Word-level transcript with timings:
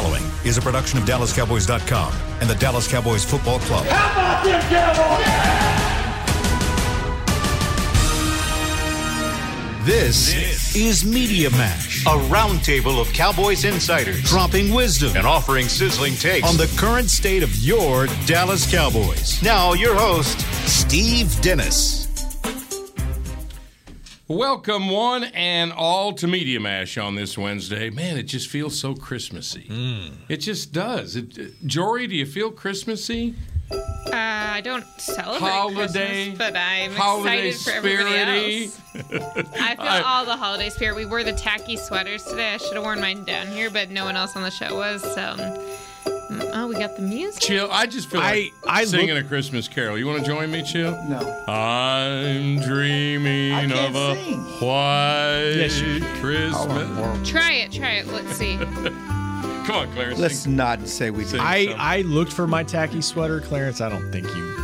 following 0.00 0.22
is 0.44 0.56
a 0.56 0.62
production 0.62 0.98
of 0.98 1.04
DallasCowboys.com 1.04 2.12
and 2.40 2.48
the 2.48 2.54
Dallas 2.54 2.88
Cowboys 2.88 3.24
Football 3.24 3.58
Club. 3.60 3.84
How 3.86 4.12
about 4.12 4.44
them 4.44 4.60
Cowboys? 4.70 5.26
This, 9.84 10.76
is 10.76 11.04
Media 11.04 11.50
Mash, 11.50 12.06
a 12.06 12.16
roundtable 12.30 13.00
of 13.00 13.12
Cowboys 13.12 13.64
insiders 13.64 14.22
dropping 14.22 14.72
wisdom 14.72 15.16
and 15.16 15.26
offering 15.26 15.68
sizzling 15.68 16.14
takes 16.14 16.48
on 16.48 16.56
the 16.56 16.72
current 16.78 17.10
state 17.10 17.42
of 17.42 17.54
your 17.56 18.06
Dallas 18.26 18.70
Cowboys. 18.70 19.42
Now, 19.42 19.72
your 19.72 19.94
host, 19.94 20.40
Steve 20.68 21.40
Dennis. 21.40 21.99
Welcome, 24.30 24.90
one 24.90 25.24
and 25.24 25.72
all, 25.72 26.12
to 26.12 26.28
Media 26.28 26.60
Mash 26.60 26.96
on 26.96 27.16
this 27.16 27.36
Wednesday. 27.36 27.90
Man, 27.90 28.16
it 28.16 28.22
just 28.28 28.48
feels 28.48 28.78
so 28.78 28.94
Christmassy. 28.94 29.66
Hmm. 29.66 30.14
It 30.28 30.36
just 30.36 30.72
does. 30.72 31.16
It, 31.16 31.66
Jory, 31.66 32.06
do 32.06 32.14
you 32.14 32.26
feel 32.26 32.52
Christmassy? 32.52 33.34
Uh, 33.72 33.80
I 34.12 34.60
don't 34.62 34.86
celebrate 35.00 35.50
Holiday- 35.50 36.26
Christmas, 36.28 36.38
but 36.38 36.56
I'm 36.56 36.92
holiday 36.94 37.48
excited 37.48 37.82
for 37.82 37.88
everybody 37.88 38.62
else. 38.62 38.80
I 39.60 39.74
feel 39.74 39.84
I- 39.84 40.02
all 40.06 40.24
the 40.24 40.36
holiday 40.36 40.70
spirit. 40.70 40.94
We 40.94 41.06
wore 41.06 41.24
the 41.24 41.32
tacky 41.32 41.76
sweaters 41.76 42.22
today. 42.22 42.54
I 42.54 42.58
should 42.58 42.74
have 42.74 42.84
worn 42.84 43.00
mine 43.00 43.24
down 43.24 43.48
here, 43.48 43.68
but 43.68 43.90
no 43.90 44.04
one 44.04 44.14
else 44.14 44.36
on 44.36 44.42
the 44.44 44.50
show 44.52 44.76
was. 44.76 45.02
So, 45.02 45.10
mm, 45.10 45.76
oh, 46.54 46.66
we 46.68 46.74
got 46.74 46.96
the 46.96 47.02
music. 47.02 47.40
Chill. 47.42 47.68
I 47.70 47.86
just 47.86 48.08
feel 48.10 48.20
like 48.20 48.52
I- 48.66 48.80
I 48.80 48.84
singing 48.84 49.14
look- 49.14 49.24
a 49.24 49.28
Christmas 49.28 49.68
carol. 49.68 49.98
You 49.98 50.06
want 50.06 50.20
to 50.20 50.26
join 50.26 50.50
me, 50.50 50.62
Chill? 50.62 50.92
No. 51.08 51.18
I'm 51.48 52.60
dreaming 52.60 53.72
of 53.72 53.94
a 53.94 54.14
sing. 54.14 54.38
white 54.60 55.52
Yes, 55.56 55.80
you 55.80 56.00
Christmas. 56.20 57.28
Try 57.28 57.52
it, 57.52 57.72
try 57.72 57.90
it. 57.92 58.06
Let's 58.08 58.36
see. 58.36 58.56
Come 59.66 59.70
on, 59.88 59.92
Clarence. 59.92 60.18
Let's 60.18 60.38
sing. 60.40 60.56
not 60.56 60.86
say 60.88 61.10
we 61.10 61.24
Sing. 61.24 61.32
did. 61.38 61.40
I. 61.40 61.74
I 61.78 62.00
looked 62.02 62.32
for 62.32 62.46
my 62.46 62.64
tacky 62.64 63.00
sweater, 63.02 63.40
Clarence. 63.40 63.80
I 63.80 63.88
don't 63.88 64.10
think 64.10 64.26
you. 64.34 64.59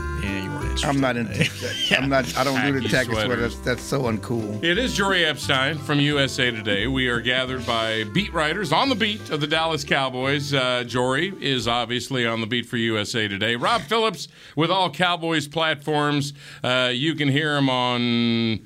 Yeah, 0.76 0.82
you. 0.84 0.88
I'm 0.94 1.00
not 1.00 1.16
in. 1.16 1.26
into. 1.28 1.50
I'm 1.98 2.08
not. 2.08 2.36
I 2.36 2.44
don't 2.44 2.60
do 2.64 2.72
the 2.80 2.88
Tacky 2.88 3.10
tacky 3.10 3.24
sweater. 3.24 3.36
That's, 3.36 3.58
that's 3.60 3.82
so 3.82 4.02
uncool. 4.02 4.62
It 4.62 4.78
is 4.78 4.94
Jory 4.94 5.24
Epstein 5.24 5.78
from 5.78 6.00
USA 6.00 6.50
Today. 6.50 6.86
We 6.86 7.08
are 7.08 7.20
gathered 7.20 7.66
by 7.66 8.04
beat 8.04 8.32
writers 8.32 8.72
on 8.72 8.88
the 8.88 8.94
beat 8.94 9.30
of 9.30 9.40
the 9.40 9.46
Dallas 9.46 9.84
Cowboys. 9.84 10.52
Uh, 10.54 10.84
Jory 10.84 11.32
is 11.40 11.66
obviously 11.68 12.26
on 12.26 12.40
the 12.40 12.46
beat 12.46 12.66
for 12.66 12.76
USA 12.76 13.28
Today. 13.28 13.56
Rob 13.56 13.82
Phillips 13.82 14.28
with 14.54 14.70
all 14.70 14.90
Cowboys 14.90 15.48
platforms. 15.48 16.32
Uh, 16.62 16.90
you 16.92 17.14
can 17.14 17.28
hear 17.28 17.56
him 17.56 17.68
on 17.70 18.60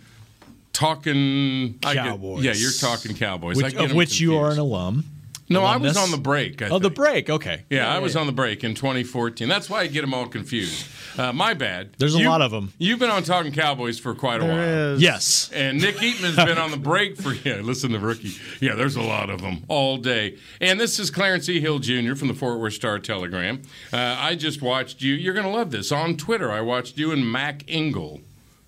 talking 0.72 1.78
I 1.84 1.94
get- 1.94 2.04
Cowboys. 2.04 2.44
yeah, 2.44 2.52
you're 2.52 2.72
talking 2.72 3.14
Cowboys. 3.16 3.58
I 3.60 3.64
Which, 3.66 3.74
get 3.74 3.84
of 3.84 3.90
'em 3.90 3.96
which 3.96 4.20
you 4.20 4.36
are 4.36 4.50
an 4.50 4.58
alum. 4.58 5.04
No, 5.50 5.64
I 5.64 5.76
was 5.76 5.96
on 5.96 6.12
the 6.12 6.16
break. 6.16 6.62
I 6.62 6.68
Oh, 6.68 6.78
the 6.78 6.90
break. 6.90 7.28
Okay. 7.28 7.64
Yeah, 7.68 7.92
I 7.92 7.98
was 7.98 8.14
on 8.14 8.26
the 8.26 8.32
break 8.32 8.62
in 8.62 8.74
2014. 8.74 9.48
That's 9.48 9.68
why 9.68 9.80
I 9.80 9.86
get 9.88 10.02
them 10.02 10.14
all 10.14 10.26
confused. 10.26 10.86
Uh, 11.18 11.32
my 11.32 11.54
bad. 11.54 11.94
There's 11.98 12.14
a 12.14 12.22
lot 12.22 12.40
of 12.40 12.52
them. 12.52 12.72
You've 12.78 13.00
been 13.00 13.10
on 13.10 13.24
Talking 13.24 13.52
Cowboys 13.52 13.98
for 13.98 14.14
quite 14.14 14.40
a 14.40 14.44
while. 14.44 15.00
Yes. 15.00 15.50
And 15.52 15.80
Nick 15.80 15.96
Eatman's 15.96 16.36
been 16.36 16.56
on 16.56 16.70
the 16.70 16.76
break 16.76 17.16
for 17.16 17.34
yeah. 17.44 17.56
Listen 17.56 17.90
to 17.90 17.98
rookie. 17.98 18.32
Yeah, 18.60 18.76
there's 18.76 18.94
a 18.96 19.02
lot 19.02 19.28
of 19.28 19.42
them 19.42 19.64
all 19.68 19.96
day. 19.96 20.38
And 20.60 20.78
this 20.78 20.98
is 21.00 21.10
Clarence 21.10 21.48
E. 21.48 21.60
Hill 21.60 21.80
Jr. 21.80 22.14
from 22.14 22.28
the 22.28 22.34
Fort 22.34 22.60
Worth 22.60 22.74
Star 22.74 23.00
Telegram. 23.00 23.60
Uh, 23.92 24.16
I 24.18 24.36
just 24.36 24.62
watched 24.62 25.02
you. 25.02 25.14
You're 25.14 25.34
gonna 25.34 25.50
love 25.50 25.72
this 25.72 25.90
on 25.90 26.16
Twitter. 26.16 26.50
I 26.50 26.60
watched 26.60 26.96
you 26.96 27.10
and 27.10 27.30
Mac 27.30 27.64
Engel 27.66 28.20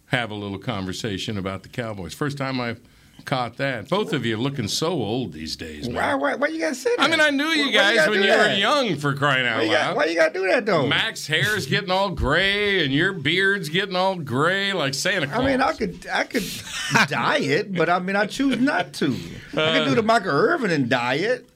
have 0.07 0.31
a 0.31 0.35
little 0.35 0.59
conversation 0.59 1.39
about 1.39 1.63
the 1.63 1.69
Cowboys. 1.69 2.13
First 2.13 2.37
time 2.39 2.61
I've 2.61 2.81
caught 3.25 3.57
that. 3.57 3.89
Both 3.89 4.13
of 4.13 4.25
you 4.27 4.37
looking 4.37 4.69
so 4.69 4.89
old 4.93 5.33
these 5.33 5.57
days, 5.57 5.89
man. 5.89 5.97
Why? 5.97 6.15
Why? 6.15 6.35
Why 6.37 6.49
you 6.49 6.61
gotta 6.61 6.75
say 6.75 6.91
that? 6.97 7.03
I 7.05 7.09
mean, 7.09 7.21
I 7.21 7.31
knew 7.31 7.45
you 7.47 7.67
Why- 7.67 7.67
why 7.67 7.73
guys 7.73 7.97
gotta 7.97 8.11
when 8.11 8.21
do 8.23 8.27
you 8.29 8.37
were 8.37 8.55
young 8.55 8.97
for 8.97 9.15
crying 9.15 9.45
Why 9.45 9.51
out 9.53 9.71
got, 9.71 9.71
loud. 9.87 9.97
why 9.97 10.05
you 10.07 10.15
gotta 10.17 10.33
do 10.33 10.47
that 10.49 10.67
though? 10.67 10.87
Mac's 10.87 11.27
hair's 11.27 11.67
getting 11.67 11.91
all 11.91 12.11
gray 12.11 12.85
and 12.85 12.93
your 12.93 13.13
beard's 13.13 13.69
getting 13.69 13.97
all 13.97 14.17
gray 14.17 14.73
like 14.73 14.95
Santa 14.95 15.27
Claus. 15.27 15.41
I 15.41 15.47
mean, 15.47 15.61
I 15.61 15.73
could, 15.73 16.07
I 16.13 16.25
could 16.25 16.45
dye 17.09 17.39
it, 17.39 17.75
but 17.75 17.89
I 17.89 17.99
mean, 17.99 18.17
I 18.17 18.27
choose 18.27 18.59
not 18.61 18.93
to. 18.95 19.07
I 19.07 19.55
could 19.55 19.59
Uh. 19.59 19.85
do 19.87 19.95
the 19.95 20.03
Michael 20.03 20.31
Irvin 20.31 20.71
and 20.71 20.89
dye 20.89 21.15
it. 21.15 21.49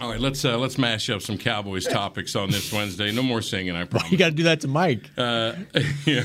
All 0.00 0.08
right, 0.08 0.20
let's 0.20 0.44
uh, 0.46 0.56
let's 0.56 0.78
mash 0.78 1.10
up 1.10 1.20
some 1.20 1.36
Cowboys 1.36 1.86
topics 1.86 2.34
on 2.34 2.50
this 2.50 2.72
Wednesday. 2.72 3.12
No 3.12 3.22
more 3.22 3.42
singing, 3.42 3.76
I 3.76 3.84
promise. 3.86 4.10
You 4.10 4.16
got 4.16 4.26
to 4.30 4.34
do 4.34 4.44
that 4.44 4.60
to 4.62 4.68
Mike. 4.68 5.10
Uh, 5.18 5.52
yeah. 6.06 6.22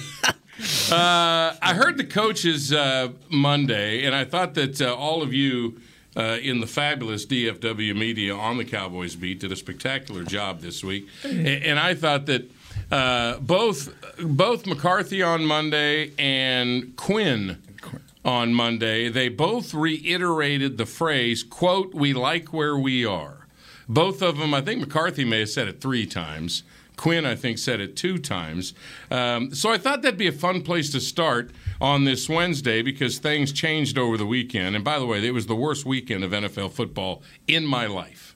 Uh, 0.60 1.56
I 1.62 1.74
heard 1.74 1.98
the 1.98 2.06
coaches 2.06 2.72
uh, 2.72 3.10
Monday, 3.30 4.06
and 4.06 4.16
I 4.16 4.24
thought 4.24 4.54
that 4.54 4.82
uh, 4.82 4.96
all 4.96 5.22
of 5.22 5.34
you 5.34 5.82
uh, 6.16 6.38
in 6.42 6.62
the 6.62 6.68
fabulous 6.68 7.26
DFW 7.26 7.96
media 7.96 8.34
on 8.34 8.58
the 8.58 8.64
Cowboys 8.64 9.16
beat 9.16 9.40
did 9.42 9.52
a 9.52 9.56
spectacular 9.56 10.24
job 10.24 10.62
this 10.62 10.84
week. 10.84 11.08
And, 11.24 11.48
and 11.48 11.80
I 11.80 11.94
thought 11.94 12.26
that 12.28 12.50
uh, 12.90 13.38
both 13.40 13.94
both 14.22 14.66
McCarthy 14.66 15.22
on 15.22 15.46
Monday 15.46 16.12
and 16.18 16.96
Quinn 16.96 17.62
on 18.24 18.54
Monday, 18.54 19.10
they 19.10 19.28
both 19.30 19.74
reiterated 19.74 20.78
the 20.78 20.86
phrase, 20.86 21.44
quote, 21.44 21.94
we 21.94 22.14
like 22.14 22.54
where 22.54 22.78
we 22.78 23.06
are. 23.06 23.48
Both 23.88 24.22
of 24.22 24.38
them, 24.38 24.54
I 24.54 24.62
think 24.62 24.80
McCarthy 24.80 25.26
may 25.26 25.42
have 25.42 25.50
said 25.50 25.68
it 25.68 25.82
three 25.82 26.06
times. 26.06 26.64
Quinn, 26.96 27.26
I 27.26 27.36
think, 27.36 27.58
said 27.58 27.80
it 27.80 27.96
two 27.96 28.18
times. 28.18 28.74
Um, 29.12 29.54
so 29.54 29.70
I 29.72 29.78
thought 29.78 30.02
that'd 30.02 30.18
be 30.18 30.28
a 30.28 30.32
fun 30.32 30.62
place 30.62 30.92
to 30.92 31.00
start 31.00 31.52
on 31.82 32.04
this 32.04 32.30
Wednesday 32.30 32.82
because 32.82 33.20
things 33.20 33.52
changed 33.52 33.98
over 33.98 34.18
the 34.18 34.26
weekend. 34.26 34.76
And 34.76 34.84
by 34.84 35.00
the 35.00 35.06
way, 35.06 35.26
it 35.26 35.34
was 35.34 35.48
the 35.48 35.56
worst 35.56 35.86
weekend 35.86 36.24
of 36.24 36.32
NFL 36.32 36.72
football 36.72 37.22
in 37.48 37.66
my 37.66 37.86
life. 37.86 38.36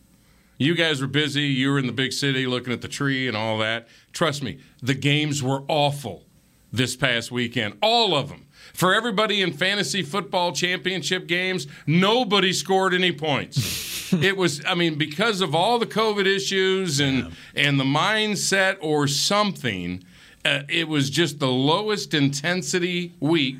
You 0.58 0.76
guys 0.76 1.00
were 1.00 1.08
busy. 1.08 1.44
You 1.44 1.72
were 1.72 1.80
in 1.80 1.88
the 1.88 1.94
big 1.94 2.12
city 2.12 2.46
looking 2.46 2.74
at 2.74 2.82
the 2.82 2.90
tree 2.90 3.28
and 3.28 3.38
all 3.38 3.58
that. 3.60 3.88
Trust 4.12 4.44
me, 4.44 4.60
the 4.82 4.94
games 4.94 5.42
were 5.42 5.64
awful 5.70 6.26
this 6.72 6.96
past 6.96 7.32
weekend. 7.32 7.78
All 7.82 8.14
of 8.14 8.30
them. 8.30 8.46
For 8.80 8.94
everybody 8.94 9.42
in 9.42 9.52
fantasy 9.52 10.04
football 10.04 10.54
championship 10.54 11.28
games, 11.28 11.68
nobody 11.86 12.54
scored 12.54 12.94
any 12.94 13.12
points. 13.12 14.14
it 14.24 14.38
was, 14.38 14.64
I 14.66 14.74
mean, 14.74 14.96
because 14.96 15.42
of 15.42 15.54
all 15.54 15.80
the 15.80 15.86
COVID 15.86 16.26
issues 16.26 17.02
and 17.02 17.36
and 17.56 17.78
the 17.78 17.84
mindset 17.84 18.78
or 18.80 19.06
something, 19.06 20.02
uh, 20.46 20.62
it 20.70 20.88
was 20.88 21.10
just 21.10 21.40
the 21.40 21.50
lowest 21.50 22.14
intensity 22.14 23.12
week 23.20 23.58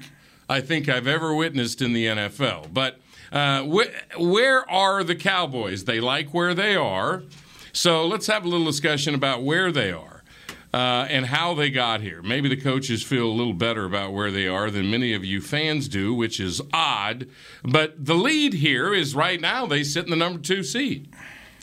I 0.48 0.62
think 0.62 0.88
I've 0.88 1.06
ever 1.06 1.36
witnessed 1.36 1.82
in 1.82 1.92
the 1.92 2.06
NFL. 2.06 2.74
But 2.74 3.02
uh, 3.34 3.64
wh- 3.64 4.18
where 4.18 4.72
are 4.72 5.04
the 5.04 5.16
Cowboys? 5.16 5.84
They 5.84 6.00
like 6.00 6.34
where 6.34 6.54
they 6.54 6.78
are. 6.78 7.24
So 7.74 8.08
let's 8.08 8.28
have 8.28 8.46
a 8.46 8.48
little 8.48 8.66
discussion 8.66 9.16
about 9.16 9.44
where 9.44 9.70
they 9.70 9.92
are 9.92 10.19
uh, 10.74 11.08
and 11.10 11.28
how 11.28 11.54
they 11.54 11.70
got 11.70 12.02
here. 12.02 12.22
Maybe 12.22 12.50
the 12.50 12.62
coaches 12.62 13.04
feel 13.04 13.28
a 13.28 13.32
little 13.32 13.54
better 13.54 13.86
about 13.86 14.14
where 14.14 14.32
they 14.32 14.48
are 14.48 14.70
than 14.70 14.92
many 14.92 15.14
of 15.14 15.26
you 15.26 15.42
fans 15.42 15.88
do, 15.88 16.14
which 16.14 16.40
is 16.40 16.62
odd. 16.74 17.28
But 17.64 18.06
the 18.06 18.16
lead 18.16 18.54
here 18.54 18.94
is 18.94 19.16
right 19.16 19.42
now 19.42 19.66
they 19.66 19.84
sit 19.84 20.06
in 20.06 20.12
the 20.12 20.16
number 20.16 20.40
two 20.40 20.64
seed. 20.64 21.12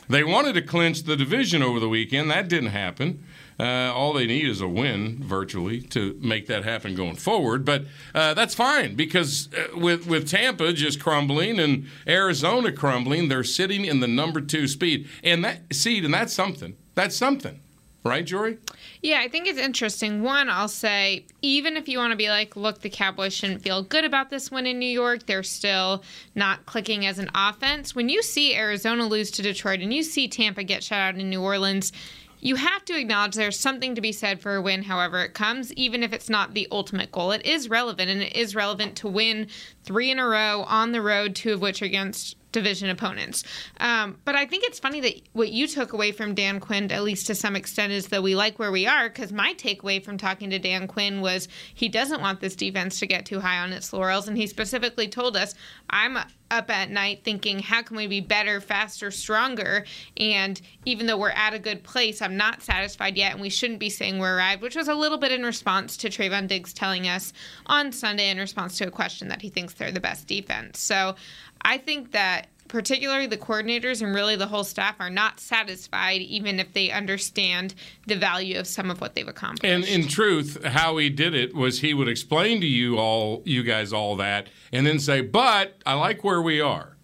They 0.08 0.22
wanted 0.22 0.54
to 0.54 0.62
clinch 0.62 1.02
the 1.02 1.16
division 1.16 1.62
over 1.62 1.80
the 1.80 1.88
weekend. 1.88 2.30
That 2.30 2.48
didn't 2.48 2.70
happen. 2.70 3.24
Uh, 3.58 3.90
all 3.94 4.12
they 4.12 4.26
need 4.26 4.46
is 4.46 4.60
a 4.60 4.68
win, 4.68 5.22
virtually, 5.22 5.80
to 5.80 6.18
make 6.20 6.46
that 6.46 6.62
happen 6.62 6.94
going 6.94 7.16
forward. 7.16 7.64
But 7.64 7.86
uh, 8.14 8.34
that's 8.34 8.54
fine 8.54 8.96
because 8.96 9.48
uh, 9.54 9.78
with 9.78 10.06
with 10.06 10.28
Tampa 10.28 10.72
just 10.74 11.00
crumbling 11.00 11.58
and 11.58 11.86
Arizona 12.06 12.70
crumbling, 12.70 13.28
they're 13.28 13.44
sitting 13.44 13.84
in 13.84 14.00
the 14.00 14.08
number 14.08 14.40
two 14.42 14.68
speed 14.68 15.08
and 15.24 15.42
that 15.44 15.74
seed, 15.74 16.04
and 16.04 16.12
that's 16.12 16.34
something. 16.34 16.76
That's 16.94 17.16
something, 17.16 17.60
right, 18.08 18.24
Jory? 18.24 18.58
Yeah, 19.02 19.20
I 19.20 19.28
think 19.28 19.46
it's 19.46 19.58
interesting. 19.58 20.22
One, 20.22 20.48
I'll 20.48 20.68
say, 20.68 21.24
even 21.42 21.76
if 21.76 21.88
you 21.88 21.98
want 21.98 22.10
to 22.10 22.16
be 22.16 22.28
like, 22.28 22.56
look, 22.56 22.80
the 22.80 22.90
Cowboys 22.90 23.32
shouldn't 23.32 23.62
feel 23.62 23.82
good 23.82 24.04
about 24.04 24.30
this 24.30 24.50
win 24.50 24.66
in 24.66 24.78
New 24.78 24.86
York, 24.86 25.26
they're 25.26 25.42
still 25.42 26.02
not 26.34 26.66
clicking 26.66 27.06
as 27.06 27.18
an 27.18 27.30
offense. 27.34 27.94
When 27.94 28.08
you 28.08 28.22
see 28.22 28.56
Arizona 28.56 29.06
lose 29.06 29.30
to 29.32 29.42
Detroit 29.42 29.80
and 29.80 29.92
you 29.92 30.03
see 30.03 30.28
Tampa 30.28 30.64
get 30.64 30.82
shut 30.82 30.98
out 30.98 31.16
in 31.16 31.30
New 31.30 31.42
Orleans, 31.42 31.92
you 32.41 32.56
have 32.56 32.84
to 32.84 32.98
acknowledge 32.98 33.34
there's 33.34 33.58
something 33.58 33.94
to 33.94 34.00
be 34.00 34.12
said 34.12 34.41
for 34.41 34.54
a 34.54 34.62
win, 34.62 34.82
however 34.82 35.22
it 35.22 35.34
comes, 35.34 35.72
even 35.72 36.02
if 36.02 36.12
it's 36.12 36.28
not 36.28 36.54
the 36.54 36.68
ultimate 36.70 37.10
goal. 37.10 37.32
It 37.32 37.44
is 37.47 37.68
relevant, 37.68 38.10
and 38.10 38.22
it 38.22 38.36
is 38.36 38.54
relevant 38.54 38.97
to 38.97 39.09
win 39.09 39.48
three 39.84 40.10
in 40.10 40.18
a 40.18 40.26
row 40.26 40.64
on 40.68 40.92
the 40.92 41.02
road, 41.02 41.34
two 41.34 41.54
of 41.54 41.60
which 41.60 41.82
are 41.82 41.86
against 41.86 42.36
division 42.53 42.89
opponents. 42.89 43.45
Um, 43.81 44.19
but 44.25 44.34
I 44.34 44.47
think 44.47 44.65
it's 44.65 44.78
funny 44.78 45.01
that 45.01 45.15
what 45.33 45.51
you 45.51 45.66
took 45.66 45.93
away 45.93 46.13
from 46.13 46.34
Dan 46.34 46.60
Quinn, 46.60 46.91
at 46.91 47.03
least 47.03 47.27
to 47.27 47.34
some 47.34 47.57
extent, 47.57 47.93
is 47.93 48.09
that 48.09 48.22
we 48.22 48.34
like 48.34 48.59
where 48.59 48.72
we 48.72 48.87
are. 48.87 49.09
Because 49.09 49.33
my 49.33 49.54
takeaway 49.54 50.03
from 50.03 50.19
talking 50.19 50.51
to 50.51 50.59
Dan 50.59 50.87
Quinn 50.87 51.21
was 51.21 51.48
he 51.75 51.89
doesn't 51.89 52.21
want 52.21 52.41
this 52.41 52.57
defense 52.57 52.98
to 53.01 53.07
get 53.07 53.27
too 53.27 53.41
high 53.41 53.59
on 53.59 53.72
its 53.72 53.93
laurels, 53.93 54.28
and 54.28 54.37
he 54.37 54.47
specifically 54.47 55.09
told 55.09 55.37
us, 55.37 55.54
"I'm 55.91 56.19
up 56.51 56.71
at 56.71 56.91
night 56.91 57.22
thinking, 57.25 57.59
how 57.59 57.83
can 57.83 57.97
we 57.97 58.07
be 58.07 58.21
better, 58.21 58.60
faster, 58.60 59.10
stronger? 59.10 59.84
And 60.16 60.60
even 60.84 61.07
though 61.07 61.19
we're 61.19 61.31
at 61.31 61.54
a 61.54 61.59
good 61.59 61.83
place, 61.83 62.22
I'm 62.22 62.37
not 62.37 62.63
satisfied 62.63 63.16
yet, 63.16 63.33
and 63.33 63.41
we 63.41 63.51
shouldn't 63.51 63.81
be 63.81 63.91
saying 63.91 64.19
we're 64.19 64.37
arrived, 64.37 64.63
which 64.63 64.77
was 64.77 64.89
a 64.89 64.95
little 64.95 65.19
bit 65.19 65.33
in 65.33 65.43
response 65.45 65.97
to 65.98 66.09
Trevon 66.09 66.47
Diggs 66.47 66.72
telling 66.72 67.09
us 67.09 67.33
on 67.66 67.93
Sunday 67.93 68.31
in 68.31 68.39
response 68.39 68.78
to 68.78 68.87
a 68.87 68.91
question 68.91 69.28
that 69.28 69.43
he 69.43 69.48
thinks 69.48 69.75
they're 69.75 69.93
the 69.93 70.01
best 70.01 70.27
defense. 70.27 70.78
So 70.78 71.16
I 71.63 71.78
think 71.78 72.13
that 72.13 72.48
particularly 72.68 73.27
the 73.27 73.36
coordinators 73.36 74.03
and 74.03 74.15
really 74.15 74.36
the 74.36 74.47
whole 74.47 74.65
staff, 74.65 74.97
are 74.98 75.10
not 75.10 75.41
satisfied, 75.41 76.21
even 76.21 76.59
if 76.60 76.72
they 76.72 76.91
understand 76.91 77.74
the 78.07 78.16
value 78.16 78.59
of 78.59 78.66
some 78.66 78.91
of 78.91 79.01
what 79.01 79.15
they've 79.15 79.28
accomplished. 79.28 79.65
And 79.65 79.84
in 79.84 80.09
truth, 80.09 80.65
how 80.65 80.97
he 80.97 81.10
did 81.10 81.34
it 81.34 81.54
was 81.54 81.80
he 81.80 81.95
would 81.95 82.09
explain 82.09 82.60
to 82.60 82.66
you 82.66 82.98
all, 82.98 83.42
you 83.45 83.63
guys, 83.63 83.92
all 83.92 84.16
that, 84.16 84.48
and 84.72 84.86
then 84.86 84.98
say, 84.98 85.21
"But 85.21 85.78
I 85.84 85.95
like 85.95 86.24
where 86.24 86.42
we 86.42 86.60
are." 86.60 86.96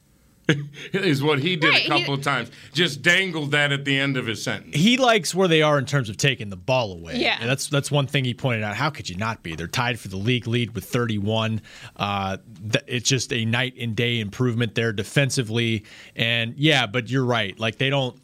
is 0.93 1.23
what 1.23 1.39
he 1.39 1.56
did 1.56 1.69
Right, 1.71 1.85
a 1.85 1.89
couple 1.89 2.05
he- 2.06 2.12
of 2.15 2.23
times. 2.23 2.50
Just 2.73 3.03
dangled 3.03 3.53
that 3.53 3.71
at 3.73 3.85
the 3.85 3.99
end 3.99 4.17
of 4.17 4.27
his 4.27 4.43
sentence. 4.43 4.75
he 4.77 4.97
likes 4.97 5.35
where 5.35 5.49
they 5.49 5.62
are 5.62 5.79
in 5.79 5.87
terms 5.87 6.09
of 6.09 6.17
taking 6.17 6.50
the 6.50 6.56
ball 6.56 6.93
away. 6.93 7.17
Yeah. 7.19 7.37
And 7.41 7.49
that's 7.49 7.69
that's 7.69 7.91
one 7.91 8.06
thing 8.06 8.25
he 8.25 8.35
pointed 8.35 8.62
out. 8.65 8.75
How 8.77 8.91
could 8.91 9.09
you 9.09 9.17
not 9.17 9.43
be? 9.43 9.55
They're 9.55 9.67
tied 9.69 10.00
for 10.00 10.09
the 10.09 10.17
league 10.17 10.47
lead 10.47 10.75
with 10.75 10.85
31. 10.85 11.61
Uh, 11.97 12.39
th- 12.73 12.85
it's 12.89 13.09
just 13.09 13.33
a 13.33 13.44
night 13.44 13.75
and 13.79 13.94
day 13.94 14.21
improvement 14.21 14.75
there 14.75 14.93
defensively. 14.93 15.85
And 16.17 16.55
yeah, 16.56 16.87
but 16.87 17.09
you're 17.09 17.25
right. 17.25 17.59
Like 17.59 17.79
they 17.79 17.91
don't 17.91 18.19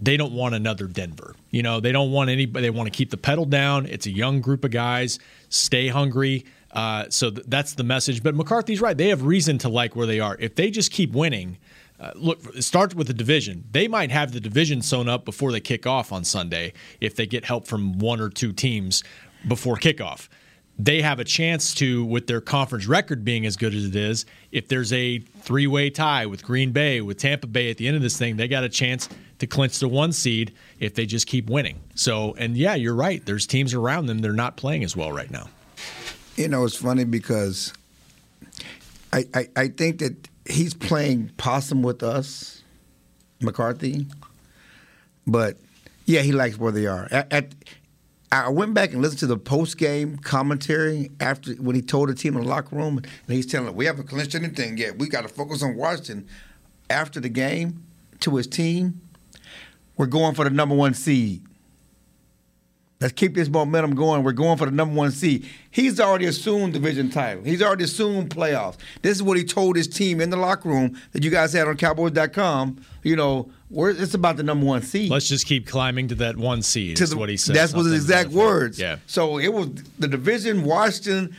they 0.00 0.16
don't 0.16 0.32
want 0.32 0.54
another 0.54 0.86
Denver. 0.86 1.34
You 1.50 1.62
know, 1.62 1.80
they 1.80 1.92
don't 1.92 2.10
want 2.10 2.30
anybody. 2.30 2.66
They 2.66 2.70
want 2.70 2.86
to 2.86 2.96
keep 2.96 3.10
the 3.10 3.16
pedal 3.16 3.44
down. 3.44 3.86
It's 3.86 4.06
a 4.06 4.10
young 4.10 4.40
group 4.40 4.64
of 4.64 4.70
guys. 4.70 5.18
Stay 5.48 5.88
hungry. 5.88 6.44
Uh, 6.72 7.04
so 7.08 7.30
th- 7.30 7.46
that's 7.46 7.74
the 7.74 7.84
message. 7.84 8.20
But 8.20 8.34
McCarthy's 8.34 8.80
right. 8.80 8.96
They 8.96 9.08
have 9.10 9.22
reason 9.22 9.58
to 9.58 9.68
like 9.68 9.94
where 9.94 10.06
they 10.08 10.18
are. 10.18 10.36
If 10.40 10.56
they 10.56 10.70
just 10.70 10.90
keep 10.90 11.12
winning, 11.12 11.58
uh, 12.04 12.12
look, 12.16 12.40
it 12.54 12.62
starts 12.62 12.94
with 12.94 13.06
the 13.06 13.14
division. 13.14 13.64
They 13.70 13.88
might 13.88 14.10
have 14.10 14.32
the 14.32 14.40
division 14.40 14.82
sewn 14.82 15.08
up 15.08 15.24
before 15.24 15.52
they 15.52 15.60
kick 15.60 15.86
off 15.86 16.12
on 16.12 16.22
Sunday 16.24 16.74
if 17.00 17.16
they 17.16 17.26
get 17.26 17.46
help 17.46 17.66
from 17.66 17.98
one 17.98 18.20
or 18.20 18.28
two 18.28 18.52
teams 18.52 19.02
before 19.48 19.76
kickoff. 19.76 20.28
They 20.78 21.00
have 21.00 21.18
a 21.18 21.24
chance 21.24 21.72
to, 21.76 22.04
with 22.04 22.26
their 22.26 22.42
conference 22.42 22.86
record 22.86 23.24
being 23.24 23.46
as 23.46 23.56
good 23.56 23.74
as 23.74 23.86
it 23.86 23.96
is, 23.96 24.26
if 24.52 24.68
there's 24.68 24.92
a 24.92 25.20
three 25.20 25.66
way 25.66 25.88
tie 25.88 26.26
with 26.26 26.44
Green 26.44 26.72
Bay, 26.72 27.00
with 27.00 27.16
Tampa 27.16 27.46
Bay 27.46 27.70
at 27.70 27.78
the 27.78 27.86
end 27.86 27.96
of 27.96 28.02
this 28.02 28.18
thing, 28.18 28.36
they 28.36 28.48
got 28.48 28.64
a 28.64 28.68
chance 28.68 29.08
to 29.38 29.46
clinch 29.46 29.78
the 29.78 29.88
one 29.88 30.12
seed 30.12 30.52
if 30.80 30.94
they 30.94 31.06
just 31.06 31.26
keep 31.26 31.48
winning. 31.48 31.80
So, 31.94 32.34
and 32.34 32.54
yeah, 32.54 32.74
you're 32.74 32.94
right. 32.94 33.24
There's 33.24 33.46
teams 33.46 33.72
around 33.72 34.06
them, 34.06 34.18
they're 34.18 34.32
not 34.32 34.58
playing 34.58 34.84
as 34.84 34.94
well 34.94 35.10
right 35.10 35.30
now. 35.30 35.48
You 36.36 36.48
know, 36.48 36.64
it's 36.64 36.76
funny 36.76 37.04
because 37.04 37.72
I, 39.10 39.24
I, 39.32 39.48
I 39.56 39.68
think 39.68 40.00
that 40.00 40.28
he's 40.48 40.74
playing 40.74 41.30
possum 41.36 41.82
with 41.82 42.02
us, 42.02 42.62
McCarthy. 43.40 44.06
But 45.26 45.56
yeah, 46.06 46.20
he 46.20 46.32
likes 46.32 46.58
where 46.58 46.72
they 46.72 46.86
are. 46.86 47.08
At, 47.10 47.32
at, 47.32 47.54
I 48.30 48.48
went 48.48 48.74
back 48.74 48.92
and 48.92 49.00
listened 49.00 49.20
to 49.20 49.26
the 49.26 49.38
post 49.38 49.78
game 49.78 50.18
commentary 50.18 51.10
after 51.20 51.52
when 51.54 51.76
he 51.76 51.82
told 51.82 52.08
the 52.08 52.14
team 52.14 52.36
in 52.36 52.42
the 52.42 52.48
locker 52.48 52.76
room, 52.76 52.98
and 52.98 53.08
he's 53.28 53.46
telling 53.46 53.66
them, 53.66 53.76
"We 53.76 53.86
haven't 53.86 54.08
clinched 54.08 54.34
anything 54.34 54.76
yet. 54.76 54.98
We 54.98 55.08
got 55.08 55.22
to 55.22 55.28
focus 55.28 55.62
on 55.62 55.76
Washington." 55.76 56.26
After 56.90 57.18
the 57.18 57.30
game, 57.30 57.82
to 58.20 58.36
his 58.36 58.46
team, 58.46 59.00
we're 59.96 60.06
going 60.06 60.34
for 60.34 60.44
the 60.44 60.50
number 60.50 60.74
one 60.74 60.94
seed. 60.94 61.42
Let's 63.04 63.12
keep 63.12 63.34
this 63.34 63.50
momentum 63.50 63.94
going. 63.94 64.22
We're 64.22 64.32
going 64.32 64.56
for 64.56 64.64
the 64.64 64.70
number 64.70 64.94
one 64.94 65.10
seed. 65.10 65.46
He's 65.70 66.00
already 66.00 66.24
assumed 66.24 66.72
division 66.72 67.10
title. 67.10 67.44
He's 67.44 67.60
already 67.60 67.84
assumed 67.84 68.30
playoffs. 68.30 68.78
This 69.02 69.18
is 69.18 69.22
what 69.22 69.36
he 69.36 69.44
told 69.44 69.76
his 69.76 69.86
team 69.86 70.22
in 70.22 70.30
the 70.30 70.38
locker 70.38 70.70
room 70.70 70.98
that 71.12 71.22
you 71.22 71.28
guys 71.28 71.52
had 71.52 71.68
on 71.68 71.76
Cowboys.com. 71.76 72.82
You 73.02 73.16
know, 73.16 73.50
we're, 73.68 73.90
it's 73.90 74.14
about 74.14 74.38
the 74.38 74.42
number 74.42 74.64
one 74.64 74.80
seed. 74.80 75.10
Let's 75.10 75.28
just 75.28 75.44
keep 75.44 75.66
climbing 75.66 76.08
to 76.08 76.14
that 76.14 76.38
one 76.38 76.62
seed. 76.62 76.96
To 76.96 77.04
Is 77.04 77.10
the- 77.10 77.18
what 77.18 77.28
he 77.28 77.36
said. 77.36 77.54
That's 77.54 77.74
what 77.74 77.84
his 77.84 78.06
something 78.06 78.06
to 78.06 78.12
that 78.14 78.20
exact 78.28 78.34
words. 78.34 78.78
Yeah. 78.78 78.96
So 79.06 79.36
it 79.38 79.52
was 79.52 79.68
the 79.98 80.08
division, 80.08 80.64
Washington. 80.64 81.36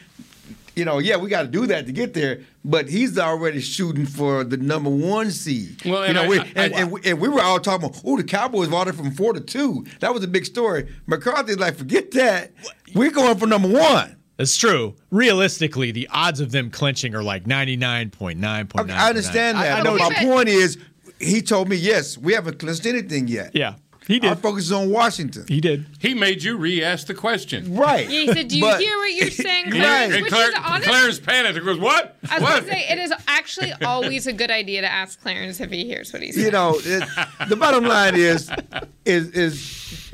You 0.75 0.83
know, 0.85 0.99
yeah, 0.99 1.15
we 1.17 1.29
got 1.29 1.43
to 1.43 1.47
do 1.47 1.65
that 1.67 1.85
to 1.85 1.91
get 1.91 2.13
there. 2.13 2.41
But 2.65 2.89
he's 2.89 3.17
already 3.17 3.61
shooting 3.61 4.05
for 4.05 4.43
the 4.43 4.57
number 4.57 4.89
one 4.89 5.31
seed. 5.31 5.81
Well, 5.85 6.01
you 6.01 6.05
and 6.07 6.15
know, 6.15 6.23
I- 6.23 6.27
we, 6.27 6.39
I- 6.39 6.51
and, 6.55 6.75
I- 6.75 6.79
and, 6.81 6.91
we, 6.91 7.01
and 7.05 7.19
we 7.19 7.29
were 7.29 7.41
all 7.41 7.59
talking 7.59 7.87
about, 7.87 8.01
oh, 8.05 8.17
the 8.17 8.23
Cowboys 8.23 8.67
bought 8.67 8.87
it 8.87 8.95
from 8.95 9.11
four 9.11 9.33
to 9.33 9.39
two. 9.39 9.85
That 10.01 10.13
was 10.13 10.23
a 10.23 10.27
big 10.27 10.45
story. 10.45 10.87
McCarthy's 11.07 11.57
like, 11.59 11.75
forget 11.77 12.11
that. 12.11 12.51
We're 12.93 13.11
going 13.11 13.37
for 13.37 13.47
number 13.47 13.69
one. 13.69 14.17
That's 14.37 14.57
true. 14.57 14.95
Realistically, 15.11 15.91
the 15.91 16.09
odds 16.11 16.41
of 16.41 16.51
them 16.51 16.69
clinching 16.69 17.15
are 17.15 17.23
like 17.23 17.47
ninety 17.47 17.77
nine 17.77 18.09
point 18.09 18.37
nine 18.37 18.67
point 18.67 18.85
Okay, 18.89 18.93
nine. 18.93 19.01
I 19.05 19.07
understand 19.09 19.57
that. 19.57 19.77
I, 19.77 19.79
I 19.79 19.83
but 19.83 19.95
know. 19.97 20.09
my 20.09 20.13
point 20.15 20.49
is, 20.49 20.77
he 21.19 21.41
told 21.41 21.69
me, 21.69 21.77
yes, 21.77 22.17
we 22.17 22.33
haven't 22.33 22.59
clinched 22.59 22.85
anything 22.85 23.29
yet. 23.29 23.51
Yeah, 23.53 23.75
he 24.07 24.19
did. 24.19 24.29
Our 24.29 24.35
focused 24.35 24.71
on 24.71 24.89
Washington. 24.89 25.45
he 25.47 25.59
did. 25.61 25.85
He 25.99 26.13
made 26.13 26.43
you 26.43 26.57
re-ask 26.57 27.07
the 27.07 27.13
question. 27.13 27.75
Right. 27.75 28.07
he 28.07 28.27
said, 28.31 28.47
"Do 28.47 28.57
you 28.57 28.63
But- 28.63 28.79
hear 28.81 28.97
what 28.97 29.13
you're 29.13 29.29
saying, 29.31 29.65
Right. 29.65 29.73
Clarence?" 29.81 30.13
And 30.13 30.23
Which 30.23 30.31
Claire, 30.33 30.49
is 30.49 30.55
honest. 30.63 30.87
Claire's 30.89 31.19
panicked. 31.19 31.57
He 31.57 31.63
goes, 31.63 31.79
"What? 31.79 32.17
I 32.29 32.35
was 32.35 32.43
what?" 32.43 32.49
going 32.51 32.63
to 32.65 32.69
say 32.71 32.85
it 32.91 32.99
is 32.99 33.13
actually 33.27 33.71
always 33.83 34.27
a 34.27 34.33
good 34.33 34.51
idea 34.51 34.81
to 34.81 34.91
ask 34.91 35.19
Clarence 35.21 35.59
if 35.59 35.71
he 35.71 35.85
hears 35.85 36.11
what 36.13 36.21
he's 36.21 36.35
saying. 36.35 36.45
you 36.45 36.51
know, 36.51 36.75
it, 36.83 37.07
the 37.49 37.55
bottom 37.55 37.83
line 37.85 38.15
is, 38.15 38.49
is, 39.05 39.29
is, 39.31 40.11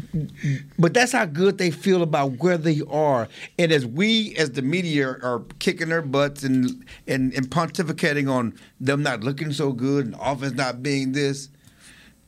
but 0.77 0.93
that's 0.93 1.11
how 1.11 1.25
good 1.25 1.57
they 1.57 1.71
feel 1.71 2.01
about 2.03 2.33
where 2.39 2.57
they 2.57 2.81
are. 2.89 3.27
And 3.57 3.71
as 3.71 3.85
we, 3.85 4.35
as 4.35 4.51
the 4.51 4.61
media, 4.61 5.07
are 5.21 5.41
kicking 5.59 5.89
their 5.89 6.01
butts 6.01 6.43
and 6.43 6.85
and, 7.07 7.33
and 7.33 7.49
pontificating 7.49 8.29
on 8.31 8.53
them 8.79 9.03
not 9.03 9.23
looking 9.23 9.53
so 9.53 9.71
good 9.71 10.05
and 10.07 10.15
offense 10.19 10.53
not 10.55 10.81
being 10.83 11.11
this, 11.13 11.49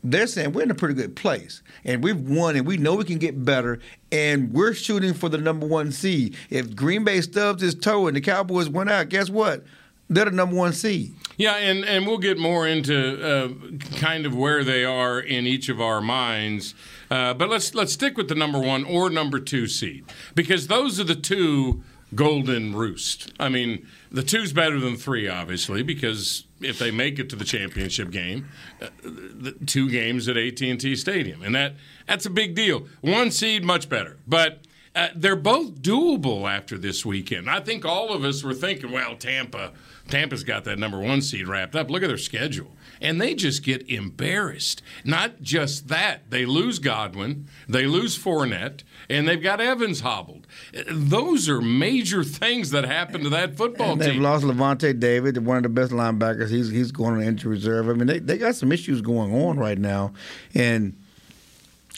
they're 0.03 0.27
saying 0.27 0.51
we're 0.51 0.63
in 0.63 0.71
a 0.71 0.75
pretty 0.75 0.95
good 0.95 1.15
place 1.15 1.61
and 1.85 2.03
we've 2.03 2.19
won 2.19 2.55
and 2.55 2.67
we 2.67 2.77
know 2.77 2.95
we 2.95 3.05
can 3.05 3.17
get 3.17 3.43
better 3.45 3.79
and 4.11 4.51
we're 4.51 4.73
shooting 4.73 5.13
for 5.13 5.29
the 5.29 5.37
number 5.37 5.65
one 5.65 5.91
seed. 5.91 6.35
If 6.49 6.75
Green 6.75 7.03
Bay 7.03 7.21
stubs 7.21 7.61
his 7.61 7.75
toe 7.75 8.07
and 8.07 8.15
the 8.15 8.21
Cowboys 8.21 8.69
went 8.69 8.89
out, 8.89 9.09
guess 9.09 9.29
what? 9.29 9.63
They're 10.09 10.25
the 10.25 10.31
number 10.31 10.55
one 10.55 10.73
seed. 10.73 11.15
Yeah, 11.37 11.55
and, 11.55 11.85
and 11.85 12.05
we'll 12.05 12.17
get 12.17 12.37
more 12.37 12.67
into 12.67 13.23
uh, 13.25 13.49
kind 13.97 14.25
of 14.25 14.35
where 14.35 14.63
they 14.63 14.83
are 14.83 15.19
in 15.19 15.47
each 15.47 15.69
of 15.69 15.81
our 15.81 16.01
minds. 16.01 16.75
Uh, 17.09 17.33
but 17.33 17.49
let's 17.49 17.73
let's 17.73 17.93
stick 17.93 18.17
with 18.17 18.27
the 18.27 18.35
number 18.35 18.59
one 18.59 18.83
or 18.83 19.09
number 19.09 19.39
two 19.39 19.67
seed 19.67 20.05
because 20.35 20.67
those 20.67 20.99
are 20.99 21.05
the 21.05 21.15
two 21.15 21.81
golden 22.13 22.75
roost. 22.75 23.31
I 23.39 23.49
mean, 23.49 23.87
the 24.11 24.23
two's 24.23 24.53
better 24.53 24.79
than 24.79 24.95
three, 24.95 25.27
obviously, 25.27 25.81
because 25.81 26.45
if 26.63 26.79
they 26.79 26.91
make 26.91 27.19
it 27.19 27.29
to 27.29 27.35
the 27.35 27.45
championship 27.45 28.11
game, 28.11 28.49
uh, 28.81 28.87
the 29.03 29.55
two 29.65 29.89
games 29.89 30.27
at 30.27 30.37
AT 30.37 30.61
and 30.61 30.79
T 30.79 30.95
Stadium, 30.95 31.41
and 31.43 31.53
that 31.55 31.75
that's 32.07 32.25
a 32.25 32.29
big 32.29 32.55
deal. 32.55 32.87
One 33.01 33.31
seed, 33.31 33.63
much 33.63 33.89
better, 33.89 34.17
but. 34.27 34.59
Uh, 34.95 35.07
they're 35.15 35.35
both 35.35 35.81
doable 35.81 36.47
after 36.47 36.77
this 36.77 37.03
weekend. 37.03 37.49
I 37.49 37.61
think 37.61 37.83
all 37.83 38.13
of 38.13 38.23
us 38.23 38.43
were 38.43 38.53
thinking, 38.53 38.91
well, 38.91 39.15
Tampa, 39.15 39.71
Tampa's 40.07 40.43
got 40.43 40.65
that 40.65 40.77
number 40.77 40.99
one 40.99 41.23
seed 41.23 41.47
wrapped 41.47 41.75
up. 41.75 41.89
Look 41.89 42.03
at 42.03 42.09
their 42.09 42.17
schedule. 42.19 42.69
And 43.01 43.19
they 43.21 43.33
just 43.35 43.63
get 43.63 43.89
embarrassed. 43.89 44.81
Not 45.03 45.41
just 45.41 45.87
that, 45.89 46.29
they 46.29 46.45
lose 46.45 46.79
Godwin, 46.79 47.47
they 47.67 47.85
lose 47.85 48.17
Fournette, 48.17 48.81
and 49.09 49.27
they've 49.27 49.41
got 49.41 49.59
Evans 49.59 50.01
hobbled. 50.01 50.47
Those 50.89 51.49
are 51.49 51.61
major 51.61 52.23
things 52.23 52.71
that 52.71 52.85
happen 52.85 53.21
to 53.23 53.29
that 53.29 53.57
football 53.57 53.93
And 53.93 54.01
they've 54.01 54.13
team. 54.13 54.21
lost 54.21 54.45
Lavonte 54.45 54.99
David, 54.99 55.45
one 55.45 55.57
of 55.57 55.63
the 55.63 55.69
best 55.69 55.91
linebackers. 55.91 56.49
He's 56.49 56.69
he's 56.69 56.91
going 56.91 57.15
on 57.15 57.23
injury 57.23 57.51
reserve. 57.51 57.89
I 57.89 57.93
mean, 57.93 58.07
they, 58.07 58.19
they 58.19 58.37
got 58.37 58.55
some 58.55 58.71
issues 58.71 59.01
going 59.01 59.33
on 59.33 59.57
right 59.57 59.77
now, 59.77 60.13
and 60.53 60.95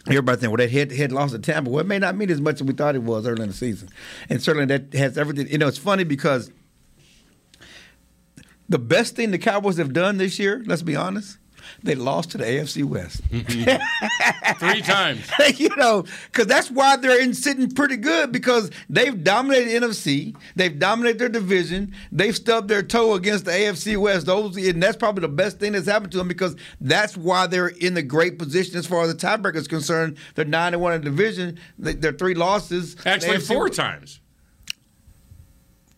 everybody 0.08 0.40
think, 0.40 0.52
well, 0.52 0.58
that 0.58 0.72
head 0.72 0.92
head 0.92 1.12
loss 1.12 1.32
to 1.32 1.40
Tampa. 1.40 1.70
Well, 1.70 1.82
it 1.82 1.88
may 1.88 2.00
not 2.00 2.16
mean 2.16 2.30
as 2.30 2.42
much 2.42 2.56
as 2.56 2.64
we 2.64 2.74
thought 2.74 2.96
it 2.96 3.04
was 3.04 3.28
early 3.28 3.44
in 3.44 3.50
the 3.50 3.56
season, 3.56 3.90
and 4.30 4.42
certainly 4.42 4.66
that 4.66 4.94
has 4.98 5.18
everything. 5.18 5.48
You 5.48 5.58
know, 5.58 5.68
it's 5.68 5.78
funny 5.78 6.04
because 6.04 6.52
the 8.70 8.80
best 8.80 9.16
thing 9.16 9.32
the 9.32 9.38
Cowboys 9.38 9.78
have 9.78 9.94
done 9.94 10.18
this 10.18 10.40
year, 10.40 10.64
let's 10.66 10.82
be 10.82 10.96
honest, 10.96 11.38
they 11.82 11.96
lost 11.96 12.30
to 12.32 12.38
the 12.38 12.44
AFC 12.44 12.84
West. 12.84 13.24
Mm-hmm. 13.30 14.60
Three 14.60 14.82
times. 14.84 15.22
you 15.60 15.70
know, 15.78 16.06
because 16.32 16.46
that's 16.46 16.70
why 16.70 16.96
they're 16.96 17.20
in 17.20 17.34
sitting 17.34 17.72
pretty 17.72 17.98
good 17.98 18.32
because 18.32 18.70
they've 18.88 19.24
dominated 19.24 19.82
the 19.82 19.88
NFC, 19.88 20.36
they've 20.56 20.78
dominated 20.78 21.18
their 21.20 21.30
division, 21.30 21.94
they've 22.12 22.36
stubbed 22.36 22.68
their 22.70 22.84
toe 22.84 23.16
against 23.16 23.46
the 23.46 23.52
AFC 23.52 23.98
West. 23.98 24.28
Those, 24.28 24.56
and 24.58 24.82
that's 24.82 24.96
probably 24.98 25.22
the 25.22 25.28
best 25.28 25.60
thing 25.60 25.72
that's 25.72 25.88
happened 25.88 26.12
to 26.12 26.20
them 26.20 26.28
because 26.28 26.56
that's 26.82 27.18
why 27.18 27.48
they're 27.48 27.68
in 27.70 27.96
the 27.96 28.04
great 28.04 28.38
position 28.38 28.78
as 28.78 28.86
far 28.86 29.04
as 29.04 29.12
the 29.16 29.18
tiebreaker 29.28 29.56
is 29.56 29.68
concerned. 29.68 30.18
They're 30.36 30.46
nine 30.46 30.74
and 30.74 30.82
one 30.84 30.94
in 30.94 31.02
the 31.02 31.06
division. 31.10 31.58
They- 31.80 31.94
Their 31.94 32.14
three 32.14 32.36
losses. 32.36 32.96
Actually, 33.06 33.40
four 33.40 33.70
times. 33.70 34.20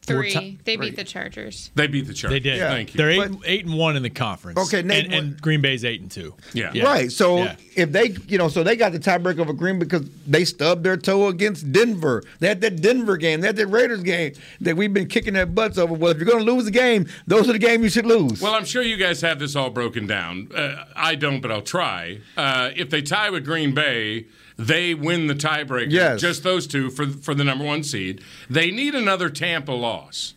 Three. 0.08 0.32
ti- 0.32 0.58
they 0.64 0.76
three. 0.78 0.88
beat 0.90 0.96
the 0.96 1.04
Chargers. 1.04 1.72
They 1.76 1.88
beat 1.88 2.08
the 2.08 2.14
Chargers. 2.14 2.36
They 2.36 2.40
did. 2.40 2.60
Thank 2.60 2.94
you. 2.94 2.98
They're 2.98 3.10
eight, 3.12 3.18
But- 3.32 3.40
eight 3.46 3.66
and 3.66 3.78
one 3.78 3.96
in 3.96 4.04
the 4.04 4.10
conference. 4.10 4.60
Okay, 4.60 4.82
Nate, 4.82 5.06
and, 5.06 5.14
and 5.14 5.42
Green 5.42 5.62
Bay's 5.62 5.84
eight 5.86 6.02
and 6.02 6.10
two. 6.10 6.34
Yeah. 6.54 6.72
Right. 6.84 7.12
So 7.12 7.38
Yeah. 7.44 7.56
if 7.76 7.92
they, 7.92 8.16
you 8.28 8.38
know, 8.38 8.48
so 8.48 8.64
they 8.64 8.76
got 8.76 8.92
the 8.94 9.00
tiebreaker 9.00 9.40
over 9.40 9.54
Green 9.54 9.80
because 9.80 10.04
they 10.26 10.46
stubbed 10.46 10.84
their 10.84 10.98
toe 10.98 11.28
against 11.28 11.72
Denver. 11.72 12.24
They 12.40 12.48
had 12.48 12.62
that 12.62 12.82
Denver 12.82 13.18
game. 13.18 13.42
They 13.42 13.48
had 13.48 13.56
that 13.58 13.68
Raiders 13.68 14.02
game 14.04 14.34
that 14.62 14.76
we've 14.78 14.94
been 14.94 15.08
kicking 15.08 15.34
their 15.34 15.46
butts 15.46 15.78
over. 15.78 15.94
Well, 15.94 16.12
if 16.12 16.18
you're 16.18 16.26
going 16.26 16.46
to 16.46 16.52
lose 16.52 16.66
the 16.66 16.72
game, 16.72 17.08
those 17.28 17.50
are 17.50 17.54
the 17.54 17.60
games 17.60 17.84
you 17.84 17.90
should 17.90 18.06
lose. 18.06 18.42
Well, 18.42 18.54
I'm 18.56 18.66
sure 18.66 18.82
you 18.82 18.98
guys 18.98 19.22
have 19.22 19.40
this 19.40 19.56
all 19.56 19.70
broken 19.70 20.08
down. 20.08 20.50
Uh, 20.56 20.86
I 20.96 21.16
don't, 21.16 21.42
but 21.42 21.52
I'll 21.52 21.62
try. 21.62 22.20
Uh, 22.36 22.72
if 22.76 22.90
they 22.90 23.02
tie 23.02 23.30
with 23.30 23.44
Green 23.46 23.74
Bay, 23.74 24.26
they 24.58 24.94
win 24.94 25.28
the 25.28 25.36
tiebreaker. 25.36 25.92
Yes. 25.92 26.20
Just 26.20 26.44
those 26.44 26.68
two 26.68 26.90
for 26.90 27.08
for 27.08 27.34
the 27.34 27.44
number 27.44 27.64
one 27.64 27.84
seed. 27.84 28.22
They 28.50 28.72
need 28.72 28.96
another 28.96 29.30
Tampa 29.30 29.72
loss 29.72 30.34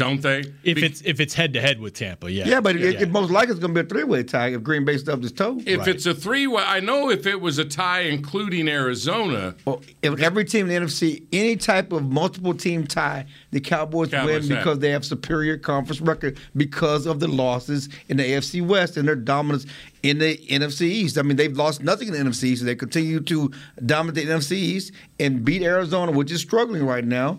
don't 0.00 0.22
they? 0.22 0.40
If 0.64 0.76
Be- 0.76 0.86
it's 0.86 1.02
if 1.02 1.20
it's 1.20 1.34
head 1.34 1.52
to 1.52 1.60
head 1.60 1.78
with 1.78 1.94
Tampa, 1.94 2.30
yeah. 2.32 2.48
Yeah, 2.48 2.60
but 2.60 2.74
it, 2.76 2.94
Yeah. 2.94 3.02
it 3.02 3.10
most 3.10 3.30
likely 3.30 3.52
it's 3.52 3.60
going 3.60 3.74
to 3.74 3.82
be 3.82 3.86
a 3.86 3.88
three-way 3.88 4.22
tie 4.22 4.48
if 4.48 4.62
Green 4.62 4.84
Bay 4.84 4.96
stubs 4.96 5.22
his 5.22 5.32
toe. 5.32 5.60
if 5.66 5.86
it's 5.86 6.06
a 6.06 6.14
three 6.14 6.46
way, 6.46 6.62
I 6.66 6.80
know 6.80 7.10
if 7.10 7.26
it 7.26 7.40
was 7.40 7.58
a 7.58 7.64
tie 7.64 8.00
including 8.02 8.66
Arizona, 8.68 9.54
Well, 9.64 9.82
if 10.02 10.18
every 10.20 10.44
team 10.44 10.68
in 10.70 10.84
the 10.84 10.86
NFC, 10.88 11.22
any 11.32 11.56
type 11.56 11.92
of 11.92 12.10
multiple 12.10 12.54
team 12.54 12.86
tie, 12.86 13.26
the 13.50 13.60
Cowboys, 13.60 14.10
Cowboys 14.10 14.48
win 14.48 14.56
have. 14.56 14.58
because 14.64 14.78
they 14.78 14.90
have 14.90 15.04
superior 15.04 15.56
conference 15.58 16.00
record 16.00 16.38
because 16.56 17.06
of 17.06 17.20
the 17.20 17.28
losses 17.28 17.88
in 18.08 18.16
the 18.16 18.24
AFC 18.24 18.66
West 18.66 18.96
and 18.96 19.06
their 19.06 19.16
dominance 19.16 19.66
in 20.02 20.18
the 20.18 20.36
NFC 20.48 20.82
East. 20.82 21.18
I 21.18 21.22
mean, 21.22 21.36
they've 21.36 21.54
lost 21.56 21.82
nothing 21.82 22.08
in 22.08 22.14
the 22.14 22.20
NFC 22.20 22.44
East, 22.44 22.62
and 22.62 22.68
they 22.68 22.74
continue 22.74 23.20
to 23.20 23.50
dominate 23.84 24.26
the 24.26 24.32
NFC 24.32 24.52
East 24.52 24.92
and 25.18 25.44
beat 25.44 25.62
Arizona, 25.62 26.10
which 26.10 26.32
is 26.32 26.40
struggling 26.40 26.86
right 26.86 27.04
now. 27.04 27.38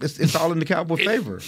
It's, 0.00 0.18
it's 0.18 0.34
all 0.34 0.52
in 0.52 0.58
the 0.58 0.64
Cowboy 0.64 0.96
favor. 0.96 1.40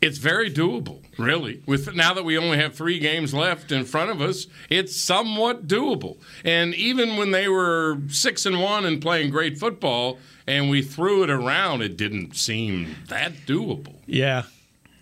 it's 0.00 0.18
very 0.18 0.50
doable, 0.50 1.02
really. 1.18 1.62
With 1.66 1.94
now 1.94 2.12
that 2.14 2.24
we 2.24 2.36
only 2.36 2.58
have 2.58 2.74
three 2.74 2.98
games 2.98 3.32
left 3.32 3.72
in 3.72 3.84
front 3.84 4.10
of 4.10 4.20
us, 4.20 4.46
it's 4.68 4.94
somewhat 4.96 5.66
doable. 5.66 6.18
And 6.44 6.74
even 6.74 7.16
when 7.16 7.30
they 7.30 7.48
were 7.48 7.98
six 8.08 8.44
and 8.46 8.60
one 8.60 8.84
and 8.84 9.00
playing 9.00 9.30
great 9.30 9.58
football, 9.58 10.18
and 10.46 10.68
we 10.68 10.82
threw 10.82 11.22
it 11.22 11.30
around, 11.30 11.80
it 11.82 11.96
didn't 11.96 12.36
seem 12.36 12.96
that 13.08 13.32
doable. 13.46 13.96
Yeah. 14.06 14.42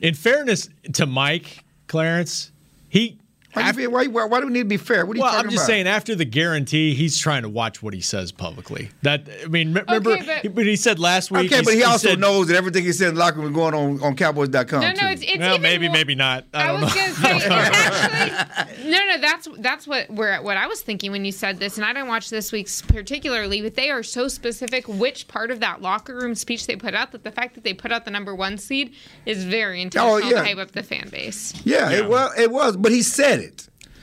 In 0.00 0.14
fairness 0.14 0.68
to 0.92 1.06
Mike 1.06 1.64
Clarence, 1.88 2.52
he 2.88 3.18
Why, 3.54 3.70
you, 3.76 3.90
why, 3.90 4.06
why, 4.06 4.24
why 4.24 4.40
do 4.40 4.46
we 4.46 4.52
need 4.52 4.60
to 4.60 4.64
be 4.64 4.76
fair? 4.78 5.04
What 5.04 5.14
are 5.14 5.18
you 5.18 5.22
well, 5.22 5.32
talking 5.32 5.40
about? 5.40 5.44
I'm 5.46 5.50
just 5.50 5.64
about? 5.64 5.72
saying 5.74 5.86
after 5.86 6.14
the 6.14 6.24
guarantee, 6.24 6.94
he's 6.94 7.18
trying 7.18 7.42
to 7.42 7.48
watch 7.50 7.82
what 7.82 7.92
he 7.92 8.00
says 8.00 8.32
publicly. 8.32 8.88
That 9.02 9.28
I 9.44 9.48
mean, 9.48 9.76
m- 9.76 9.84
remember 9.86 10.16
but- 10.24 10.40
he- 10.42 10.48
but 10.48 10.64
he 10.64 10.76
said 10.76 10.98
last 10.98 11.30
week. 11.30 11.52
Okay, 11.52 11.62
but 11.62 11.74
he 11.74 11.82
also 11.84 12.08
said, 12.10 12.18
knows 12.20 12.48
that 12.48 12.56
everything 12.56 12.84
he 12.84 12.92
said 12.92 13.08
in 13.10 13.14
the 13.14 13.20
locker 13.20 13.38
room 13.40 13.48
is 13.50 13.54
going 13.54 13.74
on 13.74 14.02
on 14.02 14.16
Cowboys.com. 14.16 14.80
No, 14.80 14.92
too. 14.92 15.02
no, 15.02 15.08
it's, 15.10 15.22
it's 15.22 15.38
Well, 15.38 15.50
even 15.50 15.62
maybe, 15.62 15.86
more- 15.88 15.94
maybe 15.96 16.14
not. 16.14 16.46
I 16.54 16.62
I, 16.62 16.66
don't 16.68 16.80
was 16.80 16.94
gonna 16.94 17.12
say 17.40 17.48
actually 17.50 18.90
no, 18.90 18.98
no. 19.06 19.18
That's 19.20 19.48
that's 19.58 19.86
what 19.86 20.10
where 20.10 20.40
what 20.42 20.56
I 20.56 20.66
was 20.66 20.80
thinking 20.82 21.12
when 21.12 21.24
you 21.24 21.32
said 21.32 21.58
this, 21.58 21.76
and 21.76 21.84
I 21.84 21.92
didn't 21.92 22.08
watch 22.08 22.30
this 22.30 22.52
week's 22.52 22.80
particularly, 22.82 23.60
but 23.62 23.74
they 23.74 23.90
are 23.90 24.02
so 24.02 24.28
specific 24.28 24.88
which 24.88 25.28
part 25.28 25.50
of 25.50 25.60
that 25.60 25.82
locker 25.82 26.14
room 26.16 26.34
speech 26.34 26.66
they 26.66 26.76
put 26.76 26.94
out 26.94 27.12
that 27.12 27.22
the 27.24 27.30
fact 27.30 27.54
that 27.54 27.64
they 27.64 27.74
put 27.74 27.92
out 27.92 28.04
the 28.04 28.10
number 28.10 28.34
one 28.34 28.56
seed 28.58 28.94
is 29.26 29.44
very 29.44 29.82
intentional 29.82 30.14
Oh, 30.14 30.18
yeah. 30.18 30.38
to 30.40 30.44
hype 30.44 30.58
up 30.58 30.72
the 30.72 30.82
fan 30.82 31.08
base. 31.10 31.52
Yeah, 31.64 31.90
It, 31.90 32.08
was, 32.08 32.32
it 32.38 32.50
was, 32.50 32.76
but 32.76 32.92
he 32.92 33.02
said 33.02 33.40
it. 33.40 33.41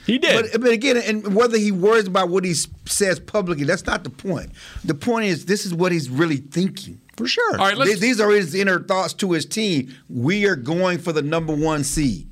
He 0.10 0.18
did. 0.18 0.52
But, 0.52 0.62
but 0.62 0.72
again, 0.72 0.98
and 0.98 1.36
whether 1.36 1.58
he 1.58 1.72
worries 1.72 2.08
about 2.08 2.30
what 2.30 2.44
he 2.44 2.54
says 2.54 3.20
publicly, 3.20 3.64
that's 3.66 3.86
not 3.86 4.04
the 4.04 4.10
point. 4.10 4.52
The 4.84 4.96
point 4.96 5.26
is, 5.26 5.46
this 5.46 5.66
is 5.66 5.74
what 5.74 5.92
he's 5.92 6.10
really 6.10 6.38
thinking. 6.38 7.00
for 7.18 7.28
sure. 7.28 7.52
All 7.60 7.66
right, 7.66 7.78
let's. 7.78 7.92
Th- 7.92 8.02
These 8.02 8.20
are 8.20 8.30
his 8.32 8.56
inner 8.56 8.80
thoughts 8.80 9.14
to 9.16 9.32
his 9.34 9.46
team. 9.46 9.94
We 10.10 10.46
are 10.46 10.56
going 10.56 10.98
for 11.00 11.12
the 11.14 11.22
number 11.22 11.54
one 11.56 11.84
seed. 11.84 12.28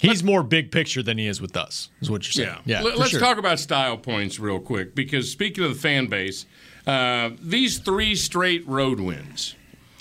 He's 0.00 0.24
more 0.24 0.42
big 0.42 0.72
picture 0.72 1.02
than 1.02 1.18
he 1.18 1.26
is 1.26 1.42
with 1.42 1.56
us. 1.58 1.90
Is 2.00 2.10
what 2.10 2.24
you're 2.24 2.46
saying? 2.46 2.58
Yeah. 2.64 2.80
Let- 2.80 2.94
for 2.94 2.98
Let's 3.00 3.10
sure. 3.10 3.20
talk 3.20 3.36
about 3.36 3.58
style 3.58 3.98
points 3.98 4.40
real 4.40 4.58
quick 4.58 4.94
because 4.94 5.30
speaking 5.30 5.62
of 5.64 5.74
the 5.74 5.78
fan 5.78 6.06
base, 6.06 6.46
uh, 6.86 7.30
these 7.42 7.78
three 7.78 8.14
straight 8.16 8.66
road 8.66 8.98
wins, 8.98 9.54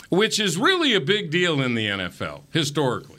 which 0.09 0.39
is 0.39 0.57
really 0.57 0.93
a 0.93 1.01
big 1.01 1.29
deal 1.31 1.61
in 1.61 1.75
the 1.75 1.85
NFL 1.87 2.43
historically. 2.51 3.18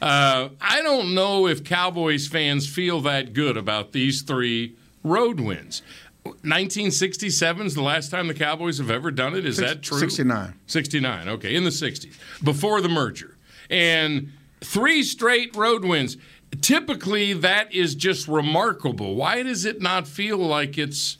Uh, 0.00 0.48
I 0.60 0.82
don't 0.82 1.14
know 1.14 1.46
if 1.46 1.62
Cowboys 1.64 2.26
fans 2.26 2.66
feel 2.66 3.00
that 3.02 3.32
good 3.32 3.56
about 3.56 3.92
these 3.92 4.22
three 4.22 4.74
road 5.04 5.40
wins. 5.40 5.82
1967 6.24 7.66
is 7.66 7.74
the 7.74 7.82
last 7.82 8.10
time 8.10 8.26
the 8.28 8.34
Cowboys 8.34 8.78
have 8.78 8.90
ever 8.90 9.10
done 9.10 9.34
it. 9.34 9.44
Is 9.46 9.56
Six- 9.56 9.68
that 9.70 9.82
true? 9.82 9.98
69. 9.98 10.54
69. 10.66 11.28
Okay, 11.28 11.54
in 11.54 11.64
the 11.64 11.70
60s, 11.70 12.14
before 12.42 12.80
the 12.80 12.88
merger. 12.88 13.36
And 13.68 14.32
three 14.60 15.02
straight 15.02 15.54
road 15.56 15.84
wins. 15.84 16.16
Typically, 16.60 17.32
that 17.32 17.72
is 17.72 17.94
just 17.94 18.26
remarkable. 18.26 19.14
Why 19.14 19.42
does 19.42 19.64
it 19.64 19.80
not 19.80 20.08
feel 20.08 20.38
like 20.38 20.76
it's 20.78 21.16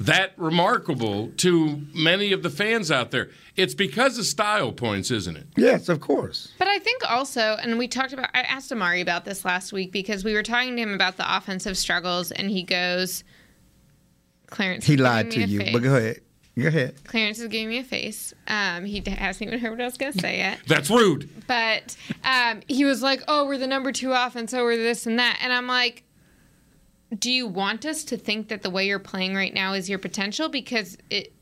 that 0.00 0.32
remarkable 0.36 1.30
to 1.36 1.82
many 1.94 2.32
of 2.32 2.42
the 2.42 2.50
fans 2.50 2.90
out 2.90 3.10
there? 3.10 3.30
It's 3.56 3.74
because 3.74 4.18
of 4.18 4.24
style 4.24 4.72
points, 4.72 5.10
isn't 5.10 5.36
it? 5.36 5.46
Yes, 5.56 5.88
of 5.88 6.00
course. 6.00 6.52
But 6.58 6.68
I 6.68 6.78
think 6.78 7.08
also, 7.08 7.56
and 7.62 7.78
we 7.78 7.86
talked 7.86 8.12
about, 8.12 8.30
I 8.34 8.40
asked 8.40 8.72
Amari 8.72 9.00
about 9.00 9.24
this 9.24 9.44
last 9.44 9.72
week 9.72 9.92
because 9.92 10.24
we 10.24 10.34
were 10.34 10.42
talking 10.42 10.76
to 10.76 10.82
him 10.82 10.94
about 10.94 11.16
the 11.16 11.36
offensive 11.36 11.76
struggles, 11.76 12.32
and 12.32 12.50
he 12.50 12.62
goes, 12.62 13.24
Clarence. 14.46 14.84
He 14.84 14.96
lied 14.96 15.30
to 15.32 15.42
you. 15.42 15.60
face. 15.60 15.72
But 15.72 15.82
go 15.82 15.94
ahead. 15.94 16.20
Go 16.58 16.66
ahead. 16.66 17.04
Clarence 17.04 17.38
is 17.38 17.46
giving 17.48 17.68
me 17.68 17.78
a 17.78 17.84
face. 17.84 18.34
Um, 18.48 18.84
he 18.84 19.00
hasn't 19.06 19.46
even 19.46 19.60
heard 19.60 19.70
what 19.70 19.80
I 19.80 19.84
was 19.84 19.96
going 19.96 20.12
to 20.12 20.18
say 20.18 20.38
yet. 20.38 20.58
That's 20.66 20.90
rude. 20.90 21.30
But 21.46 21.96
um, 22.24 22.60
he 22.66 22.84
was 22.84 23.02
like, 23.02 23.22
"Oh, 23.28 23.46
we're 23.46 23.58
the 23.58 23.66
number 23.68 23.92
two 23.92 24.12
offense. 24.12 24.52
Oh, 24.52 24.64
we're 24.64 24.76
this 24.76 25.06
and 25.06 25.18
that." 25.18 25.38
And 25.42 25.52
I'm 25.52 25.66
like, 25.66 26.02
"Do 27.18 27.30
you 27.30 27.46
want 27.46 27.84
us 27.84 28.04
to 28.04 28.16
think 28.16 28.48
that 28.48 28.62
the 28.62 28.70
way 28.70 28.86
you're 28.86 28.98
playing 28.98 29.34
right 29.34 29.52
now 29.52 29.72
is 29.72 29.88
your 29.88 29.98
potential? 29.98 30.48
Because 30.48 30.96
it, 31.10 31.32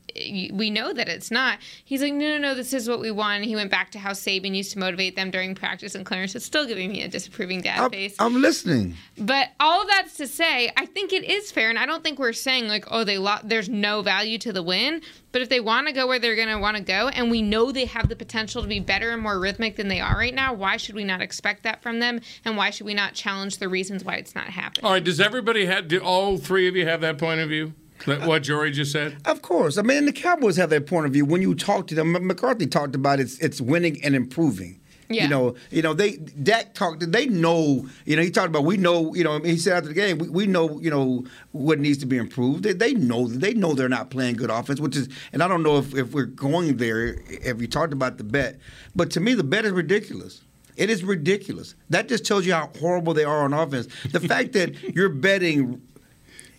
we 0.53 0.69
know 0.69 0.93
that 0.93 1.07
it's 1.07 1.31
not." 1.31 1.59
He's 1.83 2.01
like, 2.01 2.13
"No, 2.13 2.27
no, 2.27 2.37
no. 2.37 2.55
This 2.55 2.73
is 2.73 2.87
what 2.87 2.99
we 2.99 3.11
want." 3.11 3.37
And 3.37 3.45
he 3.45 3.55
went 3.55 3.71
back 3.71 3.91
to 3.91 3.99
how 3.99 4.11
Saban 4.11 4.55
used 4.55 4.71
to 4.73 4.79
motivate 4.79 5.15
them 5.15 5.31
during 5.31 5.55
practice, 5.55 5.95
and 5.95 6.05
Clarence 6.05 6.35
is 6.35 6.45
still 6.45 6.65
giving 6.65 6.91
me 6.91 7.03
a 7.03 7.07
disapproving 7.07 7.61
dad 7.61 7.79
I'm, 7.79 7.91
face. 7.91 8.15
I'm 8.19 8.41
listening. 8.41 8.95
But 9.17 9.49
all 9.59 9.81
of 9.81 9.87
that's 9.87 10.15
to 10.17 10.27
say, 10.27 10.71
I 10.77 10.85
think 10.85 11.13
it 11.13 11.23
is 11.23 11.51
fair, 11.51 11.69
and 11.69 11.79
I 11.79 11.85
don't 11.85 12.03
think 12.03 12.19
we're 12.19 12.33
saying 12.33 12.67
like, 12.67 12.85
oh, 12.89 13.03
they 13.03 13.17
lo- 13.17 13.39
there's 13.43 13.69
no 13.69 14.01
value 14.01 14.37
to 14.39 14.53
the 14.53 14.63
win. 14.63 15.01
But 15.31 15.41
if 15.41 15.49
they 15.49 15.59
want 15.59 15.87
to 15.87 15.93
go 15.93 16.07
where 16.07 16.17
they're 16.17 16.35
going 16.35 16.47
to 16.47 16.57
want 16.57 16.77
to 16.77 16.83
go, 16.83 17.09
and 17.09 17.29
we 17.29 17.41
know 17.41 17.71
they 17.71 17.85
have 17.85 18.09
the 18.09 18.15
potential 18.15 18.61
to 18.61 18.67
be 18.67 18.79
better 18.79 19.11
and 19.11 19.21
more 19.21 19.39
rhythmic 19.39 19.75
than 19.75 19.87
they 19.87 19.99
are 19.99 20.17
right 20.17 20.33
now, 20.33 20.53
why 20.53 20.77
should 20.77 20.95
we 20.95 21.03
not 21.03 21.21
expect 21.21 21.63
that 21.63 21.83
from 21.83 21.99
them? 21.99 22.21
And 22.45 22.57
why 22.57 22.71
should 22.71 22.87
we 22.87 22.93
not 22.93 23.13
challenge 23.13 23.57
the 23.57 23.69
reasons 23.69 24.03
why 24.03 24.15
it's 24.15 24.33
not 24.33 24.45
happening? 24.45 24.85
All 24.85 24.93
right, 24.93 25.03
does 25.03 25.19
everybody 25.19 25.65
have, 25.65 25.87
do 25.87 25.99
all 25.99 26.37
three 26.37 26.67
of 26.67 26.75
you 26.75 26.87
have 26.87 27.01
that 27.01 27.17
point 27.17 27.41
of 27.41 27.49
view? 27.49 27.73
That 28.05 28.27
what 28.27 28.43
Jory 28.43 28.71
just 28.71 28.91
said? 28.91 29.17
Of 29.25 29.41
course. 29.41 29.77
I 29.77 29.81
mean, 29.81 30.05
the 30.05 30.13
Cowboys 30.13 30.57
have 30.57 30.69
that 30.69 30.87
point 30.87 31.05
of 31.05 31.13
view. 31.13 31.25
When 31.25 31.41
you 31.41 31.55
talk 31.55 31.87
to 31.87 31.95
them, 31.95 32.11
McCarthy 32.25 32.67
talked 32.67 32.95
about 32.95 33.19
it's 33.19 33.37
it's 33.39 33.61
winning 33.61 34.03
and 34.03 34.15
improving. 34.15 34.79
Yeah. 35.09 35.23
You 35.23 35.29
know, 35.29 35.55
you 35.71 35.81
know, 35.81 35.95
they 35.95 36.17
Dak 36.17 36.75
talked. 36.75 37.11
They 37.11 37.25
know. 37.25 37.87
You 38.05 38.15
know, 38.15 38.21
he 38.21 38.29
talked 38.29 38.49
about 38.49 38.63
we 38.63 38.77
know. 38.77 39.15
You 39.15 39.23
know, 39.23 39.39
he 39.39 39.57
said 39.57 39.73
after 39.73 39.89
the 39.89 39.95
game, 39.95 40.19
we, 40.19 40.29
we 40.29 40.45
know. 40.45 40.79
You 40.79 40.91
know 40.91 41.25
what 41.51 41.79
needs 41.79 41.97
to 41.99 42.05
be 42.05 42.17
improved. 42.17 42.63
They, 42.63 42.73
they 42.73 42.93
know. 42.93 43.27
They 43.27 43.55
know 43.55 43.73
they're 43.73 43.89
not 43.89 44.11
playing 44.11 44.35
good 44.35 44.51
offense, 44.51 44.79
which 44.79 44.95
is. 44.95 45.09
And 45.33 45.41
I 45.41 45.47
don't 45.47 45.63
know 45.63 45.79
if, 45.79 45.95
if 45.95 46.13
we're 46.13 46.25
going 46.25 46.77
there. 46.77 47.15
If 47.27 47.59
you 47.59 47.67
talked 47.67 47.91
about 47.91 48.19
the 48.19 48.23
bet, 48.23 48.59
but 48.95 49.09
to 49.11 49.19
me, 49.19 49.33
the 49.33 49.43
bet 49.43 49.65
is 49.65 49.71
ridiculous. 49.71 50.41
It 50.77 50.91
is 50.91 51.03
ridiculous. 51.03 51.75
That 51.89 52.07
just 52.07 52.23
tells 52.23 52.45
you 52.45 52.53
how 52.53 52.69
horrible 52.79 53.13
they 53.13 53.25
are 53.25 53.43
on 53.43 53.51
offense. 53.51 53.87
The 54.11 54.19
fact 54.21 54.53
that 54.53 54.95
you're 54.95 55.09
betting, 55.09 55.81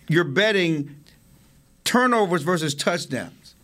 you're 0.09 0.25
betting 0.25 1.00
turnovers 1.91 2.41
versus 2.43 2.73
touchdowns. 2.73 3.55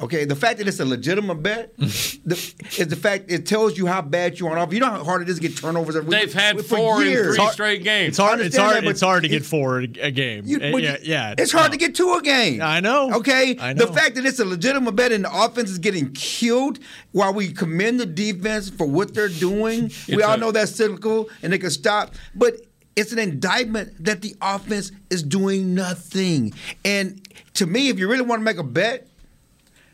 Okay, 0.00 0.24
the 0.24 0.34
fact 0.34 0.58
that 0.58 0.66
it's 0.66 0.80
a 0.80 0.84
legitimate 0.84 1.36
bet 1.36 1.76
the, 1.78 2.34
is 2.78 2.88
the 2.88 2.96
fact 2.96 3.30
it 3.30 3.46
tells 3.46 3.78
you 3.78 3.86
how 3.86 4.02
bad 4.02 4.40
you 4.40 4.48
are 4.48 4.52
on 4.52 4.58
offense. 4.58 4.74
You 4.74 4.80
know 4.80 4.90
how 4.90 5.04
hard 5.04 5.22
it 5.22 5.28
is 5.28 5.36
to 5.36 5.42
get 5.42 5.56
turnovers 5.56 5.94
every 5.94 6.10
They've 6.10 6.32
had 6.34 6.56
for 6.56 6.62
four 6.64 7.02
in 7.02 7.08
years. 7.10 7.36
three 7.36 7.46
straight 7.50 7.84
games. 7.84 8.08
It's 8.08 8.18
hard. 8.18 8.40
It's 8.40 8.56
hard. 8.56 8.76
that, 8.76 8.84
it's 8.86 9.00
hard 9.00 9.22
to 9.22 9.28
get 9.28 9.44
four 9.44 9.60
forward 9.68 9.96
a 10.02 10.10
game. 10.10 10.44
You- 10.46 10.58
Uh, 10.60 10.76
yeah, 10.78 10.96
yeah. 11.02 11.34
It's 11.38 11.52
hard 11.52 11.66
no. 11.70 11.72
to 11.72 11.76
get 11.76 11.94
to 11.96 12.14
a 12.14 12.22
game. 12.22 12.60
I 12.60 12.80
know. 12.80 13.12
Okay. 13.18 13.56
I 13.60 13.72
know. 13.74 13.86
The 13.86 13.92
fact 13.92 14.16
that 14.16 14.24
it's 14.26 14.40
a 14.40 14.44
legitimate 14.44 14.96
bet 14.96 15.12
and 15.12 15.26
the 15.26 15.44
offense 15.44 15.70
is 15.70 15.78
getting 15.78 16.10
killed 16.12 16.80
while 17.12 17.32
we 17.32 17.52
commend 17.52 18.00
the 18.00 18.06
defense 18.06 18.70
for 18.70 18.86
what 18.88 19.14
they're 19.14 19.28
doing. 19.28 19.92
we 20.08 20.22
all 20.24 20.34
a- 20.34 20.38
know 20.38 20.50
that's 20.50 20.74
cyclical 20.74 21.28
and 21.42 21.52
they 21.52 21.58
can 21.58 21.70
stop. 21.70 22.14
But 22.34 22.54
it's 22.96 23.12
an 23.12 23.18
indictment 23.18 24.04
that 24.04 24.22
the 24.22 24.36
offense 24.40 24.92
is 25.10 25.22
doing 25.22 25.74
nothing. 25.74 26.52
And 26.84 27.20
to 27.54 27.66
me, 27.66 27.88
if 27.88 27.98
you 27.98 28.08
really 28.08 28.22
want 28.22 28.40
to 28.40 28.44
make 28.44 28.58
a 28.58 28.62
bet, 28.62 29.06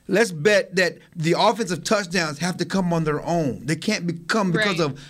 let's 0.08 0.32
bet 0.32 0.74
that 0.76 0.98
the 1.16 1.34
offensive 1.38 1.84
touchdowns 1.84 2.38
have 2.38 2.56
to 2.58 2.64
come 2.64 2.92
on 2.92 3.04
their 3.04 3.20
own. 3.24 3.64
They 3.66 3.76
can't 3.76 4.06
become 4.06 4.52
because 4.52 4.78
Right. 4.78 4.90
of 4.90 5.00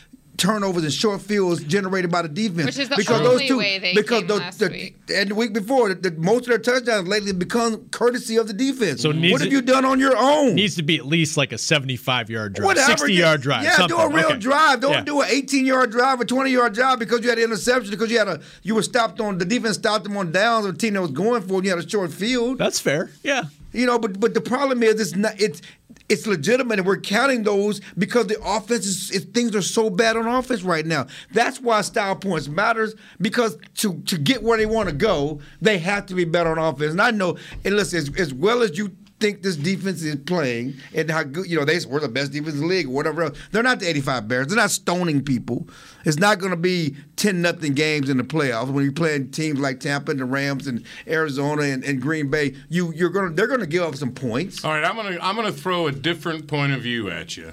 turnovers 0.40 0.82
and 0.84 0.92
short 0.92 1.20
fields 1.20 1.62
generated 1.64 2.10
by 2.10 2.22
the 2.22 2.28
defense. 2.28 2.64
Which 2.66 2.78
is 2.78 2.88
the 2.88 2.96
because 2.96 3.20
only 3.20 3.38
those 3.40 3.48
two, 3.48 3.58
way 3.58 3.78
they 3.78 3.94
because 3.94 4.20
came 4.20 4.26
those, 4.28 4.40
last 4.40 4.58
the, 4.58 4.68
week. 4.70 4.96
and 5.14 5.30
the 5.30 5.34
week 5.34 5.52
before, 5.52 5.90
the, 5.94 6.10
the- 6.10 6.16
most 6.18 6.40
of 6.40 6.46
their 6.48 6.58
touchdowns 6.58 7.06
lately 7.06 7.28
have 7.28 7.38
become 7.38 7.88
courtesy 7.90 8.36
of 8.36 8.46
the 8.46 8.52
defense. 8.54 9.02
So 9.02 9.12
needs 9.12 9.32
what 9.32 9.40
have 9.42 9.50
to- 9.50 9.54
you 9.54 9.60
done 9.62 9.84
on 9.84 10.00
your 10.00 10.16
own? 10.16 10.54
Needs 10.54 10.76
to 10.76 10.82
be 10.82 10.96
at 10.96 11.04
least 11.06 11.36
like 11.36 11.52
a 11.52 11.58
75 11.58 12.30
yard 12.30 12.54
drive, 12.54 12.66
Whatever, 12.66 12.86
60 12.92 13.06
just- 13.08 13.18
yard 13.18 13.40
drive. 13.42 13.64
Yeah, 13.64 13.76
something. 13.76 13.96
do 13.96 14.02
a 14.02 14.08
real 14.08 14.26
Okay. 14.26 14.38
drive. 14.38 14.80
Don't 14.80 14.92
Yeah. 14.92 15.00
do 15.02 15.20
an 15.20 15.28
18 15.30 15.66
yard 15.66 15.90
drive 15.90 16.20
or 16.20 16.24
20 16.24 16.50
yard 16.50 16.72
drive 16.72 16.98
because 16.98 17.20
you 17.22 17.28
had 17.28 17.38
an 17.38 17.44
interception 17.44 17.90
because 17.90 18.10
you 18.10 18.18
had 18.18 18.28
a 18.28 18.40
you 18.62 18.74
were 18.74 18.82
stopped 18.82 19.20
on 19.20 19.38
the 19.38 19.44
defense 19.44 19.76
stopped 19.76 20.04
them 20.04 20.16
on 20.16 20.32
downs 20.32 20.64
of 20.66 20.74
a 20.74 20.78
team 20.78 20.94
that 20.94 21.02
was 21.02 21.10
going 21.10 21.42
for 21.42 21.54
it 21.54 21.56
and 21.58 21.64
you 21.66 21.70
had 21.76 21.84
a 21.84 21.88
short 21.88 22.12
field. 22.12 22.56
That's 22.58 22.80
fair. 22.80 23.10
Yeah. 23.22 23.42
You 23.72 23.86
know, 23.86 23.98
but 23.98 24.18
but 24.18 24.34
the 24.34 24.40
problem 24.40 24.82
is 24.82 25.00
it's 25.00 25.16
not 25.16 25.40
it's 25.40 25.62
it's 26.08 26.26
legitimate 26.26 26.78
and 26.78 26.86
we're 26.86 26.98
counting 26.98 27.44
those 27.44 27.80
because 27.96 28.26
the 28.26 28.40
offense 28.44 28.84
is, 28.84 29.24
things 29.26 29.54
are 29.54 29.62
so 29.62 29.88
bad 29.88 30.16
on 30.16 30.26
offense 30.26 30.62
right 30.62 30.84
now. 30.84 31.06
That's 31.32 31.60
why 31.60 31.80
style 31.82 32.16
points 32.16 32.48
matters 32.48 32.94
because 33.20 33.56
to 33.76 34.00
to 34.02 34.18
get 34.18 34.42
where 34.42 34.58
they 34.58 34.66
want 34.66 34.88
to 34.88 34.94
go, 34.94 35.40
they 35.60 35.78
have 35.78 36.06
to 36.06 36.14
be 36.14 36.24
better 36.24 36.50
on 36.50 36.58
offense. 36.58 36.92
And 36.92 37.00
I 37.00 37.12
know, 37.12 37.38
and 37.64 37.76
listen, 37.76 37.98
as, 37.98 38.10
as 38.18 38.34
well 38.34 38.62
as 38.62 38.76
you 38.76 38.96
think 39.20 39.42
this 39.42 39.56
defense 39.56 40.02
is 40.02 40.16
playing 40.16 40.74
and 40.94 41.10
how 41.10 41.22
good 41.22 41.46
you 41.46 41.58
know 41.58 41.64
they 41.64 41.78
we're 41.86 42.00
the 42.00 42.08
best 42.08 42.32
defense 42.32 42.54
in 42.54 42.60
the 42.60 42.66
league 42.66 42.86
or 42.86 42.90
whatever 42.90 43.22
else. 43.24 43.38
They're 43.52 43.62
not 43.62 43.80
the 43.80 43.88
85 43.88 44.28
Bears. 44.28 44.46
They're 44.48 44.56
not 44.56 44.70
stoning 44.70 45.22
people. 45.22 45.68
It's 46.04 46.18
not 46.18 46.38
going 46.38 46.50
to 46.50 46.56
be 46.56 46.96
10 47.16 47.42
nothing 47.42 47.74
games 47.74 48.08
in 48.08 48.16
the 48.16 48.24
playoffs 48.24 48.70
when 48.70 48.84
you're 48.84 48.92
playing 48.92 49.30
teams 49.30 49.60
like 49.60 49.80
Tampa 49.80 50.10
and 50.12 50.20
the 50.20 50.24
Rams 50.24 50.66
and 50.66 50.84
Arizona 51.06 51.62
and, 51.62 51.84
and 51.84 52.00
Green 52.00 52.30
Bay. 52.30 52.54
You 52.68 52.92
you're 52.94 53.10
going 53.10 53.28
to 53.28 53.34
they're 53.34 53.46
going 53.46 53.60
to 53.60 53.66
give 53.66 53.82
up 53.82 53.94
some 53.96 54.12
points. 54.12 54.64
All 54.64 54.72
right, 54.72 54.84
I'm 54.84 54.96
gonna 54.96 55.18
I'm 55.20 55.36
gonna 55.36 55.52
throw 55.52 55.86
a 55.86 55.92
different 55.92 56.48
point 56.48 56.72
of 56.72 56.82
view 56.82 57.10
at 57.10 57.36
you, 57.36 57.52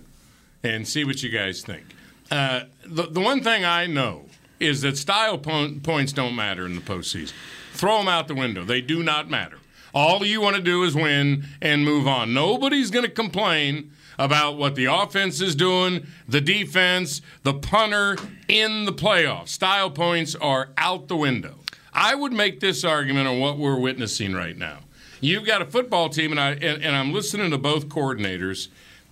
and 0.63 0.87
see 0.87 1.03
what 1.03 1.21
you 1.21 1.29
guys 1.29 1.61
think. 1.61 1.83
Uh, 2.31 2.61
the 2.85 3.03
the 3.03 3.19
one 3.21 3.43
thing 3.43 3.65
I 3.65 3.85
know 3.87 4.25
is 4.59 4.81
that 4.81 4.97
style 4.97 5.37
po- 5.37 5.75
points 5.83 6.13
don't 6.13 6.35
matter 6.35 6.65
in 6.65 6.75
the 6.75 6.81
postseason. 6.81 7.33
Throw 7.73 7.99
them 7.99 8.07
out 8.07 8.27
the 8.27 8.35
window. 8.35 8.63
They 8.63 8.81
do 8.81 9.03
not 9.03 9.29
matter. 9.29 9.59
All 9.97 10.23
you 10.23 10.41
want 10.41 10.55
to 10.55 10.61
do 10.61 10.83
is 10.83 10.93
win 10.93 11.45
and 11.59 11.83
move 11.83 12.07
on. 12.07 12.31
Nobody's 12.31 12.91
going 12.91 13.05
to 13.05 13.09
complain 13.11 13.89
about 14.19 14.55
what 14.55 14.75
the 14.75 14.85
offense 14.85 15.41
is 15.41 15.55
doing, 15.55 16.05
the 16.27 16.39
defense, 16.39 17.19
the 17.41 17.55
punter 17.55 18.15
in 18.47 18.85
the 18.85 18.93
playoffs. 18.93 19.47
Style 19.47 19.89
points 19.89 20.35
are 20.35 20.69
out 20.77 21.07
the 21.07 21.15
window. 21.15 21.55
I 21.93 22.13
would 22.13 22.31
make 22.31 22.59
this 22.59 22.83
argument 22.83 23.27
on 23.27 23.39
what 23.39 23.57
we're 23.57 23.79
witnessing 23.79 24.35
right 24.35 24.55
now. 24.55 24.81
You've 25.19 25.47
got 25.47 25.63
a 25.63 25.65
football 25.65 26.09
team, 26.09 26.29
and 26.29 26.39
I 26.39 26.51
and, 26.51 26.83
and 26.83 26.95
I'm 26.95 27.11
listening 27.11 27.49
to 27.49 27.57
both 27.57 27.87
coordinators, 27.89 28.67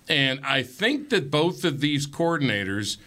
and 0.08 0.38
I 0.44 0.62
think 0.62 1.08
that 1.10 1.32
both 1.32 1.64
of 1.64 1.80
these 1.80 2.06
coordinators 2.06 2.98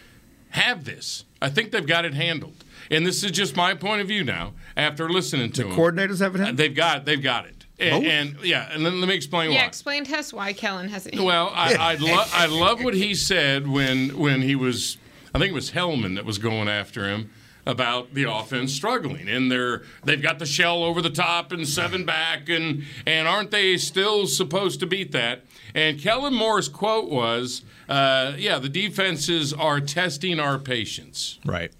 have 0.50 0.84
this. 0.84 1.24
I 1.40 1.48
think 1.48 1.70
they've 1.70 1.86
got 1.86 2.04
it 2.04 2.12
handled. 2.12 2.62
And 2.90 3.06
this 3.06 3.24
is 3.24 3.30
just 3.30 3.56
my 3.56 3.72
point 3.72 4.02
of 4.02 4.08
view 4.08 4.22
now. 4.22 4.52
After 4.76 5.08
listening 5.08 5.50
to 5.52 5.62
The 5.62 5.68
them, 5.70 5.78
coordinators 5.78 6.20
have 6.20 6.34
it. 6.34 6.42
Uh, 6.42 6.44
handled. 6.44 6.56
they've 6.58 6.74
got 6.74 7.06
they've 7.06 7.22
got 7.22 7.46
it. 7.46 7.59
And, 7.80 8.04
and 8.04 8.36
yeah, 8.44 8.68
and 8.72 8.84
then 8.84 9.00
let 9.00 9.08
me 9.08 9.14
explain 9.14 9.48
why. 9.48 9.54
Yeah, 9.54 9.62
why. 9.62 9.66
explain 9.66 10.04
to 10.04 10.18
us 10.18 10.32
why 10.32 10.52
Kellen 10.52 10.88
hasn't. 10.88 11.18
Well, 11.18 11.50
I 11.54 11.74
I, 11.74 11.94
lo- 11.94 12.24
I 12.32 12.46
love 12.46 12.84
what 12.84 12.94
he 12.94 13.14
said 13.14 13.66
when 13.66 14.18
when 14.18 14.42
he 14.42 14.54
was 14.54 14.98
I 15.34 15.38
think 15.38 15.50
it 15.50 15.54
was 15.54 15.70
Hellman 15.72 16.16
that 16.16 16.24
was 16.24 16.38
going 16.38 16.68
after 16.68 17.08
him 17.08 17.30
about 17.66 18.14
the 18.14 18.24
offense 18.24 18.72
struggling 18.72 19.28
and 19.28 19.50
they're 19.50 19.82
they've 20.04 20.22
got 20.22 20.38
the 20.38 20.46
shell 20.46 20.82
over 20.82 21.02
the 21.02 21.10
top 21.10 21.52
and 21.52 21.68
seven 21.68 22.04
back 22.04 22.48
and 22.48 22.84
and 23.06 23.28
aren't 23.28 23.50
they 23.50 23.76
still 23.76 24.26
supposed 24.26 24.80
to 24.80 24.86
beat 24.86 25.12
that? 25.12 25.44
And 25.74 26.00
Kellen 26.00 26.34
Moore's 26.34 26.68
quote 26.68 27.08
was, 27.08 27.62
uh, 27.88 28.32
"Yeah, 28.36 28.58
the 28.58 28.68
defenses 28.68 29.52
are 29.52 29.80
testing 29.80 30.40
our 30.40 30.58
patience. 30.58 31.38
Right. 31.44 31.70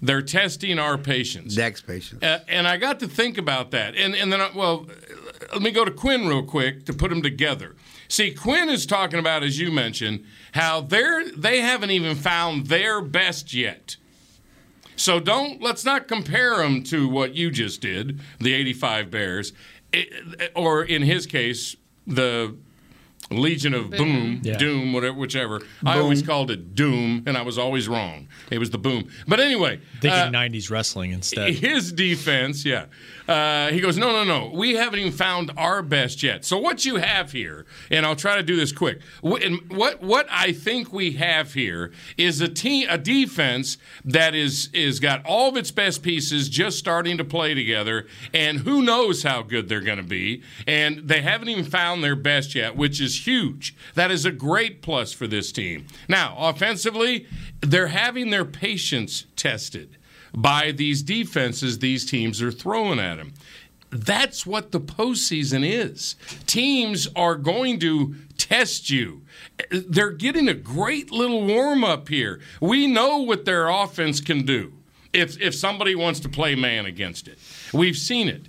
They're 0.00 0.22
testing 0.22 0.78
our 0.78 0.96
patience." 0.96 1.54
Dak's 1.54 1.82
patience. 1.82 2.22
Uh, 2.22 2.40
and 2.48 2.66
I 2.66 2.78
got 2.78 3.00
to 3.00 3.08
think 3.08 3.36
about 3.36 3.72
that. 3.72 3.94
And, 3.94 4.14
and 4.14 4.32
then, 4.32 4.40
I, 4.40 4.50
well, 4.54 4.86
let 5.52 5.62
me 5.62 5.70
go 5.70 5.84
to 5.84 5.90
Quinn 5.90 6.26
real 6.26 6.42
quick 6.42 6.84
to 6.86 6.92
put 6.92 7.10
them 7.10 7.22
together. 7.22 7.76
See, 8.08 8.32
Quinn 8.32 8.68
is 8.68 8.86
talking 8.86 9.18
about, 9.18 9.42
as 9.42 9.58
you 9.58 9.70
mentioned, 9.72 10.24
how 10.52 10.80
they're, 10.80 11.28
they 11.30 11.60
haven't 11.60 11.90
even 11.90 12.16
found 12.16 12.66
their 12.66 13.00
best 13.00 13.52
yet. 13.54 13.96
So 14.96 15.20
don't 15.20 15.60
let's 15.60 15.84
not 15.84 16.08
compare 16.08 16.56
them 16.58 16.82
to 16.84 17.08
what 17.08 17.34
you 17.34 17.50
just 17.50 17.80
did, 17.80 18.20
the 18.40 18.52
85 18.54 19.10
Bears, 19.10 19.52
It- 19.92 20.52
or 20.54 20.82
in 20.84 21.02
his 21.02 21.26
case, 21.26 21.76
the 22.06 22.54
Legion 23.30 23.74
of 23.74 23.90
Boom, 23.90 24.40
Yeah. 24.44 24.56
Doom, 24.56 24.92
whatever, 24.92 25.14
whichever. 25.18 25.60
I 25.84 25.98
always 25.98 26.22
called 26.22 26.50
it 26.50 26.74
Doom, 26.76 27.24
and 27.26 27.36
I 27.36 27.42
was 27.42 27.58
always 27.58 27.88
wrong. 27.88 28.28
It 28.50 28.58
was 28.58 28.70
the 28.70 28.78
Boom. 28.78 29.08
But 29.26 29.40
anyway, 29.40 29.80
Thinking 30.00 30.12
uh, 30.20 30.30
90s 30.30 30.70
wrestling 30.70 31.10
instead. 31.10 31.54
his 31.54 31.92
defense, 31.92 32.64
yeah. 32.64 32.86
Uh, 33.28 33.68
he 33.70 33.80
goes, 33.80 33.96
no, 33.96 34.12
no, 34.12 34.24
no. 34.24 34.50
We 34.54 34.74
haven't 34.74 35.00
even 35.00 35.12
found 35.12 35.50
our 35.56 35.82
best 35.82 36.22
yet. 36.22 36.44
So 36.44 36.58
what 36.58 36.84
you 36.84 36.96
have 36.96 37.32
here, 37.32 37.66
and 37.90 38.06
I'll 38.06 38.16
try 38.16 38.36
to 38.36 38.42
do 38.42 38.56
this 38.56 38.72
quick. 38.72 39.00
What 39.20 40.02
what 40.02 40.26
I 40.30 40.52
think 40.52 40.92
we 40.92 41.12
have 41.12 41.54
here 41.54 41.92
is 42.16 42.40
a 42.40 42.48
team, 42.48 42.86
a 42.88 42.98
defense 42.98 43.78
that 44.04 44.34
is 44.34 44.70
is 44.72 45.00
got 45.00 45.24
all 45.24 45.48
of 45.48 45.56
its 45.56 45.70
best 45.70 46.02
pieces 46.02 46.48
just 46.48 46.78
starting 46.78 47.18
to 47.18 47.24
play 47.24 47.54
together, 47.54 48.06
and 48.32 48.58
who 48.58 48.82
knows 48.82 49.22
how 49.22 49.42
good 49.42 49.68
they're 49.68 49.80
going 49.80 49.98
to 49.98 50.04
be. 50.04 50.42
And 50.66 51.08
they 51.08 51.22
haven't 51.22 51.48
even 51.48 51.64
found 51.64 52.04
their 52.04 52.16
best 52.16 52.54
yet, 52.54 52.76
which 52.76 53.00
is 53.00 53.26
huge. 53.26 53.74
That 53.94 54.10
is 54.10 54.24
a 54.24 54.32
great 54.32 54.82
plus 54.82 55.12
for 55.12 55.26
this 55.26 55.52
team. 55.52 55.86
Now, 56.08 56.36
offensively, 56.38 57.26
they're 57.60 57.88
having 57.88 58.30
their 58.30 58.44
patience 58.44 59.26
tested 59.34 59.95
by 60.36 60.70
these 60.70 61.02
defenses 61.02 61.78
these 61.78 62.04
teams 62.04 62.42
are 62.42 62.52
throwing 62.52 63.00
at 63.00 63.18
him. 63.18 63.32
That's 63.90 64.44
what 64.44 64.72
the 64.72 64.80
postseason 64.80 65.66
is. 65.66 66.16
Teams 66.46 67.08
are 67.16 67.36
going 67.36 67.80
to 67.80 68.14
test 68.36 68.90
you. 68.90 69.22
They're 69.70 70.10
getting 70.10 70.48
a 70.48 70.54
great 70.54 71.10
little 71.10 71.46
warm 71.46 71.82
up 71.82 72.08
here. 72.08 72.40
We 72.60 72.86
know 72.86 73.18
what 73.18 73.44
their 73.44 73.68
offense 73.68 74.20
can 74.20 74.44
do 74.44 74.72
if, 75.12 75.40
if 75.40 75.54
somebody 75.54 75.94
wants 75.94 76.20
to 76.20 76.28
play 76.28 76.54
man 76.54 76.84
against 76.84 77.28
it. 77.28 77.38
We've 77.72 77.96
seen 77.96 78.28
it. 78.28 78.46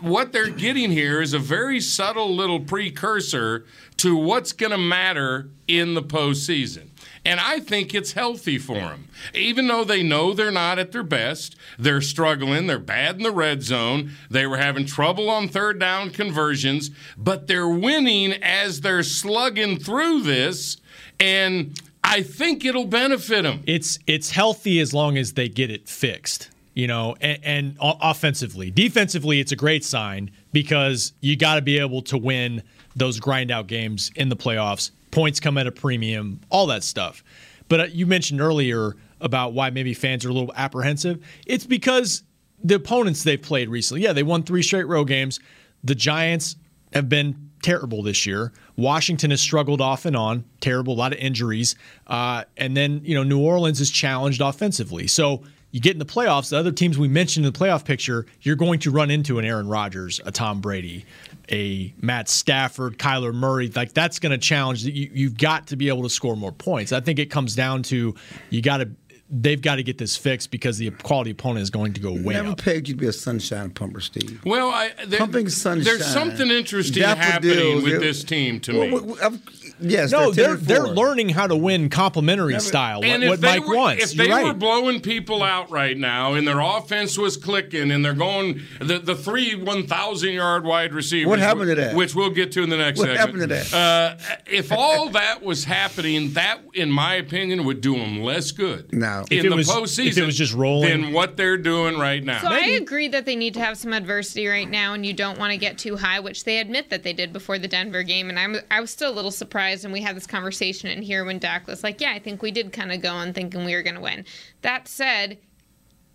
What 0.00 0.32
they're 0.32 0.50
getting 0.50 0.90
here 0.90 1.20
is 1.20 1.32
a 1.32 1.38
very 1.38 1.80
subtle 1.80 2.34
little 2.34 2.60
precursor 2.60 3.66
to 3.98 4.16
what's 4.16 4.52
going 4.52 4.70
to 4.70 4.78
matter 4.78 5.48
in 5.66 5.94
the 5.94 6.02
postseason. 6.02 6.87
And 7.28 7.40
I 7.40 7.60
think 7.60 7.94
it's 7.94 8.12
healthy 8.12 8.56
for 8.56 8.76
them. 8.76 9.08
Even 9.34 9.66
though 9.66 9.84
they 9.84 10.02
know 10.02 10.32
they're 10.32 10.50
not 10.50 10.78
at 10.78 10.92
their 10.92 11.02
best, 11.02 11.56
they're 11.78 12.00
struggling, 12.00 12.66
they're 12.66 12.78
bad 12.78 13.16
in 13.16 13.22
the 13.22 13.30
red 13.30 13.62
zone, 13.62 14.12
they 14.30 14.46
were 14.46 14.56
having 14.56 14.86
trouble 14.86 15.28
on 15.28 15.46
third 15.46 15.78
down 15.78 16.08
conversions, 16.08 16.90
but 17.18 17.46
they're 17.46 17.68
winning 17.68 18.32
as 18.32 18.80
they're 18.80 19.02
slugging 19.02 19.78
through 19.78 20.22
this. 20.22 20.78
And 21.20 21.78
I 22.02 22.22
think 22.22 22.64
it'll 22.64 22.86
benefit 22.86 23.42
them. 23.42 23.62
it's 23.66 23.98
it's 24.06 24.30
healthy 24.30 24.80
as 24.80 24.94
long 24.94 25.18
as 25.18 25.34
they 25.34 25.50
get 25.50 25.70
it 25.70 25.86
fixed 25.86 26.48
you 26.72 26.86
know 26.86 27.14
and, 27.20 27.38
and 27.42 27.76
offensively 27.80 28.70
defensively 28.70 29.40
it's 29.40 29.52
a 29.52 29.56
great 29.56 29.84
sign 29.84 30.30
because 30.52 31.12
you 31.20 31.36
got 31.36 31.56
to 31.56 31.60
be 31.60 31.78
able 31.78 32.00
to 32.00 32.16
win 32.16 32.62
those 32.98 33.20
grind 33.20 33.50
out 33.50 33.66
games 33.66 34.10
in 34.16 34.28
the 34.28 34.36
playoffs 34.36 34.90
points 35.10 35.40
come 35.40 35.56
at 35.56 35.66
a 35.66 35.72
premium 35.72 36.40
all 36.50 36.66
that 36.66 36.82
stuff 36.82 37.22
but 37.68 37.80
uh, 37.80 37.84
you 37.84 38.06
mentioned 38.06 38.40
earlier 38.40 38.96
about 39.20 39.52
why 39.52 39.70
maybe 39.70 39.94
fans 39.94 40.24
are 40.24 40.30
a 40.30 40.32
little 40.32 40.52
apprehensive 40.54 41.24
it's 41.46 41.66
because 41.66 42.22
the 42.62 42.74
opponents 42.74 43.22
they've 43.22 43.42
played 43.42 43.68
recently 43.68 44.02
yeah 44.02 44.12
they 44.12 44.22
won 44.22 44.42
three 44.42 44.62
straight 44.62 44.86
road 44.86 45.04
games 45.04 45.40
the 45.84 45.94
giants 45.94 46.56
have 46.92 47.08
been 47.08 47.48
terrible 47.62 48.02
this 48.02 48.26
year. 48.26 48.52
Washington 48.76 49.30
has 49.30 49.40
struggled 49.40 49.80
off 49.80 50.04
and 50.04 50.16
on, 50.16 50.44
terrible, 50.60 50.94
a 50.94 50.96
lot 50.96 51.12
of 51.12 51.18
injuries. 51.18 51.76
Uh, 52.06 52.44
and 52.56 52.76
then, 52.76 53.00
you 53.04 53.14
know, 53.14 53.22
New 53.22 53.40
Orleans 53.40 53.80
is 53.80 53.90
challenged 53.90 54.40
offensively. 54.40 55.06
So 55.06 55.42
you 55.70 55.80
get 55.80 55.92
in 55.92 55.98
the 55.98 56.06
playoffs, 56.06 56.50
the 56.50 56.56
other 56.56 56.72
teams 56.72 56.98
we 56.98 57.08
mentioned 57.08 57.44
in 57.44 57.52
the 57.52 57.58
playoff 57.58 57.84
picture, 57.84 58.26
you're 58.40 58.56
going 58.56 58.78
to 58.80 58.90
run 58.90 59.10
into 59.10 59.38
an 59.38 59.44
Aaron 59.44 59.68
Rodgers, 59.68 60.20
a 60.24 60.32
Tom 60.32 60.60
Brady, 60.60 61.04
a 61.50 61.92
Matt 62.00 62.28
Stafford, 62.28 62.98
Kyler 62.98 63.34
Murray. 63.34 63.68
Like 63.68 63.92
that's 63.92 64.18
going 64.18 64.32
to 64.32 64.38
challenge. 64.38 64.84
You, 64.84 65.10
you've 65.12 65.36
got 65.36 65.66
to 65.68 65.76
be 65.76 65.88
able 65.88 66.02
to 66.04 66.10
score 66.10 66.36
more 66.36 66.52
points. 66.52 66.92
I 66.92 67.00
think 67.00 67.18
it 67.18 67.26
comes 67.26 67.54
down 67.54 67.82
to 67.84 68.14
you 68.50 68.62
got 68.62 68.78
to. 68.78 68.88
They've 69.30 69.60
got 69.60 69.74
to 69.76 69.82
get 69.82 69.98
this 69.98 70.16
fixed 70.16 70.50
because 70.50 70.78
the 70.78 70.90
quality 70.90 71.32
opponent 71.32 71.62
is 71.62 71.68
going 71.68 71.92
to 71.92 72.00
go 72.00 72.12
way 72.12 72.32
Never 72.32 72.52
up. 72.52 72.62
pegged 72.62 72.88
you 72.88 72.94
to 72.94 73.00
be 73.00 73.06
a 73.08 73.12
sunshine 73.12 73.68
pumper, 73.70 74.00
Steve. 74.00 74.40
Well, 74.44 74.70
I, 74.70 74.92
there, 75.06 75.18
Pumping 75.18 75.50
sunshine. 75.50 75.84
there's 75.84 76.06
something 76.06 76.50
interesting 76.50 77.02
Daffodils, 77.02 77.54
happening 77.54 77.82
with 77.82 78.00
this 78.00 78.24
team 78.24 78.58
to 78.60 78.72
Well, 78.78 78.86
me. 78.86 78.92
well, 78.94 79.04
well, 79.20 79.38
yes, 79.80 80.12
No, 80.12 80.30
they're, 80.30 80.54
they're 80.56 80.80
they're 80.84 80.88
learning 80.94 81.28
how 81.28 81.46
to 81.46 81.54
win 81.54 81.90
complementary 81.90 82.58
style. 82.58 83.00
What, 83.00 83.08
And 83.08 83.22
if 83.22 83.28
what 83.28 83.40
they 83.42 83.58
Mike 83.58 83.68
were, 83.68 83.76
wants. 83.76 84.04
if 84.04 84.14
You're 84.16 84.26
they 84.28 84.32
right. 84.32 84.44
were 84.46 84.54
blowing 84.54 85.00
people 85.02 85.42
out 85.42 85.70
right 85.70 85.96
now, 85.98 86.32
and 86.32 86.48
their 86.48 86.60
offense 86.60 87.18
was 87.18 87.36
clicking, 87.36 87.90
and 87.90 88.02
they're 88.02 88.14
going 88.14 88.62
the 88.80 88.98
the 88.98 89.14
three 89.14 89.54
one 89.54 89.86
thousand 89.86 90.32
yard 90.32 90.64
wide 90.64 90.94
receivers. 90.94 91.28
What 91.28 91.38
happened 91.38 91.68
to 91.68 91.74
that? 91.74 91.94
Which 91.94 92.14
we'll 92.14 92.30
get 92.30 92.52
to 92.52 92.62
in 92.62 92.70
the 92.70 92.78
next 92.78 92.98
What 92.98 93.08
segment. 93.08 93.20
happened 93.20 93.40
to 93.42 93.46
that? 93.48 93.74
Uh, 93.74 94.16
if 94.46 94.72
all 94.72 95.10
that 95.10 95.42
was 95.42 95.64
happening, 95.64 96.32
that, 96.32 96.60
in 96.72 96.90
my 96.90 97.16
opinion, 97.16 97.66
would 97.66 97.82
do 97.82 97.94
them 97.94 98.22
less 98.22 98.52
good. 98.52 98.90
No. 98.90 99.17
In 99.30 99.38
If 99.38 99.44
it 99.44 99.48
the 99.50 99.56
was- 99.56 99.68
postseason, 99.68 100.06
if 100.08 100.18
it 100.18 100.24
was 100.26 100.36
just 100.36 100.54
rolling. 100.54 100.88
than 101.02 101.12
what 101.12 101.36
they're 101.36 101.56
doing 101.56 101.98
right 101.98 102.22
now. 102.22 102.40
So 102.40 102.48
I 102.48 102.60
agree 102.80 103.08
that 103.08 103.24
they 103.26 103.36
need 103.36 103.54
to 103.54 103.60
have 103.60 103.76
some 103.78 103.92
adversity 103.92 104.46
right 104.46 104.68
now, 104.68 104.94
and 104.94 105.04
you 105.04 105.12
don't 105.12 105.38
want 105.38 105.52
to 105.52 105.58
get 105.58 105.78
too 105.78 105.96
high, 105.96 106.20
which 106.20 106.44
they 106.44 106.58
admit 106.58 106.90
that 106.90 107.02
they 107.02 107.12
did 107.12 107.32
before 107.32 107.58
the 107.58 107.68
Denver 107.68 108.02
game. 108.02 108.28
And 108.28 108.38
I'm 108.38 108.56
I 108.70 108.80
was 108.80 108.90
still 108.90 109.10
a 109.12 109.14
little 109.14 109.30
surprised, 109.30 109.84
and 109.84 109.92
we 109.92 110.00
had 110.02 110.16
this 110.16 110.26
conversation 110.26 110.88
in 110.90 111.02
here 111.02 111.24
when 111.24 111.38
Dak 111.38 111.66
was 111.66 111.82
like, 111.82 112.00
"Yeah, 112.00 112.12
I 112.12 112.18
think 112.18 112.42
we 112.42 112.50
did 112.50 112.72
kind 112.72 112.92
of 112.92 113.00
go 113.00 113.12
on 113.12 113.32
thinking 113.32 113.64
we 113.64 113.74
were 113.74 113.82
going 113.82 113.96
to 113.96 114.00
win." 114.00 114.24
That 114.62 114.88
said, 114.88 115.38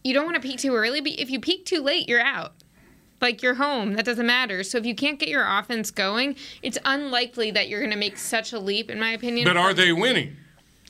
you 0.04 0.14
don't 0.14 0.26
want 0.26 0.36
to 0.36 0.42
peak 0.42 0.60
too 0.60 0.76
early, 0.76 1.00
but 1.00 1.14
if 1.14 1.30
you 1.30 1.40
peak 1.40 1.66
too 1.66 1.82
late, 1.82 2.10
you're 2.10 2.20
out. 2.22 2.54
Like 3.22 3.42
you're 3.42 3.54
home, 3.54 3.94
that 3.94 4.04
doesn't 4.04 4.26
matter. 4.26 4.64
So 4.64 4.78
if 4.78 4.86
you 4.86 4.94
can't 4.96 5.18
get 5.18 5.30
your 5.30 5.48
offense 5.48 5.92
going, 5.92 6.36
it's 6.62 6.78
unlikely 6.84 7.52
that 7.52 7.70
you're 7.70 7.80
going 7.80 7.92
to 7.94 7.98
make 7.98 8.18
such 8.18 8.52
a 8.52 8.60
leap, 8.60 8.92
in 8.92 9.00
my 9.00 9.12
opinion. 9.12 9.46
But 9.48 9.56
are 9.56 9.74
they 9.74 9.94
winning? 9.94 10.36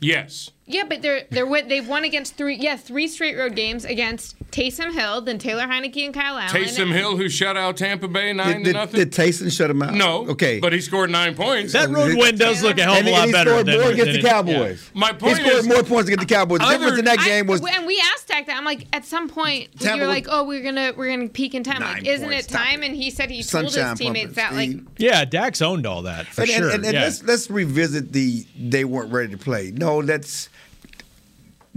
Yes. 0.02 0.49
Yeah, 0.65 0.84
but 0.88 1.02
they're 1.02 1.23
they're 1.30 1.43
wi- 1.43 1.67
they've 1.67 1.88
won 1.88 2.06
against 2.06 2.36
three 2.38 2.56
yeah 2.56 2.78
three 2.78 3.10
straight 3.10 3.36
road 3.36 3.54
games 3.54 3.84
against 3.84 4.39
Taysom 4.52 4.93
Hill, 4.93 5.19
then 5.21 5.38
Taylor 5.38 5.63
Heinicke 5.63 6.06
and 6.06 6.13
Kyle 6.13 6.38
Allen. 6.38 6.47
Taysom 6.56 6.93
Hill, 6.93 7.17
who 7.17 7.28
shut 7.28 7.58
out 7.58 7.76
Tampa 7.76 8.08
Bay 8.08 8.32
nine 8.32 8.47
Did, 8.47 8.58
to 8.60 8.63
did, 8.65 8.73
nothing. 8.73 8.99
did 8.99 9.12
Taysom 9.12 9.52
shut 9.52 9.69
him 9.69 9.82
out? 9.82 9.93
no, 9.93 10.26
Okay. 10.30 10.60
but 10.62 10.71
he 10.71 10.80
scored 10.80 11.10
nine 11.10 11.36
points. 11.36 11.73
That 11.73 11.89
road 11.89 12.15
win 12.15 12.38
does 12.38 12.63
look 12.63 12.78
a 12.78 12.84
hell 12.84 12.93
of 12.93 12.99
and, 12.99 13.08
a 13.10 13.12
and 13.12 13.17
lot 13.19 13.26
he 13.28 13.32
better 13.34 13.49
scored 13.49 13.65
than 13.65 13.82
more 13.82 13.89
against 13.91 14.06
than 14.13 14.21
the 14.21 14.28
it- 14.28 14.32
Cowboys. 14.32 14.91
My 14.93 15.12
point 15.12 15.19
he 15.39 15.43
point 15.43 15.47
scored 15.47 15.58
is- 15.60 15.67
more 15.67 15.84
points 15.84 16.08
against 16.10 16.28
the 16.30 16.34
Cowboys. 16.34 16.60
The 16.60 16.65
Other- 16.65 16.78
difference 16.78 16.99
in 16.99 17.06
that 17.06 17.19
I- 17.19 17.26
game 17.26 17.47
was 17.47 17.62
and 17.62 17.86
we 17.86 18.02
asked 18.13 18.28
Dak 18.30 18.45
that. 18.45 18.56
I'm 18.56 18.63
like, 18.63 18.88
at 18.93 19.04
some 19.04 19.28
point, 19.28 19.67
Tampa 19.82 19.97
you're 19.97 20.08
like, 20.08 20.28
oh, 20.30 20.45
we're 20.45 20.63
gonna 20.63 20.93
we're 20.95 21.10
gonna 21.10 21.28
peak 21.28 21.56
in 21.56 21.63
time. 21.63 21.82
Like, 21.82 22.08
isn't 22.08 22.30
points, 22.30 22.47
it 22.47 22.49
time? 22.52 22.84
And 22.84 22.95
he 22.95 23.10
said 23.10 23.30
he 23.30 23.41
sunshine 23.41 23.71
told 23.73 23.89
his 23.89 23.99
teammates 23.99 24.34
pumping, 24.36 24.71
that 24.78 24.86
like 24.86 24.95
Yeah, 24.97 25.26
Dak's 25.26 25.62
owned 25.62 25.86
all 25.86 26.04
that 26.04 26.28
for 26.28 26.43
and, 26.43 26.49
and- 26.52 26.58
sure. 26.58 26.69
and- 26.71 26.86
and 26.86 26.93
let's 26.97 27.21
let's 27.23 27.49
revisit 27.49 28.13
the 28.13 28.45
they 28.58 28.86
weren't 28.86 29.12
ready 29.12 29.32
to 29.34 29.38
play. 29.38 29.71
No, 29.76 30.02
that's 30.04 30.47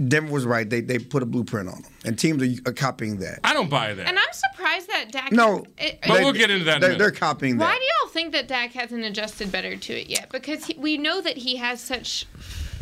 Denver 0.05 0.31
was 0.31 0.45
right. 0.45 0.69
They 0.69 0.81
they 0.81 0.99
put 0.99 1.23
a 1.23 1.25
blueprint 1.25 1.69
on 1.69 1.81
them, 1.81 1.91
and 2.05 2.19
teams 2.19 2.43
are, 2.43 2.69
are 2.69 2.73
copying 2.73 3.17
that. 3.17 3.39
I 3.43 3.53
don't 3.53 3.69
buy 3.69 3.93
that. 3.95 4.07
And 4.07 4.17
I'm 4.17 4.25
surprised 4.31 4.87
that 4.89 5.11
Dak. 5.11 5.31
No, 5.31 5.65
It- 5.77 5.99
But 6.05 6.13
they- 6.17 6.23
we'll 6.23 6.33
get 6.33 6.51
into 6.51 6.65
that 6.65 6.81
They're, 6.81 6.95
they're 6.95 7.11
copying 7.11 7.57
that. 7.57 7.65
Why 7.65 7.75
do 7.77 7.83
y'all 7.83 8.11
think 8.11 8.31
that 8.33 8.47
Dak 8.47 8.73
hasn't 8.73 9.03
adjusted 9.03 9.51
better 9.51 9.75
to 9.75 9.93
it 9.93 10.07
yet? 10.07 10.29
Because 10.31 10.65
he, 10.65 10.75
we 10.77 10.97
know 10.97 11.19
that 11.21 11.37
he 11.37 11.55
has 11.55 11.81
such 11.81 12.25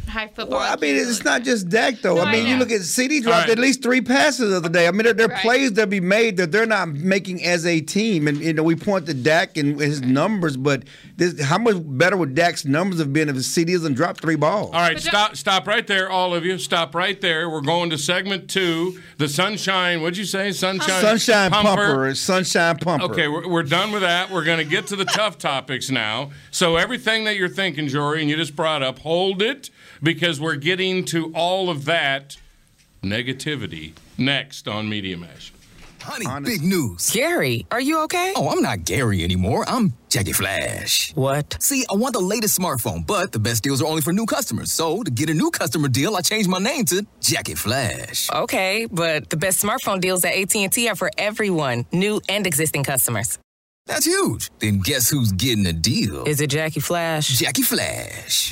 high 0.07 0.27
football. 0.27 0.59
Well, 0.59 0.73
I 0.73 0.75
mean, 0.79 0.95
it's 0.95 1.23
not 1.23 1.43
just 1.43 1.69
Dak 1.69 2.01
though. 2.01 2.15
No, 2.15 2.21
I 2.21 2.29
I 2.29 2.31
mean, 2.31 2.47
you 2.47 2.57
look 2.57 2.71
at 2.71 2.81
CD 2.81 3.19
dropped 3.21 3.47
right. 3.47 3.51
at 3.51 3.59
least 3.59 3.81
three 3.83 4.01
passes 4.01 4.49
the 4.51 4.57
other 4.57 4.69
day. 4.69 4.87
I 4.87 4.91
mean, 4.91 5.03
there, 5.03 5.13
there 5.13 5.25
are 5.27 5.29
Right. 5.29 5.41
plays 5.41 5.73
that 5.73 5.89
be 5.89 5.99
made 5.99 6.37
that 6.37 6.51
they're 6.51 6.65
not 6.65 6.89
making 6.89 7.43
as 7.43 7.65
a 7.65 7.81
team, 7.81 8.27
and 8.27 8.37
you 8.37 8.53
know 8.53 8.63
we 8.63 8.75
point 8.75 9.05
to 9.07 9.13
Dak 9.13 9.57
and 9.57 9.79
his 9.79 10.01
numbers, 10.01 10.55
but 10.57 10.83
this, 11.17 11.41
how 11.41 11.57
much 11.57 11.75
better 11.79 12.17
would 12.17 12.35
Dak's 12.35 12.65
numbers 12.65 12.99
have 12.99 13.13
been 13.13 13.29
if 13.29 13.41
CD 13.43 13.73
doesn't 13.73 13.93
drop 13.93 14.19
three 14.19 14.35
balls? 14.35 14.71
All 14.73 14.81
right, 14.81 14.95
But 14.95 15.03
stop 15.03 15.35
stop 15.35 15.67
right 15.67 15.85
there, 15.85 16.09
all 16.09 16.33
of 16.35 16.45
you. 16.45 16.57
Stop 16.57 16.93
right 16.95 17.19
there. 17.19 17.49
We're 17.49 17.61
going 17.61 17.89
to 17.91 17.97
segment 17.97 18.49
two. 18.49 18.99
The 19.17 19.27
sunshine. 19.27 20.01
What'd 20.01 20.17
you 20.17 20.25
say? 20.25 20.51
Sunshine. 20.51 21.01
Sunshine 21.01 21.51
pumper, 21.51 22.07
is 22.07 22.19
sunshine 22.21 22.77
pumper. 22.77 23.05
Okay, 23.05 23.27
we're, 23.27 23.47
we're 23.47 23.63
done 23.63 23.91
with 23.91 24.01
that. 24.01 24.29
We're 24.29 24.43
going 24.43 24.57
to 24.59 24.65
get 24.65 24.87
to 24.87 24.95
the 24.95 25.05
tough 25.05 25.37
topics 25.37 25.89
now. 25.89 26.31
So 26.51 26.75
everything 26.75 27.23
that 27.25 27.35
you're 27.37 27.49
thinking, 27.49 27.87
Jory, 27.87 28.21
and 28.21 28.29
you 28.29 28.35
just 28.35 28.55
brought 28.55 28.83
up, 28.83 28.99
hold 28.99 29.41
it 29.41 29.69
because 30.05 30.39
we're 30.39 30.55
getting 30.55 31.03
to 31.03 31.33
all 31.33 31.69
of 31.69 31.85
that 31.85 32.37
negativity 33.03 33.93
next 34.17 34.67
on 34.67 34.87
Media 34.87 35.17
Mash. 35.17 35.51
Honey, 36.01 36.27
Honest. 36.27 36.51
big 36.51 36.61
news. 36.61 37.09
Gary, 37.09 37.65
are 37.71 37.81
you 37.81 38.03
okay? 38.03 38.31
Oh, 38.35 38.49
I'm 38.49 38.61
not 38.61 38.85
Gary 38.85 39.23
anymore. 39.23 39.65
I'm 39.67 39.93
Jackie 40.09 40.33
Flash. 40.33 41.11
What? 41.15 41.57
See, 41.59 41.83
I 41.91 41.95
want 41.95 42.13
the 42.13 42.19
latest 42.19 42.59
smartphone, 42.59 43.07
but 43.07 43.31
the 43.31 43.39
best 43.39 43.63
deals 43.63 43.81
are 43.81 43.87
only 43.87 44.03
for 44.03 44.13
new 44.13 44.27
customers. 44.27 44.71
So, 44.71 45.01
to 45.01 45.09
get 45.09 45.31
a 45.31 45.33
new 45.33 45.49
customer 45.49 45.87
deal, 45.87 46.15
I 46.15 46.21
changed 46.21 46.47
my 46.47 46.59
name 46.59 46.85
to 46.85 47.07
Jackie 47.21 47.55
Flash. 47.55 48.29
Okay, 48.31 48.87
but 48.91 49.31
the 49.31 49.37
best 49.37 49.63
smartphone 49.63 49.99
deals 49.99 50.23
at 50.23 50.35
AT&T 50.35 50.87
are 50.87 50.95
for 50.95 51.09
everyone, 51.17 51.87
new 51.91 52.21
and 52.29 52.45
existing 52.45 52.83
customers. 52.83 53.39
That's 53.87 54.05
huge. 54.05 54.51
Then 54.59 54.81
guess 54.81 55.09
who's 55.09 55.31
getting 55.31 55.65
a 55.65 55.73
deal? 55.73 56.23
Is 56.25 56.39
it 56.39 56.51
Jackie 56.51 56.81
Flash? 56.81 57.27
Jackie 57.39 57.63
Flash. 57.63 58.51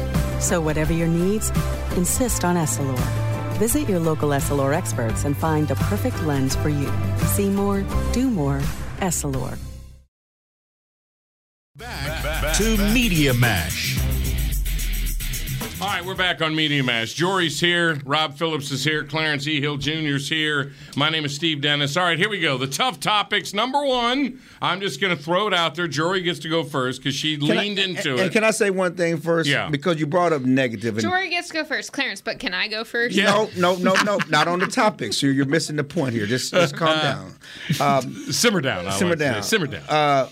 So, 0.41 0.59
whatever 0.59 0.91
your 0.91 1.07
needs, 1.07 1.49
insist 1.95 2.43
on 2.43 2.57
Essilor. 2.57 2.99
Visit 3.57 3.87
your 3.87 3.99
local 3.99 4.29
Essilor 4.29 4.75
experts 4.75 5.23
and 5.23 5.37
find 5.37 5.67
the 5.67 5.75
perfect 5.75 6.21
lens 6.23 6.55
for 6.55 6.69
you. 6.69 6.91
See 7.27 7.49
more, 7.49 7.85
do 8.11 8.29
more, 8.29 8.59
Essilor. 8.97 9.57
Back 11.77 12.55
to 12.57 12.77
Media 12.93 13.33
Mash. 13.33 14.10
All 15.81 15.87
right, 15.87 16.05
we're 16.05 16.13
back 16.13 16.43
on 16.43 16.53
Media 16.53 16.83
Mash. 16.83 17.13
Jory's 17.15 17.59
here. 17.59 17.99
Rob 18.05 18.37
Phillips 18.37 18.69
is 18.69 18.83
here. 18.83 19.03
Clarence 19.03 19.47
E. 19.47 19.59
Hill 19.59 19.77
Jr. 19.77 19.89
is 20.15 20.29
here. 20.29 20.73
My 20.95 21.09
name 21.09 21.25
is 21.25 21.33
Steve 21.35 21.59
Dennis. 21.59 21.97
All 21.97 22.03
right, 22.03 22.19
here 22.19 22.29
we 22.29 22.39
go. 22.39 22.55
The 22.59 22.67
tough 22.67 22.99
topics. 22.99 23.51
Number 23.51 23.83
one, 23.83 24.39
I'm 24.61 24.79
just 24.79 25.01
going 25.01 25.15
to 25.17 25.21
throw 25.21 25.47
it 25.47 25.55
out 25.55 25.73
there. 25.73 25.87
Jory 25.87 26.21
gets 26.21 26.37
to 26.41 26.49
go 26.49 26.63
first 26.63 27.01
because 27.01 27.15
she 27.15 27.35
Can 27.35 27.57
I- 27.57 27.61
leaned 27.61 27.79
into 27.79 28.11
and, 28.11 28.19
it. 28.19 28.23
And 28.25 28.31
can 28.31 28.43
I 28.43 28.51
say 28.51 28.69
one 28.69 28.95
thing 28.95 29.17
first? 29.17 29.49
Yeah. 29.49 29.69
Because 29.69 29.99
you 29.99 30.05
brought 30.05 30.33
up 30.33 30.43
negative. 30.43 30.97
And, 30.97 31.01
Jory 31.01 31.29
gets 31.31 31.47
to 31.47 31.55
go 31.55 31.63
first, 31.65 31.91
Clarence. 31.91 32.21
But 32.21 32.37
can 32.37 32.53
I 32.53 32.67
go 32.67 32.83
first? 32.83 33.15
Yeah. 33.15 33.47
No, 33.57 33.75
no, 33.75 33.75
no, 33.77 34.03
no, 34.03 34.19
not 34.29 34.47
on 34.47 34.59
the 34.59 34.67
topic. 34.67 35.13
So 35.13 35.25
you're 35.25 35.45
missing 35.47 35.77
the 35.77 35.83
point 35.83 36.13
here. 36.13 36.27
Just, 36.27 36.53
just 36.53 36.75
calm 36.75 36.99
down. 37.01 37.33
Um, 37.79 38.13
simmer 38.31 38.61
down. 38.61 38.85
I 38.85 38.91
simmer 38.91 39.09
like 39.15 39.19
to 39.19 39.25
say. 39.25 39.31
down. 39.33 39.43
Simmer 39.43 39.67
down. 39.67 40.29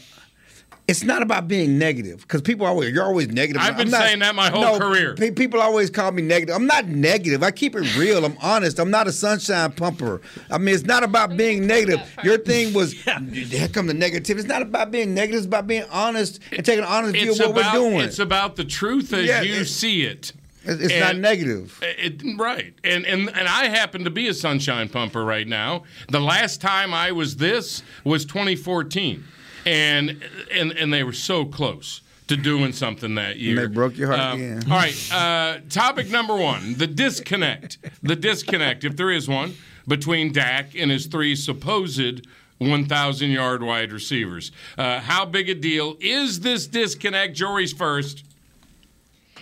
It's 0.90 1.04
not 1.04 1.22
about 1.22 1.48
being 1.48 1.78
negative 1.78 2.22
because 2.22 2.42
people 2.42 2.66
always 2.66 2.92
you're 2.94 3.04
always 3.04 3.28
negative. 3.30 3.62
I've 3.62 3.78
been 3.78 3.88
I'm 3.88 3.92
not- 3.92 4.02
saying 4.08 4.20
that 4.20 4.34
my 4.34 4.50
whole 4.50 4.62
no, 4.62 4.80
career. 4.80 5.14
pe- 5.16 5.32
People 5.32 5.62
always 5.62 5.90
call 5.90 6.12
me 6.12 6.22
negative. 6.24 6.56
I'm 6.56 6.66
not 6.66 6.88
negative. 6.88 7.44
I 7.44 7.52
keep 7.52 7.76
it 7.76 7.96
real. 7.98 8.26
I'm 8.26 8.36
honest. 8.42 8.80
I'm 8.80 8.90
not 8.90 9.08
a 9.08 9.12
sunshine 9.12 9.72
pumper. 9.74 10.20
I 10.50 10.58
mean, 10.58 10.74
it's 10.74 10.86
not 10.86 11.04
about 11.04 11.38
being 11.38 11.68
negative. 11.68 12.00
Your 12.24 12.38
thing 12.40 12.74
was 12.74 12.94
here 13.34 13.68
come 13.68 13.86
the 13.88 13.94
negative. 13.94 14.38
It's 14.40 14.48
not 14.48 14.62
about 14.64 14.90
being 14.92 15.14
negative. 15.14 15.38
It's 15.40 15.46
about 15.48 15.68
being 15.68 15.84
honest 15.92 16.40
and 16.52 16.66
taking 16.66 16.84
an 16.84 16.90
honest 16.90 17.14
view 17.14 17.24
of 17.32 17.38
it's 17.38 17.40
what 17.40 17.52
about, 17.52 17.74
we're 17.74 17.80
doing. 17.92 18.00
It's 18.02 18.20
about 18.20 18.56
the 18.56 18.66
truth 18.66 19.14
as 19.14 19.26
Yeah, 19.26 19.42
you 19.44 19.66
see 19.66 20.04
it. 20.06 20.34
It's- 20.66 20.80
it's 20.92 21.00
not 21.00 21.16
negative. 21.18 21.80
It, 21.82 22.22
right. 22.38 22.74
And, 22.84 23.06
and 23.06 23.30
and 23.30 23.48
I 23.48 23.70
happen 23.70 24.04
to 24.04 24.10
be 24.10 24.28
a 24.28 24.34
sunshine 24.34 24.90
pumper 24.90 25.24
right 25.24 25.48
now. 25.48 25.84
The 26.10 26.20
last 26.20 26.62
time 26.62 26.94
I 26.94 27.12
was 27.12 27.38
this 27.38 27.82
was 28.04 28.26
2014. 28.26 29.24
And 29.66 30.24
and 30.52 30.72
and 30.72 30.92
they 30.94 31.04
were 31.04 31.14
so 31.14 31.46
close 31.46 32.02
to 32.28 32.38
doing 32.38 32.72
something 32.74 33.16
that 33.16 33.38
year. 33.38 33.56
they 33.56 33.66
broke 33.66 33.98
your 33.98 34.08
heart 34.08 34.20
Um, 34.20 34.40
again. 34.42 34.64
All 34.72 34.78
right. 34.78 35.12
Uh, 35.12 35.60
topic 35.70 36.10
number 36.10 36.36
one: 36.36 36.76
the 36.76 36.88
disconnect. 36.88 37.78
The 38.04 38.16
disconnect, 38.16 38.84
if 38.84 38.96
there 38.96 39.12
is 39.12 39.28
one, 39.28 39.56
between 39.88 40.32
Dak 40.32 40.76
and 40.76 40.92
his 40.92 41.08
three 41.08 41.36
supposed 41.36 42.28
1,000 42.60 43.32
yard 43.32 43.64
wide 43.64 43.92
receivers. 43.94 44.52
Uh, 44.78 45.00
how 45.00 45.26
big 45.26 45.50
a 45.50 45.56
deal 45.56 45.96
is 46.02 46.42
this 46.42 46.68
disconnect? 46.68 47.34
Jory's 47.36 47.72
first. 47.74 48.26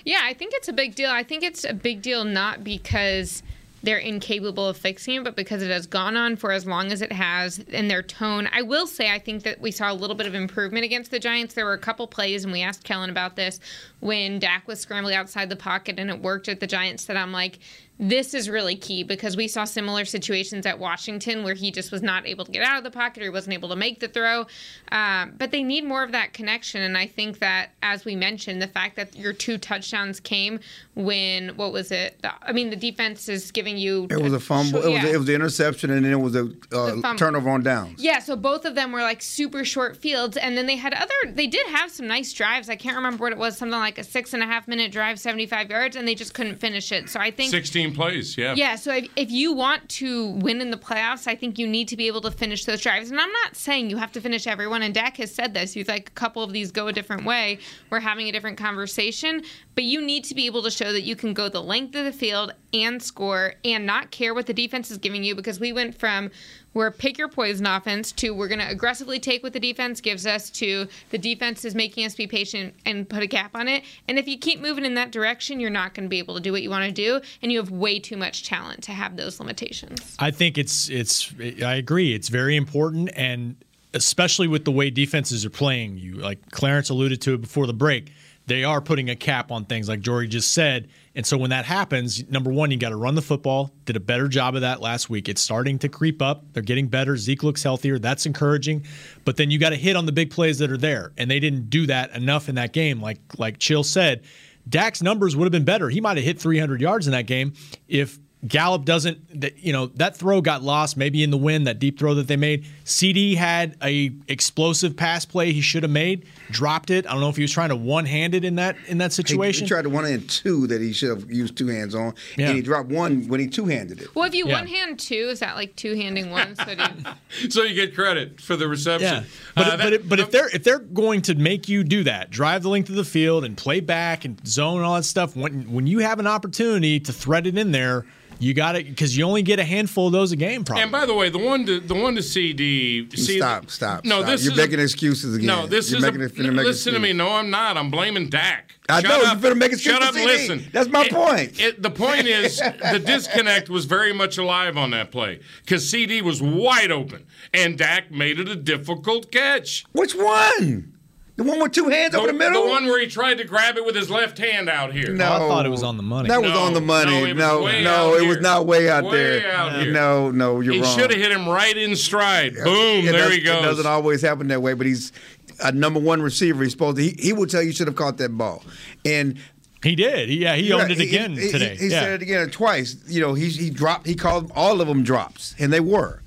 Yeah, 0.06 0.22
I 0.24 0.34
think 0.34 0.54
it's 0.54 0.68
a 0.70 0.74
big 0.74 0.96
deal. 0.96 1.10
I 1.10 1.24
think 1.24 1.44
it's 1.44 1.66
a 1.66 1.74
big 1.74 2.02
deal 2.02 2.24
not 2.24 2.64
because 2.64 3.44
they're 3.84 3.98
incapable 3.98 4.68
of 4.68 4.78
fixing 4.78 5.16
it, 5.16 5.24
but 5.24 5.36
because 5.36 5.62
it 5.62 5.70
has 5.70 5.86
gone 5.86 6.18
on 6.18 6.36
for 6.36 6.52
as 6.52 6.66
long 6.66 6.92
as 6.92 7.02
it 7.02 7.12
has 7.12 7.64
and 7.72 7.90
their 7.90 8.02
tone. 8.02 8.50
I 8.52 8.64
will 8.64 8.88
say, 8.88 9.12
I 9.12 9.20
think 9.20 9.44
that 9.44 9.62
we 9.62 9.72
saw 9.72 9.92
a 9.92 9.94
little 9.94 10.16
bit 10.16 10.28
of 10.28 10.34
improvement 10.34 10.84
against 10.84 11.12
the 11.12 11.20
Giants. 11.20 11.54
There 11.54 11.66
were 11.66 11.74
a 11.74 11.80
couple 11.80 12.08
plays, 12.08 12.44
and 12.44 12.52
we 12.52 12.62
asked 12.62 12.84
Kellen 12.84 13.10
about 13.10 13.36
this 13.36 13.60
when 14.00 14.40
Dak 14.40 14.68
was 14.68 14.80
scrambling 14.80 15.16
outside 15.16 15.50
the 15.50 15.56
pocket 15.56 16.00
and 16.00 16.10
it 16.10 16.22
worked 16.22 16.50
at 16.50 16.60
the 16.60 16.68
Giants 16.68 17.06
that 17.06 17.18
I'm 17.18 17.32
like, 17.32 17.60
this 18.00 18.34
is 18.34 18.50
really 18.50 18.76
key 18.76 19.04
because 19.04 19.36
we 19.36 19.48
saw 19.48 19.64
similar 19.64 20.06
situations 20.06 20.66
at 20.66 20.78
Washington 20.78 21.44
where 21.44 21.56
he 21.56 21.72
just 21.72 21.92
was 21.92 22.04
not 22.04 22.28
able 22.28 22.46
to 22.46 22.52
get 22.52 22.64
out 22.64 22.78
of 22.78 22.84
the 22.84 22.92
pocket 22.92 23.22
or 23.22 23.26
he 23.26 23.30
wasn't 23.30 23.54
able 23.54 23.70
to 23.70 23.76
make 23.76 24.00
the 24.00 24.08
throw. 24.08 24.46
Um, 24.92 25.34
but 25.38 25.52
they 25.52 25.64
need 25.64 25.84
more 25.84 26.04
of 26.04 26.12
that 26.12 26.34
connection. 26.34 26.82
And 26.82 26.98
I 26.98 27.08
think 27.08 27.40
that, 27.40 27.72
as 27.82 28.06
we 28.06 28.16
mentioned, 28.16 28.62
the 28.62 28.68
fact 28.68 28.96
that 28.98 29.16
your 29.16 29.34
two 29.34 29.58
touchdowns 29.58 30.20
came 30.20 30.60
when, 30.96 31.50
what 31.58 31.74
was 31.74 31.92
it? 31.92 32.24
I 32.42 32.52
mean, 32.52 32.70
the 32.70 32.76
defense 32.76 33.30
is 33.30 33.52
giving 33.52 33.78
you. 33.78 34.08
It 34.10 34.22
was 34.22 34.34
a 34.34 34.40
fumble. 34.40 34.82
It 34.82 34.92
was 34.92 35.04
yeah. 35.04 35.10
it 35.10 35.18
was 35.18 35.28
the 35.28 35.36
interception, 35.36 35.92
and 35.92 36.06
then 36.06 36.12
it 36.12 36.20
was 36.20 36.36
a 36.36 36.52
uh, 36.72 37.16
turnover 37.16 37.50
on 37.50 37.62
downs. 37.62 38.02
Yeah, 38.02 38.20
so 38.20 38.36
both 38.36 38.66
of 38.66 38.76
them 38.76 38.92
were 38.92 39.02
like 39.02 39.22
super 39.22 39.64
short 39.64 39.98
fields, 39.98 40.38
and 40.38 40.58
then 40.58 40.66
they 40.66 40.76
had 40.76 40.94
other. 40.94 41.14
They 41.28 41.48
did 41.48 41.68
have 41.68 41.92
some 41.92 42.08
nice 42.08 42.34
drives. 42.34 42.70
I 42.70 42.76
can't 42.76 42.96
remember 42.96 43.24
what 43.24 43.32
it 43.32 43.38
was. 43.38 43.58
Something 43.58 43.80
like 43.80 43.98
a 43.98 44.04
six 44.04 44.34
and 44.34 44.42
a 44.42 44.48
half 44.48 44.68
minute 44.68 44.92
drive, 44.92 45.20
seventy 45.20 45.46
five 45.46 45.70
yards, 45.70 45.96
and 45.96 46.08
they 46.08 46.16
just 46.16 46.34
couldn't 46.34 46.60
finish 46.60 46.92
it. 46.92 47.10
So 47.10 47.20
I 47.20 47.30
think 47.30 47.52
16 47.52 47.87
plays, 47.94 48.38
yeah. 48.38 48.54
yeah, 48.56 48.76
so 48.76 48.94
if, 48.94 49.08
if 49.16 49.32
you 49.32 49.54
want 49.54 49.88
to 49.90 50.28
win 50.32 50.62
in 50.62 50.72
the 50.72 50.78
playoffs, 50.78 51.28
I 51.28 51.36
think 51.36 51.58
you 51.58 51.68
need 51.68 51.88
to 51.90 51.98
be 51.98 52.08
able 52.08 52.22
to 52.22 52.32
finish 52.32 52.66
those 52.66 52.82
drives. 52.82 53.12
And 53.12 53.20
I'm 53.20 53.32
not 53.32 53.56
saying 53.56 53.90
you 53.90 53.98
have 53.98 54.12
to 54.14 54.22
finish 54.22 54.48
everyone, 54.48 54.82
and 54.82 54.94
Dak 54.94 55.18
has 55.18 55.34
said 55.34 55.54
this. 55.54 55.74
He's 55.74 55.88
like, 55.88 56.10
a 56.10 56.12
couple 56.12 56.44
of 56.44 56.54
these 56.54 56.72
go 56.72 56.88
a 56.88 56.94
different 56.94 57.26
way. 57.26 57.60
We're 57.90 58.00
having 58.00 58.28
a 58.28 58.32
different 58.32 58.58
conversation, 58.58 59.44
but 59.76 59.84
you 59.84 60.02
need 60.02 60.24
to 60.26 60.36
be 60.36 60.46
able 60.46 60.64
to 60.64 60.72
show 60.72 60.92
that 60.92 61.04
you 61.04 61.16
can 61.16 61.34
go 61.34 61.50
the 61.50 61.62
length 61.62 61.96
of 61.96 62.06
the 62.06 62.12
field 62.12 62.54
and 62.74 63.02
score 63.02 63.54
and 63.64 63.86
not 63.86 64.12
care 64.12 64.34
what 64.34 64.46
the 64.46 64.54
defense 64.54 64.92
is 64.92 64.98
giving 64.98 65.24
you 65.24 65.36
because 65.36 65.60
we 65.60 65.74
went 65.74 65.98
from 65.98 66.32
we're 66.78 66.92
pick 66.92 67.18
your 67.18 67.28
poison 67.28 67.66
offense 67.66 68.12
to 68.14 68.30
we're 68.32 68.48
going 68.48 68.60
to 68.60 68.70
aggressively 68.70 69.20
take 69.20 69.44
what 69.44 69.52
the 69.52 69.60
defense 69.60 70.00
gives 70.00 70.26
us 70.26 70.50
to 70.52 70.88
the 71.10 71.18
defense 71.18 71.66
is 71.66 71.76
making 71.76 72.06
us 72.06 72.16
be 72.16 72.28
patient 72.28 72.74
and 72.86 73.10
put 73.10 73.24
a 73.24 73.28
cap 73.28 73.52
on 73.56 73.68
it. 73.68 73.84
And 74.08 74.18
if 74.18 74.28
you 74.28 74.38
keep 74.38 74.62
moving 74.62 74.86
in 74.86 74.94
that 74.94 75.12
direction, 75.12 75.60
you're 75.60 75.70
not 75.70 75.94
going 75.94 76.06
to 76.06 76.10
be 76.10 76.20
able 76.20 76.36
to 76.36 76.42
do 76.42 76.52
what 76.52 76.62
you 76.62 76.70
want 76.70 76.86
to 76.86 76.92
do, 76.92 77.20
and 77.42 77.52
you 77.52 77.58
have 77.58 77.72
way 77.72 78.00
too 78.00 78.16
much 78.16 78.48
talent 78.48 78.84
to 78.84 78.92
have 78.92 79.18
those 79.18 79.40
limitations. 79.40 80.16
I 80.20 80.32
think 80.32 80.58
it's 80.58 80.88
it's 80.90 81.34
I 81.64 81.76
agree. 81.76 82.14
It's 82.14 82.30
very 82.30 82.56
important 82.56 83.10
and 83.16 83.56
especially 83.94 84.48
with 84.48 84.64
the 84.64 84.72
way 84.72 84.92
defenses 84.92 85.44
are 85.46 85.50
playing. 85.50 85.98
You 85.98 86.16
like 86.16 86.52
Clarence 86.52 86.90
alluded 86.90 87.22
to 87.22 87.34
it 87.34 87.42
before 87.42 87.66
the 87.66 87.74
break. 87.74 88.12
They 88.46 88.64
are 88.64 88.80
putting 88.80 89.10
a 89.10 89.16
cap 89.16 89.52
on 89.52 89.66
things 89.66 89.90
like 89.90 90.00
Jory 90.00 90.28
just 90.28 90.54
said. 90.54 90.88
And 91.18 91.26
so 91.26 91.36
when 91.36 91.50
that 91.50 91.66
happens, 91.66 92.30
number 92.30 92.52
one, 92.52 92.70
you 92.70 92.78
got 92.78 92.90
to 92.90 92.96
run 92.96 93.16
the 93.16 93.24
football. 93.24 93.74
Did 93.86 93.96
a 93.96 94.00
better 94.00 94.28
job 94.28 94.54
of 94.54 94.62
that 94.62 94.82
last 94.82 95.10
week. 95.10 95.28
It's 95.28 95.42
starting 95.42 95.80
to 95.80 95.90
creep 95.90 96.22
up. 96.22 96.44
They're 96.54 96.62
getting 96.62 96.88
better. 96.88 97.18
Zeke 97.18 97.42
looks 97.42 97.64
healthier. 97.64 97.98
That's 97.98 98.28
encouraging. 98.28 98.86
But 99.26 99.36
then 99.36 99.50
you 99.50 99.58
got 99.58 99.72
to 99.72 99.78
hit 99.78 99.96
on 99.96 100.06
the 100.06 100.12
big 100.12 100.30
plays 100.30 100.60
that 100.60 100.72
are 100.72 100.78
there. 100.78 101.14
And 101.18 101.30
they 101.30 101.40
didn't 101.40 101.72
do 101.72 101.88
that 101.88 102.12
enough 102.16 102.50
in 102.50 102.56
that 102.56 102.72
game. 102.72 103.02
Like 103.02 103.20
like 103.40 103.58
Chill 103.58 103.84
said, 103.84 104.26
Dak's 104.70 105.02
numbers 105.02 105.36
would 105.36 105.46
have 105.46 105.52
been 105.52 105.66
better. 105.66 105.90
He 105.90 106.02
might 106.02 106.18
have 106.18 106.24
hit 106.24 106.40
300 106.40 106.82
yards 106.82 107.08
in 107.08 107.14
that 107.14 107.26
game 107.26 107.54
if 107.88 108.20
Gallup 108.48 108.86
doesn't, 108.86 109.18
you 109.58 109.74
know, 109.74 109.88
that 109.96 110.16
throw 110.16 110.42
got 110.42 110.62
lost 110.62 110.96
maybe 110.96 111.24
in 111.24 111.32
the 111.32 111.38
wind, 111.38 111.66
that 111.66 111.80
deep 111.80 111.98
throw 111.98 112.14
that 112.14 112.28
they 112.28 112.36
made. 112.36 112.66
CD 112.84 113.34
had 113.34 113.76
a 113.84 114.12
explosive 114.28 114.96
pass 114.96 115.26
play 115.26 115.52
he 115.54 115.60
should 115.62 115.82
have 115.82 115.92
made, 115.92 116.24
dropped 116.52 116.92
it. 116.92 117.08
I 117.08 117.12
don't 117.14 117.20
know 117.20 117.30
if 117.30 117.36
he 117.36 117.42
was 117.42 117.52
trying 117.52 117.70
to 117.70 117.76
one 117.76 118.06
hand 118.06 118.36
it 118.36 118.46
in 118.46 118.56
that 118.56 118.76
in 118.88 119.00
that 119.00 119.12
situation. 119.12 119.62
He, 119.62 119.66
he 119.66 119.70
tried 119.70 119.82
to 119.84 119.90
one 119.90 120.04
hand 120.06 120.30
two 120.30 120.68
that 120.68 120.82
he 120.82 120.94
should 120.94 121.10
have 121.10 121.32
used 121.32 121.58
two 121.58 121.66
hands 121.68 121.96
on, 121.96 122.14
Yeah. 122.38 122.50
and 122.50 122.56
he 122.58 122.62
dropped 122.62 122.90
one 122.90 123.28
when 123.28 123.40
he 123.40 123.48
two 123.48 123.66
handed 123.66 124.02
it. 124.02 124.14
Well, 124.16 124.26
if 124.26 124.36
you 124.36 124.48
Yeah. 124.48 124.54
one 124.60 124.68
hand 124.68 125.00
two, 125.00 125.30
is 125.32 125.40
that 125.40 125.56
like 125.56 125.76
two 125.76 125.96
handing 125.96 126.30
one? 126.30 126.56
So 126.58 126.70
you, 126.70 127.50
So 127.50 127.64
you 127.64 127.74
get 127.74 127.96
credit 127.96 128.40
for 128.40 128.56
the 128.56 128.68
reception. 128.68 129.08
Yeah, 129.08 129.24
but 129.56 129.68
Uh, 129.68 129.78
but, 129.78 129.94
it, 129.94 130.08
but 130.10 130.20
if 130.20 130.30
they're 130.30 130.50
if 130.56 130.64
they're 130.64 130.78
going 130.80 131.24
to 131.24 131.34
make 131.34 131.68
you 131.68 131.84
do 131.84 132.04
that, 132.04 132.30
drive 132.30 132.62
the 132.62 132.70
length 132.70 132.90
of 132.90 132.96
the 132.96 133.04
field 133.04 133.44
and 133.44 133.58
play 133.58 133.80
back 133.80 134.26
and 134.26 134.40
zone 134.48 134.78
and 134.78 134.86
all 134.86 134.94
that 134.96 135.04
stuff, 135.06 135.36
when 135.36 135.72
when 135.72 135.88
you 135.88 136.00
have 136.00 136.20
an 136.20 136.28
opportunity 136.28 137.00
to 137.00 137.12
thread 137.12 137.48
it 137.48 137.58
in 137.58 137.72
there, 137.72 138.06
you 138.40 138.54
got 138.54 138.76
it 138.76 138.88
because 138.88 139.18
you 139.18 139.24
only 139.26 139.42
get 139.42 139.60
a 139.60 139.64
handful 139.64 140.08
of 140.08 140.14
those 140.14 140.32
a 140.32 140.36
game. 140.36 140.64
Probably. 140.64 140.84
And 140.84 140.92
by 140.92 141.06
the 141.06 141.14
way, 141.14 141.30
the 141.30 141.38
one 141.40 141.66
to 141.66 141.80
the 141.80 141.96
one 141.96 142.16
to 142.16 142.24
CD. 142.24 143.10
See, 143.16 143.38
stop, 143.38 143.70
stop. 143.70 144.06
No, 144.06 144.18
stop. 144.20 144.30
this 144.30 144.44
you're 144.44 144.54
is 144.54 144.58
making 144.58 144.80
excuses 144.80 145.36
again. 145.36 145.48
No, 145.48 145.68
this 145.68 145.90
you're 145.92 145.98
is 146.00 146.04
making 146.06 146.24
a, 146.24 146.30
finna 146.30 146.54
make 146.54 146.66
listen 146.66 146.94
to 146.94 147.00
me. 147.00 147.14
No, 147.14 147.30
I'm 147.30 147.50
not. 147.50 147.78
I'm 147.78 147.90
blaming 147.90 148.30
Dak. 148.30 148.74
I 148.90 149.02
Shut 149.02 149.10
know, 149.10 149.26
up. 149.32 149.42
you 149.44 149.50
finna 149.50 149.58
make 149.58 149.72
excuse 149.74 149.94
Shut 149.96 150.02
for 150.04 150.10
up 150.10 150.16
and 150.16 150.30
CD. 150.30 150.54
listen. 150.56 150.70
That's 150.72 150.90
my 150.90 151.06
It- 151.06 151.12
point. 151.12 151.60
it- 151.60 151.82
the 151.84 151.90
point 151.92 152.28
is 152.28 152.58
the 152.92 153.02
disconnect 153.04 153.70
was 153.70 153.86
very 153.86 154.14
much 154.14 154.38
alive 154.38 154.78
on 154.78 154.92
that 154.92 155.12
play 155.12 155.40
because 155.64 155.90
CD 155.90 156.22
was 156.22 156.42
wide 156.42 156.92
open 156.92 157.26
and 157.54 157.78
Dak 157.78 158.12
made 158.12 158.40
it 158.40 158.48
a 158.48 158.56
difficult 158.56 159.32
catch. 159.32 159.86
Which 159.92 160.14
one? 160.16 160.94
The 161.38 161.44
one 161.44 161.60
with 161.62 161.72
two 161.72 161.88
hands 161.88 162.14
The, 162.14 162.18
over 162.18 162.28
the 162.28 162.34
middle? 162.34 162.64
the 162.64 162.70
one 162.70 162.86
where 162.88 163.00
he 163.00 163.06
tried 163.08 163.38
to 163.38 163.44
grab 163.44 163.78
it 163.78 163.86
with 163.86 163.96
his 163.96 164.10
left 164.10 164.40
hand 164.40 164.68
out 164.70 164.92
here. 164.92 165.14
No. 165.14 165.26
I 165.34 165.38
thought 165.38 165.66
it 165.68 165.70
was 165.70 165.84
on 165.84 165.96
the 165.96 166.02
money. 166.04 166.28
That 166.30 166.42
was 166.42 166.52
No, 166.52 166.60
on 166.62 166.74
the 166.74 166.82
money. 166.82 167.12
no, 167.12 167.26
it 167.26 167.34
was 167.36 167.38
No, 167.38 167.62
way 167.62 167.84
no, 167.84 167.92
out 168.16 168.22
it 168.24 168.28
was 168.28 168.40
not 168.42 168.66
way 168.66 168.90
out 168.90 169.04
Way 169.04 169.12
there. 169.40 169.52
out 169.52 169.80
here. 169.82 169.92
No, 169.92 170.32
no, 170.32 170.62
you're 170.62 170.74
he 170.74 170.82
wrong. 170.82 170.98
should 170.98 171.12
have 171.12 171.20
hit 171.20 171.32
him 171.32 171.48
right 171.48 171.78
in 171.78 171.96
stride. 171.96 172.56
Boom, 172.56 173.06
It 173.08 173.12
there 173.12 173.26
does- 173.30 173.34
he 173.36 173.42
goes. 173.42 173.60
It 173.60 173.62
doesn't 173.68 173.86
always 173.86 174.22
happen 174.24 174.48
that 174.48 174.64
way, 174.64 174.74
but 174.74 174.88
he's 174.88 175.12
a 175.60 175.72
number 175.72 176.00
one 176.00 176.24
receiver. 176.24 176.64
He's 176.64 176.72
supposed 176.72 176.98
to. 176.98 177.04
He, 177.04 177.16
he 177.20 177.34
would 177.34 177.52
tell 177.52 177.62
you 177.62 177.72
should 177.72 177.88
have 177.88 177.96
caught 177.96 178.18
that 178.18 178.36
ball, 178.36 178.64
and 179.06 179.38
he 179.84 179.94
did. 179.96 180.30
He, 180.30 180.38
yeah, 180.38 180.56
he 180.56 180.74
owned 180.74 180.90
it 180.90 181.00
again 181.00 181.34
he, 181.38 181.52
today. 181.52 181.76
He, 181.76 181.86
he 181.86 181.92
Yeah. 181.92 182.02
said 182.02 182.14
it 182.14 182.22
again 182.24 182.50
twice. 182.50 182.96
You 183.08 183.22
know, 183.22 183.36
he 183.36 183.50
he 183.50 183.70
dropped. 183.70 184.08
He 184.08 184.16
called 184.16 184.52
all 184.56 184.82
of 184.82 184.88
them 184.88 185.04
drops, 185.04 185.54
and 185.60 185.72
they 185.72 185.82
were. 185.82 186.24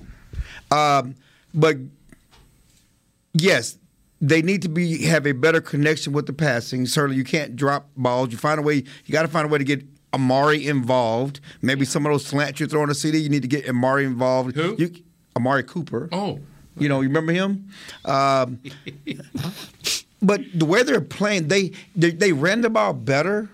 Um, 0.71 1.15
but 1.53 1.75
yes, 3.33 3.77
they 4.21 4.41
need 4.41 4.61
to 4.61 4.69
be 4.69 5.03
have 5.05 5.25
a 5.25 5.31
better 5.33 5.59
connection 5.59 6.13
with 6.13 6.27
the 6.27 6.33
passing. 6.33 6.85
Certainly, 6.85 7.17
you 7.17 7.23
can't 7.23 7.55
drop 7.55 7.89
balls. 7.97 8.31
You 8.31 8.37
find 8.37 8.59
a 8.59 8.63
way. 8.63 8.75
You 8.75 9.11
got 9.11 9.23
to 9.23 9.27
find 9.27 9.45
a 9.45 9.49
way 9.49 9.57
to 9.57 9.63
get. 9.65 9.83
Amari 10.13 10.67
involved. 10.67 11.39
Maybe 11.61 11.85
some 11.85 12.05
of 12.05 12.11
those 12.11 12.25
slants 12.25 12.59
you 12.59 12.65
throw 12.67 12.79
throwing 12.79 12.89
a 12.89 12.93
CD, 12.93 13.17
you 13.19 13.29
need 13.29 13.43
to 13.43 13.47
get 13.47 13.65
Amari 13.69 14.03
involved. 14.03 14.57
Who? 14.57 14.75
You, 14.77 14.91
Amari 15.37 15.63
Cooper. 15.63 16.09
Oh. 16.11 16.39
You 16.77 16.89
know, 16.89 16.99
you 16.99 17.07
remember 17.07 17.31
him? 17.31 17.69
Um, 18.03 18.59
but 20.21 20.41
the 20.53 20.65
way 20.65 20.83
they're 20.83 21.01
playing, 21.01 21.47
they, 21.47 21.71
they 21.95 22.11
they 22.11 22.33
ran 22.33 22.61
the 22.61 22.69
ball 22.69 22.93
better, 22.93 23.49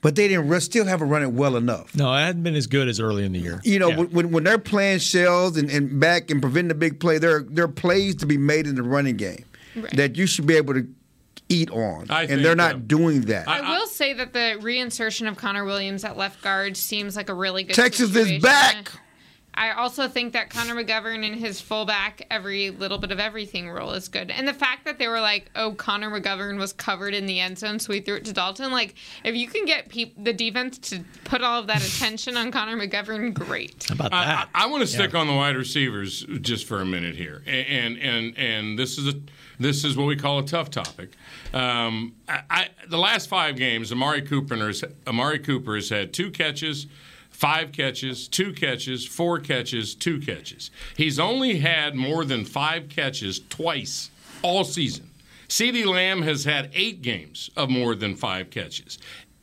but 0.00 0.16
they 0.16 0.28
didn't 0.28 0.48
re- 0.48 0.60
still 0.60 0.84
haven't 0.86 1.08
run 1.08 1.22
it 1.22 1.32
well 1.32 1.56
enough. 1.56 1.94
No, 1.96 2.12
it 2.14 2.20
hadn't 2.20 2.42
been 2.42 2.54
as 2.54 2.66
good 2.66 2.88
as 2.88 3.00
early 3.00 3.24
in 3.24 3.32
the 3.32 3.38
year. 3.38 3.60
You 3.64 3.78
know, 3.78 3.90
Yeah. 3.90 3.96
when, 4.04 4.30
when 4.30 4.44
they're 4.44 4.58
playing 4.58 4.98
shells 4.98 5.56
and, 5.56 5.70
and 5.70 6.00
back 6.00 6.30
and 6.30 6.40
preventing 6.40 6.68
the 6.68 6.74
big 6.74 7.00
play, 7.00 7.18
there 7.18 7.42
there 7.42 7.64
are 7.64 7.68
plays 7.68 8.16
to 8.16 8.26
be 8.26 8.36
made 8.38 8.66
in 8.66 8.74
the 8.74 8.82
running 8.82 9.16
game 9.16 9.44
Right. 9.74 9.96
that 9.96 10.16
you 10.16 10.26
should 10.26 10.46
be 10.46 10.56
able 10.56 10.74
to 10.74 10.86
eat 11.48 11.70
on, 11.70 12.06
I 12.10 12.22
and 12.22 12.30
think, 12.30 12.42
they're 12.42 12.54
not 12.56 12.74
uh, 12.74 12.78
doing 12.78 13.22
that. 13.22 13.48
I 13.48 13.78
will 13.78 13.86
say 13.86 14.12
that 14.14 14.32
the 14.32 14.58
reinsertion 14.60 15.28
of 15.28 15.36
Connor 15.36 15.64
Williams 15.64 16.04
at 16.04 16.16
left 16.16 16.42
guard 16.42 16.76
seems 16.76 17.16
like 17.16 17.28
a 17.28 17.34
really 17.34 17.62
good. 17.64 17.76
Thing. 17.76 17.84
Texas 17.84 18.08
is 18.10 18.14
situation. 18.14 18.40
back. 18.42 18.92
I 19.54 19.72
also 19.72 20.08
think 20.08 20.32
that 20.32 20.48
Connor 20.48 20.74
McGovern 20.74 21.26
and 21.26 21.34
his 21.34 21.60
fullback, 21.60 22.26
every 22.30 22.70
little 22.70 22.96
bit 22.96 23.10
of 23.10 23.20
everything 23.20 23.70
role 23.70 23.92
is 23.92 24.08
good. 24.08 24.30
And 24.30 24.48
the 24.48 24.54
fact 24.54 24.86
that 24.86 24.98
they 24.98 25.08
were 25.08 25.20
like, 25.20 25.50
oh, 25.56 25.72
Connor 25.72 26.10
McGovern 26.10 26.58
was 26.58 26.72
covered 26.72 27.12
in 27.12 27.26
the 27.26 27.38
end 27.38 27.58
zone, 27.58 27.78
so 27.78 27.92
we 27.92 28.00
threw 28.00 28.16
it 28.16 28.24
to 28.24 28.32
Dalton. 28.32 28.72
Like, 28.72 28.94
if 29.24 29.34
you 29.34 29.46
can 29.48 29.66
get 29.66 29.90
peop- 29.90 30.14
the 30.22 30.32
defense 30.32 30.78
to 30.90 31.04
put 31.24 31.42
all 31.42 31.60
of 31.60 31.66
that 31.66 31.86
attention 31.86 32.36
on 32.36 32.50
Connor 32.50 32.76
McGovern, 32.76 33.34
great. 33.34 33.84
How 33.88 33.94
about 33.94 34.14
I, 34.14 34.46
I, 34.54 34.66
want 34.66 34.82
to 34.82 34.86
stick 34.86 35.14
on 35.14 35.26
the 35.26 35.34
wide 35.34 35.56
receivers 35.56 36.24
just 36.40 36.66
for 36.66 36.80
a 36.80 36.86
minute 36.86 37.16
here, 37.16 37.42
and 37.46 37.66
and 37.68 37.98
and, 37.98 38.38
and 38.38 38.78
this 38.78 38.96
is 38.96 39.08
a 39.08 39.20
this 39.60 39.84
is 39.84 39.96
what 39.96 40.06
we 40.06 40.16
call 40.16 40.38
a 40.38 40.44
tough 40.46 40.70
topic. 40.70 41.10
Um, 41.52 42.14
I, 42.28 42.42
I, 42.50 42.68
the 42.88 42.98
last 42.98 43.28
five 43.28 43.56
games, 43.56 43.92
Amari 43.92 44.22
Cooper 44.22 44.56
has 44.56 44.82
Amari 45.06 45.38
Cooper 45.38 45.74
has 45.74 45.88
had 45.88 46.12
two 46.12 46.30
catches. 46.30 46.86
Five 47.42 47.72
catches, 47.72 48.28
two 48.28 48.52
catches, 48.52 49.04
four 49.04 49.40
catches, 49.40 49.96
two 49.96 50.20
catches. 50.20 50.70
He's 50.96 51.18
only 51.18 51.58
had 51.58 51.96
more 51.96 52.24
than 52.24 52.44
five 52.44 52.88
catches 52.88 53.40
twice 53.48 54.12
all 54.42 54.62
season. 54.62 55.10
CeeDee 55.48 55.84
Lamb 55.84 56.22
has 56.22 56.44
had 56.44 56.70
eight 56.72 57.02
games 57.02 57.50
of 57.56 57.68
more 57.68 57.96
than 57.96 58.14
five 58.14 58.50
catches. 58.50 59.00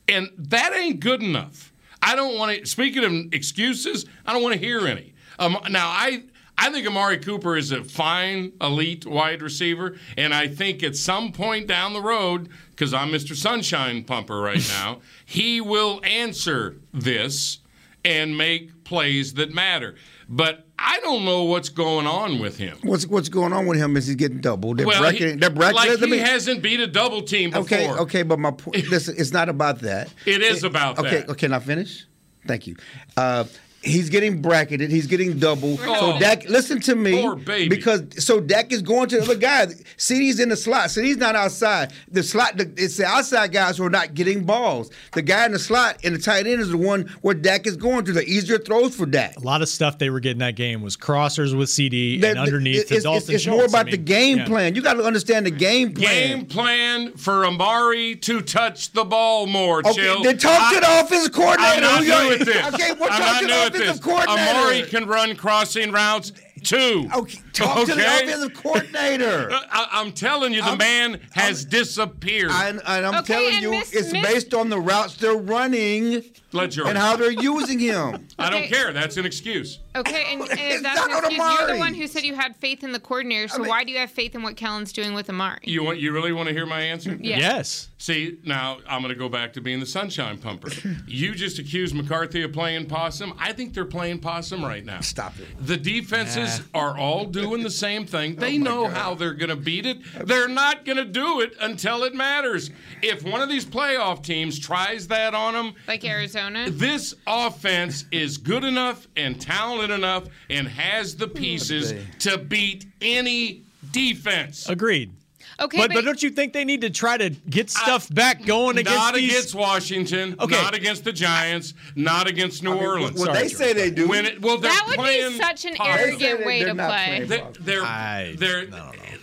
And 0.08 0.30
that 0.38 0.72
ain't 0.72 1.00
good 1.00 1.22
enough. 1.22 1.74
I 2.02 2.16
don't 2.16 2.38
want 2.38 2.60
to, 2.60 2.64
speaking 2.64 3.04
of 3.04 3.34
excuses, 3.34 4.06
I 4.24 4.32
don't 4.32 4.42
want 4.42 4.54
to 4.54 4.58
hear 4.58 4.86
any. 4.86 5.12
Um, 5.38 5.58
now, 5.68 5.88
I. 5.88 6.22
I 6.62 6.70
think 6.70 6.86
Amari 6.86 7.16
Cooper 7.16 7.56
is 7.56 7.72
a 7.72 7.82
fine, 7.82 8.52
elite 8.60 9.06
wide 9.06 9.40
receiver, 9.40 9.96
and 10.18 10.34
I 10.34 10.46
think 10.46 10.82
at 10.82 10.94
some 10.94 11.32
point 11.32 11.66
down 11.66 11.94
the 11.94 12.02
road, 12.02 12.50
because 12.72 12.92
I'm 12.92 13.08
Mr. 13.08 13.34
Sunshine 13.34 14.04
Pumper 14.04 14.38
right 14.38 14.62
now, 14.82 15.00
he 15.24 15.62
will 15.62 16.02
answer 16.04 16.76
this 16.92 17.59
and 18.04 18.36
make 18.36 18.84
plays 18.84 19.34
that 19.34 19.52
matter. 19.52 19.94
But 20.28 20.66
I 20.78 21.00
don't 21.00 21.24
know 21.24 21.44
what's 21.44 21.68
going 21.68 22.06
on 22.06 22.38
with 22.38 22.56
him. 22.56 22.78
What's 22.82 23.06
what's 23.06 23.28
going 23.28 23.52
on 23.52 23.66
with 23.66 23.78
him 23.78 23.96
is 23.96 24.06
he's 24.06 24.16
getting 24.16 24.40
doubled. 24.40 24.78
They're 24.78 24.86
well, 24.86 25.00
bracketing. 25.00 25.34
he, 25.34 25.36
they're 25.36 25.50
bracketing. 25.50 25.90
like 25.90 25.98
he 25.98 26.10
me- 26.10 26.18
hasn't 26.18 26.62
beat 26.62 26.80
a 26.80 26.86
double 26.86 27.22
team 27.22 27.50
before. 27.50 27.62
Okay, 27.64 27.90
okay, 27.90 28.22
but 28.22 28.38
my 28.38 28.52
point. 28.52 28.88
Listen, 28.88 29.14
it's 29.18 29.32
not 29.32 29.48
about 29.48 29.80
that. 29.80 30.08
It 30.26 30.42
is 30.42 30.62
about 30.64 30.98
okay, 30.98 31.20
that. 31.20 31.30
Okay, 31.30 31.48
now 31.48 31.58
finish. 31.58 32.06
Thank 32.46 32.66
you. 32.66 32.76
Uh, 33.16 33.44
He's 33.82 34.10
getting 34.10 34.42
bracketed. 34.42 34.90
He's 34.90 35.06
getting 35.06 35.38
double. 35.38 35.78
So 35.78 35.84
Oh. 36.14 36.18
Dak, 36.20 36.46
listen 36.50 36.80
to 36.82 36.94
me, 36.94 37.22
Poor 37.22 37.34
baby. 37.36 37.68
because 37.74 38.02
so 38.22 38.38
Dak 38.38 38.72
is 38.72 38.82
going 38.82 39.08
to 39.08 39.16
the 39.16 39.22
other 39.22 39.34
guy. 39.36 39.68
CD's 39.96 40.38
in 40.38 40.50
the 40.50 40.56
slot. 40.56 40.90
CD's 40.90 41.16
not 41.16 41.34
outside. 41.34 41.92
The 42.10 42.22
slot, 42.22 42.58
the, 42.58 42.70
it's 42.76 42.98
the 42.98 43.06
outside 43.06 43.52
guys 43.52 43.78
who 43.78 43.84
are 43.86 43.90
not 43.90 44.12
getting 44.12 44.44
balls. 44.44 44.90
The 45.14 45.22
guy 45.22 45.46
in 45.46 45.52
the 45.52 45.58
slot 45.58 45.96
and 46.04 46.14
the 46.14 46.18
tight 46.18 46.46
end 46.46 46.60
is 46.60 46.68
the 46.70 46.76
one 46.76 47.08
where 47.22 47.34
Dak 47.34 47.66
is 47.66 47.76
going 47.78 48.04
to. 48.04 48.12
The 48.12 48.22
easier 48.24 48.58
throws 48.58 48.94
for 48.94 49.06
Dak. 49.06 49.36
A 49.38 49.40
lot 49.40 49.62
of 49.62 49.68
stuff 49.70 49.96
they 49.98 50.10
were 50.10 50.20
getting 50.20 50.40
that 50.40 50.56
game 50.56 50.82
was 50.82 50.96
crossers 50.96 51.56
with 51.56 51.70
CD 51.70 52.18
That- 52.20 52.32
and 52.32 52.40
underneath 52.40 52.80
it's, 52.80 52.88
the 52.90 52.96
it's- 52.96 53.02
Dalton 53.04 53.34
it's 53.34 53.46
more 53.46 53.64
about 53.64 53.88
I 53.88 53.92
the 53.92 53.96
game 53.96 54.38
yeah. 54.38 54.46
plan. 54.46 54.74
You 54.74 54.82
got 54.82 54.94
to 54.94 55.04
understand 55.04 55.46
the 55.46 55.50
game 55.50 55.94
plan. 55.94 56.38
Game 56.38 56.46
plan 56.46 57.12
for 57.12 57.46
Amari 57.46 58.16
to 58.16 58.42
touch 58.42 58.92
the 58.92 59.04
ball 59.04 59.46
more. 59.46 59.78
Okay, 59.78 59.94
Chill. 59.94 60.22
then 60.22 60.36
talk 60.36 60.74
to 60.74 60.80
the 60.80 61.00
offensive 61.00 61.32
coordinator. 61.32 61.76
I'm 61.76 61.80
not 61.82 61.98
Who 62.00 62.04
you- 62.04 62.28
new 62.28 62.32
at 62.34 62.38
this. 62.44 62.74
Okay, 62.74 62.92
well, 63.00 63.08
I'm 63.10 63.69
talk 63.70 64.26
not 64.26 64.28
to 64.28 64.34
new 64.34 64.36
this. 64.36 64.56
Amari 64.56 64.82
can 64.82 65.06
run 65.06 65.36
crossing 65.36 65.92
routes 65.92 66.32
too. 66.62 67.08
Okay, 67.14 67.38
talk 67.52 67.86
to 67.86 67.94
the 67.94 68.00
Okay? 68.00 68.24
offensive 68.24 68.54
coordinator. 68.54 69.50
I, 69.52 69.88
I'm 69.92 70.12
telling 70.12 70.52
you, 70.52 70.62
the 70.62 70.68
I'm- 70.68 70.78
man 70.78 71.20
has 71.32 71.64
disappeared. 71.64 72.50
And, 72.52 72.80
and 72.86 73.06
I'm 73.06 73.14
Okay, 73.22 73.34
telling 73.34 73.52
and 73.54 73.62
you, 73.62 73.70
Miss- 73.70 73.92
it's 73.92 74.12
Miss- 74.12 74.26
based 74.26 74.54
on 74.54 74.68
the 74.68 74.78
routes 74.80 75.16
they're 75.16 75.34
running 75.36 76.22
Let 76.52 76.70
George. 76.72 76.88
and 76.88 76.98
how 76.98 77.16
they're 77.16 77.30
using 77.30 77.78
him. 77.78 78.26
I 78.38 78.50
don't 78.50 78.64
care. 78.68 78.92
That's 78.92 79.16
an 79.16 79.26
excuse. 79.26 79.78
Okay, 79.96 80.32
and, 80.32 80.40
and 80.50 80.50
if 80.60 80.82
that's 80.82 81.00
uh, 81.00 81.06
not 81.06 81.24
an 81.24 81.40
on 81.40 81.48
excuse, 81.50 81.58
you're 81.58 81.72
the 81.74 81.78
one 81.78 81.94
who 81.94 82.06
said 82.06 82.22
you 82.22 82.34
had 82.34 82.54
faith 82.56 82.84
in 82.84 82.92
the 82.92 83.00
coordinator. 83.00 83.48
So 83.48 83.64
why 83.64 83.84
do 83.84 83.90
you 83.92 83.98
have 83.98 84.10
faith 84.10 84.34
in 84.34 84.42
what 84.42 84.56
Kellen's 84.56 84.92
doing 84.92 85.14
with 85.14 85.28
Amari? 85.28 85.58
You 85.64 85.82
want? 85.82 85.98
You 85.98 86.12
really 86.12 86.32
want 86.32 86.48
to 86.48 86.54
hear 86.54 86.66
my 86.66 86.80
answer? 86.80 87.18
Yeah. 87.20 87.38
Yes. 87.38 87.88
See, 87.98 88.38
now 88.44 88.78
I'm 88.88 89.02
going 89.02 89.12
to 89.12 89.18
go 89.18 89.28
back 89.28 89.52
to 89.54 89.60
being 89.60 89.80
the 89.80 89.86
sunshine 89.86 90.38
pumper. 90.38 90.70
You 91.06 91.34
just 91.34 91.58
accused 91.58 91.94
McCarthy 91.94 92.42
of 92.42 92.52
playing 92.52 92.86
possum. 92.86 93.34
I 93.38 93.52
think 93.52 93.74
they're 93.74 93.84
playing 93.84 94.20
possum 94.20 94.64
right 94.64 94.84
now. 94.84 95.00
Stop 95.00 95.38
it. 95.38 95.48
The 95.66 95.76
defenses 95.76 96.62
are 96.72 96.96
all 96.96 97.26
doing 97.26 97.39
the 97.48 97.70
same 97.70 98.06
thing. 98.06 98.36
They 98.36 98.58
know 98.58 98.86
how 98.88 99.14
they're 99.14 99.34
going 99.34 99.50
to 99.50 99.56
beat 99.56 99.86
it. 99.86 99.98
They're 100.26 100.48
not 100.48 100.84
going 100.84 100.96
to 100.98 101.04
do 101.04 101.40
it 101.40 101.54
until 101.60 102.02
it 102.04 102.14
matters. 102.14 102.70
If 103.02 103.22
one 103.22 103.40
of 103.40 103.48
these 103.48 103.64
playoff 103.64 104.22
teams 104.22 104.58
tries 104.58 105.08
that 105.08 105.34
on 105.34 105.54
them, 105.54 105.74
Like 105.88 106.04
Arizona? 106.04 106.70
this 106.70 107.14
offense 107.26 108.04
is 108.10 108.38
good 108.38 108.64
enough 108.64 109.06
and 109.16 109.40
talented 109.40 109.90
enough 109.90 110.24
and 110.48 110.68
has 110.68 111.16
the 111.16 111.28
pieces 111.28 111.94
to 112.20 112.38
beat 112.38 112.86
any 113.00 113.62
defense. 113.92 114.68
Agreed. 114.68 115.12
Okay, 115.60 115.78
but, 115.78 115.88
but, 115.88 115.94
but 115.96 116.04
don't 116.04 116.22
you 116.22 116.30
think 116.30 116.52
they 116.52 116.64
need 116.64 116.80
to 116.80 116.90
try 116.90 117.16
to 117.18 117.30
get 117.30 117.68
stuff 117.70 118.08
back 118.14 118.44
going 118.44 118.78
against 118.78 118.96
Not 118.98 119.14
these? 119.14 119.30
against 119.30 119.54
Washington. 119.54 120.36
Okay. 120.40 120.54
Not 120.60 120.74
against 120.74 121.04
the 121.04 121.12
Giants. 121.12 121.74
Not 121.94 122.26
against 122.28 122.62
New 122.62 122.72
Orleans. 122.74 123.18
What 123.20 123.34
they 123.34 123.48
say 123.48 123.72
they 123.72 123.90
do. 123.90 124.08
When 124.08 124.24
it, 124.26 124.40
well, 124.40 124.58
that 124.58 124.84
would 124.88 124.96
playing 124.96 125.32
be 125.32 125.38
such 125.38 125.64
an 125.66 125.76
arrogant 125.80 126.18
They- 126.40 126.44
way 126.46 126.64
to 126.64 126.74
play. 126.74 126.86
playing 126.86 127.28
They're 127.28 127.50
they're 127.60 127.82
I- 127.82 128.34
they're, 128.38 128.66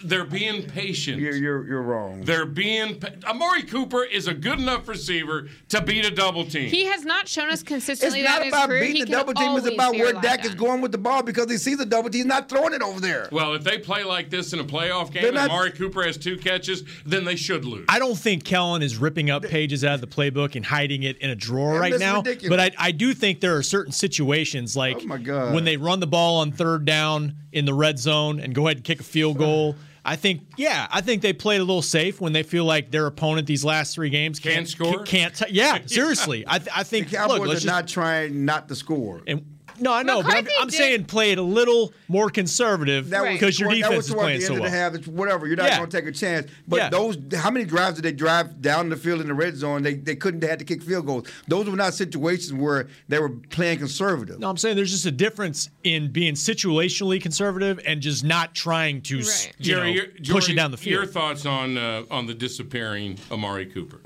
they're 0.04 0.26
being 0.26 0.63
patient. 0.67 1.19
You're, 1.19 1.36
you're, 1.36 1.67
you're 1.67 1.82
wrong. 1.82 2.21
They're 2.21 2.45
being. 2.45 3.00
pa- 3.00 3.08
Amari 3.30 3.63
Cooper 3.63 4.04
is 4.04 4.28
a 4.28 4.34
good 4.34 4.60
enough 4.60 4.88
receiver 4.88 5.47
to 5.69 5.82
beat 5.82 6.06
a 6.06 6.12
double 6.12 6.45
team. 6.45 6.69
He 6.69 6.86
has 6.86 7.04
not 7.04 7.28
shown 7.28 7.50
us 7.50 7.63
consistently. 7.63 8.21
It's 8.21 8.30
not 8.30 8.39
that 8.41 8.47
about 8.47 8.69
beating 8.69 9.06
the 9.06 9.12
double 9.12 9.34
team. 9.34 9.58
It's 9.58 9.67
about 9.67 9.93
where 9.95 10.08
relied 10.08 10.21
Dak 10.23 10.45
is 10.45 10.54
going 10.56 10.82
with 10.82 10.91
the 10.91 10.97
ball 10.97 11.23
because 11.23 11.50
he 11.50 11.58
sees 11.58 11.78
the 11.78 11.86
double 11.86 12.10
team. 12.10 12.19
He's 12.19 12.26
not 12.26 12.47
throwing 12.50 12.73
it 12.73 12.82
over 12.82 13.00
there. 13.00 13.28
well, 13.32 13.54
if 13.56 13.63
they 13.63 13.78
play 13.80 14.04
like 14.04 14.30
this 14.30 14.54
in 14.54 14.60
a 14.60 14.63
playoff 14.63 15.12
game 15.12 15.23
They're 15.23 15.28
and 15.28 15.36
not- 15.36 15.50
Amari 15.50 15.71
Cooper 15.71 16.04
has 16.04 16.17
two 16.17 16.27
catches, 16.36 16.84
then 17.06 17.24
they 17.24 17.36
should 17.38 17.63
lose. 17.63 17.86
I 17.88 18.00
don't 18.00 18.18
think 18.18 18.44
Kellen 18.44 18.82
is 18.82 18.98
ripping 18.98 19.30
up 19.30 19.44
pages 19.44 19.86
out 19.86 19.96
of 19.96 20.02
the 20.02 20.08
playbook 20.08 20.56
and 20.56 20.66
hiding 20.66 21.04
it 21.04 21.18
in 21.20 21.30
a 21.30 21.36
drawer 21.36 21.76
Yeah, 21.76 21.80
right 21.80 22.00
now. 22.00 22.18
ridiculous. 22.18 22.50
But 22.50 22.60
I, 22.60 22.88
I 22.88 22.92
do 22.92 23.13
think 23.13 23.40
there 23.40 23.56
are 23.56 23.63
certain 23.63 23.94
situations 23.94 24.76
like 24.76 24.98
Oh, 25.02 25.06
my 25.06 25.18
God. 25.18 25.54
when 25.54 25.63
they 25.63 25.78
run 25.78 26.00
the 26.00 26.08
ball 26.08 26.38
on 26.42 26.52
third 26.52 26.84
down 26.86 27.36
in 27.52 27.66
the 27.66 27.74
red 27.74 28.00
zone 28.00 28.40
and 28.40 28.54
go 28.54 28.68
ahead 28.68 28.78
and 28.78 28.84
kick 28.84 29.00
a 29.00 29.04
field 29.04 29.38
goal. 29.38 29.76
I 30.04 30.16
think, 30.16 30.44
yeah, 30.56 30.88
I 30.90 31.02
think 31.02 31.22
they 31.22 31.34
played 31.34 31.60
a 31.60 31.66
little 31.66 31.82
safe 31.82 32.22
when 32.22 32.32
they 32.32 32.44
feel 32.44 32.63
like 32.63 32.92
their 32.92 33.08
opponent 33.08 33.46
these 33.46 33.66
last 33.66 33.94
three 33.94 34.10
games 34.10 34.40
Can't 34.40 34.56
can't 34.56 34.68
score? 34.70 35.04
Can't, 35.04 35.36
t- 35.36 35.46
yeah, 35.50 35.80
seriously. 35.86 36.46
I, 36.48 36.60
th- 36.60 36.70
I 36.74 36.80
The 36.84 36.90
think. 36.90 37.12
Cowboys 37.12 37.40
look, 37.40 37.48
let's 37.50 37.52
are 37.52 37.54
just, 37.56 37.66
not 37.66 37.88
trying 37.90 38.46
not 38.46 38.70
to 38.70 38.76
score. 38.76 39.22
and, 39.28 39.57
no, 39.80 39.94
I 39.94 40.04
know, 40.04 40.22
but 40.24 40.34
I'm, 40.34 40.48
I'm 40.60 40.68
did- 40.68 40.78
saying 40.78 41.06
play 41.06 41.32
it 41.32 41.38
a 41.38 41.42
little 41.44 41.94
more 42.08 42.30
conservative 42.30 43.10
That 43.10 43.24
was 43.24 43.34
because 43.34 43.60
your 43.60 43.70
toward- 43.70 43.84
that 43.84 43.90
defense 43.90 43.98
was 43.98 44.06
is 44.08 44.12
toward 44.13 44.24
playing 44.24 44.40
the 44.40 44.46
so 44.46 44.54
end 44.54 44.60
well. 44.62 44.68
of 44.68 44.72
the 44.74 44.78
half. 44.78 44.96
It's 44.96 45.08
whatever. 45.08 45.48
You're 45.48 45.56
not 45.58 45.66
Yeah. 45.68 45.78
going 45.78 45.90
to 45.90 45.98
take 46.02 46.08
a 46.08 46.12
chance. 46.12 46.50
But 46.68 46.78
Yeah. 46.78 46.90
those, 46.90 47.18
how 47.36 47.50
many 47.52 47.66
drives 47.66 47.96
did 47.96 48.04
they 48.04 48.12
drive 48.12 48.62
down 48.62 48.90
the 48.90 48.96
field 48.96 49.22
in 49.22 49.28
the 49.28 49.34
red 49.34 49.56
zone? 49.56 49.84
They 49.84 49.96
they 49.96 50.16
couldn't. 50.16 50.40
They 50.40 50.48
had 50.48 50.60
to 50.60 50.66
kick 50.66 50.82
field 50.84 51.06
goals. 51.06 51.28
Those 51.48 51.70
were 51.70 51.76
not 51.76 51.94
situations 51.94 52.54
where 52.54 52.88
they 53.08 53.20
were 53.20 53.30
playing 53.30 53.80
conservative. 53.80 54.40
No, 54.40 54.50
I'm 54.50 54.58
saying 54.58 54.76
there's 54.76 54.92
just 54.92 55.06
a 55.06 55.12
difference 55.12 55.70
in 55.84 56.12
being 56.12 56.34
situationally 56.36 57.22
conservative 57.22 57.80
and 57.86 58.02
just 58.02 58.24
not 58.24 58.56
trying 58.56 59.02
to 59.04 59.20
s- 59.20 59.46
Right. 59.48 59.54
you 59.60 59.76
know, 59.76 59.80
Jerry, 59.82 59.94
your- 59.94 60.06
push 60.08 60.22
Jordy, 60.22 60.52
it 60.54 60.56
down 60.56 60.72
the 60.72 60.78
field. 60.78 60.94
Your 60.94 61.06
thoughts 61.06 61.46
on 61.46 61.78
uh, 61.78 62.04
on 62.10 62.26
the 62.28 62.34
disappearing 62.34 63.18
Amari 63.32 63.66
Cooper? 63.66 64.00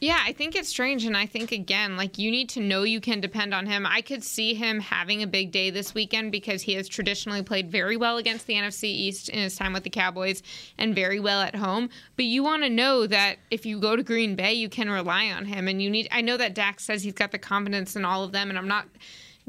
Yeah, 0.00 0.20
I 0.24 0.32
think 0.32 0.54
it's 0.54 0.68
strange. 0.68 1.04
And 1.04 1.16
I 1.16 1.26
think, 1.26 1.50
again, 1.50 1.96
like 1.96 2.18
you 2.18 2.30
need 2.30 2.48
to 2.50 2.60
know 2.60 2.84
you 2.84 3.00
can 3.00 3.20
depend 3.20 3.52
on 3.52 3.66
him. 3.66 3.84
I 3.84 4.00
could 4.00 4.22
see 4.22 4.54
him 4.54 4.78
having 4.78 5.22
a 5.22 5.26
big 5.26 5.50
day 5.50 5.70
this 5.70 5.92
weekend 5.92 6.30
because 6.30 6.62
he 6.62 6.74
has 6.74 6.88
traditionally 6.88 7.42
played 7.42 7.68
very 7.68 7.96
well 7.96 8.16
against 8.16 8.46
the 8.46 8.54
NFC 8.54 8.84
East 8.84 9.28
in 9.28 9.40
his 9.40 9.56
time 9.56 9.72
with 9.72 9.82
the 9.82 9.90
Cowboys 9.90 10.42
and 10.78 10.94
very 10.94 11.18
well 11.18 11.40
at 11.40 11.56
home. 11.56 11.90
But 12.14 12.26
you 12.26 12.44
want 12.44 12.62
to 12.62 12.70
know 12.70 13.08
that 13.08 13.38
if 13.50 13.66
you 13.66 13.80
go 13.80 13.96
to 13.96 14.04
Green 14.04 14.36
Bay, 14.36 14.52
you 14.52 14.68
can 14.68 14.88
rely 14.88 15.30
on 15.32 15.46
him. 15.46 15.66
And 15.66 15.82
you 15.82 15.90
need, 15.90 16.06
I 16.12 16.20
know 16.20 16.36
that 16.36 16.54
Dak 16.54 16.78
says 16.78 17.02
he's 17.02 17.14
got 17.14 17.32
the 17.32 17.38
confidence 17.38 17.96
in 17.96 18.04
all 18.04 18.22
of 18.22 18.30
them, 18.30 18.50
and 18.50 18.58
I'm 18.58 18.68
not 18.68 18.86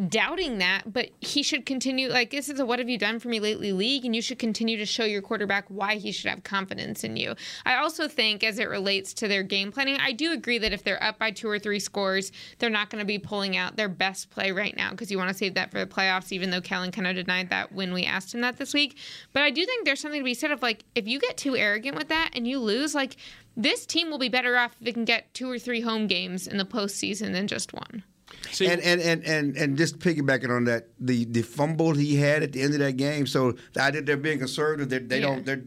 doubting 0.08 0.60
that, 0.60 0.94
but 0.94 1.10
he 1.20 1.44
should 1.44 1.66
continue. 1.66 2.10
Like, 2.10 2.32
this 2.32 2.48
is 2.48 2.60
a 2.60 2.66
what 2.66 2.80
have 2.80 2.88
you 2.88 2.98
done 2.98 3.20
for 3.20 3.28
me 3.28 3.40
lately 3.40 3.74
league, 3.74 4.06
and 4.06 4.16
you 4.16 4.22
should 4.22 4.40
continue 4.40 4.78
to 4.78 4.86
show 4.86 5.04
your 5.04 5.22
quarterback 5.22 5.66
why 5.68 5.96
he 5.96 6.12
should 6.12 6.30
have 6.30 6.44
confidence 6.44 7.04
in 7.04 7.18
you. 7.18 7.36
I 7.66 7.76
also 7.76 8.08
think, 8.08 8.44
as 8.44 8.60
it 8.60 8.70
relates 8.70 9.14
to 9.16 9.28
their 9.28 9.44
game 9.44 9.72
planning, 9.72 9.98
I 10.00 10.14
do 10.14 10.32
agree 10.32 10.58
that 10.60 10.72
if 10.72 10.84
they're 10.84 11.04
up 11.04 11.20
by 11.20 11.32
two 11.32 11.50
or 11.50 11.60
three 11.60 11.80
scores, 11.80 12.32
they're 12.60 12.70
not 12.70 12.90
going 12.90 13.02
to 13.02 13.06
be 13.06 13.20
pulling 13.20 13.58
out 13.58 13.76
their 13.76 13.90
best 13.90 14.30
play 14.30 14.52
right 14.52 14.76
now 14.76 14.92
because 14.92 15.12
you 15.12 15.18
want 15.18 15.30
to 15.30 15.38
save 15.38 15.56
that 15.56 15.72
for 15.72 15.80
the 15.80 15.86
playoffs, 15.86 16.32
even 16.32 16.50
though 16.50 16.62
Kellen 16.62 16.92
kind 16.92 17.08
of 17.08 17.16
denied 17.16 17.50
that 17.50 17.74
when 17.74 17.94
we 17.94 18.06
asked 18.06 18.34
him 18.34 18.42
that 18.42 18.58
this 18.58 18.74
week. 18.74 18.98
But 19.34 19.44
I 19.44 19.50
do 19.50 19.66
think 19.66 19.86
there's 19.86 20.00
something 20.00 20.22
to 20.22 20.26
be 20.26 20.34
said 20.34 20.52
of 20.52 20.62
like, 20.62 20.86
if 20.96 21.08
you 21.08 21.20
get 21.20 21.38
too 21.38 21.58
arrogant 21.58 21.98
with 21.98 22.08
that 22.08 22.32
and 22.34 22.48
you 22.48 22.60
lose, 22.60 22.96
like, 22.96 23.18
this 23.58 23.86
team 23.86 24.10
will 24.10 24.18
be 24.18 24.30
better 24.30 24.58
off 24.58 24.76
if 24.80 24.88
it 24.88 24.94
can 24.94 25.04
get 25.04 25.34
two 25.34 25.52
or 25.52 25.60
three 25.60 25.82
home 25.82 26.08
games 26.08 26.48
in 26.48 26.58
the 26.58 26.66
postseason 26.66 27.34
than 27.34 27.48
just 27.48 27.74
one. 27.74 28.04
See, 28.52 28.68
and, 28.68 28.82
and, 28.82 29.00
and, 29.02 29.24
and, 29.26 29.56
and 29.56 29.78
just 29.78 30.00
piggybacking 30.00 30.50
on 30.50 30.64
that, 30.66 30.88
the, 31.00 31.26
the 31.26 31.42
fumble 31.44 31.94
he 31.94 32.16
had 32.16 32.42
at 32.44 32.52
the 32.52 32.62
end 32.62 32.74
of 32.74 32.80
that 32.80 32.94
game. 32.98 33.28
So 33.28 33.54
the 33.74 33.82
idea 33.82 34.02
they're 34.02 34.18
being 34.18 34.40
conservative, 34.40 34.90
they, 34.90 35.00
they 35.00 35.20
Yeah. 35.20 35.28
don't. 35.28 35.46
They're, 35.46 35.62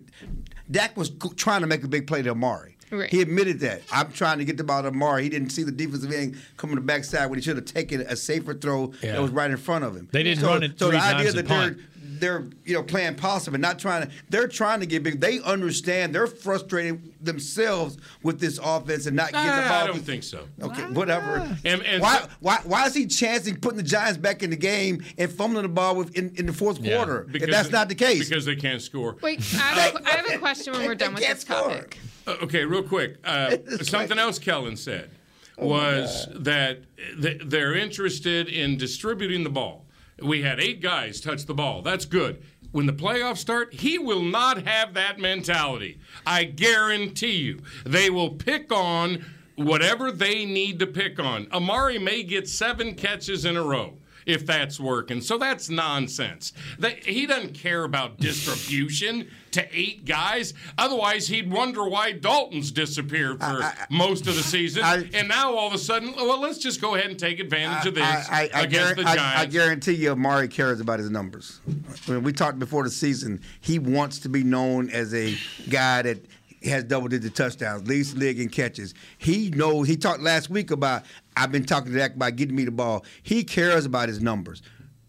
Dak 0.70 0.96
was 0.96 1.10
trying 1.36 1.60
to 1.60 1.66
make 1.66 1.84
a 1.84 1.88
big 1.88 2.06
play 2.06 2.22
to 2.22 2.30
Amari. 2.30 2.76
Right. 2.90 3.08
He 3.08 3.22
admitted 3.22 3.60
that. 3.60 3.82
I'm 3.90 4.12
trying 4.12 4.38
to 4.38 4.44
get 4.44 4.58
the 4.58 4.64
ball 4.64 4.82
to 4.82 4.88
Amari. 4.88 5.22
He 5.22 5.28
didn't 5.30 5.50
see 5.50 5.62
the 5.62 5.72
defensive 5.72 6.12
end 6.12 6.36
coming 6.58 6.76
to 6.76 6.80
the 6.82 6.86
backside 6.86 7.30
when 7.30 7.38
he 7.38 7.42
should 7.42 7.56
have 7.56 7.64
taken 7.64 8.02
a 8.02 8.16
safer 8.16 8.52
throw 8.52 8.92
Yeah. 9.02 9.12
that 9.12 9.22
was 9.22 9.30
right 9.30 9.50
in 9.50 9.56
front 9.56 9.84
of 9.84 9.96
him. 9.96 10.08
They 10.12 10.22
didn't 10.22 10.40
so, 10.40 10.48
run 10.48 10.62
it 10.62 10.78
So 10.78 10.90
three 10.90 10.98
the 10.98 11.04
idea 11.04 11.32
times 11.32 11.34
that 11.34 11.38
and 11.40 11.48
they're 11.48 11.58
punt. 11.70 11.78
They're 12.22 12.44
you 12.64 12.72
know 12.72 12.82
playing 12.84 13.16
possum 13.16 13.52
and 13.54 13.60
not 13.60 13.78
trying 13.80 14.06
to 14.06 14.12
they're 14.30 14.46
trying 14.46 14.78
to 14.80 14.86
get 14.86 15.02
big. 15.02 15.20
They 15.20 15.40
understand 15.40 16.14
they're 16.14 16.28
frustrated 16.28 17.12
themselves 17.22 17.98
with 18.22 18.38
this 18.38 18.58
offense 18.62 19.06
and 19.06 19.16
not 19.16 19.32
getting 19.32 19.50
the 19.62 19.68
ball. 19.68 19.82
I 19.82 19.86
don't 19.88 19.98
think 19.98 20.22
so. 20.22 20.46
Okay, 20.62 20.82
whatever. 20.92 21.36
And- 21.64 21.82
and 21.82 22.00
why, 22.00 22.18
so- 22.20 22.28
why, 22.40 22.58
why 22.64 22.86
is 22.86 22.94
he 22.94 23.06
chancing 23.06 23.56
putting 23.56 23.76
the 23.76 23.82
Giants 23.82 24.16
back 24.18 24.42
in 24.44 24.50
the 24.50 24.56
game 24.56 25.04
and 25.18 25.30
fumbling 25.32 25.64
the 25.64 25.68
ball 25.68 25.96
with, 25.96 26.14
in, 26.16 26.32
in 26.36 26.46
the 26.46 26.52
fourth 26.52 26.78
Yeah, 26.78 26.96
quarter? 26.96 27.26
If 27.34 27.50
that's 27.50 27.70
not 27.70 27.88
the 27.88 27.94
case. 27.96 28.28
Because 28.28 28.44
they 28.44 28.54
can't 28.56 28.80
score. 28.80 29.16
Wait, 29.20 29.40
I 29.54 29.56
have, 29.58 29.94
a, 29.96 30.06
I 30.06 30.10
have 30.10 30.30
a 30.30 30.38
question 30.38 30.72
when 30.74 30.86
we're 30.86 30.94
done 31.04 31.14
with 31.14 31.26
this 31.26 31.40
score. 31.40 31.56
topic. 31.70 31.98
Uh, 32.26 32.36
okay, 32.42 32.64
real 32.64 32.82
quick. 32.84 33.16
Uh, 33.24 33.56
something 33.82 34.18
else 34.18 34.38
Kellen 34.38 34.76
said 34.76 35.10
Oh 35.58 35.66
was 35.66 36.28
that 36.34 36.82
th- 37.20 37.42
they're 37.44 37.74
interested 37.74 38.48
in 38.48 38.76
distributing 38.76 39.42
the 39.42 39.50
ball. 39.50 39.84
We 40.22 40.42
had 40.42 40.60
eight 40.60 40.80
guys 40.80 41.20
touch 41.20 41.46
the 41.46 41.54
ball. 41.54 41.82
That's 41.82 42.04
good. 42.04 42.42
When 42.70 42.86
the 42.86 42.92
playoffs 42.92 43.38
start, 43.38 43.74
he 43.74 43.98
will 43.98 44.22
not 44.22 44.66
have 44.66 44.94
that 44.94 45.18
mentality. 45.18 45.98
I 46.26 46.44
guarantee 46.44 47.36
you. 47.36 47.60
They 47.84 48.08
will 48.08 48.30
pick 48.30 48.72
on 48.72 49.24
whatever 49.56 50.10
they 50.10 50.46
need 50.46 50.78
to 50.78 50.86
pick 50.86 51.18
on. 51.18 51.48
Amari 51.52 51.98
may 51.98 52.22
get 52.22 52.48
seven 52.48 52.94
catches 52.94 53.44
in 53.44 53.56
a 53.56 53.62
row 53.62 53.94
if 54.26 54.46
that's 54.46 54.78
working. 54.78 55.20
So 55.20 55.38
that's 55.38 55.68
nonsense. 55.68 56.52
That 56.78 57.04
he 57.04 57.26
doesn't 57.26 57.54
care 57.54 57.84
about 57.84 58.16
distribution 58.20 59.28
to 59.52 59.66
eight 59.72 60.04
guys. 60.04 60.54
Otherwise, 60.78 61.28
he'd 61.28 61.50
wonder 61.50 61.86
why 61.86 62.12
Dalton's 62.12 62.70
disappeared 62.70 63.40
for 63.40 63.62
most 63.90 64.26
of 64.26 64.34
the 64.34 64.42
season. 64.42 64.82
I- 64.82 65.08
and 65.12 65.28
now 65.28 65.54
all 65.54 65.66
of 65.68 65.74
a 65.74 65.78
sudden, 65.78 66.14
well, 66.16 66.40
let's 66.40 66.58
just 66.58 66.80
go 66.80 66.94
ahead 66.94 67.10
and 67.10 67.18
take 67.18 67.38
advantage 67.38 67.86
of 67.86 67.94
this 67.94 68.04
I, 68.04 68.48
I, 68.54 68.60
I, 68.60 68.62
against 68.62 68.96
the 68.96 69.02
Giants. 69.02 69.20
I 69.40 69.46
guarantee 69.46 69.92
you, 69.92 70.12
Amari 70.12 70.48
cares 70.48 70.80
about 70.80 70.98
his 70.98 71.10
numbers. 71.10 71.60
When 72.06 72.22
we 72.22 72.32
talked 72.32 72.58
before 72.58 72.84
the 72.84 72.90
season, 72.90 73.40
he 73.60 73.78
wants 73.78 74.18
to 74.20 74.28
be 74.28 74.42
known 74.42 74.88
as 74.90 75.12
a 75.14 75.36
guy 75.68 76.02
that 76.02 76.18
has 76.64 76.84
double 76.84 77.08
digit 77.08 77.34
touchdowns, 77.34 77.86
leads 77.88 78.14
the 78.14 78.20
league 78.20 78.40
in 78.40 78.48
catches. 78.48 78.94
He 79.18 79.50
knows. 79.50 79.88
He 79.88 79.96
talked 79.96 80.20
last 80.20 80.50
week 80.50 80.70
about. 80.70 81.04
I've 81.36 81.50
been 81.52 81.64
talking 81.64 81.92
to 81.92 81.98
Dak 81.98 82.14
about 82.14 82.36
getting 82.36 82.54
me 82.54 82.64
the 82.64 82.70
ball. 82.70 83.04
He 83.22 83.44
cares 83.44 83.86
about 83.86 84.08
his 84.08 84.20
numbers. 84.20 84.62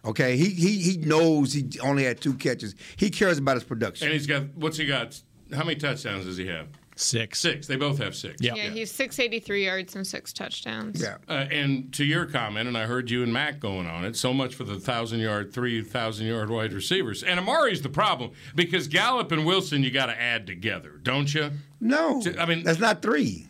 Okay, 0.06 0.36
he 0.36 0.50
he 0.50 0.80
he 0.80 0.98
knows 0.98 1.54
he 1.54 1.70
only 1.82 2.04
had 2.04 2.20
two 2.20 2.34
catches. 2.34 2.76
He 2.98 3.10
cares 3.10 3.38
about 3.38 3.56
his 3.56 3.64
production. 3.64 4.08
And 4.08 4.14
he's 4.14 4.28
got 4.28 4.44
what's 4.56 4.78
he 4.78 4.86
got? 4.86 5.20
How 5.54 5.64
many 5.64 5.76
touchdowns 5.76 6.26
does 6.26 6.38
he 6.38 6.48
have? 6.48 6.68
Six. 6.96 7.40
Six. 7.40 7.68
They 7.68 7.76
both 7.76 7.98
have 8.00 8.16
six. 8.16 8.38
Yeah, 8.40 8.56
he's 8.56 8.92
683 8.92 9.66
yards 9.66 9.96
and 9.96 10.06
six 10.06 10.32
touchdowns. 10.34 11.02
Yeah. 11.02 11.18
Uh, 11.28 11.46
and 11.52 11.94
to 11.94 12.04
your 12.04 12.26
comment, 12.26 12.68
and 12.68 12.78
I 12.78 12.86
heard 12.86 13.10
you 13.10 13.24
and 13.24 13.34
Mac 13.34 13.60
going 13.60 13.88
on 13.88 14.06
it. 14.06 14.16
So 14.16 14.34
much 14.34 14.56
for 14.56 14.64
the 14.64 14.80
thousand 14.80 15.20
yard, 15.20 15.54
three 15.54 15.82
thousand 15.82 16.28
yard 16.28 16.50
wide 16.50 16.74
receivers. 16.74 17.24
And 17.24 17.40
Amari's 17.40 17.82
the 17.82 17.90
problem 17.90 18.32
because 18.56 18.88
Gallup 18.88 19.32
and 19.32 19.46
Wilson 19.46 19.84
you 19.84 19.92
got 19.92 20.08
to 20.08 20.20
add 20.20 20.46
together, 20.46 21.00
don't 21.02 21.34
you? 21.34 21.52
No, 21.80 22.22
I 22.40 22.46
mean 22.46 22.64
that's 22.64 22.80
not 22.80 23.02
three. 23.02 23.48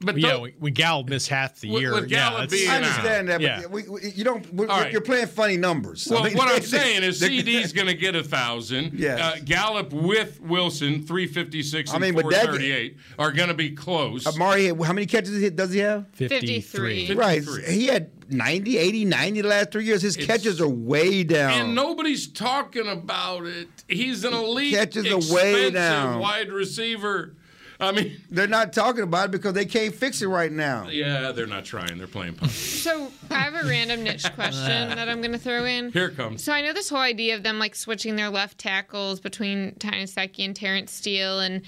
But 0.00 0.16
yeah, 0.16 0.30
tho- 0.34 0.40
we, 0.42 0.54
we 0.60 0.70
Gallup 0.70 1.08
missed 1.08 1.26
half 1.28 1.58
the 1.58 1.70
With- 1.70 1.82
year. 1.82 1.92
with 1.92 2.08
yeah, 2.08 2.46
being 2.48 2.70
I 2.70 2.76
understand 2.76 3.28
that, 3.30 3.38
but 3.38 3.42
Yeah. 3.42 3.66
we, 3.66 3.82
we, 3.88 4.10
you 4.14 4.22
don't. 4.22 4.54
we 4.54 4.64
All 4.66 4.80
right. 4.80 4.92
You're 4.92 5.00
playing 5.00 5.26
funny 5.26 5.56
numbers. 5.56 6.06
Well, 6.08 6.22
I 6.22 6.28
mean, 6.28 6.36
what 6.36 6.54
I'm 6.54 6.62
saying 6.62 7.02
is 7.02 7.18
they- 7.18 7.26
CD's 7.28 7.72
going 7.72 7.88
to 7.88 7.94
get 7.94 8.14
a 8.14 8.22
thousand. 8.22 8.92
Yes. 8.94 9.18
Uh, 9.20 9.40
Gallup 9.44 9.92
with 9.92 10.40
Wilson, 10.40 11.04
356 11.04 11.90
I 11.90 11.94
and 11.94 12.00
mean, 12.02 12.14
but 12.14 12.30
that- 12.30 12.44
438 12.44 12.96
are 13.18 13.32
going 13.32 13.48
to 13.48 13.54
be 13.54 13.70
close. 13.72 14.24
Amari, 14.28 14.68
how 14.68 14.92
many 14.92 15.06
catches 15.06 15.50
does 15.50 15.72
he 15.72 15.80
have? 15.80 16.06
53. 16.12 17.14
Right. 17.14 17.42
He 17.66 17.86
had 17.88 18.10
90, 18.32 18.78
80, 18.78 19.04
90 19.04 19.40
the 19.40 19.48
last 19.48 19.72
three 19.72 19.84
years. 19.84 20.00
His 20.02 20.16
catches 20.16 20.60
are 20.60 20.68
way 20.68 21.24
down. 21.24 21.52
And 21.54 21.74
nobody's 21.74 22.28
talking 22.28 22.86
about 22.86 23.46
it. 23.46 23.66
He's 23.88 24.22
an 24.22 24.32
elite, 24.32 24.74
Catches 24.74 25.06
are 25.06 25.16
way 25.34 25.66
expensive 25.66 25.72
down. 25.74 26.20
wide 26.20 26.52
receiver. 26.52 27.34
I 27.80 27.92
mean, 27.92 28.20
They're 28.30 28.48
not 28.48 28.72
talking 28.72 29.02
about 29.04 29.26
it 29.26 29.30
because 29.30 29.52
they 29.52 29.64
can't 29.64 29.94
fix 29.94 30.20
it 30.20 30.26
right 30.26 30.50
now. 30.50 30.88
yeah, 30.88 31.30
they're 31.32 31.46
not 31.46 31.64
trying. 31.64 31.96
They're 31.98 32.06
playing 32.08 32.34
punt. 32.34 32.50
So 32.50 33.12
I 33.30 33.34
have 33.38 33.54
a 33.54 33.68
random 33.68 34.02
niche 34.02 34.32
question 34.34 34.88
that 34.88 35.08
I'm 35.08 35.20
going 35.20 35.32
to 35.32 35.38
throw 35.38 35.64
in. 35.64 35.92
Here 35.92 36.06
it 36.08 36.16
comes. 36.16 36.42
So 36.42 36.52
I 36.52 36.60
know 36.60 36.72
this 36.72 36.88
whole 36.88 36.98
idea 36.98 37.36
of 37.36 37.42
them 37.44 37.58
like 37.60 37.74
switching 37.76 38.16
their 38.16 38.30
left 38.30 38.58
tackles 38.58 39.20
between 39.20 39.76
Ty 39.76 39.90
Nsekhe 39.92 40.44
and 40.44 40.56
Terence 40.56 40.90
Steele, 40.92 41.38
and 41.38 41.62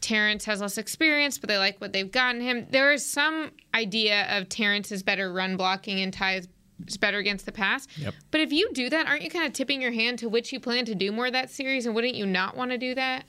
Terence 0.00 0.44
has 0.44 0.60
less 0.60 0.78
experience, 0.78 1.38
but 1.38 1.48
they 1.48 1.58
like 1.58 1.80
what 1.80 1.92
they've 1.92 2.12
gotten 2.12 2.40
him. 2.40 2.66
There 2.70 2.92
is 2.92 3.04
some 3.04 3.50
idea 3.74 4.38
of 4.38 4.48
Terence 4.48 4.92
is 4.92 5.02
better 5.02 5.32
run 5.32 5.56
blocking 5.56 6.00
and 6.00 6.12
Ty 6.12 6.34
is 6.36 6.48
is 6.86 6.98
better 6.98 7.16
against 7.16 7.46
the 7.46 7.52
pass. 7.52 7.88
Yep. 7.96 8.12
But 8.30 8.42
if 8.42 8.52
you 8.52 8.70
do 8.74 8.90
that, 8.90 9.06
aren't 9.06 9.22
you 9.22 9.30
kind 9.30 9.46
of 9.46 9.54
tipping 9.54 9.80
your 9.80 9.92
hand 9.92 10.18
to 10.18 10.28
which 10.28 10.52
you 10.52 10.60
plan 10.60 10.84
to 10.84 10.94
do 10.94 11.10
more 11.10 11.30
that 11.30 11.50
series, 11.50 11.86
and 11.86 11.94
wouldn't 11.94 12.14
you 12.14 12.26
not 12.26 12.54
want 12.54 12.70
to 12.70 12.76
do 12.78 12.94
that? 12.94 13.24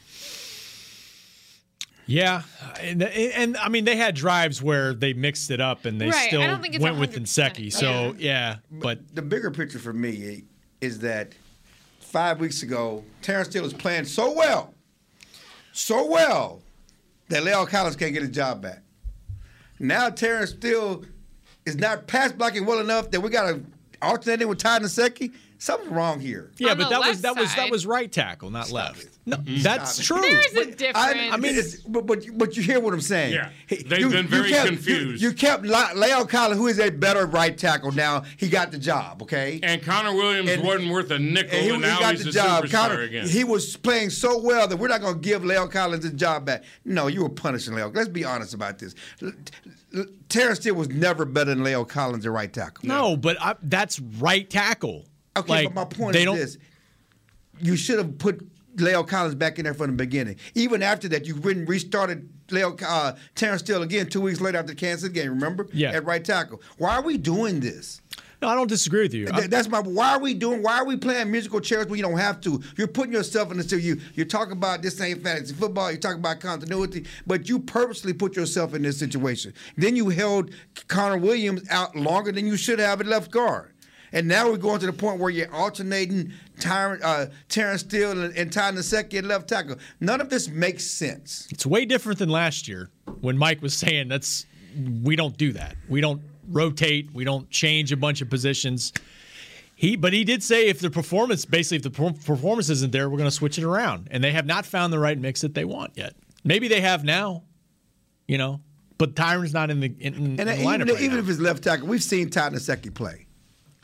Yeah, 2.08 2.44
and, 2.80 3.04
and, 3.04 3.58
I 3.58 3.68
mean 3.68 3.84
they 3.84 3.98
had 3.98 4.16
drives 4.16 4.62
where 4.62 4.94
they 4.94 5.12
mixed 5.12 5.52
it 5.52 5.60
up 5.60 5.84
and 5.84 6.00
they 6.00 6.08
Right, 6.08 6.28
still 6.28 6.42
don't 6.42 6.62
think 6.62 6.76
it's 6.76 6.84
went 6.84 6.98
with 6.98 7.12
100%, 7.14 7.24
Nsekhe. 7.24 7.72
So 7.72 8.16
yeah, 8.18 8.58
but 8.72 9.14
the 9.14 9.22
bigger 9.22 9.52
picture 9.52 9.78
for 9.78 9.92
me 9.92 10.46
is 10.80 11.00
that 11.00 11.34
five 12.00 12.40
weeks 12.40 12.64
ago, 12.64 13.04
Terence 13.22 13.50
Steele 13.50 13.64
was 13.64 13.74
playing 13.74 14.06
so 14.06 14.32
well, 14.32 14.74
so 15.74 16.06
well 16.10 16.62
that 17.28 17.44
La'el 17.44 17.68
Collins 17.68 17.98
can't 17.98 18.14
get 18.14 18.22
his 18.22 18.32
job 18.32 18.62
back. 18.62 18.82
Now 19.80 20.10
Terence 20.10 20.52
Steele 20.52 21.04
is 21.66 21.76
not 21.76 22.08
pass 22.08 22.32
blocking 22.32 22.66
well 22.66 22.80
enough 22.80 23.12
that 23.12 23.20
we 23.20 23.30
got 23.30 23.52
to 23.52 23.62
alternate 24.02 24.42
it 24.42 24.48
with 24.48 24.60
Ty 24.60 24.80
Nsekhe. 24.80 25.34
Something's 25.60 25.92
wrong 25.92 26.20
here. 26.20 26.52
yeah, 26.60 26.72
On 26.72 26.78
but 26.78 26.90
that 26.90 27.00
was 27.00 27.08
left 27.08 27.22
that 27.24 27.36
was 27.36 27.56
that 27.56 27.72
was 27.72 27.86
right 27.88 28.12
tackle, 28.12 28.52
not 28.52 28.72
left. 28.72 29.08
No, 29.26 29.38
mm-hmm. 29.38 29.62
that's 29.64 30.04
Stop 30.04 30.20
true. 30.20 30.30
There's 30.30 30.54
a 30.54 30.66
difference. 30.72 30.98
I, 30.98 31.30
I 31.32 31.38
mean, 31.38 31.56
it's, 31.56 31.78
but, 31.82 32.06
but 32.06 32.26
but 32.38 32.56
you 32.56 32.62
hear 32.64 32.80
what 32.80 32.94
I'm 32.94 33.02
saying? 33.02 33.34
Yeah. 33.34 33.50
He- 33.68 33.84
They've 33.84 34.10
been 34.10 34.28
very 34.28 34.50
kept, 34.50 34.68
confused. 34.68 35.22
You, 35.22 35.30
you 35.30 35.36
kept 35.36 35.66
La- 35.66 35.90
La'el 35.90 36.30
Collins, 36.30 36.60
who 36.60 36.68
is 36.68 36.80
a 36.80 36.90
better 36.92 37.26
right 37.26 37.58
tackle 37.58 37.92
now. 37.92 38.24
He 38.38 38.50
got 38.50 38.72
the 38.72 38.78
job. 38.78 39.24
Okay. 39.24 39.60
And 39.64 39.82
Connor 39.82 40.14
Williams 40.14 40.50
And- 40.52 40.64
wasn't 40.64 40.92
worth 40.92 41.10
a 41.12 41.18
nickel, 41.20 41.58
And 41.58 41.84
and, 41.84 41.84
he, 41.86 41.92
he 41.92 42.00
got 42.00 42.14
he's 42.16 42.24
the 42.24 42.30
a 42.30 42.34
job. 42.34 42.70
Connor, 42.70 43.02
again. 43.02 43.28
he 43.28 43.44
was 43.44 43.76
playing 43.78 44.12
so 44.12 44.38
well 44.40 44.68
that 44.68 44.78
we're 44.78 44.88
not 44.88 45.02
going 45.02 45.16
to 45.16 45.20
give 45.20 45.42
La'el 45.42 45.70
Collins 45.72 46.04
his 46.04 46.14
job 46.14 46.46
back. 46.46 46.64
No, 46.86 47.08
you 47.08 47.24
were 47.24 47.30
punishing 47.30 47.74
La'el. 47.74 47.94
Let's 47.96 48.10
be 48.10 48.24
honest 48.24 48.54
about 48.54 48.78
this. 48.80 48.94
L- 49.24 49.32
L- 49.96 50.06
Terence 50.30 50.60
Steele 50.60 50.76
was 50.76 50.90
never 50.90 51.26
better 51.26 51.54
than 51.56 51.64
La'el 51.64 51.88
Collins 51.88 52.26
at 52.26 52.32
right 52.32 52.54
tackle. 52.54 52.88
No, 52.88 53.18
but 53.18 53.42
I, 53.42 53.56
that's 53.64 54.00
right 54.00 54.48
tackle. 54.50 55.06
Okay, 55.40 55.50
Like, 55.50 55.66
but 55.66 55.74
my 55.76 55.86
point 55.86 56.16
is 56.16 56.26
this: 56.36 56.58
you 57.60 57.76
should 57.76 57.98
have 57.98 58.18
put 58.18 58.46
La'el 58.78 59.08
Collins 59.08 59.36
back 59.36 59.58
in 59.58 59.64
there 59.66 59.74
from 59.74 59.88
the 59.88 59.96
beginning. 59.96 60.36
Even 60.56 60.84
after 60.84 61.08
that, 61.10 61.26
you 61.26 61.36
re- 61.36 61.66
restarted 61.66 62.30
La'el 62.50 62.82
uh, 62.86 63.14
Terence 63.36 63.62
Steele 63.62 63.82
again 63.82 64.08
two 64.08 64.22
weeks 64.22 64.40
later 64.40 64.58
after 64.60 64.74
the 64.74 64.80
Kansas 64.80 65.10
game. 65.10 65.30
Remember? 65.30 65.68
Yeah. 65.74 65.92
At 65.92 66.06
right 66.06 66.24
tackle. 66.24 66.62
Why 66.78 66.96
are 66.96 67.02
we 67.02 67.18
doing 67.18 67.60
this? 67.60 68.02
No, 68.40 68.50
I 68.50 68.54
don't 68.56 68.68
disagree 68.68 69.02
with 69.02 69.16
you. 69.16 69.26
Th- 69.26 69.50
That's 69.50 69.68
my. 69.68 69.80
Why 69.80 70.12
are 70.12 70.20
we 70.20 70.36
doing? 70.36 70.62
Why 70.62 70.78
are 70.78 70.86
we 70.86 70.96
playing 70.96 71.32
musical 71.32 71.60
chairs 71.60 71.88
when 71.88 71.98
you 71.98 72.04
don't 72.04 72.20
have 72.20 72.40
to? 72.42 72.62
You're 72.78 72.88
putting 72.88 73.12
yourself 73.12 73.50
in 73.50 73.58
this. 73.58 73.72
You 73.72 74.00
you're 74.14 74.28
talking 74.28 74.52
about 74.54 74.84
this 74.84 75.02
ain't 75.02 75.24
fantasy 75.24 75.56
football. 75.56 75.90
You're 75.90 76.00
talking 76.00 76.20
about 76.20 76.40
continuity, 76.40 77.08
but 77.26 77.50
you 77.50 77.58
purposely 77.58 78.14
put 78.14 78.36
yourself 78.36 78.76
in 78.76 78.84
this 78.84 79.00
situation. 79.00 79.56
Then 79.76 79.96
you 79.96 80.10
held 80.10 80.52
Connor 80.88 81.18
Williams 81.18 81.68
out 81.72 81.96
longer 81.96 82.32
than 82.32 82.46
you 82.46 82.58
should 82.58 82.78
have 82.78 83.02
at 83.02 83.08
left 83.08 83.32
guard. 83.32 83.72
And 84.18 84.28
now 84.28 84.50
we're 84.50 84.58
going 84.58 84.80
to 84.80 84.88
the 84.88 84.94
point 84.94 85.20
where 85.20 85.30
you're 85.30 85.54
alternating 85.54 86.34
Tyron, 86.60 87.00
uh, 87.04 87.28
Terence 87.50 87.82
Steele 87.82 88.20
and, 88.20 88.36
and 88.36 88.52
Ty 88.52 88.70
at 88.70 89.24
left 89.24 89.48
tackle. 89.48 89.76
None 90.00 90.20
of 90.20 90.32
this 90.32 90.50
makes 90.50 90.86
sense. 90.86 91.48
It's 91.52 91.68
way 91.68 91.86
different 91.86 92.18
than 92.18 92.30
last 92.30 92.68
year 92.68 92.90
when 93.22 93.38
Mike 93.38 93.62
was 93.62 93.76
saying 93.76 94.08
that's 94.08 94.48
we 95.04 95.16
don't 95.16 95.38
do 95.38 95.54
that. 95.54 95.76
We 95.88 96.02
don't 96.02 96.20
rotate. 96.50 97.14
We 97.14 97.26
don't 97.26 97.48
change 97.52 97.92
a 97.92 97.96
bunch 97.96 98.22
of 98.22 98.30
positions. 98.32 98.92
He, 99.76 99.96
but 99.96 100.14
he 100.14 100.24
did 100.24 100.42
say 100.42 100.66
if 100.66 100.80
the 100.80 100.90
performance, 100.90 101.46
basically, 101.46 101.78
if 101.78 101.84
the 101.84 102.12
performance 102.26 102.72
isn't 102.72 102.92
there, 102.92 103.12
we're 103.12 103.18
going 103.18 103.30
to 103.30 103.36
switch 103.36 103.60
it 103.60 103.64
around. 103.64 104.08
And 104.10 104.24
they 104.24 104.32
have 104.32 104.48
not 104.48 104.66
found 104.66 104.92
the 104.92 104.98
right 104.98 105.20
mix 105.20 105.42
that 105.42 105.54
they 105.54 105.64
want 105.64 105.92
yet. 105.96 106.16
Maybe 106.44 106.68
they 106.68 106.82
have 106.82 107.04
now, 107.04 107.44
you 108.28 108.40
know. 108.40 108.62
But 108.98 109.14
Tyron's 109.14 109.54
not 109.54 109.70
in 109.70 109.80
the 109.80 109.94
in, 110.00 110.16
in 110.16 110.40
And 110.40 110.50
the 110.50 110.54
even, 110.54 110.66
lineup 110.66 110.92
right 110.92 111.02
even 111.02 111.20
if 111.20 111.30
it's 111.30 111.40
left 111.40 111.64
tackle, 111.64 111.88
we've 111.88 112.02
seen 112.02 112.32
Ty 112.32 112.50
Nsekhe 112.50 112.92
play 112.96 113.27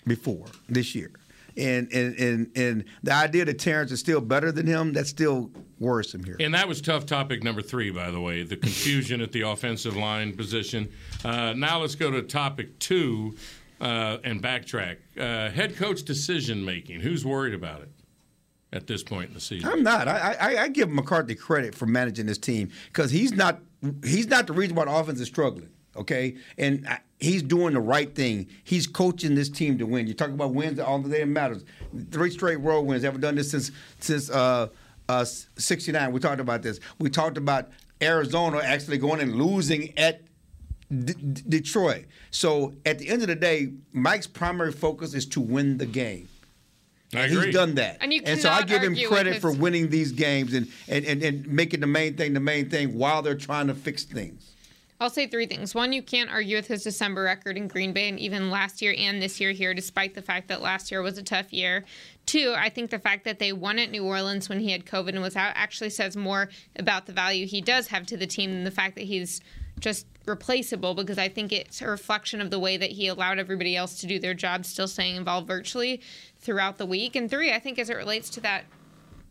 before 0.05 0.45
this 0.69 0.95
year. 0.95 1.11
And, 1.55 1.87
and 1.93 2.17
and 2.17 2.51
and 2.55 2.85
the 3.03 3.13
idea 3.13 3.45
that 3.45 3.59
Terence 3.59 3.91
is 3.91 3.99
still 3.99 4.21
better 4.21 4.51
than 4.51 4.65
him, 4.65 4.91
that's 4.91 5.09
still 5.09 5.51
worrisome 5.79 6.23
here. 6.23 6.35
And 6.39 6.51
that 6.55 6.67
was 6.67 6.81
tough 6.81 7.05
topic 7.05 7.43
number 7.43 7.61
three, 7.61 7.91
by 7.91 8.09
the 8.09 8.19
way, 8.19 8.41
the 8.41 8.57
confusion 8.57 9.21
at 9.21 9.31
the 9.31 9.41
offensive 9.41 9.95
line 9.95 10.35
position. 10.35 10.89
Uh, 11.23 11.53
now 11.53 11.79
let's 11.79 11.93
go 11.93 12.09
to 12.09 12.23
topic 12.23 12.79
two 12.79 13.35
uh, 13.79 14.17
and 14.23 14.41
backtrack. 14.41 14.97
Uh, 15.15 15.51
head 15.51 15.75
coach 15.75 16.01
decision 16.01 16.65
making. 16.65 17.01
Who's 17.01 17.23
worried 17.23 17.53
about 17.53 17.81
it 17.81 17.91
at 18.71 18.87
this 18.87 19.03
point 19.03 19.27
in 19.27 19.35
the 19.35 19.41
season? 19.41 19.69
I'm 19.69 19.83
not. 19.83 20.07
I, 20.07 20.35
I, 20.39 20.57
I 20.63 20.67
give 20.69 20.89
McCarthy 20.89 21.35
credit 21.35 21.75
for 21.75 21.85
managing 21.85 22.25
this 22.25 22.39
team 22.39 22.71
because 22.87 23.11
he's 23.11 23.31
not 23.31 23.59
he's 24.03 24.27
not 24.27 24.47
the 24.47 24.53
reason 24.53 24.75
why 24.75 24.85
the 24.85 24.91
offense 24.91 25.19
is 25.19 25.27
struggling. 25.27 25.69
Okay, 25.95 26.35
and 26.57 26.87
I, 26.87 26.99
he's 27.19 27.43
doing 27.43 27.73
the 27.75 27.79
right 27.79 28.13
thing. 28.13 28.47
He's 28.63 28.87
coaching 28.87 29.35
this 29.35 29.49
team 29.49 29.77
to 29.77 29.85
win. 29.85 30.07
You 30.07 30.13
talk 30.15 30.29
about 30.29 30.53
wins 30.53 30.79
all 30.79 30.99
the 30.99 31.09
day 31.09 31.21
it 31.21 31.27
matters. 31.27 31.63
Three 32.11 32.31
straight 32.31 32.59
road 32.59 32.81
wins. 32.81 33.03
Haven't 33.03 33.21
done 33.21 33.35
this 33.35 33.51
since 33.51 33.71
since 33.99 34.29
uh, 34.31 34.69
uh, 35.07 35.25
'69. 35.25 36.11
We 36.11 36.19
talked 36.19 36.41
about 36.41 36.63
this. 36.63 36.79
We 36.99 37.09
talked 37.09 37.37
about 37.37 37.69
Arizona 38.01 38.59
actually 38.63 38.97
going 38.97 39.21
and 39.21 39.35
losing 39.35 39.97
at 39.97 40.21
D- 40.89 41.13
D- 41.13 41.43
Detroit. 41.47 42.05
So 42.31 42.73
at 42.85 42.99
the 42.99 43.07
end 43.09 43.21
of 43.21 43.27
the 43.27 43.35
day, 43.35 43.73
Mike's 43.91 44.27
primary 44.27 44.71
focus 44.71 45.13
is 45.13 45.25
to 45.27 45.41
win 45.41 45.77
the 45.77 45.85
game. 45.85 46.27
I 47.13 47.21
And 47.25 47.31
agree. 47.31 47.45
He's 47.45 47.55
done 47.55 47.75
that. 47.75 47.97
And 48.01 48.11
you 48.11 48.21
so 48.37 48.49
I 48.49 48.63
give 48.63 48.81
him 48.81 48.95
credit 49.07 49.33
with 49.33 49.41
for 49.41 49.51
winning 49.51 49.89
these 49.89 50.11
games 50.11 50.53
and, 50.53 50.67
and, 50.87 51.05
and, 51.05 51.21
and 51.21 51.47
making 51.47 51.81
the 51.81 51.87
main 51.87 52.15
thing 52.17 52.33
the 52.33 52.39
main 52.39 52.69
thing 52.69 52.97
while 52.97 53.21
they're 53.21 53.35
trying 53.35 53.67
to 53.67 53.75
fix 53.75 54.03
things. 54.03 54.52
I'll 55.03 55.09
say 55.09 55.27
three 55.27 55.47
things. 55.47 55.75
One, 55.75 55.91
you 55.91 56.01
can't 56.01 56.29
argue 56.29 56.55
with 56.55 56.67
his 56.67 56.81
December 56.81 57.23
record 57.23 57.57
in 57.57 57.67
Green 57.67 57.91
Bay, 57.91 58.07
and 58.07 58.17
even 58.17 58.49
last 58.49 58.81
year 58.81 58.95
and 58.97 59.21
this 59.21 59.37
year 59.41 59.51
here, 59.51 59.73
despite 59.73 60.15
the 60.15 60.21
fact 60.21 60.47
that 60.47 60.61
last 60.61 60.91
year 60.91 61.01
was 61.01 61.17
a 61.17 61.23
tough 61.23 61.51
year. 61.51 61.83
Two, 62.25 62.53
I 62.55 62.69
think 62.69 62.89
the 62.89 62.99
fact 62.99 63.25
that 63.25 63.37
they 63.37 63.51
won 63.51 63.79
at 63.79 63.91
New 63.91 64.05
Orleans 64.05 64.47
when 64.47 64.61
he 64.61 64.71
had 64.71 64.85
COVID 64.85 65.09
and 65.09 65.21
was 65.21 65.35
out 65.35 65.51
actually 65.55 65.89
says 65.89 66.15
more 66.15 66.47
about 66.77 67.05
the 67.05 67.11
value 67.11 67.45
he 67.45 67.59
does 67.59 67.87
have 67.87 68.05
to 68.05 68.15
the 68.15 68.25
team 68.25 68.51
than 68.51 68.63
the 68.63 68.71
fact 68.71 68.95
that 68.95 69.03
he's 69.03 69.41
just 69.77 70.07
replaceable 70.25 70.93
because 70.93 71.17
I 71.17 71.27
think 71.27 71.51
it's 71.51 71.81
a 71.81 71.87
reflection 71.89 72.39
of 72.39 72.49
the 72.49 72.59
way 72.59 72.77
that 72.77 72.91
he 72.91 73.07
allowed 73.07 73.39
everybody 73.39 73.75
else 73.75 73.99
to 73.99 74.07
do 74.07 74.19
their 74.19 74.33
job, 74.33 74.63
still 74.63 74.87
staying 74.87 75.17
involved 75.17 75.47
virtually 75.47 75.99
throughout 76.39 76.77
the 76.77 76.85
week. 76.85 77.17
And 77.17 77.29
three, 77.29 77.51
I 77.51 77.59
think 77.59 77.77
as 77.77 77.89
it 77.89 77.97
relates 77.97 78.29
to 78.29 78.39
that 78.39 78.63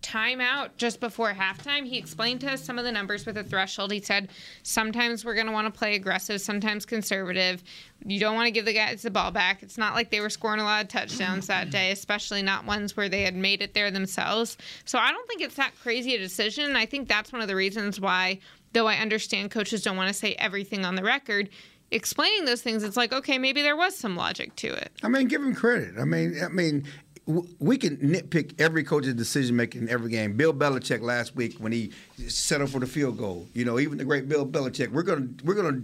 timeout 0.02 0.70
just 0.76 1.00
before 1.00 1.32
halftime, 1.32 1.86
he 1.86 1.96
explained 1.98 2.40
to 2.42 2.52
us 2.52 2.62
some 2.62 2.78
of 2.78 2.84
the 2.84 2.92
numbers 2.92 3.24
with 3.24 3.36
the 3.36 3.44
threshold. 3.44 3.92
He 3.92 4.00
said 4.00 4.30
sometimes 4.62 5.24
we're 5.24 5.34
going 5.34 5.46
to 5.46 5.52
want 5.52 5.72
to 5.72 5.78
play 5.78 5.94
aggressive, 5.94 6.40
sometimes 6.40 6.84
conservative. 6.84 7.62
You 8.04 8.20
don't 8.20 8.34
want 8.34 8.46
to 8.46 8.50
give 8.50 8.64
the 8.64 8.72
guys 8.72 9.02
the 9.02 9.10
ball 9.10 9.30
back. 9.30 9.62
It's 9.62 9.78
not 9.78 9.94
like 9.94 10.10
they 10.10 10.20
were 10.20 10.30
scoring 10.30 10.60
a 10.60 10.64
lot 10.64 10.82
of 10.82 10.88
touchdowns 10.88 11.46
that 11.46 11.70
day, 11.70 11.90
especially 11.92 12.42
not 12.42 12.66
ones 12.66 12.96
where 12.96 13.08
they 13.08 13.22
had 13.22 13.36
made 13.36 13.62
it 13.62 13.74
there 13.74 13.90
themselves. 13.90 14.56
So 14.84 14.98
I 14.98 15.12
don't 15.12 15.26
think 15.28 15.40
it's 15.40 15.56
that 15.56 15.72
crazy 15.82 16.14
a 16.14 16.18
decision. 16.18 16.76
I 16.76 16.86
think 16.86 17.08
that's 17.08 17.32
one 17.32 17.40
of 17.42 17.48
the 17.48 17.56
reasons 17.56 18.00
why, 18.00 18.40
though 18.72 18.88
I 18.88 18.96
understand 18.96 19.50
coaches 19.50 19.82
don't 19.82 19.96
want 19.96 20.08
to 20.08 20.14
say 20.14 20.34
everything 20.34 20.84
on 20.84 20.96
the 20.96 21.04
record, 21.04 21.48
explaining 21.92 22.44
those 22.44 22.62
things, 22.62 22.82
it's 22.82 22.96
like, 22.96 23.12
okay, 23.12 23.38
maybe 23.38 23.62
there 23.62 23.76
was 23.76 23.94
some 23.94 24.16
logic 24.16 24.56
to 24.56 24.68
it. 24.68 24.90
I 25.02 25.08
mean, 25.08 25.28
give 25.28 25.42
him 25.42 25.54
credit. 25.54 25.94
I 26.00 26.04
mean, 26.04 26.38
I 26.42 26.48
mean, 26.48 26.84
we 27.26 27.76
can 27.78 27.96
nitpick 27.98 28.60
every 28.60 28.82
coach's 28.82 29.14
decision 29.14 29.54
making 29.54 29.82
in 29.82 29.88
every 29.88 30.10
game. 30.10 30.36
Bill 30.36 30.52
Belichick 30.52 31.02
last 31.02 31.36
week 31.36 31.56
when 31.58 31.72
he 31.72 31.92
settled 32.28 32.70
for 32.70 32.80
the 32.80 32.86
field 32.86 33.18
goal. 33.18 33.48
You 33.54 33.64
know, 33.64 33.78
even 33.78 33.98
the 33.98 34.04
great 34.04 34.28
Bill 34.28 34.46
Belichick. 34.46 34.90
We're 34.90 35.02
gonna 35.02 35.28
we're 35.44 35.54
gonna 35.54 35.82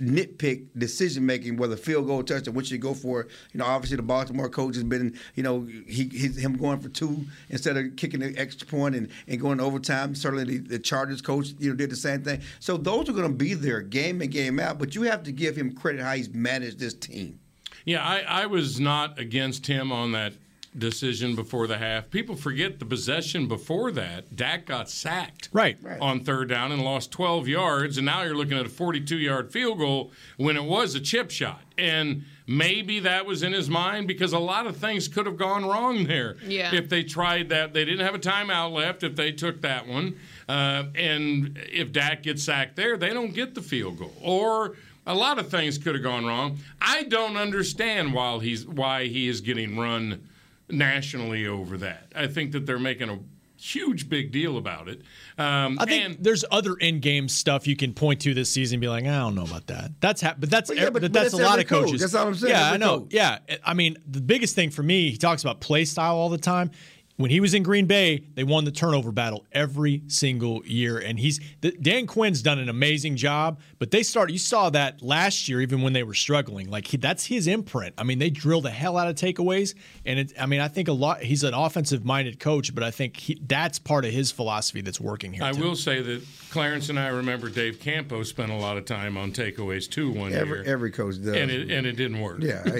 nitpick 0.00 0.66
decision 0.76 1.24
making 1.24 1.56
whether 1.56 1.76
field 1.76 2.06
goal 2.06 2.22
touchdown 2.22 2.52
which 2.52 2.68
you 2.70 2.78
go 2.78 2.92
for 2.92 3.28
you 3.52 3.58
know 3.58 3.64
obviously 3.64 3.96
the 3.96 4.02
baltimore 4.02 4.48
coach 4.48 4.74
has 4.74 4.82
been 4.82 5.16
you 5.36 5.42
know 5.42 5.60
he 5.86 6.08
he's, 6.08 6.36
him 6.36 6.56
going 6.56 6.80
for 6.80 6.88
two 6.88 7.24
instead 7.48 7.76
of 7.76 7.94
kicking 7.94 8.18
the 8.18 8.36
extra 8.36 8.66
point 8.66 8.96
and, 8.96 9.08
and 9.28 9.40
going 9.40 9.58
to 9.58 9.64
overtime 9.64 10.12
certainly 10.12 10.44
the, 10.44 10.58
the 10.58 10.78
chargers 10.80 11.22
coach 11.22 11.54
you 11.60 11.70
know 11.70 11.76
did 11.76 11.90
the 11.90 11.96
same 11.96 12.22
thing 12.24 12.40
so 12.58 12.76
those 12.76 13.08
are 13.08 13.12
going 13.12 13.30
to 13.30 13.34
be 13.34 13.54
there 13.54 13.80
game 13.80 14.20
in 14.20 14.28
game 14.30 14.58
out 14.58 14.80
but 14.80 14.96
you 14.96 15.02
have 15.02 15.22
to 15.22 15.30
give 15.30 15.54
him 15.54 15.72
credit 15.72 16.02
how 16.02 16.12
he's 16.12 16.28
managed 16.34 16.80
this 16.80 16.94
team 16.94 17.38
Yeah, 17.84 18.02
I, 18.02 18.24
I 18.26 18.46
was 18.46 18.80
not 18.80 19.18
against 19.18 19.66
him 19.66 19.92
on 19.92 20.12
that 20.12 20.32
decision 20.76 21.34
before 21.36 21.66
the 21.66 21.78
half. 21.78 22.10
People 22.10 22.34
forget 22.34 22.78
the 22.78 22.84
possession 22.84 23.46
before 23.46 23.92
that. 23.92 24.34
Dak 24.34 24.66
got 24.66 24.90
sacked 24.90 25.48
Right. 25.52 25.76
on 26.00 26.20
third 26.24 26.48
down 26.48 26.72
and 26.72 26.82
lost 26.82 27.12
12 27.12 27.46
yards, 27.48 27.96
and 27.96 28.04
now 28.06 28.22
you're 28.22 28.36
looking 28.36 28.58
at 28.58 28.66
a 28.66 28.70
42 28.70 29.16
yard 29.18 29.52
field 29.52 29.78
goal 29.78 30.12
when 30.36 30.56
it 30.56 30.64
was 30.64 30.94
a 30.94 31.00
chip 31.00 31.30
shot. 31.30 31.62
And 31.78 32.24
maybe 32.46 33.00
that 33.00 33.24
was 33.26 33.42
in 33.42 33.52
his 33.52 33.70
mind 33.70 34.06
because 34.08 34.32
a 34.32 34.38
lot 34.38 34.66
of 34.66 34.76
things 34.76 35.06
could 35.08 35.26
have 35.26 35.36
gone 35.36 35.64
wrong 35.64 36.04
there 36.04 36.36
Yeah. 36.46 36.74
if 36.74 36.88
they 36.88 37.02
tried 37.04 37.48
that. 37.50 37.72
They 37.72 37.84
didn't 37.84 38.04
have 38.04 38.14
a 38.14 38.18
timeout 38.18 38.72
left 38.72 39.02
if 39.02 39.14
they 39.16 39.32
took 39.32 39.62
that 39.62 39.86
one. 39.86 40.14
Uh, 40.48 40.84
and 40.94 41.58
if 41.72 41.92
Dak 41.92 42.22
gets 42.24 42.42
sacked 42.42 42.76
there, 42.76 42.96
they 42.96 43.10
don't 43.10 43.32
get 43.34 43.54
the 43.54 43.62
field 43.62 43.98
goal. 43.98 44.14
Or 44.20 44.76
a 45.06 45.14
lot 45.14 45.38
of 45.38 45.48
things 45.50 45.78
could 45.78 45.94
have 45.94 46.02
gone 46.02 46.26
wrong. 46.26 46.58
I 46.80 47.04
don't 47.04 47.36
understand 47.36 48.12
why 48.12 48.38
he's 48.40 48.66
why 48.66 49.04
he 49.06 49.28
is 49.28 49.40
getting 49.40 49.78
run 49.78 50.28
nationally 50.70 51.46
over 51.46 51.76
that. 51.78 52.12
I 52.14 52.26
think 52.26 52.52
that 52.52 52.66
they're 52.66 52.78
making 52.78 53.08
a 53.10 53.18
huge 53.56 54.08
big 54.10 54.30
deal 54.30 54.58
about 54.58 54.88
it. 54.88 55.00
Um, 55.38 55.78
I 55.80 55.86
think 55.86 56.04
and 56.04 56.16
there's 56.20 56.44
other 56.50 56.74
in-game 56.74 57.28
stuff 57.28 57.66
you 57.66 57.76
can 57.76 57.94
point 57.94 58.20
to 58.22 58.34
this 58.34 58.50
season 58.50 58.76
and 58.76 58.80
be 58.82 58.88
like, 58.88 59.04
I 59.04 59.18
don't 59.18 59.34
know 59.34 59.44
about 59.44 59.68
that. 59.68 59.92
That's 60.00 60.20
hap- 60.20 60.38
but 60.40 60.50
that's 60.50 60.68
Well, 60.68 60.76
yeah, 60.78 60.84
but- 60.86 60.94
but 60.94 61.02
but 61.02 61.12
that's 61.12 61.32
a 61.32 61.38
lot 61.38 61.52
every 61.52 61.62
of 61.62 61.68
coach. 61.68 61.84
coaches. 61.86 62.00
That's 62.02 62.14
all 62.14 62.26
I'm 62.28 62.34
saying, 62.34 62.52
Yeah, 62.52 62.66
every 62.66 62.74
I 62.74 62.76
know. 62.78 63.00
coach. 63.00 63.08
Yeah, 63.14 63.38
I 63.64 63.74
mean, 63.74 63.96
the 64.06 64.20
biggest 64.20 64.54
thing 64.54 64.70
for 64.70 64.82
me, 64.82 65.10
he 65.10 65.16
talks 65.16 65.42
about 65.42 65.60
play 65.60 65.84
style 65.84 66.16
all 66.16 66.28
the 66.28 66.36
time. 66.38 66.72
When 67.16 67.30
he 67.30 67.38
was 67.38 67.54
in 67.54 67.62
Green 67.62 67.86
Bay, 67.86 68.24
they 68.34 68.42
won 68.42 68.64
the 68.64 68.72
turnover 68.72 69.12
battle 69.12 69.46
every 69.52 70.02
single 70.08 70.66
year, 70.66 70.98
and 70.98 71.16
he's 71.16 71.38
the, 71.60 71.70
Dan 71.70 72.08
Quinn's 72.08 72.42
done 72.42 72.58
an 72.58 72.68
amazing 72.68 73.14
job. 73.14 73.60
But 73.78 73.92
they 73.92 74.02
started. 74.02 74.32
You 74.32 74.40
saw 74.40 74.68
that 74.70 75.00
last 75.00 75.48
year, 75.48 75.60
even 75.60 75.82
when 75.82 75.92
they 75.92 76.02
were 76.02 76.14
struggling. 76.14 76.68
Like 76.70 76.88
he, 76.88 76.96
that's 76.96 77.26
his 77.26 77.46
imprint. 77.46 77.94
I 77.98 78.02
mean, 78.02 78.18
they 78.18 78.30
drill 78.30 78.60
the 78.62 78.70
hell 78.72 78.96
out 78.96 79.06
of 79.06 79.14
takeaways, 79.14 79.74
and 80.04 80.18
it, 80.18 80.32
I 80.40 80.46
mean, 80.46 80.58
I 80.60 80.66
think 80.66 80.88
a 80.88 80.92
lot. 80.92 81.22
He's 81.22 81.44
an 81.44 81.54
offensive-minded 81.54 82.40
coach, 82.40 82.74
but 82.74 82.82
I 82.82 82.90
think 82.90 83.16
he, 83.16 83.40
that's 83.46 83.78
part 83.78 84.04
of 84.04 84.10
his 84.10 84.32
philosophy 84.32 84.80
that's 84.80 85.00
working 85.00 85.32
here. 85.32 85.44
I 85.44 85.52
too. 85.52 85.62
will 85.62 85.76
say 85.76 86.02
that 86.02 86.26
Clarence 86.50 86.88
and 86.88 86.98
I 86.98 87.08
remember 87.08 87.48
Dave 87.48 87.78
Campo 87.78 88.24
spent 88.24 88.50
a 88.50 88.56
lot 88.56 88.76
of 88.76 88.86
time 88.86 89.16
on 89.16 89.30
takeaways 89.32 89.88
too 89.88 90.10
one 90.10 90.32
every 90.32 90.60
year. 90.62 90.72
every 90.72 90.90
coach 90.90 91.16
does 91.22 91.28
and 91.36 91.50
it, 91.50 91.70
and 91.70 91.86
it 91.86 91.92
didn't 91.92 92.20
work. 92.20 92.38
yeah 92.40 92.62
I, 92.64 92.70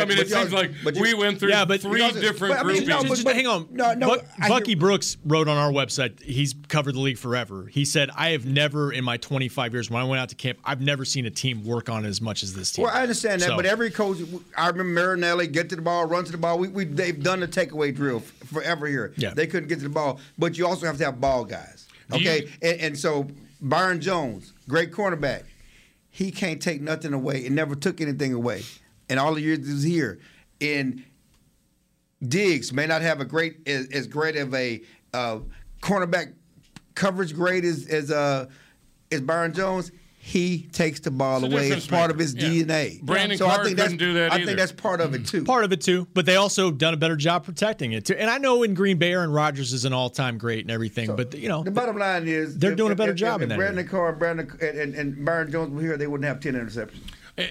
I 0.00 0.04
mean, 0.04 0.18
it 0.18 0.28
seems 0.28 0.52
like 0.52 0.72
but 0.84 0.94
we 0.96 1.14
went 1.14 1.38
through 1.40 1.50
Yeah, 1.50 1.64
but- 1.64 1.80
three 1.80 2.08
different 2.12 2.54
but 2.54 2.60
I 2.60 2.68
mean, 2.68 2.84
groupings. 2.84 2.88
no, 3.02 3.08
but- 3.08 3.24
but- 3.24 3.34
hang 3.36 3.46
on. 3.48 3.68
no, 3.70 3.94
no, 3.94 4.06
Buck- 4.08 4.24
I 4.40 4.46
hear- 4.48 4.58
Bucky 4.60 4.74
Brooks 4.74 5.16
wrote 5.24 5.48
on 5.48 5.56
our 5.56 5.70
website. 5.72 6.22
He's 6.22 6.54
covered 6.68 6.94
the 6.94 7.00
league 7.00 7.18
forever. 7.18 7.66
He 7.66 7.84
said, 7.84 8.10
"I 8.14 8.30
have 8.30 8.44
never, 8.46 8.92
in 8.92 9.04
my 9.04 9.16
25 9.16 9.72
years, 9.72 9.90
when 9.90 10.00
I 10.00 10.04
went 10.04 10.20
out 10.20 10.28
to 10.28 10.34
camp, 10.34 10.58
I've 10.64 10.80
never 10.80 11.04
seen 11.04 11.26
a 11.26 11.30
team 11.30 11.64
work 11.64 11.88
on 11.88 12.04
it 12.04 12.08
as 12.08 12.20
much 12.20 12.42
as 12.42 12.54
this 12.54 12.70
team." 12.72 12.84
Well, 12.84 12.94
I 12.94 13.02
understand 13.02 13.40
that, 13.42 13.48
So- 13.48 13.56
but 13.56 13.66
every 13.66 13.90
coach, 13.90 14.18
I 14.56 14.68
remember 14.68 14.84
Marinelli 15.00 15.46
get 15.48 15.68
to 15.70 15.76
the 15.76 15.82
ball, 15.82 16.04
run 16.06 16.24
to 16.24 16.32
the 16.32 16.38
ball. 16.38 16.58
We, 16.58 16.68
we 16.68 16.84
they've 16.84 17.22
done 17.22 17.40
the 17.40 17.48
takeaway 17.48 17.94
drill 17.94 18.20
forever 18.52 18.86
here. 18.86 19.12
Yeah. 19.16 19.34
they 19.34 19.46
couldn't 19.46 19.68
get 19.68 19.76
to 19.78 19.84
the 19.84 19.88
ball, 19.90 20.20
but 20.38 20.56
you 20.58 20.66
also 20.66 20.86
have 20.86 20.98
to 20.98 21.04
have 21.04 21.20
ball 21.20 21.44
guys. 21.44 21.86
Do 22.10 22.18
you- 22.20 22.30
Okay, 22.30 22.48
and, 22.62 22.80
and 22.80 22.98
so 22.98 23.28
Byron 23.60 24.00
Jones, 24.00 24.52
great 24.68 24.92
cornerback, 24.92 25.42
he 26.10 26.30
can't 26.30 26.60
take 26.60 26.80
nothing 26.80 27.12
away 27.12 27.46
and 27.46 27.54
never 27.54 27.74
took 27.74 28.00
anything 28.00 28.32
away, 28.32 28.62
and 29.08 29.20
all 29.20 29.34
the 29.34 29.40
years 29.42 29.66
he 29.66 29.72
was 29.72 29.82
here. 29.82 30.18
And 30.60 31.04
Diggs 32.26 32.72
may 32.72 32.86
not 32.86 33.02
have 33.02 33.20
a 33.20 33.24
great 33.24 33.66
as, 33.68 33.88
as 33.90 34.06
great 34.06 34.36
of 34.36 34.52
a 34.54 34.82
uh, 35.14 35.38
cornerback 35.82 36.32
coverage 36.94 37.34
grade 37.34 37.64
as 37.64 37.86
as 37.86 38.10
uh, 38.10 38.46
as 39.12 39.20
Byron 39.20 39.52
Jones. 39.54 39.92
He 40.20 40.68
takes 40.72 41.00
the 41.00 41.10
ball 41.10 41.42
It's 41.42 41.44
away. 41.54 41.62
difference 41.62 41.84
It's 41.84 41.90
part 41.90 42.10
of 42.10 42.18
his 42.18 42.34
Yeah. 42.34 42.48
DNA. 42.48 43.00
Brandon 43.02 43.38
so 43.38 43.46
I 43.46 43.54
Carr 43.54 43.64
think 43.64 43.76
that's, 43.78 43.92
couldn't 43.92 44.06
do 44.06 44.14
that 44.14 44.32
I 44.32 44.34
either. 44.36 44.44
think 44.46 44.58
that's 44.58 44.72
part 44.72 45.00
of 45.00 45.14
it 45.14 45.24
too. 45.26 45.42
part 45.44 45.64
of 45.64 45.72
it 45.72 45.80
too. 45.80 46.06
But 46.12 46.26
they 46.26 46.36
also 46.36 46.70
done 46.70 46.92
a 46.92 46.98
better 46.98 47.16
job 47.16 47.46
protecting 47.46 47.92
it 47.92 48.04
too. 48.04 48.14
And 48.14 48.28
I 48.28 48.36
know 48.36 48.62
in 48.62 48.74
Green 48.74 48.98
Bay, 48.98 49.12
Aaron 49.12 49.30
Rodgers 49.30 49.72
is 49.72 49.86
an 49.86 49.94
all-time 49.94 50.36
great 50.36 50.62
and 50.62 50.70
everything. 50.70 51.14
but 51.16 51.34
you 51.34 51.48
know, 51.48 51.62
The 51.62 51.70
bottom 51.70 51.96
line 51.96 52.28
is 52.28 52.58
They're 52.58 52.72
if- 52.72 52.76
doing 52.76 52.92
a 52.92 52.96
better 52.96 53.12
if- 53.12 53.16
job 53.16 53.40
If, 53.40 53.44
in 53.44 53.48
that 53.50 53.56
Brandon 53.58 53.88
Carr, 53.88 54.10
and 54.10 54.18
Brandon 54.18 54.50
and, 54.60 54.78
and, 54.78 54.94
and 54.96 55.24
Byron 55.24 55.50
Jones 55.50 55.72
were 55.72 55.80
here, 55.80 55.96
they 55.96 56.08
wouldn't 56.08 56.26
have 56.28 56.40
ten 56.40 56.52
interceptions. 56.54 56.98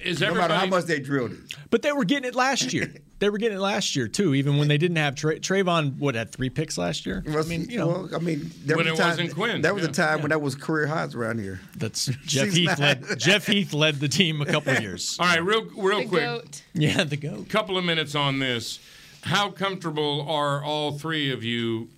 Is 0.03 0.19
No 0.19 0.35
matter 0.35 0.53
how 0.53 0.65
much 0.67 0.83
they 0.85 0.99
drilled 0.99 1.31
it. 1.31 1.39
but 1.71 1.81
they 1.81 1.93
were 1.93 2.03
getting 2.03 2.27
it 2.27 2.35
last 2.35 2.73
year. 2.73 2.93
they 3.19 3.29
were 3.29 3.37
getting 3.37 3.57
it 3.57 3.61
last 3.61 3.95
year 3.95 4.07
too. 4.07 4.33
Even 4.35 4.57
when 4.57 4.67
they 4.67 4.77
didn't 4.77 4.97
have 4.97 5.15
Tra- 5.15 5.39
Trevon, 5.39 5.97
what 5.97 6.15
had 6.15 6.31
three 6.31 6.49
picks 6.49 6.77
last 6.77 7.05
year. 7.05 7.23
I 7.27 7.41
mean, 7.43 7.69
you 7.69 7.77
know, 7.79 7.87
well, 7.87 8.09
I 8.15 8.19
mean, 8.19 8.51
there 8.63 8.77
When 8.77 8.85
was 8.89 8.99
it 8.99 9.01
time, 9.01 9.09
wasn't 9.09 9.33
Quinn, 9.35 9.61
There 9.61 9.73
was 9.73 9.83
yeah. 9.83 9.89
a 9.89 9.93
time 9.93 10.21
when 10.21 10.29
that 10.29 10.41
was 10.41 10.55
career 10.55 10.87
highs 10.87 11.15
around 11.15 11.39
here. 11.39 11.59
that's 11.75 12.05
Jeff 12.25 12.49
Heath 12.53 12.67
not- 12.67 12.79
led. 12.79 13.05
Jeff 13.19 13.47
Heath 13.47 13.73
led 13.73 13.95
the 13.99 14.07
team 14.07 14.41
a 14.41 14.45
couple 14.53 14.73
of 14.73 14.81
years. 14.81 15.17
All 15.19 15.25
right, 15.25 15.43
real 15.43 15.65
real 15.75 15.99
The 15.99 16.05
quick. 16.07 16.23
goat. 16.23 16.61
Yeah, 16.73 17.03
the 17.03 17.17
goat. 17.17 17.49
couple 17.49 17.77
of 17.77 17.83
minutes 17.85 18.13
on 18.15 18.39
this. 18.39 18.79
How 19.23 19.49
comfortable 19.49 20.25
are 20.29 20.63
all 20.63 20.91
three 20.97 21.31
of 21.31 21.43
you, 21.43 21.89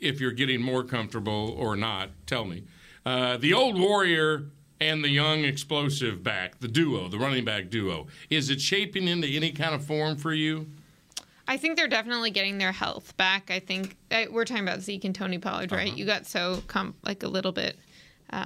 if 0.00 0.20
you're 0.20 0.32
getting 0.32 0.60
more 0.62 0.82
comfortable 0.82 1.54
or 1.58 1.76
not? 1.76 2.08
Tell 2.26 2.44
me. 2.44 2.64
Uh, 3.04 3.36
the 3.36 3.52
old 3.52 3.78
warrior 3.78 4.44
and 4.82 5.02
the 5.02 5.08
young 5.08 5.44
explosive 5.44 6.22
back, 6.22 6.60
the 6.60 6.68
duo, 6.68 7.08
the 7.08 7.18
running 7.18 7.44
back 7.44 7.70
duo, 7.70 8.06
is 8.30 8.50
it 8.50 8.60
shaping 8.60 9.08
into 9.08 9.28
any 9.28 9.50
kind 9.50 9.74
of 9.74 9.84
form 9.84 10.16
for 10.16 10.32
you? 10.32 10.66
I 11.48 11.56
think 11.56 11.76
they're 11.76 11.88
definitely 11.88 12.30
getting 12.30 12.58
their 12.58 12.72
health 12.72 13.16
back. 13.16 13.50
I 13.50 13.58
think 13.58 13.96
I, 14.10 14.28
we're 14.30 14.44
talking 14.44 14.62
about 14.62 14.80
Zeke 14.80 15.04
and 15.04 15.14
Tony 15.14 15.38
Pollard, 15.38 15.72
right? 15.72 15.88
Uh-huh. 15.88 15.96
You 15.96 16.06
got 16.06 16.26
so 16.26 16.62
com- 16.66 16.94
like 17.04 17.22
a 17.22 17.28
little 17.28 17.52
bit. 17.52 17.76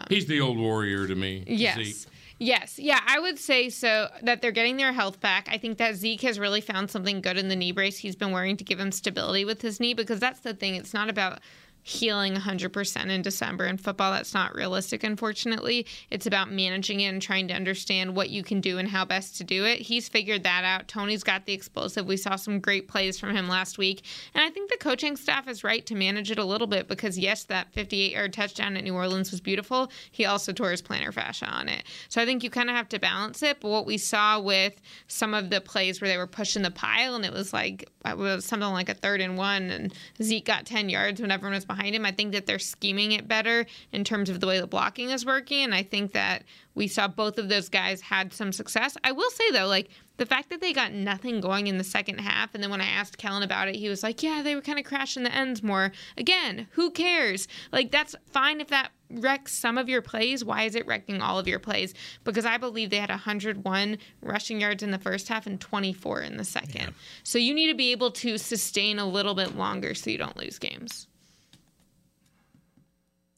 He's 0.09 0.27
the 0.27 0.41
old 0.41 0.59
warrior 0.59 1.07
to 1.07 1.15
me. 1.15 1.45
Yes. 1.47 1.77
Zeke. 1.77 2.13
Yes. 2.39 2.79
Yeah, 2.79 3.01
I 3.07 3.21
would 3.21 3.39
say 3.39 3.69
so 3.71 4.09
that 4.23 4.43
they're 4.43 4.51
getting 4.51 4.77
their 4.77 4.93
health 4.93 5.21
back. 5.21 5.49
I 5.51 5.59
think 5.59 5.79
that 5.79 5.95
Zeke 5.95 6.23
has 6.23 6.41
really 6.41 6.61
found 6.61 6.91
something 6.91 7.21
good 7.21 7.39
in 7.39 7.49
the 7.49 7.55
knee 7.55 7.71
brace 7.73 7.97
he's 7.99 8.17
been 8.17 8.33
wearing 8.33 8.57
to 8.57 8.65
give 8.65 8.81
him 8.81 8.91
stability 8.91 9.45
with 9.45 9.63
his 9.63 9.79
knee 9.79 9.95
because 9.95 10.19
that's 10.19 10.41
the 10.41 10.55
thing. 10.55 10.75
It's 10.75 10.93
not 10.93 11.09
about 11.09 11.39
healing 11.87 12.35
100% 12.35 13.11
in 13.11 13.23
December 13.23 13.65
in 13.65 13.77
football. 13.77 14.11
That's 14.11 14.35
not 14.35 14.57
realistic, 14.57 15.05
unfortunately. 15.05 15.87
It's 16.11 16.27
about 16.27 16.51
managing 16.51 16.99
it 16.99 17.07
and 17.07 17.23
trying 17.23 17.47
to 17.47 17.55
understand 17.55 18.17
what 18.17 18.29
you 18.29 18.43
can 18.43 18.61
do 18.61 18.79
and 18.79 18.89
how 18.89 19.05
best 19.05 19.37
to 19.37 19.45
do 19.45 19.65
it. 19.65 19.79
He's 19.79 20.09
figured 20.09 20.43
that 20.43 20.65
out. 20.65 20.89
Tony's 20.89 21.23
got 21.23 21.47
the 21.47 21.53
explosive. 21.53 22.05
We 22.05 22.17
saw 22.17 22.35
some 22.35 22.59
great 22.59 22.89
plays 22.89 23.21
from 23.21 23.37
him 23.37 23.47
last 23.47 23.79
week. 23.79 24.03
And 24.35 24.43
I 24.43 24.51
think 24.51 24.69
the 24.69 24.79
coaching 24.79 25.15
staff 25.15 25.47
is 25.47 25.63
right 25.63 25.87
to 25.87 25.95
manage 25.95 26.33
it 26.33 26.41
a 26.41 26.45
little 26.45 26.67
bit 26.67 26.89
because, 26.89 27.17
yes, 27.17 27.45
that 27.45 27.73
58 27.73 28.11
yard 28.11 28.33
touchdown 28.33 28.77
at 28.77 28.83
New 28.83 28.95
Orleans 28.95 29.31
was 29.31 29.41
beautiful. 29.41 29.89
He 30.11 30.25
also 30.25 30.53
tore 30.53 30.73
his 30.73 30.83
plantar 30.83 31.15
fascia 31.15 31.47
on 31.47 31.69
it. 31.69 31.85
So 32.09 32.21
I 32.21 32.25
think 32.25 32.43
you 32.43 32.51
kind 32.51 32.69
of 32.69 32.75
have 32.75 32.89
to 32.89 32.99
balance 32.99 33.45
it. 33.45 33.61
But 33.61 33.69
what 33.69 33.87
we 33.87 33.97
saw 33.97 34.41
with 34.41 34.75
some 35.07 35.35
of 35.35 35.51
the 35.51 35.61
plays 35.61 36.01
where 36.01 36.09
they 36.09 36.19
were 36.19 36.27
pushing 36.27 36.63
the 36.63 36.73
pile 36.73 37.15
and 37.15 37.25
it 37.25 37.33
was 37.33 37.53
like, 37.53 37.89
uh, 38.05 38.11
it 38.11 38.19
was 38.19 38.45
something 38.45 38.71
like 38.71 38.89
a 38.89 38.95
third 38.95 39.21
and 39.21 39.39
one, 39.39 39.71
and 39.71 39.95
Zeke 40.21 40.45
got 40.45 40.67
10 40.67 40.89
yards 40.89 41.21
when 41.21 41.31
everyone 41.31 41.55
was 41.55 41.65
behind 41.65 41.76
him. 41.77 42.05
I 42.05 42.13
think 42.13 42.33
that 42.33 42.47
they're 42.47 42.59
scheming 42.59 43.13
it 43.13 43.29
better 43.29 43.67
in 43.93 44.05
terms 44.05 44.31
of 44.31 44.41
the 44.41 44.47
way 44.47 44.61
the 44.61 44.67
blocking 44.67 45.11
is 45.11 45.27
working. 45.27 45.65
And 45.65 45.75
I 45.75 45.83
think 45.83 46.13
that 46.13 46.45
we 46.75 46.89
saw 46.89 47.09
both 47.09 47.39
of 47.39 47.49
those 47.49 47.69
guys 47.69 48.01
had 48.01 48.33
some 48.33 48.53
success. 48.53 48.97
I 49.03 49.13
will 49.13 49.31
say, 49.31 49.51
though, 49.51 49.67
like, 49.67 49.89
the 50.19 50.27
fact 50.27 50.51
that 50.51 50.61
they 50.61 50.73
got 50.73 50.93
nothing 50.93 51.41
going 51.41 51.67
in 51.67 51.79
the 51.79 51.85
second 51.85 52.19
half, 52.19 52.55
and 52.55 52.63
then 52.63 52.71
when 52.71 52.81
I 52.81 52.87
asked 52.87 53.19
Kellen 53.19 53.43
about 53.43 53.69
it, 53.69 53.77
he 53.77 53.89
was 53.89 54.03
like, 54.03 54.23
"Yeah, 54.23 54.43
they 54.43 54.55
were 54.55 54.63
kind 54.63 54.79
of 54.79 54.85
crashing 54.85 55.25
the 55.25 55.35
ends 55.35 55.63
more." 55.63 55.93
Again, 56.17 56.69
who 56.73 56.91
cares? 56.91 57.49
Like 57.71 57.91
that's 57.91 58.15
fine 58.31 58.61
if 58.61 58.69
that 58.69 58.93
wrecks 59.11 59.53
some 59.53 59.79
of 59.79 59.89
your 59.89 60.03
plays. 60.03 60.45
Why 60.45 60.63
is 60.63 60.75
it 60.75 60.87
wrecking 60.87 61.21
all 61.21 61.39
of 61.39 61.47
your 61.47 61.59
plays? 61.59 61.95
Because 62.25 62.47
I 62.47 62.57
believe 62.57 62.91
they 62.91 62.97
had 62.97 63.11
101 63.11 63.99
rushing 64.23 64.61
yards 64.61 64.83
in 64.83 64.91
the 64.91 64.99
first 64.99 65.29
half 65.29 65.47
and 65.47 65.61
24 65.61 66.23
in 66.23 66.37
the 66.39 66.45
second. 66.45 66.95
So 67.23 67.39
you 67.39 67.55
need 67.55 67.69
to 67.69 67.77
be 67.77 67.93
able 67.93 68.11
to 68.13 68.39
sustain 68.39 68.99
a 68.99 69.07
little 69.07 69.35
bit 69.35 69.57
longer 69.57 69.95
so 69.95 70.11
you 70.11 70.19
don't 70.19 70.37
lose 70.37 70.59
games. 70.59 71.09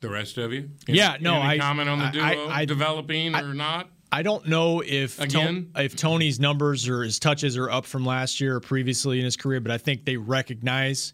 The 0.01 0.09
rest 0.09 0.39
of 0.39 0.53
you? 0.53 0.71
Yeah, 0.87 1.17
no, 1.21 1.35
any 1.35 1.55
I- 1.55 1.59
comment 1.59 1.89
on 1.89 1.99
the 1.99 2.07
duo 2.11 2.25
I- 2.25 2.61
I- 2.61 2.65
developing 2.65 3.35
or 3.35 3.53
not? 3.55 3.91
I 4.11 4.23
don't 4.23 4.47
know 4.49 4.81
if 4.81 5.21
Again? 5.21 5.71
if 5.77 5.95
Tony's 5.95 6.41
numbers 6.41 6.89
or 6.89 7.03
his 7.03 7.19
touches 7.19 7.59
are 7.59 7.71
up 7.71 7.85
from 7.85 8.07
last 8.07 8.41
year 8.41 8.57
or 8.57 8.61
previously 8.61 9.19
in 9.19 9.25
his 9.25 9.37
career, 9.37 9.61
but 9.61 9.71
I 9.71 9.77
think 9.77 10.07
they 10.07 10.17
recognize 10.17 11.13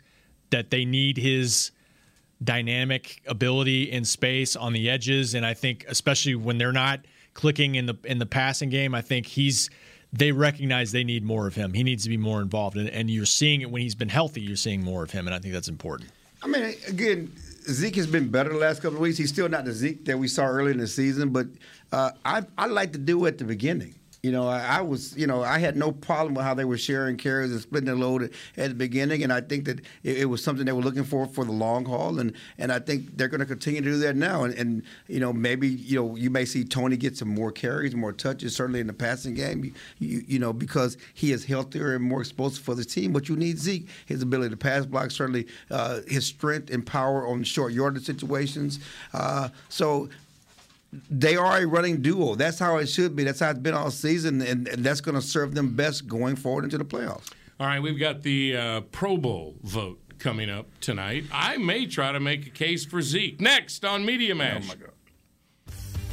that 0.50 0.70
they 0.70 0.84
need 0.84 1.16
his 1.16 1.72
dynamic 2.42 3.22
ability 3.26 3.90
in 3.90 4.04
space 4.04 4.54
on 4.54 4.72
the 4.72 4.90
edges, 4.90 5.34
and 5.34 5.44
I 5.46 5.54
think 5.54 5.84
especially 5.88 6.34
when 6.34 6.58
they're 6.58 6.72
not 6.72 7.00
clicking 7.32 7.74
in 7.74 7.86
the 7.86 7.96
in 8.04 8.18
the 8.18 8.26
passing 8.26 8.68
game, 8.70 8.94
I 8.94 9.00
think 9.00 9.26
he's 9.26 9.70
they 10.12 10.30
recognize 10.30 10.92
they 10.92 11.02
need 11.02 11.24
more 11.24 11.48
of 11.48 11.56
him. 11.56 11.74
He 11.74 11.82
needs 11.82 12.04
to 12.04 12.08
be 12.10 12.16
more 12.16 12.40
involved, 12.40 12.76
and, 12.76 12.88
and 12.88 13.10
you're 13.10 13.26
seeing 13.26 13.62
it 13.62 13.70
when 13.70 13.82
he's 13.82 13.96
been 13.96 14.08
healthy. 14.10 14.40
You're 14.40 14.56
seeing 14.56 14.82
more 14.84 15.02
of 15.02 15.10
him, 15.10 15.26
and 15.26 15.34
I 15.34 15.40
think 15.40 15.52
that's 15.54 15.68
important. 15.68 16.10
I 16.42 16.46
mean, 16.46 16.74
again, 16.86 17.32
Zeke 17.66 17.96
has 17.96 18.06
been 18.06 18.28
better 18.28 18.50
the 18.50 18.58
last 18.58 18.82
couple 18.82 18.96
of 18.96 19.00
weeks. 19.00 19.16
He's 19.16 19.30
still 19.30 19.48
not 19.48 19.64
the 19.64 19.72
Zeke 19.72 20.04
that 20.04 20.18
we 20.18 20.28
saw 20.28 20.46
early 20.46 20.72
in 20.72 20.78
the 20.78 20.86
season, 20.86 21.30
but 21.30 21.46
uh, 21.92 22.10
I 22.24 22.42
I 22.58 22.66
like 22.66 22.92
to 22.92 22.98
do 22.98 23.24
at 23.26 23.38
the 23.38 23.44
beginning. 23.44 23.94
You 24.24 24.32
know, 24.32 24.48
I, 24.48 24.78
I 24.78 24.80
was, 24.80 25.14
you 25.18 25.26
know, 25.26 25.42
I 25.42 25.58
had 25.58 25.76
no 25.76 25.92
problem 25.92 26.32
with 26.32 26.46
how 26.46 26.54
they 26.54 26.64
were 26.64 26.78
sharing 26.78 27.18
carries 27.18 27.52
and 27.52 27.60
splitting 27.60 27.90
the 27.90 27.94
load 27.94 28.22
at, 28.22 28.30
at 28.56 28.68
the 28.70 28.74
beginning, 28.74 29.22
and 29.22 29.30
I 29.30 29.42
think 29.42 29.66
that 29.66 29.80
it, 30.02 30.20
it 30.20 30.24
was 30.24 30.42
something 30.42 30.64
they 30.64 30.72
were 30.72 30.80
looking 30.80 31.04
for 31.04 31.26
for 31.26 31.44
the 31.44 31.52
long 31.52 31.84
haul, 31.84 32.18
and 32.18 32.32
and 32.56 32.72
I 32.72 32.78
think 32.78 33.18
they're 33.18 33.28
going 33.28 33.40
to 33.40 33.46
continue 33.46 33.82
to 33.82 33.90
do 33.90 33.98
that 33.98 34.16
now, 34.16 34.44
and, 34.44 34.54
and 34.54 34.82
you 35.08 35.20
know 35.20 35.30
maybe 35.30 35.68
you 35.68 36.00
know 36.00 36.16
you 36.16 36.30
may 36.30 36.46
see 36.46 36.64
Tony 36.64 36.96
get 36.96 37.18
some 37.18 37.28
more 37.28 37.52
carries, 37.52 37.94
more 37.94 38.14
touches, 38.14 38.56
certainly 38.56 38.80
in 38.80 38.86
the 38.86 38.94
passing 38.94 39.34
game, 39.34 39.62
you, 39.62 39.74
you, 39.98 40.24
you 40.26 40.38
know 40.38 40.54
because 40.54 40.96
he 41.12 41.30
is 41.30 41.44
healthier 41.44 41.94
and 41.94 42.02
more 42.02 42.22
explosive 42.22 42.64
for 42.64 42.74
the 42.74 42.84
team. 42.84 43.12
But 43.12 43.28
you 43.28 43.36
need 43.36 43.58
Zeke, 43.58 43.86
his 44.06 44.22
ability 44.22 44.48
to 44.52 44.56
pass 44.56 44.86
block, 44.86 45.10
certainly 45.10 45.48
uh, 45.70 46.00
his 46.08 46.24
strength 46.24 46.70
and 46.70 46.86
power 46.86 47.26
on 47.26 47.44
short 47.44 47.74
yardage 47.74 48.06
situations. 48.06 48.80
Uh, 49.12 49.50
so 49.68 50.08
they 51.10 51.36
are 51.36 51.58
a 51.58 51.66
running 51.66 52.02
duo. 52.02 52.34
That's 52.34 52.58
how 52.58 52.78
it 52.78 52.86
should 52.86 53.16
be. 53.16 53.24
That's 53.24 53.40
how 53.40 53.50
it's 53.50 53.58
been 53.58 53.74
all 53.74 53.90
season, 53.90 54.40
and, 54.42 54.68
and 54.68 54.84
that's 54.84 55.00
going 55.00 55.14
to 55.14 55.22
serve 55.22 55.54
them 55.54 55.74
best 55.74 56.06
going 56.06 56.36
forward 56.36 56.64
into 56.64 56.78
the 56.78 56.84
playoffs. 56.84 57.30
All 57.60 57.66
right, 57.66 57.80
we've 57.80 57.98
got 57.98 58.22
the 58.22 58.56
uh, 58.56 58.80
Pro 58.92 59.16
Bowl 59.16 59.56
vote 59.62 60.00
coming 60.18 60.50
up 60.50 60.66
tonight. 60.80 61.24
I 61.32 61.56
may 61.56 61.86
try 61.86 62.12
to 62.12 62.20
make 62.20 62.46
a 62.46 62.50
case 62.50 62.84
for 62.84 63.02
Zeke. 63.02 63.40
Next 63.40 63.84
on 63.84 64.04
Media 64.04 64.34
Mash. 64.34 64.68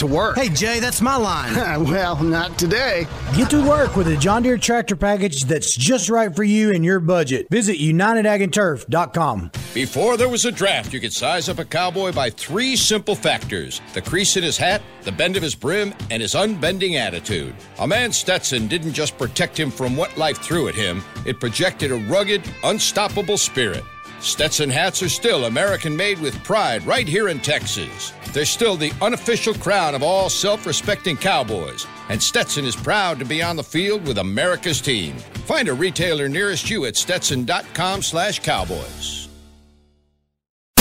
to 0.00 0.06
work. 0.06 0.36
Hey, 0.36 0.48
Jay, 0.48 0.80
that's 0.80 1.00
my 1.00 1.16
line. 1.16 1.54
well, 1.84 2.22
not 2.22 2.58
today. 2.58 3.06
Get 3.36 3.50
to 3.50 3.66
work 3.66 3.96
with 3.96 4.08
a 4.08 4.16
John 4.16 4.42
Deere 4.42 4.58
tractor 4.58 4.96
package 4.96 5.44
that's 5.44 5.74
just 5.76 6.10
right 6.10 6.34
for 6.34 6.42
you 6.42 6.72
and 6.72 6.84
your 6.84 7.00
budget. 7.00 7.46
Visit 7.50 7.78
UnitedAgAndTurf.com. 7.78 9.50
Before 9.72 10.16
there 10.16 10.28
was 10.28 10.44
a 10.44 10.52
draft, 10.52 10.92
you 10.92 11.00
could 11.00 11.12
size 11.12 11.48
up 11.48 11.58
a 11.58 11.64
cowboy 11.64 12.12
by 12.12 12.30
three 12.30 12.76
simple 12.76 13.14
factors 13.14 13.80
the 13.92 14.02
crease 14.02 14.36
in 14.36 14.42
his 14.42 14.56
hat, 14.56 14.82
the 15.02 15.12
bend 15.12 15.36
of 15.36 15.42
his 15.42 15.54
brim, 15.54 15.94
and 16.10 16.20
his 16.20 16.34
unbending 16.34 16.96
attitude. 16.96 17.54
A 17.78 17.86
man 17.86 18.12
Stetson 18.12 18.66
didn't 18.66 18.92
just 18.92 19.16
protect 19.16 19.58
him 19.58 19.70
from 19.70 19.96
what 19.96 20.16
life 20.16 20.38
threw 20.38 20.68
at 20.68 20.74
him, 20.74 21.02
it 21.26 21.40
projected 21.40 21.92
a 21.92 21.96
rugged, 21.96 22.42
unstoppable 22.64 23.38
spirit. 23.38 23.84
Stetson 24.20 24.68
hats 24.68 25.02
are 25.02 25.08
still 25.08 25.46
American 25.46 25.96
made 25.96 26.18
with 26.18 26.42
pride 26.44 26.84
right 26.86 27.08
here 27.08 27.28
in 27.28 27.40
Texas. 27.40 28.12
They're 28.32 28.44
still 28.44 28.76
the 28.76 28.92
unofficial 29.02 29.54
crown 29.54 29.94
of 29.94 30.02
all 30.02 30.30
self 30.30 30.66
respecting 30.66 31.16
cowboys, 31.16 31.86
and 32.08 32.22
Stetson 32.22 32.64
is 32.64 32.76
proud 32.76 33.18
to 33.18 33.24
be 33.24 33.42
on 33.42 33.56
the 33.56 33.64
field 33.64 34.06
with 34.06 34.18
America's 34.18 34.80
team. 34.80 35.16
Find 35.46 35.68
a 35.68 35.74
retailer 35.74 36.28
nearest 36.28 36.70
you 36.70 36.86
at 36.86 36.96
stetson.com 36.96 38.02
slash 38.02 38.40
cowboys. 38.40 39.28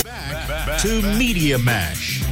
Back 0.04 0.80
to 0.82 1.02
Media 1.18 1.58
Mash. 1.58 2.24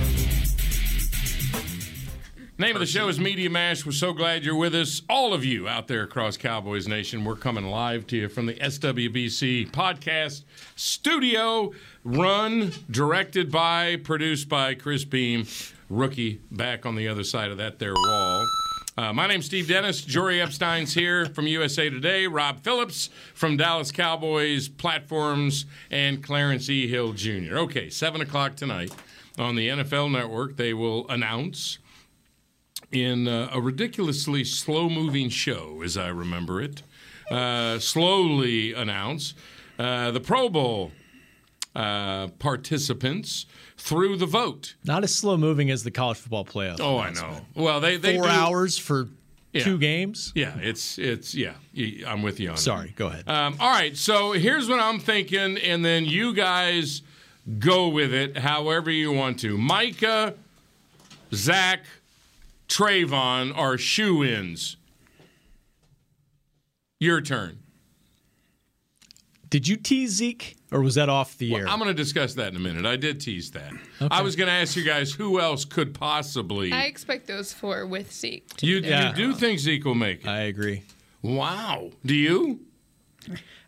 Name 2.60 2.76
of 2.76 2.80
the 2.80 2.88
show 2.88 3.08
is 3.08 3.20
Media 3.20 3.51
Mash. 3.51 3.86
We're 3.86 3.91
so 3.91 4.14
glad 4.14 4.43
you're 4.43 4.55
with 4.55 4.74
us. 4.74 5.03
All 5.08 5.32
of 5.32 5.45
you 5.45 5.68
out 5.68 5.88
there 5.88 6.01
across 6.01 6.38
Cowboys 6.38 6.88
Nation, 6.88 7.24
we're 7.24 7.36
coming 7.36 7.68
live 7.68 8.08
to 8.08 8.18
you 8.18 8.30
from 8.30 8.47
the 8.47 8.55
SWBC 8.55 9.70
podcast 9.70 10.43
studio, 10.76 11.72
run, 12.03 12.72
directed 12.89 13.51
by, 13.51 13.97
produced 13.97 14.49
by 14.49 14.74
Chris 14.74 15.05
Beam, 15.05 15.45
rookie 15.88 16.41
back 16.49 16.84
on 16.84 16.95
the 16.95 17.08
other 17.08 17.24
side 17.24 17.51
of 17.51 17.58
that 17.58 17.78
there 17.78 17.93
wall. 17.93 18.47
Uh, 18.97 19.14
my 19.14 19.28
name's 19.28 19.45
Steve 19.45 19.68
Dennis. 19.68 20.01
Jori 20.03 20.41
Epstein's 20.41 20.95
here 20.95 21.28
from 21.28 21.45
USA 21.45 21.91
Today. 21.91 22.26
Rob 22.26 22.64
Phillips 22.64 23.12
from 23.36 23.55
Dallas 23.55 23.91
Cowboys 23.91 24.68
platforms, 24.68 25.68
and 25.91 26.24
Clarence 26.24 26.72
E. 26.72 26.88
Hill 26.88 27.14
Jr. 27.14 27.58
Okay, 27.58 27.91
7 27.91 28.20
o'clock 28.20 28.55
tonight 28.55 28.91
on 29.38 29.55
the 29.55 29.68
NFL 29.68 30.12
Network, 30.12 30.58
they 30.58 30.74
will 30.74 31.08
announce 31.08 31.78
in 32.92 33.28
uh, 33.28 33.50
a 33.52 33.60
ridiculously 33.62 34.44
slow 34.44 34.90
moving 34.90 35.30
show, 35.30 35.82
as 35.84 35.98
I 35.98 36.08
remember 36.08 36.62
it, 36.62 36.84
uh, 37.30 37.80
slowly 37.80 38.74
announce 38.74 39.34
uh, 39.78 40.12
the 40.12 40.20
Pro 40.22 40.50
Bowl 40.50 40.92
uh, 41.76 42.28
participants 42.40 43.46
through 43.78 44.18
the 44.18 44.26
vote. 44.26 44.76
Not 44.86 45.04
as 45.04 45.14
slow 45.14 45.38
moving 45.38 45.70
as 45.70 45.84
the 45.84 45.92
college 45.92 46.18
football 46.18 46.46
playoffs. 46.46 46.80
Oh, 46.80 46.98
I 46.98 47.12
know. 47.12 47.42
Well, 47.56 47.80
they, 47.80 47.98
they 47.98 48.16
four 48.16 48.24
do- 48.26 48.30
hours 48.30 48.78
for 48.78 49.10
Yeah. 49.54 49.64
two 49.64 49.78
games. 49.78 50.32
Yeah, 50.36 50.58
it's 50.60 50.98
it's 50.98 51.36
yeah. 51.36 51.54
I'm 52.08 52.22
with 52.24 52.40
you 52.40 52.50
on. 52.50 52.56
that. 52.56 52.62
Sorry, 52.62 52.94
go 52.96 53.08
ahead. 53.08 53.28
Um, 53.30 53.56
all 53.60 53.70
right, 53.72 53.96
so 53.96 54.32
here's 54.32 54.68
what 54.70 54.80
I'm 54.80 55.00
thinking, 55.00 55.58
and 55.58 55.84
then 55.86 56.06
you 56.06 56.34
guys 56.34 57.02
go 57.60 57.88
with 57.90 58.14
it 58.14 58.38
however 58.38 58.90
you 58.92 59.12
want 59.12 59.40
to. 59.42 59.58
Micah, 59.58 60.34
Zach, 61.34 61.82
Trevon 62.68 63.55
are 63.57 63.78
shoe 63.78 64.24
ins. 64.24 64.78
Your 66.99 67.22
turn. 67.22 67.59
Did 69.49 69.65
you 69.68 69.78
tease 69.78 70.11
Zeke, 70.11 70.57
or 70.74 70.82
was 70.82 70.95
that 70.95 71.07
off 71.07 71.38
the 71.38 71.55
air? 71.55 71.68
I'm 71.70 71.80
going 71.80 71.88
to 71.88 71.93
discuss 71.93 72.34
that 72.34 72.49
in 72.49 72.57
a 72.57 72.59
minute. 72.59 72.86
I 72.86 72.97
did 72.97 73.22
tease 73.22 73.51
that. 73.51 73.72
Okay. 74.01 74.07
I 74.11 74.22
was 74.22 74.36
going 74.36 74.47
to 74.47 74.53
ask 74.53 74.76
you 74.76 74.84
guys 74.84 75.13
who 75.13 75.39
else 75.39 75.63
could 75.63 75.93
possibly. 75.93 76.74
I 76.74 76.82
expect 76.84 77.28
those 77.28 77.53
four 77.53 77.86
with 77.86 78.11
Zeke. 78.11 78.45
to 78.57 78.65
you, 78.65 78.82
be 78.82 78.89
there. 78.89 79.07
you 79.09 79.13
do 79.15 79.34
think 79.34 79.59
Zeke 79.59 79.86
will 79.86 79.95
make 79.95 80.22
it? 80.26 80.28
I 80.28 80.41
agree. 80.41 80.84
Wow. 81.22 81.91
Do 82.05 82.13
you? 82.13 82.59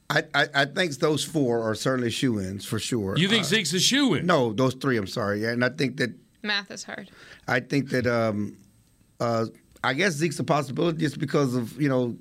I, 0.09 0.23
I, 0.33 0.47
I 0.53 0.65
think 0.65 0.93
those 0.97 1.23
four 1.23 1.61
are 1.61 1.75
certainly 1.75 2.09
shoe 2.11 2.39
ins 2.41 2.65
for 2.65 2.79
sure. 2.79 3.15
You 3.17 3.29
think 3.29 3.43
Uh, 3.43 3.47
Zeke's 3.47 3.71
a 3.73 3.79
shoe 3.79 4.15
in? 4.15 4.25
No, 4.25 4.51
those 4.51 4.73
three. 4.73 4.97
I'm 4.97 5.07
sorry, 5.07 5.43
Yeah, 5.43 5.51
and 5.51 5.63
I 5.63 5.69
think 5.69 5.97
that 5.97 6.09
Math 6.43 6.71
is 6.71 6.83
hard. 6.83 7.09
I 7.47 7.59
think 7.61 7.89
that 7.91 8.05
um, 8.07 8.57
uh, 9.19 9.45
I 9.83 9.93
guess 9.93 10.13
Zeke's 10.13 10.39
a 10.39 10.43
possibility 10.43 10.99
just 10.99 11.19
because 11.19 11.55
of 11.55 11.79
you 11.81 11.89
know 11.89 12.15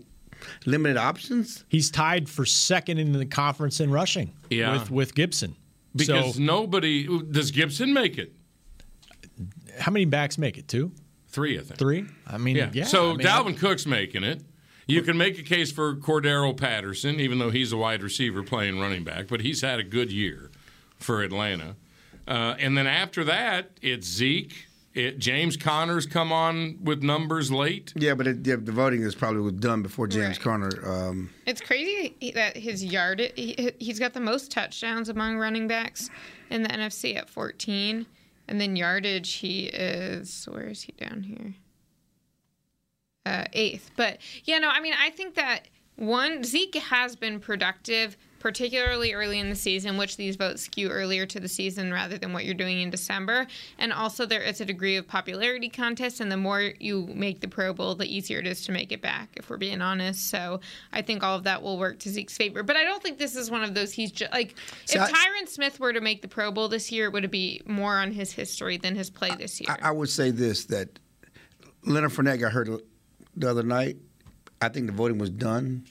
limited 0.66 0.96
options. 0.96 1.64
He's 1.68 1.90
tied 1.90 2.28
for 2.28 2.44
second 2.44 2.98
in 2.98 3.12
the 3.12 3.26
conference 3.26 3.80
in 3.80 3.90
rushing. 3.90 4.32
Yeah. 4.50 4.72
with 4.72 4.90
with 4.90 5.14
Gibson. 5.14 5.56
Because 5.96 6.34
so, 6.34 6.40
nobody 6.40 7.08
does 7.30 7.50
Gibson 7.50 7.92
make 7.92 8.18
it. 8.18 8.32
how 9.78 9.90
many 9.90 10.04
backs 10.04 10.38
make 10.38 10.58
it? 10.58 10.68
Two, 10.68 10.92
Three, 11.28 11.58
I 11.58 11.62
think. 11.62 11.78
three. 11.78 12.06
I 12.26 12.38
mean, 12.38 12.56
yeah. 12.56 12.70
Yeah. 12.72 12.84
so 12.84 13.10
I 13.12 13.16
mean, 13.16 13.26
Dalvin 13.26 13.58
Cook's 13.58 13.86
making 13.86 14.22
it. 14.22 14.42
You 14.86 15.02
can 15.02 15.18
make 15.18 15.38
a 15.38 15.42
case 15.42 15.70
for 15.70 15.96
Cordarrelle 15.96 16.56
Patterson, 16.56 17.20
even 17.20 17.38
though 17.38 17.50
he's 17.50 17.72
a 17.72 17.76
wide 17.76 18.02
receiver 18.02 18.42
playing 18.42 18.80
running 18.80 19.04
back, 19.04 19.28
but 19.28 19.42
he's 19.42 19.60
had 19.60 19.78
a 19.78 19.82
good 19.82 20.10
year 20.10 20.50
for 20.98 21.22
Atlanta. 21.22 21.76
Uh, 22.26 22.54
and 22.58 22.76
then 22.76 22.86
after 22.86 23.22
that, 23.24 23.72
it's 23.82 24.06
Zeke. 24.06 24.67
It, 24.94 25.18
James 25.18 25.56
Conner's 25.56 26.06
come 26.06 26.32
on 26.32 26.78
with 26.82 27.02
numbers 27.02 27.52
late. 27.52 27.92
Yeah, 27.94 28.14
but 28.14 28.26
it, 28.26 28.46
yeah, 28.46 28.56
the 28.56 28.72
voting 28.72 29.02
is 29.02 29.14
probably 29.14 29.42
was 29.42 29.52
done 29.52 29.82
before 29.82 30.06
James 30.08 30.38
Right. 30.38 30.40
Conner. 30.40 30.70
Um, 30.84 31.30
It's 31.46 31.60
crazy 31.60 32.16
that 32.34 32.56
his 32.56 32.84
yard 32.84 33.20
he, 33.36 33.72
he's 33.78 33.98
got 33.98 34.12
the 34.14 34.20
most 34.20 34.50
touchdowns 34.50 35.08
among 35.08 35.36
running 35.38 35.68
backs 35.68 36.10
in 36.50 36.62
the 36.62 36.68
NFC 36.70 37.16
at 37.16 37.28
14, 37.28 38.06
and 38.48 38.60
then 38.60 38.76
yardage 38.76 39.34
he 39.34 39.66
is 39.66 40.46
where 40.50 40.66
is 40.68 40.82
he 40.82 40.92
down 40.92 41.22
here? 41.22 41.54
Uh, 43.26 43.44
eighth. 43.52 43.90
But 43.94 44.18
yeah, 44.44 44.58
no, 44.58 44.70
I 44.70 44.80
mean 44.80 44.94
I 44.98 45.10
think 45.10 45.34
that 45.34 45.68
one 45.96 46.42
Zeke 46.44 46.76
has 46.76 47.14
been 47.14 47.40
productive, 47.40 48.16
particularly 48.38 49.12
early 49.12 49.38
in 49.38 49.50
the 49.50 49.56
season, 49.56 49.96
which 49.96 50.16
these 50.16 50.36
votes 50.36 50.62
skew 50.62 50.88
earlier 50.88 51.26
to 51.26 51.40
the 51.40 51.48
season 51.48 51.92
rather 51.92 52.18
than 52.18 52.32
what 52.32 52.44
you're 52.44 52.54
doing 52.54 52.80
in 52.80 52.90
December. 52.90 53.46
And 53.78 53.92
also 53.92 54.26
there 54.26 54.42
is 54.42 54.60
a 54.60 54.64
degree 54.64 54.96
of 54.96 55.06
popularity 55.08 55.68
contest, 55.68 56.20
and 56.20 56.30
the 56.30 56.36
more 56.36 56.72
you 56.78 57.06
make 57.14 57.40
the 57.40 57.48
Pro 57.48 57.72
Bowl, 57.72 57.94
the 57.94 58.06
easier 58.06 58.38
it 58.38 58.46
is 58.46 58.64
to 58.66 58.72
make 58.72 58.92
it 58.92 59.02
back. 59.02 59.30
If 59.36 59.50
we're 59.50 59.56
being 59.56 59.80
honest, 59.80 60.28
so 60.28 60.60
I 60.92 61.02
think 61.02 61.22
all 61.22 61.36
of 61.36 61.44
that 61.44 61.62
will 61.62 61.78
work 61.78 61.98
to 62.00 62.10
Zeke's 62.10 62.36
favor. 62.36 62.62
But 62.62 62.76
I 62.76 62.84
don't 62.84 63.02
think 63.02 63.18
this 63.18 63.36
is 63.36 63.50
one 63.50 63.62
of 63.62 63.74
those 63.74 63.92
he's 63.92 64.12
just 64.12 64.32
like 64.32 64.54
See, 64.86 64.98
if 64.98 65.04
I- 65.04 65.10
Tyron 65.10 65.48
Smith 65.48 65.80
were 65.80 65.92
to 65.92 66.00
make 66.00 66.22
the 66.22 66.28
Pro 66.28 66.50
Bowl 66.50 66.68
this 66.68 66.92
year, 66.92 67.06
it 67.06 67.12
would 67.12 67.30
be 67.30 67.60
more 67.66 67.96
on 67.98 68.12
his 68.12 68.32
history 68.32 68.76
than 68.76 68.94
his 68.94 69.10
play 69.10 69.34
this 69.36 69.60
year. 69.60 69.76
I, 69.82 69.88
I 69.88 69.90
would 69.90 70.08
say 70.08 70.30
this 70.30 70.64
that 70.66 70.98
Leonard 71.84 72.10
Fournette 72.12 72.40
got 72.40 72.52
hurt 72.52 72.68
the 73.36 73.50
other 73.50 73.62
night. 73.62 73.96
I 74.60 74.68
think 74.68 74.86
the 74.86 74.92
voting 74.92 75.18
was 75.18 75.30
done. 75.30 75.84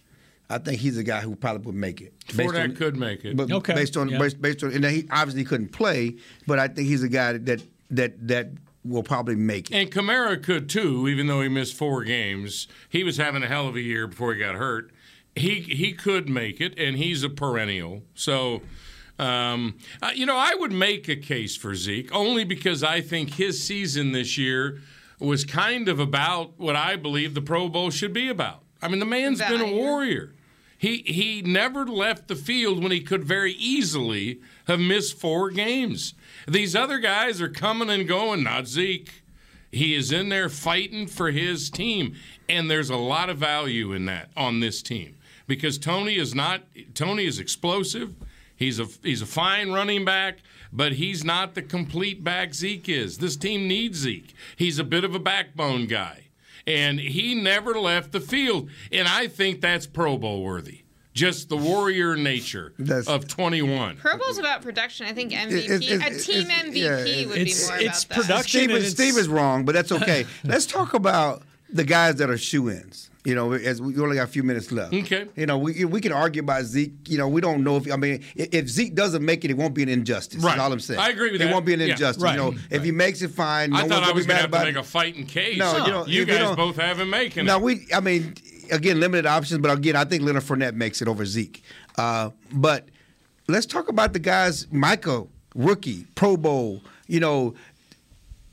I 0.49 0.57
think 0.59 0.79
he's 0.79 0.97
a 0.97 1.03
guy 1.03 1.21
who 1.21 1.35
probably 1.35 1.65
would 1.65 1.75
make 1.75 2.01
it. 2.01 2.13
Based 2.35 2.39
Fournette 2.39 2.69
on- 2.69 2.75
could 2.75 2.95
make 2.95 3.25
it. 3.25 3.35
But 3.35 3.51
Okay, 3.51 3.73
based 3.73 3.97
on 3.97 4.09
yeah. 4.09 4.17
based, 4.17 4.41
based 4.41 4.63
on 4.63 4.71
and 4.71 4.85
he 4.85 5.05
obviously 5.11 5.43
couldn't 5.43 5.71
play, 5.73 6.15
but 6.45 6.57
I 6.59 6.67
think 6.67 6.87
he's 6.87 7.03
a 7.03 7.09
guy 7.09 7.33
that 7.37 7.61
that 7.91 8.27
that 8.27 8.51
will 8.85 9.03
probably 9.03 9.35
make 9.35 9.69
it. 9.69 9.75
And 9.75 9.91
Kamara 9.91 10.41
could 10.41 10.69
too, 10.69 11.07
even 11.07 11.27
though 11.27 11.41
he 11.41 11.49
missed 11.49 11.75
four 11.75 12.03
games. 12.03 12.67
He 12.89 13.03
was 13.03 13.17
having 13.17 13.43
a 13.43 13.47
hell 13.47 13.67
of 13.67 13.75
a 13.75 13.81
year 13.81 14.07
before 14.07 14.33
he 14.33 14.39
got 14.39 14.55
hurt. 14.55 14.91
He 15.35 15.59
he 15.59 15.91
could 15.93 16.29
make 16.29 16.61
it, 16.61 16.77
and 16.79 16.97
he's 16.97 17.23
a 17.23 17.29
perennial. 17.29 18.03
So, 18.15 18.61
um, 19.19 19.77
uh, 20.01 20.11
you 20.15 20.25
know, 20.25 20.37
I 20.37 20.55
would 20.55 20.71
make 20.71 21.09
a 21.09 21.15
case 21.15 21.55
for 21.57 21.75
Zeke 21.75 22.13
only 22.13 22.43
because 22.45 22.83
I 22.83 23.01
think 23.01 23.33
his 23.33 23.61
season 23.61 24.13
this 24.13 24.37
year 24.37 24.79
was 25.19 25.43
kind 25.43 25.89
of 25.89 25.99
about 25.99 26.57
what 26.57 26.75
I 26.75 26.95
believe 26.95 27.33
the 27.33 27.41
Pro 27.41 27.67
Bowl 27.67 27.89
should 27.89 28.13
be 28.13 28.29
about. 28.29 28.63
I 28.81 28.87
mean, 28.87 28.99
the 28.99 29.05
man's 29.05 29.39
been 29.39 29.61
a 29.61 29.73
warrior. 29.73 30.33
He 30.77 30.97
he 31.05 31.41
never 31.41 31.85
left 31.85 32.27
the 32.27 32.35
field 32.35 32.81
when 32.81 32.91
he 32.91 33.01
could 33.01 33.23
very 33.23 33.53
easily 33.53 34.39
have 34.67 34.79
missed 34.79 35.17
four 35.17 35.49
games. 35.49 36.13
These 36.47 36.75
other 36.75 36.99
guys 36.99 37.41
are 37.41 37.49
coming 37.49 37.89
and 37.89 38.07
going, 38.07 38.43
not 38.43 38.67
Zeke. 38.67 39.23
He 39.71 39.95
is 39.95 40.11
in 40.11 40.29
there 40.29 40.49
fighting 40.49 41.07
for 41.07 41.31
his 41.31 41.69
team, 41.69 42.15
and 42.47 42.69
there's 42.69 42.89
a 42.89 42.95
lot 42.95 43.29
of 43.29 43.37
value 43.37 43.91
in 43.91 44.05
that 44.05 44.29
on 44.37 44.59
this 44.59 44.81
team 44.81 45.15
because 45.47 45.77
Tony 45.77 46.15
is 46.15 46.35
not 46.35 46.61
Tony 46.93 47.25
is 47.25 47.39
explosive. 47.39 48.13
He's 48.55 48.79
a 48.79 48.85
he's 49.03 49.21
a 49.21 49.27
fine 49.27 49.71
running 49.71 50.05
back, 50.05 50.39
but 50.71 50.93
he's 50.93 51.23
not 51.23 51.55
the 51.55 51.63
complete 51.63 52.23
back 52.23 52.53
Zeke 52.53 52.89
is. 52.89 53.17
This 53.17 53.35
team 53.35 53.67
needs 53.67 53.97
Zeke. 53.97 54.35
He's 54.55 54.77
a 54.77 54.83
bit 54.83 55.03
of 55.03 55.15
a 55.15 55.19
backbone 55.19 55.87
guy 55.87 56.26
and 56.67 56.99
he 56.99 57.33
never 57.33 57.73
left 57.79 58.11
the 58.11 58.19
field. 58.19 58.69
And 58.91 59.07
I 59.07 59.27
think 59.27 59.61
that's 59.61 59.87
Pro 59.87 60.17
Bowl 60.17 60.43
worthy. 60.43 60.81
Just 61.13 61.49
the 61.49 61.57
warrior 61.57 62.15
nature 62.15 62.73
of 63.07 63.27
21. 63.27 63.97
Pro 63.97 64.17
Bowl's 64.19 64.37
about 64.37 64.61
production. 64.61 65.07
I 65.07 65.13
think 65.13 65.31
MVP, 65.31 65.65
It's- 65.65 65.89
it's- 65.89 66.27
a 66.27 66.31
team 66.31 66.47
MVP 66.47 66.75
yeah, 66.79 67.25
would 67.27 67.37
it's- 67.39 67.63
be 67.65 67.71
more 67.71 67.81
it's 67.81 68.03
about 68.03 68.27
that. 68.27 68.45
Steve, 68.45 68.69
is, 68.69 68.91
Steve 68.91 69.17
is 69.17 69.27
wrong, 69.27 69.65
but 69.65 69.73
that's 69.73 69.91
okay. 69.91 70.27
Let's 70.43 70.67
talk 70.67 70.93
about 70.93 71.41
the 71.71 71.83
guys 71.83 72.17
that 72.17 72.29
are 72.29 72.37
shoe-ins. 72.37 73.09
You 73.27 73.35
know, 73.35 73.51
as 73.51 73.81
we 73.81 73.99
only 73.99 74.15
got 74.15 74.23
a 74.23 74.31
few 74.31 74.41
minutes 74.41 74.71
left. 74.71 74.93
Okay. 74.93 75.27
You 75.35 75.45
know, 75.47 75.57
we 75.57 75.83
we 75.83 75.99
can 75.99 76.13
argue 76.13 76.41
about 76.41 76.63
Zeke. 76.63 76.93
You 77.09 77.17
know, 77.17 77.27
we 77.27 77.41
don't 77.41 77.61
know 77.61 77.75
if 77.75 77.91
I 77.91 77.97
mean 77.97 78.23
if, 78.37 78.53
if 78.53 78.69
Zeke 78.69 78.95
doesn't 78.95 79.23
make 79.23 79.43
it, 79.43 79.51
it 79.51 79.57
won't 79.57 79.73
be 79.73 79.83
an 79.83 79.89
injustice. 79.89 80.41
Right. 80.41 80.51
That's 80.51 80.61
all 80.61 80.71
I'm 80.71 80.79
saying. 80.79 81.01
I 81.01 81.09
agree 81.09 81.31
with 81.33 81.41
you. 81.41 81.45
it 81.45 81.49
that. 81.49 81.53
won't 81.53 81.65
be 81.65 81.73
an 81.73 81.81
Yeah. 81.81 81.87
injustice. 81.87 82.23
Right. 82.23 82.35
You 82.39 82.51
know, 82.51 82.57
if 82.71 82.85
he 82.85 82.91
makes 82.93 83.21
it, 83.21 83.31
fine. 83.31 83.73
I 83.75 83.81
no 83.81 83.89
thought 83.89 84.03
I 84.03 84.13
was 84.13 84.25
going 84.25 84.37
to 84.37 84.41
have 84.43 84.51
to 84.51 84.61
it. 84.61 84.63
make 84.63 84.75
a 84.77 84.83
fighting 84.83 85.25
case. 85.25 85.57
No, 85.57 85.85
you 85.85 85.91
know, 85.91 86.05
you 86.05 86.23
guys 86.23 86.55
both 86.55 86.77
have 86.77 87.01
him 87.01 87.09
making 87.09 87.43
Now 87.45 87.57
it. 87.57 87.63
we, 87.63 87.85
I 87.93 87.99
mean, 87.99 88.33
again, 88.71 89.01
limited 89.01 89.25
options, 89.25 89.59
but 89.61 89.71
again, 89.77 89.97
I 89.97 90.05
think 90.05 90.23
Leonard 90.23 90.43
Fournette 90.43 90.75
makes 90.75 91.01
it 91.01 91.09
over 91.09 91.25
Zeke. 91.25 91.61
Uh, 91.97 92.29
but 92.53 92.87
let's 93.49 93.65
talk 93.65 93.89
about 93.89 94.13
the 94.13 94.19
guys: 94.19 94.71
Michael, 94.71 95.29
rookie, 95.53 96.07
Pro 96.15 96.37
Bowl. 96.37 96.81
You 97.09 97.19
know, 97.21 97.55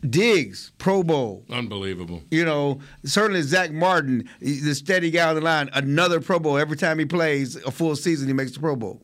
Diggs, 0.08 0.72
Pro 0.78 1.02
Bowl. 1.02 1.44
Unbelievable. 1.50 2.22
You 2.30 2.44
know, 2.44 2.80
certainly 3.04 3.42
Zach 3.42 3.72
Martin, 3.72 4.28
the 4.40 4.74
steady 4.74 5.10
guy 5.10 5.28
on 5.28 5.34
the 5.34 5.40
line, 5.40 5.70
another 5.72 6.20
Pro 6.20 6.38
Bowl. 6.38 6.58
Every 6.58 6.76
time 6.76 6.98
he 6.98 7.04
plays 7.04 7.56
a 7.56 7.70
full 7.70 7.96
season, 7.96 8.28
he 8.28 8.34
makes 8.34 8.52
the 8.52 8.60
Pro 8.60 8.76
Bowl. 8.76 9.02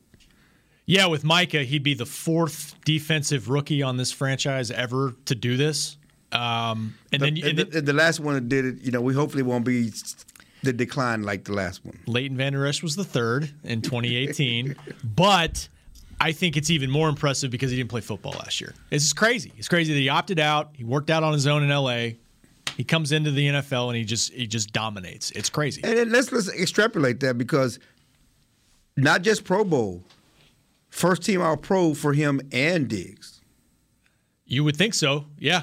Yeah, 0.86 1.06
with 1.06 1.22
Micah, 1.22 1.62
he'd 1.62 1.84
be 1.84 1.94
the 1.94 2.06
fourth 2.06 2.74
defensive 2.84 3.48
rookie 3.48 3.82
on 3.82 3.96
this 3.96 4.10
franchise 4.10 4.70
ever 4.70 5.14
to 5.26 5.34
do 5.34 5.56
this. 5.56 5.96
Um, 6.32 6.94
and 7.12 7.22
then, 7.22 7.34
the, 7.34 7.42
and 7.42 7.58
the, 7.58 7.80
the 7.80 7.92
last 7.92 8.20
one 8.20 8.34
that 8.34 8.48
did 8.48 8.64
it, 8.64 8.80
you 8.80 8.90
know, 8.90 9.00
we 9.00 9.14
hopefully 9.14 9.42
won't 9.42 9.64
be 9.64 9.92
the 10.62 10.72
decline 10.72 11.22
like 11.22 11.44
the 11.44 11.52
last 11.52 11.84
one. 11.84 11.98
Leighton 12.06 12.36
Vander 12.36 12.66
Esch 12.66 12.82
was 12.82 12.96
the 12.96 13.04
third 13.04 13.50
in 13.64 13.82
2018, 13.82 14.76
but 15.04 15.68
I 16.20 16.32
think 16.32 16.56
it's 16.56 16.68
even 16.68 16.90
more 16.90 17.08
impressive 17.08 17.50
because 17.50 17.70
he 17.70 17.78
didn't 17.78 17.88
play 17.88 18.02
football 18.02 18.32
last 18.32 18.60
year. 18.60 18.74
This 18.90 19.04
is 19.04 19.14
crazy. 19.14 19.52
It's 19.56 19.68
crazy 19.68 19.94
that 19.94 19.98
he 19.98 20.10
opted 20.10 20.38
out. 20.38 20.70
He 20.74 20.84
worked 20.84 21.08
out 21.08 21.24
on 21.24 21.32
his 21.32 21.46
own 21.46 21.62
in 21.62 21.70
LA. 21.70 22.18
He 22.76 22.84
comes 22.84 23.10
into 23.10 23.30
the 23.30 23.48
NFL 23.48 23.88
and 23.88 23.96
he 23.96 24.04
just 24.04 24.32
he 24.32 24.46
just 24.46 24.72
dominates. 24.72 25.30
It's 25.32 25.48
crazy. 25.48 25.82
And 25.82 26.12
let's 26.12 26.30
let's 26.30 26.48
extrapolate 26.50 27.20
that 27.20 27.38
because 27.38 27.78
not 28.96 29.22
just 29.22 29.44
Pro 29.44 29.64
Bowl, 29.64 30.04
first 30.90 31.22
team 31.22 31.40
All 31.40 31.56
Pro 31.56 31.94
for 31.94 32.12
him 32.12 32.40
and 32.52 32.86
Diggs. 32.86 33.40
You 34.44 34.64
would 34.64 34.76
think 34.76 34.94
so, 34.94 35.26
yeah. 35.38 35.62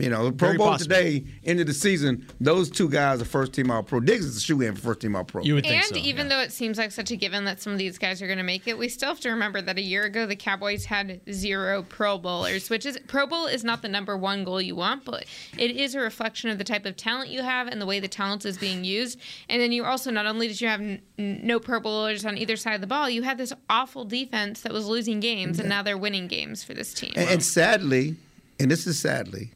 You 0.00 0.10
know, 0.10 0.24
the 0.24 0.32
Pro 0.32 0.48
Very 0.48 0.58
Bowl 0.58 0.68
possible. 0.68 0.94
today, 0.96 1.24
end 1.44 1.60
of 1.60 1.66
the 1.66 1.74
season, 1.74 2.26
those 2.40 2.70
two 2.70 2.88
guys 2.88 3.20
are 3.20 3.24
first 3.24 3.52
team 3.52 3.70
All 3.70 3.82
Pro. 3.82 4.00
Diggs 4.00 4.24
is 4.24 4.36
a 4.36 4.40
shoe 4.40 4.60
in 4.60 4.74
for 4.74 4.80
first 4.80 5.00
team 5.00 5.16
All 5.16 5.24
Pro. 5.24 5.42
You 5.42 5.54
would 5.54 5.66
and 5.66 5.96
even 5.96 6.28
though 6.28 6.40
it 6.40 6.52
seems 6.52 6.78
like 6.78 6.92
such 6.92 7.10
a 7.10 7.16
given 7.16 7.44
that 7.44 7.60
some 7.60 7.72
of 7.72 7.78
these 7.78 7.98
guys 7.98 8.20
are 8.22 8.26
going 8.26 8.38
to 8.38 8.44
make 8.44 8.66
it, 8.66 8.76
we 8.76 8.88
still 8.88 9.08
have 9.08 9.20
to 9.20 9.30
remember 9.30 9.60
that 9.62 9.78
a 9.78 9.82
year 9.82 10.04
ago 10.04 10.26
the 10.26 10.36
Cowboys 10.36 10.86
had 10.86 11.20
zero 11.30 11.82
Pro 11.82 12.18
Bowlers, 12.18 12.70
which 12.70 12.86
is 12.86 12.98
Pro 13.06 13.26
Bowl 13.26 13.46
is 13.46 13.64
not 13.64 13.82
the 13.82 13.88
number 13.88 14.16
one 14.16 14.44
goal 14.44 14.60
you 14.60 14.76
want, 14.76 15.04
but 15.04 15.26
it 15.58 15.70
is 15.70 15.94
a 15.94 16.00
reflection 16.00 16.50
of 16.50 16.58
the 16.58 16.64
type 16.64 16.86
of 16.86 16.96
talent 16.96 17.30
you 17.30 17.42
have 17.42 17.68
and 17.68 17.80
the 17.80 17.86
way 17.86 18.00
the 18.00 18.08
talent 18.08 18.44
is 18.44 18.58
being 18.58 18.84
used. 18.84 19.18
And 19.48 19.60
then 19.60 19.72
you 19.72 19.84
also 19.84 20.10
not 20.10 20.26
only 20.26 20.48
did 20.48 20.60
you 20.60 20.68
have 20.68 20.80
n- 20.80 21.02
no 21.16 21.60
Pro 21.60 21.80
Bowlers 21.80 22.24
on 22.24 22.36
either 22.38 22.56
side 22.56 22.74
of 22.74 22.80
the 22.80 22.86
ball, 22.86 23.08
you 23.08 23.22
had 23.22 23.38
this 23.38 23.52
awful 23.68 24.04
defense 24.04 24.62
that 24.62 24.72
was 24.72 24.86
losing 24.86 25.20
games, 25.20 25.58
and 25.58 25.68
now 25.68 25.82
they're 25.82 25.98
winning 25.98 26.26
games 26.26 26.64
for 26.64 26.74
this 26.74 26.94
team. 26.94 27.12
And, 27.16 27.28
and 27.28 27.42
sadly, 27.42 28.16
and 28.58 28.70
this 28.70 28.86
is 28.86 28.98
sadly, 28.98 29.50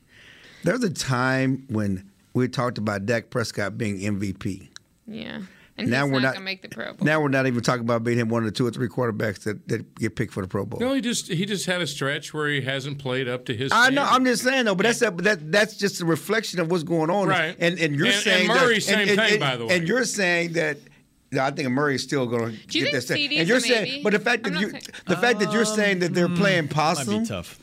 there 0.64 0.74
was 0.74 0.84
a 0.84 0.90
time 0.92 1.64
when 1.68 2.10
we 2.32 2.48
talked 2.48 2.78
about 2.78 3.06
Dak 3.06 3.30
Prescott 3.30 3.78
being 3.78 3.98
MVP. 4.00 4.68
yeah, 5.06 5.42
and 5.76 5.90
now 5.90 6.04
he's 6.04 6.12
we're 6.12 6.20
not, 6.20 6.22
not 6.28 6.32
going 6.34 6.40
to 6.40 6.40
make 6.44 6.62
the 6.62 6.68
Pro 6.68 6.92
Bowl. 6.92 7.04
Now 7.04 7.20
we're 7.20 7.28
not 7.28 7.46
even 7.46 7.62
talking 7.62 7.82
about 7.82 8.04
being 8.04 8.18
him 8.18 8.28
one 8.28 8.42
of 8.42 8.46
the 8.46 8.52
two 8.52 8.66
or 8.66 8.70
three 8.70 8.88
quarterbacks 8.88 9.40
that, 9.44 9.66
that 9.68 9.94
get 9.96 10.14
picked 10.16 10.32
for 10.32 10.40
the 10.40 10.48
Pro 10.48 10.64
Bowl. 10.64 10.80
No, 10.80 10.92
he 10.94 11.00
just 11.00 11.28
he 11.28 11.46
just 11.46 11.66
had 11.66 11.80
a 11.82 11.86
stretch 11.86 12.32
where 12.34 12.48
he 12.48 12.60
hasn't 12.60 12.98
played 12.98 13.28
up 13.28 13.44
to 13.46 13.56
his. 13.56 13.72
I 13.72 13.90
know. 13.90 14.02
I'm 14.04 14.24
just 14.24 14.42
saying 14.42 14.64
though, 14.66 14.74
but 14.74 14.84
that's 14.84 15.00
but 15.00 15.24
that 15.24 15.52
that's 15.52 15.76
just 15.76 16.00
a 16.00 16.04
reflection 16.04 16.60
of 16.60 16.70
what's 16.70 16.84
going 16.84 17.10
on. 17.10 17.28
Right. 17.28 17.56
And 17.58 17.78
and 17.78 17.94
you're 17.96 18.06
And- 18.06 18.14
saying 18.16 18.50
and 18.50 18.60
Murray, 18.60 18.74
that, 18.76 18.80
same 18.82 19.08
and, 19.08 19.18
thing, 19.18 19.32
and- 19.32 19.40
by 19.40 19.56
the 19.56 19.66
way. 19.66 19.76
And 19.76 19.88
you're 19.88 20.04
saying 20.04 20.52
that. 20.54 20.78
I 21.40 21.50
think 21.50 21.68
Murray 21.70 21.96
is 21.96 22.02
still 22.04 22.26
going 22.28 22.52
to 22.52 22.66
Do 22.68 22.78
you 22.78 22.84
get 22.84 22.92
think 22.92 23.06
that. 23.08 23.18
CeeDee's 23.18 23.38
And 23.40 23.48
you're 23.48 23.58
saying, 23.58 24.04
but 24.04 24.12
the 24.12 24.20
fact 24.20 24.46
I'm 24.46 24.52
that 24.54 24.60
you, 24.60 24.70
saying- 24.70 24.82
the 25.08 25.16
fact 25.16 25.40
that 25.40 25.52
you're 25.52 25.64
saying 25.64 25.98
that 25.98 26.14
they're 26.14 26.28
mm, 26.28 26.36
playing 26.36 26.68
possum, 26.68 27.12
Might 27.12 27.20
be 27.22 27.26
tough. 27.26 27.58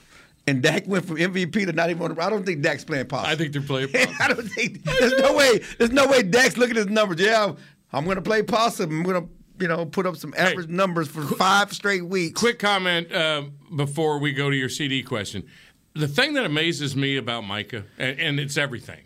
And 0.47 0.61
Dak 0.61 0.87
went 0.87 1.05
from 1.05 1.17
MVP 1.17 1.65
to 1.65 1.71
not 1.73 1.89
even. 1.89 2.01
on 2.03 2.15
the- 2.15 2.21
I 2.21 2.29
don't 2.29 2.45
think 2.45 2.61
Dak's 2.61 2.83
playing 2.83 3.07
possum. 3.07 3.29
I 3.29 3.35
think 3.35 3.53
they're 3.53 3.61
playing. 3.61 3.89
I 4.19 4.27
don't 4.27 4.47
think 4.49 4.83
there's 4.83 5.13
no 5.19 5.33
way. 5.33 5.59
There's 5.77 5.91
no 5.91 6.07
way 6.07 6.23
Dak's 6.23 6.57
looking 6.57 6.77
at 6.77 6.87
his 6.87 6.89
numbers. 6.93 7.19
Yeah, 7.19 7.53
I'm 7.93 8.05
going 8.05 8.15
to 8.15 8.21
play 8.21 8.41
possum. 8.41 8.89
I'm 8.91 9.03
going 9.03 9.23
to 9.23 9.29
you 9.59 9.67
know 9.67 9.85
put 9.85 10.05
up 10.05 10.15
some 10.17 10.33
average 10.37 10.69
numbers 10.69 11.07
for 11.07 11.21
five 11.23 11.71
straight 11.73 12.05
weeks. 12.05 12.39
Quick 12.39 12.59
comment 12.59 13.11
uh, 13.11 13.43
before 13.75 14.19
we 14.19 14.33
go 14.33 14.49
to 14.49 14.55
your 14.55 14.69
CD 14.69 15.03
question. 15.03 15.45
The 15.93 16.07
thing 16.07 16.33
that 16.35 16.45
amazes 16.45 16.95
me 16.95 17.17
about 17.17 17.41
Micah, 17.41 17.83
and, 17.97 18.19
and 18.19 18.39
it's 18.39 18.57
everything 18.57 19.01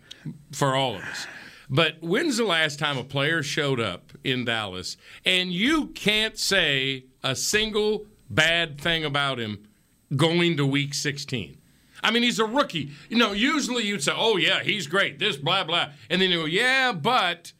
for 0.52 0.74
all 0.74 0.94
of 0.94 1.02
us. 1.02 1.26
But 1.68 1.96
when's 2.00 2.36
the 2.36 2.44
last 2.44 2.78
time 2.78 2.96
a 2.96 3.02
player 3.04 3.42
showed 3.42 3.80
up 3.80 4.12
in 4.22 4.44
Dallas 4.44 4.96
and 5.24 5.52
you 5.52 5.88
can't 5.88 6.38
say 6.38 7.06
a 7.24 7.34
single 7.34 8.06
bad 8.30 8.80
thing 8.80 9.04
about 9.04 9.38
him 9.40 9.65
going 10.14 10.56
to 10.56 10.66
week 10.66 10.94
16? 10.94 11.58
I 12.02 12.10
mean, 12.10 12.22
he's 12.22 12.38
a 12.38 12.44
rookie. 12.44 12.90
You 13.08 13.18
know, 13.18 13.32
usually 13.32 13.84
you'd 13.84 14.02
say, 14.02 14.12
oh, 14.14 14.36
yeah, 14.36 14.62
he's 14.62 14.86
great, 14.86 15.18
this, 15.18 15.36
blah, 15.36 15.64
blah. 15.64 15.90
And 16.10 16.20
then 16.20 16.30
you 16.30 16.40
go, 16.40 16.44
yeah, 16.44 16.92
but 16.92 17.52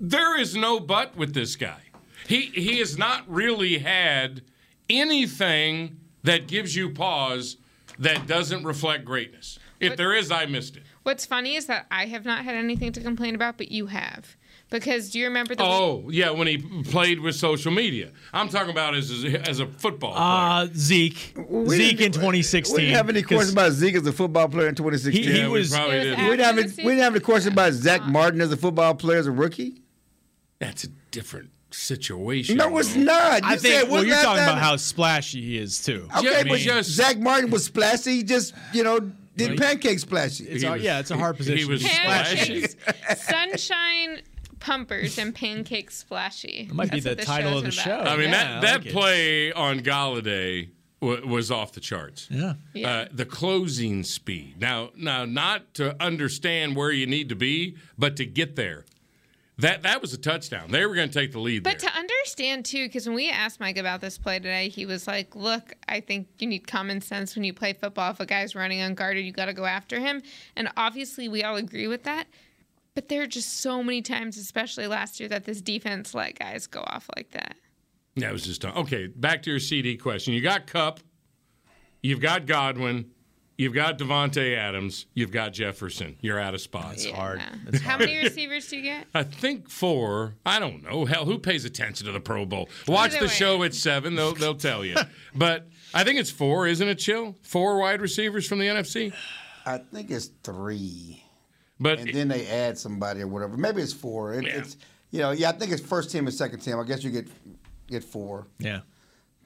there 0.00 0.38
is 0.38 0.56
no 0.56 0.80
but 0.80 1.16
with 1.16 1.34
this 1.34 1.56
guy. 1.56 1.80
He, 2.26 2.42
he 2.42 2.78
has 2.78 2.96
not 2.96 3.24
really 3.28 3.78
had 3.78 4.42
anything 4.88 5.98
that 6.22 6.46
gives 6.46 6.76
you 6.76 6.90
pause 6.90 7.56
that 7.98 8.26
doesn't 8.26 8.64
reflect 8.64 9.04
greatness. 9.04 9.58
If 9.80 9.96
there 9.96 10.14
is, 10.14 10.30
I 10.30 10.46
missed 10.46 10.76
it. 10.76 10.82
What's 11.02 11.24
funny 11.24 11.56
is 11.56 11.66
that 11.66 11.86
I 11.90 12.06
have 12.06 12.24
not 12.24 12.44
had 12.44 12.54
anything 12.54 12.92
to 12.92 13.00
complain 13.00 13.34
about, 13.34 13.56
but 13.56 13.72
you 13.72 13.86
have. 13.86 14.36
Because 14.70 15.10
do 15.10 15.18
you 15.18 15.26
remember 15.26 15.56
the 15.56 15.64
Oh, 15.64 16.08
yeah, 16.10 16.30
when 16.30 16.46
he 16.46 16.58
played 16.84 17.18
with 17.18 17.34
social 17.34 17.72
media. 17.72 18.12
I'm 18.32 18.48
talking 18.48 18.70
about 18.70 18.94
as, 18.94 19.10
as 19.46 19.58
a 19.58 19.66
football 19.66 20.12
player. 20.12 20.24
Uh, 20.24 20.68
Zeke. 20.74 21.34
We 21.48 21.76
Zeke 21.76 22.00
in 22.02 22.12
2016. 22.12 22.76
We 22.76 22.82
didn't 22.82 22.96
have 22.96 23.08
any 23.08 23.22
questions 23.22 23.52
about 23.52 23.72
Zeke 23.72 23.96
as 23.96 24.06
a 24.06 24.12
football 24.12 24.48
player 24.48 24.68
in 24.68 24.76
2016. 24.76 25.24
He- 25.24 25.30
he 25.32 25.38
Yeah, 25.38 25.46
we 25.48 25.58
was- 25.58 25.70
probably 25.72 25.98
we 25.98 26.04
didn't. 26.04 26.24
didn't 26.24 26.40
have 26.44 26.58
any, 26.58 26.68
we 26.68 26.82
didn't 26.92 26.98
have 27.00 27.14
any 27.14 27.20
question 27.24 27.52
about 27.52 27.72
Zach 27.72 28.02
Martin 28.06 28.40
as 28.40 28.52
a 28.52 28.56
football 28.56 28.94
player 28.94 29.18
as 29.18 29.26
a 29.26 29.32
rookie. 29.32 29.82
That's 30.60 30.84
a 30.84 30.88
different 31.10 31.50
situation. 31.72 32.56
No, 32.56 32.78
it's 32.78 32.94
though. 32.94 33.00
not. 33.00 33.42
You 33.42 33.48
I 33.48 33.56
said, 33.56 33.62
think, 33.80 33.90
well, 33.90 34.04
you're 34.04 34.14
talking 34.16 34.36
that- 34.36 34.50
about 34.50 34.58
how 34.62 34.76
splashy 34.76 35.42
he 35.42 35.58
is 35.58 35.82
too. 35.82 36.08
Okay, 36.16 36.28
I 36.28 36.42
but 36.44 36.52
mean, 36.60 36.82
Zach 36.84 37.18
Martin 37.18 37.50
was 37.50 37.64
splashy. 37.64 38.16
He 38.18 38.22
just 38.22 38.54
you 38.72 38.84
know 38.84 39.00
did 39.36 39.50
Well, 39.50 39.58
pancake 39.68 39.98
splashy. 39.98 40.44
It's 40.44 40.62
a- 40.62 40.76
yeah, 40.78 41.00
it's 41.00 41.10
a 41.10 41.16
hard 41.16 41.36
position. 41.38 41.58
He 41.58 41.64
was 41.64 41.82
splashy. 41.84 42.66
sunshine 43.16 44.20
pumpers 44.60 45.18
and 45.18 45.34
pancakes 45.34 45.96
splashy. 45.96 46.68
It 46.70 46.74
might 46.74 46.90
be 46.90 47.00
That's 47.00 47.16
the 47.20 47.26
title 47.26 47.56
of 47.58 47.62
the 47.64 47.68
about. 47.70 47.72
show. 47.74 47.98
I 47.98 48.16
mean, 48.16 48.30
Yeah, 48.30 48.58
I 48.58 48.60
that, 48.60 48.60
that 48.62 48.76
like 48.78 48.86
it. 48.86 48.92
play 48.92 49.52
on 49.52 49.80
Golladay 49.80 50.68
w- 51.00 51.26
was 51.26 51.50
off 51.50 51.72
the 51.72 51.80
charts. 51.80 52.28
Yeah. 52.30 52.54
Uh, 52.86 53.06
the 53.10 53.24
closing 53.26 54.04
speed. 54.04 54.60
Now, 54.60 54.90
now, 54.96 55.24
not 55.24 55.74
to 55.74 56.00
understand 56.02 56.76
where 56.76 56.90
you 56.92 57.06
need 57.06 57.28
to 57.30 57.34
be, 57.36 57.76
but 57.98 58.16
to 58.16 58.26
get 58.26 58.54
there. 58.56 58.84
That 59.58 59.82
that 59.82 60.00
was 60.00 60.14
a 60.14 60.16
touchdown. 60.16 60.70
They 60.70 60.86
were 60.86 60.94
going 60.94 61.10
to 61.10 61.12
take 61.12 61.32
the 61.32 61.38
lead 61.38 61.64
But 61.64 61.80
there. 61.80 61.90
to 61.90 61.94
understand 61.98 62.64
too, 62.64 62.86
because 62.86 63.06
when 63.06 63.14
we 63.14 63.28
asked 63.28 63.60
Mike 63.60 63.76
about 63.76 64.00
this 64.00 64.16
play 64.16 64.38
today, 64.38 64.70
he 64.70 64.86
was 64.86 65.06
like, 65.06 65.36
"Look, 65.36 65.74
I 65.86 66.00
think 66.00 66.28
you 66.38 66.46
need 66.46 66.66
common 66.66 67.02
sense 67.02 67.34
when 67.36 67.44
you 67.44 67.52
play 67.52 67.74
football. 67.74 68.10
If 68.12 68.20
a 68.20 68.24
guy's 68.26 68.54
running 68.54 68.80
unguarded, 68.80 69.22
you 69.22 69.32
got 69.32 69.46
to 69.46 69.52
go 69.52 69.66
after 69.66 70.00
him." 70.00 70.22
And 70.56 70.70
obviously, 70.78 71.28
we 71.28 71.44
all 71.44 71.56
agree 71.56 71.88
with 71.88 72.04
that. 72.04 72.26
But 73.00 73.08
there 73.08 73.22
are 73.22 73.26
just 73.26 73.62
so 73.62 73.82
many 73.82 74.02
times, 74.02 74.36
especially 74.36 74.86
last 74.86 75.20
year, 75.20 75.28
that 75.30 75.46
this 75.46 75.62
defense 75.62 76.12
let 76.12 76.38
guys 76.38 76.66
go 76.66 76.80
off 76.80 77.08
like 77.16 77.30
that. 77.30 77.54
That 78.16 78.30
was 78.30 78.44
just 78.44 78.62
okay. 78.62 79.06
Back 79.06 79.42
to 79.44 79.50
your 79.50 79.58
CD 79.58 79.96
question. 79.96 80.34
You 80.34 80.42
got 80.42 80.66
Kupp, 80.66 81.00
you've 82.02 82.20
got 82.20 82.44
Godwin, 82.44 83.10
you've 83.56 83.72
got 83.72 83.96
Davante 83.96 84.54
Adams, 84.54 85.06
you've 85.14 85.30
got 85.30 85.54
Jefferson. 85.54 86.18
You're 86.20 86.38
out 86.38 86.52
of 86.52 86.60
spots. 86.60 87.06
hard. 87.06 87.40
How 87.82 87.96
many 87.96 88.18
receivers 88.18 88.68
do 88.68 88.76
you 88.76 88.82
get? 88.82 89.06
I 89.14 89.22
think 89.22 89.70
four. 89.70 90.34
I 90.44 90.58
don't 90.58 90.82
know. 90.82 91.06
Hell, 91.06 91.24
who 91.24 91.38
pays 91.38 91.64
attention 91.64 92.04
to 92.04 92.12
the 92.12 92.20
Pro 92.20 92.44
Bowl? 92.44 92.68
Watch 92.86 93.12
Either 93.12 93.20
the 93.20 93.24
way. 93.28 93.32
show 93.32 93.62
at 93.62 93.72
seven. 93.72 94.14
They'll 94.14 94.34
they'll 94.34 94.54
tell 94.56 94.84
you. 94.84 94.96
but 95.34 95.68
I 95.94 96.04
think 96.04 96.20
it's 96.20 96.30
four, 96.30 96.66
isn't 96.66 96.86
it? 96.86 96.96
Chill. 96.96 97.34
Four 97.40 97.78
wide 97.78 98.02
receivers 98.02 98.46
from 98.46 98.58
the 98.58 98.66
NFC. 98.66 99.14
I 99.64 99.78
think 99.78 100.10
it's 100.10 100.26
three. 100.42 101.19
But 101.80 101.98
and 102.00 102.12
then 102.14 102.28
they 102.28 102.46
add 102.46 102.78
somebody 102.78 103.22
or 103.22 103.26
whatever. 103.26 103.56
Maybe 103.56 103.80
it's 103.82 103.92
four. 103.92 104.34
It, 104.34 104.44
It's 104.46 104.76
you 105.10 105.20
know 105.20 105.30
yeah 105.32 105.48
I 105.48 105.52
think 105.52 105.72
it's 105.72 105.82
first 105.82 106.10
team 106.10 106.26
and 106.26 106.34
second 106.34 106.60
team. 106.60 106.78
I 106.78 106.84
guess 106.84 107.02
you 107.02 107.10
get 107.10 107.28
get 107.88 108.04
four. 108.04 108.46
Yeah. 108.58 108.80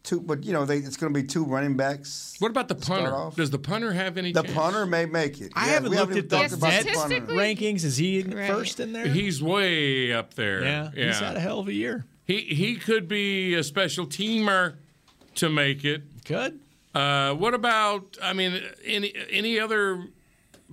Two, 0.02 0.20
but 0.20 0.44
you 0.44 0.52
know 0.52 0.66
they, 0.66 0.76
it's 0.78 0.98
going 0.98 1.14
to 1.14 1.18
be 1.18 1.26
two 1.26 1.46
running 1.46 1.78
backs. 1.78 2.34
What 2.38 2.50
about 2.50 2.68
the 2.68 2.74
punter? 2.74 3.14
off. 3.14 3.36
Does 3.36 3.48
the 3.50 3.58
punter 3.58 3.90
have 3.92 4.18
any? 4.18 4.32
The 4.32 4.42
chance? 4.42 4.54
punter 4.54 4.84
may 4.84 5.06
make 5.06 5.40
it. 5.40 5.50
I 5.56 5.64
Yeah, 5.68 5.72
haven't 5.72 5.90
we 5.92 5.96
looked 5.96 6.10
even 6.12 6.24
at 6.24 6.28
the 6.28 6.36
talked 6.36 6.52
about 6.52 6.84
the 6.84 6.92
punter. 6.92 7.20
rankings. 7.32 7.84
Is 7.84 7.96
he 7.96 8.20
Right. 8.22 8.50
first 8.50 8.80
in 8.80 8.92
there? 8.92 9.06
He's 9.08 9.42
way 9.42 10.12
up 10.12 10.34
there. 10.34 10.62
Yeah, 10.62 10.90
he's 10.94 11.18
had 11.20 11.36
a 11.36 11.40
hell 11.40 11.60
of 11.60 11.68
a 11.68 11.72
year. 11.72 12.04
He 12.26 12.40
he 12.40 12.74
could 12.76 13.08
be 13.08 13.54
a 13.54 13.62
special 13.64 14.06
teamer 14.06 14.74
to 15.36 15.48
make 15.48 15.86
it. 15.86 16.02
Could. 16.26 16.60
Uh, 16.94 17.32
what 17.32 17.54
about? 17.54 18.18
I 18.22 18.34
mean, 18.34 18.62
any 18.84 19.14
any 19.30 19.58
other 19.58 20.04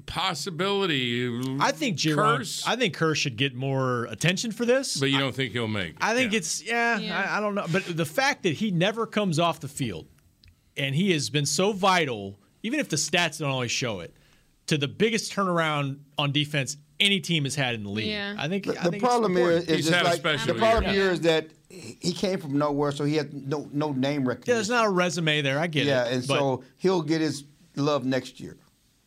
possibility? 0.05 1.27
I 1.59 1.71
think 1.71 1.97
Jayron, 1.97 2.39
Kearse? 2.39 2.63
I 2.67 2.75
think 2.75 2.95
Kearse 2.95 3.17
should 3.17 3.37
get 3.37 3.55
more 3.55 4.05
attention 4.05 4.51
for 4.51 4.65
this. 4.65 4.97
but 4.97 5.09
you 5.09 5.19
don't 5.19 5.35
think 5.35 5.51
he'll 5.53 5.67
make? 5.67 5.91
it. 5.91 5.97
I 6.01 6.13
think 6.13 6.33
it's 6.33 6.63
yeah, 6.63 6.97
I, 7.29 7.37
I 7.37 7.39
don't 7.39 7.55
know, 7.55 7.65
but 7.71 7.83
the 7.85 8.05
fact 8.05 8.43
that 8.43 8.53
he 8.53 8.71
never 8.71 9.05
comes 9.05 9.39
off 9.39 9.59
the 9.59 9.67
field, 9.67 10.07
and 10.77 10.95
he 10.95 11.11
has 11.11 11.29
been 11.29 11.45
so 11.45 11.71
vital, 11.73 12.39
even 12.63 12.79
if 12.79 12.89
the 12.89 12.95
stats 12.95 13.39
don't 13.39 13.49
always 13.51 13.71
show 13.71 13.99
it, 13.99 14.15
to 14.67 14.77
the 14.77 14.87
biggest 14.87 15.33
turnaround 15.33 15.99
on 16.17 16.31
defense 16.31 16.77
any 16.99 17.19
team 17.19 17.43
has 17.45 17.55
had 17.55 17.73
in 17.75 17.83
the 17.83 17.89
league. 17.89 18.07
Yeah. 18.07 18.35
I 18.37 18.47
think 18.47 18.65
The, 18.65 18.71
I 18.71 18.75
the 18.75 18.81
think 18.91 18.93
it's 18.95 19.03
problem 19.03 19.35
important. 19.35 19.63
is, 19.63 19.69
is 19.69 19.75
He's 19.77 19.85
just 19.87 19.97
had 19.97 20.05
a 20.05 20.09
like 20.09 20.19
special 20.19 20.53
the 20.53 20.59
problem 20.59 20.93
year. 20.93 21.03
here 21.03 21.11
is 21.11 21.21
that 21.21 21.47
he 21.67 21.97
he 21.99 22.13
came 22.13 22.39
from 22.39 22.57
nowhere, 22.57 22.91
so 22.91 23.05
he 23.05 23.15
had 23.15 23.33
no 23.33 23.67
no 23.73 23.91
name 23.91 24.25
yeah, 24.27 24.35
there's 24.45 24.69
not 24.69 24.85
a 24.85 24.89
resume 24.89 25.41
there. 25.41 25.57
I 25.57 25.67
get 25.67 25.85
yeah, 25.85 26.05
it. 26.05 26.13
and 26.13 26.27
but 26.27 26.37
so 26.37 26.63
he'll 26.77 27.01
get 27.01 27.21
his 27.21 27.45
love 27.75 28.05
next 28.05 28.39
year 28.39 28.57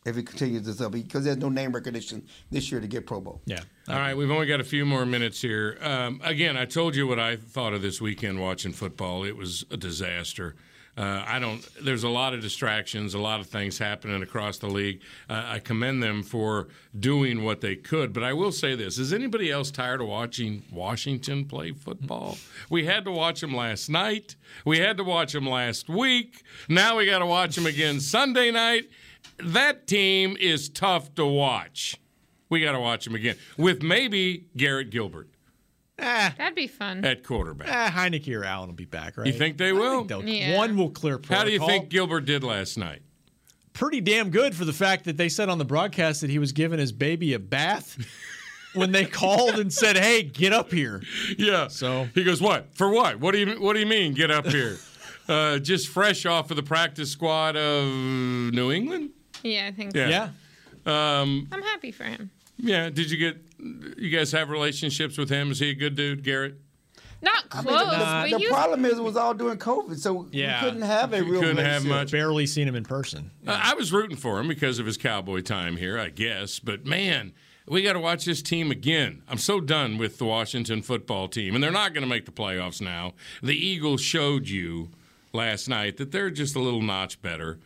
if 0.05 0.15
he 0.15 0.23
continues 0.23 0.63
this 0.63 0.79
up 0.81 0.91
because 0.91 1.25
there's 1.25 1.37
no 1.37 1.49
name 1.49 1.71
recognition 1.71 2.25
this 2.51 2.71
year 2.71 2.79
to 2.79 2.87
get 2.87 3.05
Pro 3.05 3.19
Bowl. 3.19 3.41
yeah, 3.45 3.61
All 3.89 3.95
right, 3.95 4.15
we've 4.15 4.31
only 4.31 4.45
got 4.45 4.59
a 4.59 4.63
few 4.65 4.85
more 4.85 5.05
minutes 5.05 5.41
here. 5.41 5.77
Um, 5.81 6.21
again, 6.23 6.55
I 6.55 6.65
told 6.65 6.95
you 6.95 7.07
what 7.07 7.19
I 7.19 7.35
thought 7.35 7.73
of 7.73 7.81
this 7.81 7.99
weekend 7.99 8.39
watching 8.39 8.71
football. 8.71 9.23
It 9.23 9.35
was 9.35 9.65
a 9.71 9.77
disaster. 9.77 10.55
Uh, 10.97 11.25
I 11.27 11.39
don't. 11.39 11.61
There's 11.83 12.03
a 12.03 12.09
lot 12.09 12.33
of 12.33 12.39
distractions, 12.39 13.15
a 13.15 13.19
lot 13.19 13.41
of 13.41 13.47
things 13.47 13.77
happening 13.77 14.23
across 14.23 14.59
the 14.59 14.69
league. 14.69 15.01
Uh, 15.29 15.43
I 15.45 15.59
commend 15.59 16.01
them 16.01 16.23
for 16.23 16.69
doing 16.97 17.43
what 17.43 17.59
they 17.59 17.75
could, 17.75 18.13
but 18.13 18.23
I 18.23 18.31
will 18.31 18.53
say 18.53 18.75
this: 18.75 18.97
Is 18.97 19.11
anybody 19.11 19.51
else 19.51 19.71
tired 19.71 19.99
of 19.99 20.07
watching 20.07 20.63
Washington 20.71 21.43
play 21.43 21.73
football? 21.73 22.37
We 22.69 22.85
had 22.85 23.03
to 23.05 23.11
watch 23.11 23.41
them 23.41 23.53
last 23.53 23.89
night. 23.89 24.37
We 24.63 24.79
had 24.79 24.95
to 24.95 25.03
watch 25.03 25.33
them 25.33 25.45
last 25.45 25.89
week. 25.89 26.43
Now 26.69 26.95
we 26.95 27.05
got 27.05 27.19
to 27.19 27.25
watch 27.25 27.57
them 27.57 27.65
again 27.65 27.99
Sunday 27.99 28.49
night. 28.51 28.85
That 29.39 29.87
team 29.87 30.37
is 30.39 30.69
tough 30.69 31.13
to 31.15 31.25
watch. 31.25 31.99
We 32.49 32.61
got 32.61 32.71
to 32.73 32.79
watch 32.79 33.05
them 33.05 33.15
again 33.15 33.35
with 33.57 33.81
maybe 33.83 34.45
Garrett 34.55 34.89
Gilbert 34.91 35.29
Ah, 35.97 36.33
That'd 36.37 36.55
be 36.55 36.67
fun. 36.67 37.03
at 37.05 37.23
quarterback. 37.23 37.67
Ah, 37.71 37.89
Heinicke 37.89 38.35
or 38.37 38.43
Allen 38.43 38.67
will 38.69 38.75
be 38.75 38.85
back, 38.85 39.17
right? 39.17 39.27
You 39.27 39.33
think 39.33 39.57
they 39.57 39.69
I 39.69 39.71
will? 39.71 40.03
think 40.05 40.23
Yeah. 40.27 40.57
One 40.57 40.75
will 40.77 40.89
clear 40.89 41.17
protocol. 41.17 41.37
How 41.37 41.43
do 41.45 41.51
you 41.51 41.59
think 41.65 41.89
Gilbert 41.89 42.25
did 42.25 42.43
last 42.43 42.77
night? 42.77 43.01
Pretty 43.73 43.99
damn 44.01 44.29
good 44.29 44.55
for 44.55 44.63
the 44.65 44.73
fact 44.73 45.05
that 45.05 45.17
they 45.17 45.27
said 45.29 45.49
on 45.49 45.57
the 45.57 45.65
broadcast 45.65 46.21
that 46.21 46.29
he 46.29 46.37
was 46.39 46.51
giving 46.51 46.79
his 46.79 46.91
baby 46.91 47.33
a 47.33 47.39
bath 47.39 47.97
when 48.73 48.91
they 48.91 49.05
called 49.05 49.55
and 49.57 49.71
said, 49.73 49.97
"Hey, 49.97 50.23
get 50.23 50.53
up 50.53 50.71
here." 50.71 51.01
Yeah. 51.37 51.67
So 51.67 52.07
he 52.13 52.23
goes, 52.23 52.41
"What 52.41 52.75
for? 52.75 52.89
What? 52.89 53.19
What 53.19 53.31
do 53.33 53.39
you 53.39 53.59
What 53.61 53.73
do 53.73 53.79
you 53.79 53.85
mean? 53.85 54.13
Get 54.13 54.31
up 54.31 54.47
here? 54.47 54.77
uh, 55.29 55.59
just 55.59 55.87
fresh 55.89 56.25
off 56.25 56.51
of 56.51 56.57
the 56.57 56.63
practice 56.63 57.09
squad 57.11 57.55
of 57.57 57.85
New 57.85 58.71
England? 58.71 59.11
Yeah, 59.45 59.67
I 59.67 59.71
think 59.71 59.95
so. 59.95 60.05
Yeah. 60.05 60.29
Um, 60.85 61.47
I'm 61.51 61.61
happy 61.61 61.91
for 61.91 62.03
him. 62.03 62.29
yeah. 62.57 62.89
Did 62.89 63.09
you 63.11 63.17
get? 63.17 63.37
You 63.97 64.09
guys 64.09 64.31
have 64.33 64.49
relationships 64.49 65.17
with 65.17 65.29
him? 65.29 65.51
Is 65.51 65.59
he 65.59 65.69
a 65.69 65.73
good 65.75 65.95
dude, 65.95 66.23
Garrett? 66.23 66.55
Not 67.21 67.45
I 67.51 67.61
close, 67.63 68.29
mean, 68.29 68.31
the, 68.33 68.37
the 68.45 68.49
problem 68.53 68.85
is 68.85 68.99
it 68.99 69.03
was 69.03 69.15
all 69.15 69.33
during 69.33 69.57
COVID, 69.57 69.97
so 69.97 70.27
Yeah. 70.31 70.61
we 70.63 70.69
couldn't 70.69 70.83
have 70.83 71.13
a 71.13 71.23
real 71.23 71.41
Couldn't 71.41 71.65
have 71.65 71.83
much. 71.85 72.11
Barely 72.11 72.45
seen 72.45 72.67
him 72.67 72.75
in 72.75 72.83
person. 72.83 73.31
Uh, 73.47 73.59
I 73.63 73.73
was 73.73 73.91
rooting 73.91 74.17
for 74.17 74.39
him 74.39 74.47
because 74.47 74.77
of 74.77 74.85
his 74.85 74.97
cowboy 74.97 75.41
time 75.41 75.77
here, 75.77 75.97
I 75.97 76.09
guess. 76.09 76.59
But 76.59 76.85
man, 76.85 77.33
we 77.67 77.81
got 77.81 77.93
to 77.93 77.99
watch 77.99 78.25
this 78.25 78.43
team 78.43 78.69
again. 78.69 79.23
I'm 79.27 79.39
so 79.39 79.59
done 79.59 79.97
with 79.97 80.19
the 80.19 80.25
Washington 80.25 80.83
football 80.83 81.27
team, 81.27 81.55
and 81.55 81.63
they're 81.63 81.71
not 81.71 81.93
going 81.95 82.03
to 82.03 82.09
make 82.09 82.25
the 82.25 82.31
playoffs 82.31 82.81
now. 82.81 83.13
The 83.41 83.55
Eagles 83.55 84.01
showed 84.01 84.47
you 84.47 84.89
last 85.33 85.67
night 85.67 85.97
that 85.97 86.11
they're 86.11 86.29
just 86.29 86.55
a 86.55 86.59
little 86.59 86.81
notch 86.81 87.21
better 87.23 87.57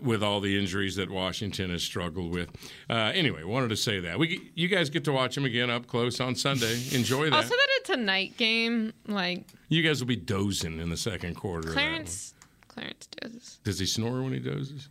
with 0.00 0.22
all 0.22 0.40
the 0.40 0.58
injuries 0.58 0.96
that 0.96 1.10
Washington 1.10 1.70
has 1.70 1.82
struggled 1.82 2.32
with. 2.32 2.48
Uh, 2.88 3.12
anyway, 3.14 3.42
wanted 3.42 3.68
to 3.68 3.76
say 3.76 4.00
that 4.00 4.18
we 4.18 4.50
you 4.54 4.68
guys 4.68 4.88
get 4.90 5.04
to 5.04 5.12
watch 5.12 5.34
them 5.34 5.44
again 5.44 5.68
up 5.70 5.86
close 5.86 6.20
on 6.20 6.34
Sunday. 6.34 6.72
Enjoy 6.92 7.24
that. 7.30 7.34
also 7.36 7.48
that 7.48 7.68
it's 7.78 7.90
a 7.90 7.96
night 7.96 8.36
game. 8.36 8.92
Like 9.06 9.44
you 9.68 9.82
guys 9.82 10.00
will 10.00 10.08
be 10.08 10.16
dozing 10.16 10.78
in 10.80 10.88
the 10.90 10.96
second 10.96 11.34
quarter. 11.34 11.68
of 11.70 11.74
that 11.74 11.80
one. 11.80 11.88
Clarence, 11.90 12.34
Clarence 12.68 13.08
does. 13.20 13.58
Does 13.64 13.78
he 13.78 13.86
snore 13.86 14.22
when 14.22 14.32
he 14.32 14.38
dozes? 14.38 14.88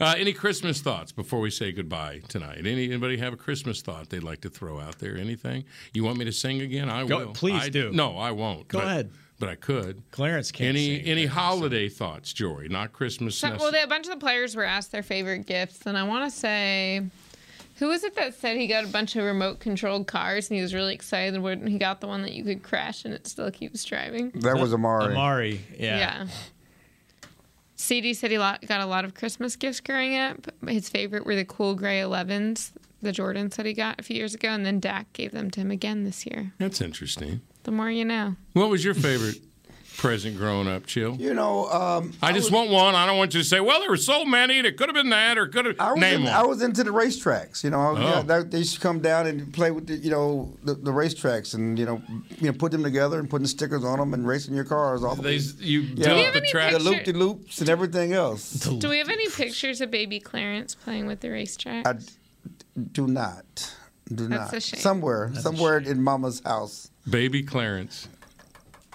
Uh, 0.00 0.14
any 0.16 0.32
Christmas 0.32 0.80
thoughts 0.80 1.12
before 1.12 1.40
we 1.40 1.50
say 1.50 1.70
goodbye 1.70 2.20
tonight? 2.28 2.58
Any, 2.58 2.86
anybody 2.86 3.18
have 3.18 3.32
a 3.34 3.36
Christmas 3.36 3.82
thought 3.82 4.08
they'd 4.08 4.22
like 4.22 4.40
to 4.40 4.50
throw 4.50 4.80
out 4.80 4.98
there? 4.98 5.16
Anything 5.16 5.64
you 5.92 6.02
want 6.02 6.18
me 6.18 6.24
to 6.24 6.32
sing 6.32 6.60
again? 6.62 6.88
I 6.88 7.04
Go- 7.04 7.18
will. 7.26 7.32
please 7.32 7.62
I- 7.64 7.68
do. 7.68 7.92
No, 7.92 8.16
I 8.16 8.30
won't. 8.30 8.68
Go 8.68 8.78
but- 8.78 8.86
ahead. 8.86 9.10
But 9.40 9.48
I 9.48 9.54
could. 9.56 10.02
Clarence 10.12 10.52
can't 10.52 10.76
Any 10.76 10.98
sing. 10.98 11.06
any 11.06 11.26
holiday 11.26 11.88
thoughts, 11.88 12.32
Jori? 12.32 12.70
Not 12.70 12.92
Christmas. 12.92 13.34
So, 13.36 13.56
well, 13.58 13.72
they, 13.72 13.82
a 13.82 13.86
bunch 13.88 14.06
of 14.06 14.12
the 14.12 14.20
players 14.20 14.54
were 14.54 14.62
asked 14.64 14.92
their 14.92 15.02
favorite 15.02 15.46
gifts, 15.46 15.86
and 15.86 15.98
I 15.98 16.02
want 16.04 16.30
to 16.30 16.38
say 16.38 17.06
Who 17.76 17.88
was 17.88 18.04
it 18.04 18.14
that 18.16 18.34
said 18.34 18.58
he 18.58 18.66
got 18.66 18.84
a 18.84 18.88
bunch 18.88 19.16
of 19.16 19.24
remote 19.24 19.58
controlled 19.58 20.06
cars 20.06 20.50
and 20.50 20.56
he 20.56 20.62
was 20.62 20.74
really 20.74 20.92
excited 20.94 21.40
when 21.40 21.66
he 21.66 21.78
got 21.78 22.02
the 22.02 22.06
one 22.06 22.20
that 22.22 22.32
you 22.34 22.44
could 22.44 22.62
crash 22.62 23.06
and 23.06 23.14
it 23.14 23.26
still 23.26 23.50
keeps 23.50 23.82
driving? 23.84 24.30
That 24.34 24.58
was 24.58 24.74
Amari. 24.74 25.14
Amari, 25.14 25.60
yeah. 25.78 25.98
Yeah. 25.98 26.26
CD 27.76 28.12
said 28.12 28.30
he 28.30 28.36
got 28.36 28.62
a 28.80 28.84
lot 28.86 29.06
of 29.06 29.14
Christmas 29.14 29.56
gifts 29.56 29.80
growing 29.80 30.14
up. 30.16 30.48
His 30.68 30.90
favorite 30.90 31.24
were 31.24 31.34
the 31.34 31.46
cool 31.46 31.74
gray 31.74 32.00
11s, 32.00 32.72
the 33.00 33.10
Jordans 33.10 33.54
that 33.56 33.64
he 33.64 33.72
got 33.72 33.98
a 33.98 34.02
few 34.02 34.16
years 34.16 34.34
ago, 34.34 34.48
and 34.50 34.66
then 34.66 34.80
Dak 34.80 35.10
gave 35.14 35.32
them 35.32 35.50
to 35.52 35.60
him 35.60 35.70
again 35.70 36.04
this 36.04 36.26
year. 36.26 36.52
That's 36.58 36.82
interesting. 36.82 37.40
The 37.64 37.70
more 37.70 37.90
you 37.90 38.04
know. 38.04 38.36
What 38.54 38.70
was 38.70 38.84
your 38.84 38.94
favorite 38.94 39.36
present 39.98 40.34
growing 40.38 40.66
up, 40.66 40.86
Chill? 40.86 41.14
You 41.16 41.34
know, 41.34 41.66
um, 41.70 42.14
I 42.22 42.32
just 42.32 42.50
want 42.50 42.70
one. 42.70 42.94
I 42.94 43.04
don't 43.06 43.18
want 43.18 43.34
you 43.34 43.40
to 43.40 43.46
say, 43.46 43.60
"Well, 43.60 43.80
there 43.80 43.90
were 43.90 43.98
so 43.98 44.24
many. 44.24 44.58
It 44.60 44.78
could 44.78 44.88
have 44.88 44.94
been 44.94 45.10
that, 45.10 45.36
or 45.36 45.46
could 45.46 45.78
I 45.78 45.84
have 45.84 45.92
was, 45.92 46.00
name 46.00 46.14
in, 46.20 46.24
one." 46.24 46.32
I 46.32 46.42
was 46.44 46.62
into 46.62 46.82
the 46.82 46.90
racetracks. 46.90 47.62
You 47.62 47.68
know, 47.70 47.80
I 47.80 47.90
was- 47.90 48.00
Oh. 48.00 48.08
yeah, 48.08 48.22
that- 48.22 48.50
they 48.50 48.58
used 48.58 48.74
to 48.76 48.80
come 48.80 49.00
down 49.00 49.26
and 49.26 49.52
play 49.52 49.70
with 49.70 49.88
the, 49.88 49.96
you 49.96 50.10
know, 50.10 50.56
the, 50.64 50.72
the 50.72 50.90
racetracks 50.90 51.52
and 51.52 51.78
you 51.78 51.84
know, 51.84 52.00
you 52.40 52.46
know, 52.50 52.56
put 52.56 52.72
them 52.72 52.82
together 52.82 53.18
and 53.18 53.28
putting 53.28 53.46
stickers 53.46 53.84
on 53.84 53.98
them 53.98 54.14
and 54.14 54.26
racing 54.26 54.54
your 54.54 54.64
cars 54.64 55.04
off. 55.04 55.20
They- 55.20 55.36
you 55.58 55.80
yeah. 55.82 56.08
Do 56.08 56.14
we 56.14 56.30
the 56.40 56.46
track- 56.46 56.72
the 56.72 56.78
loop 56.78 57.04
de 57.04 57.12
loops 57.12 57.60
and 57.60 57.68
everything 57.68 58.14
else. 58.14 58.52
Do 58.52 58.88
we 58.88 58.96
have 58.98 59.10
any 59.10 59.28
pictures 59.28 59.82
of 59.82 59.90
baby 59.90 60.18
Clarence 60.18 60.74
playing 60.74 61.06
with 61.06 61.20
the 61.20 61.28
racetrack? 61.30 61.86
I 61.86 61.92
d- 61.94 62.06
do 62.92 63.06
not. 63.06 63.74
Do 64.12 64.26
That's 64.26 64.50
not. 64.52 64.54
a 64.54 64.60
shame. 64.60 64.80
Somewhere, 64.80 65.26
That's 65.28 65.40
a 65.40 65.42
somewhere 65.42 65.78
in 65.78 66.02
Mama's 66.02 66.40
house. 66.44 66.89
Baby 67.08 67.42
Clarence. 67.42 68.08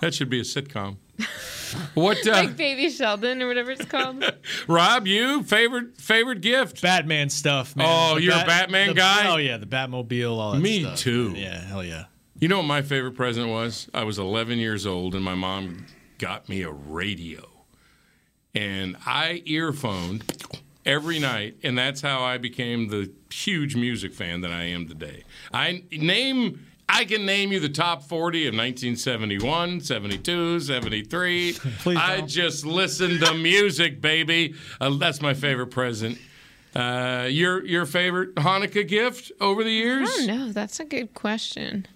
That 0.02 0.14
should 0.14 0.30
be 0.30 0.40
a 0.40 0.44
sitcom. 0.44 0.98
what, 1.94 2.18
uh, 2.28 2.32
like 2.32 2.58
Baby 2.58 2.90
Sheldon 2.90 3.42
or 3.42 3.48
whatever 3.48 3.72
it's 3.72 3.86
called. 3.86 4.24
Rob? 4.68 5.08
You 5.08 5.44
favorite 5.44 5.98
favorite 5.98 6.42
gift? 6.42 6.82
Batman 6.82 7.30
stuff, 7.30 7.76
man. 7.76 7.88
Oh, 7.90 8.16
The 8.16 8.24
you're 8.24 8.34
a 8.34 8.46
Batman 8.46 8.90
the- 8.90 8.94
guy. 8.96 9.32
Oh 9.32 9.38
yeah, 9.38 9.58
the 9.58 9.66
Batmobile, 9.66 10.38
all 10.38 10.52
that 10.54 10.60
Me 10.60 10.82
stuff. 10.82 11.00
too. 11.00 11.34
Yeah, 11.36 11.62
hell 11.62 11.84
yeah. 11.84 12.06
You 12.38 12.50
know 12.50 12.58
what 12.58 12.66
my 12.66 12.82
favorite 12.82 13.14
present 13.16 13.48
was? 13.48 13.90
I 13.94 14.04
was 14.04 14.20
11 14.20 14.60
years 14.60 14.86
old, 14.86 15.16
and 15.16 15.24
my 15.24 15.36
mom 15.36 15.86
got 16.18 16.50
me 16.50 16.64
a 16.64 16.70
radio, 16.72 17.48
and 18.54 18.98
I 19.06 19.42
earphoned 19.46 20.46
every 20.86 21.18
night, 21.18 21.56
and 21.64 21.78
that's 21.78 22.02
how 22.02 22.22
I 22.24 22.38
became 22.38 22.90
the 22.90 23.10
huge 23.32 23.78
music 23.78 24.14
fan 24.14 24.42
that 24.42 24.52
I 24.52 24.64
am 24.66 24.88
today. 24.88 25.24
I 25.54 25.84
name. 25.94 26.65
I 26.88 27.04
can 27.06 27.26
name 27.26 27.52
you 27.52 27.60
the 27.60 27.70
top 27.70 28.04
40 28.04 28.48
of 28.48 28.54
1971, 28.54 29.82
72, 29.82 30.60
73. 30.60 31.58
I 31.98 32.22
just 32.22 32.66
listen 32.66 33.20
to 33.20 33.34
music, 33.34 34.02
baby. 34.02 34.54
Uh, 34.80 34.92
that's 34.98 35.22
my 35.22 35.34
favorite 35.34 35.68
present. 35.68 36.18
Uh, 36.76 37.28
your 37.30 37.66
your 37.66 37.86
favorite 37.86 38.36
Hanukkah 38.36 38.88
gift 38.88 39.32
over 39.40 39.64
the 39.64 39.72
years? 39.72 40.10
I 40.10 40.18
don't 40.18 40.28
know. 40.28 40.52
That's 40.52 40.80
a 40.80 40.86
good 40.86 41.14
question. 41.14 41.88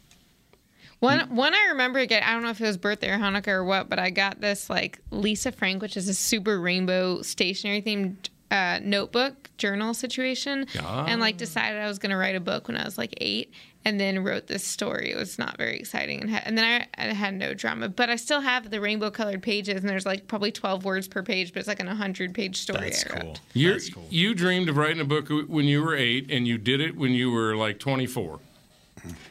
One 0.99 1.33
one 1.35 1.53
I 1.53 1.67
remember 1.71 1.99
again. 1.99 2.23
I 2.23 2.33
don't 2.33 2.43
know 2.43 2.49
if 2.49 2.59
it 2.61 2.65
was 2.65 2.77
birthday 2.77 3.09
or 3.09 3.17
Hanukkah 3.17 3.49
or 3.49 3.63
what, 3.63 3.89
but 3.89 3.99
I 3.99 4.09
got 4.09 4.41
this 4.41 4.69
like 4.69 4.99
Lisa 5.11 5.51
Frank, 5.51 5.81
which 5.81 5.97
is 5.97 6.07
a 6.09 6.13
super 6.13 6.59
rainbow 6.59 7.21
stationery 7.21 7.81
themed 7.81 8.29
uh, 8.51 8.79
notebook 8.81 9.49
journal 9.57 9.93
situation, 9.93 10.65
Ah. 10.81 11.05
and 11.07 11.19
like 11.21 11.37
decided 11.37 11.79
I 11.81 11.87
was 11.87 11.99
going 11.99 12.09
to 12.11 12.17
write 12.17 12.35
a 12.35 12.39
book 12.41 12.67
when 12.67 12.75
I 12.77 12.83
was 12.85 12.97
like 12.97 13.13
eight, 13.21 13.53
and 13.85 13.99
then 13.99 14.23
wrote 14.23 14.47
this 14.47 14.63
story. 14.63 15.11
It 15.11 15.15
was 15.17 15.39
not 15.39 15.57
very 15.57 15.77
exciting, 15.79 16.21
and, 16.21 16.29
ha- 16.29 16.41
and 16.45 16.57
then 16.57 16.87
I, 16.97 17.01
I 17.01 17.13
had 17.13 17.33
no 17.33 17.53
drama, 17.53 17.89
but 17.89 18.09
I 18.09 18.15
still 18.17 18.41
have 18.41 18.69
the 18.69 18.81
rainbow 18.81 19.09
colored 19.09 19.41
pages, 19.41 19.81
and 19.81 19.89
there's 19.89 20.05
like 20.05 20.27
probably 20.27 20.51
twelve 20.51 20.83
words 20.85 21.07
per 21.07 21.23
page, 21.23 21.53
but 21.53 21.59
it's 21.59 21.67
like 21.67 21.79
an 21.79 21.87
hundred 21.87 22.33
page 22.33 22.57
story. 22.57 22.89
That's 22.89 23.05
I 23.09 23.13
wrote. 23.15 23.21
cool. 23.23 23.37
You're, 23.53 23.77
You 24.09 24.33
dreamed 24.35 24.69
of 24.69 24.77
writing 24.77 24.99
a 25.01 25.05
book 25.05 25.29
when 25.47 25.65
you 25.65 25.83
were 25.83 25.95
eight, 25.95 26.29
and 26.29 26.47
you 26.47 26.57
did 26.57 26.81
it 26.81 26.95
when 26.97 27.11
you 27.13 27.31
were 27.31 27.55
like 27.55 27.79
24. 27.79 28.39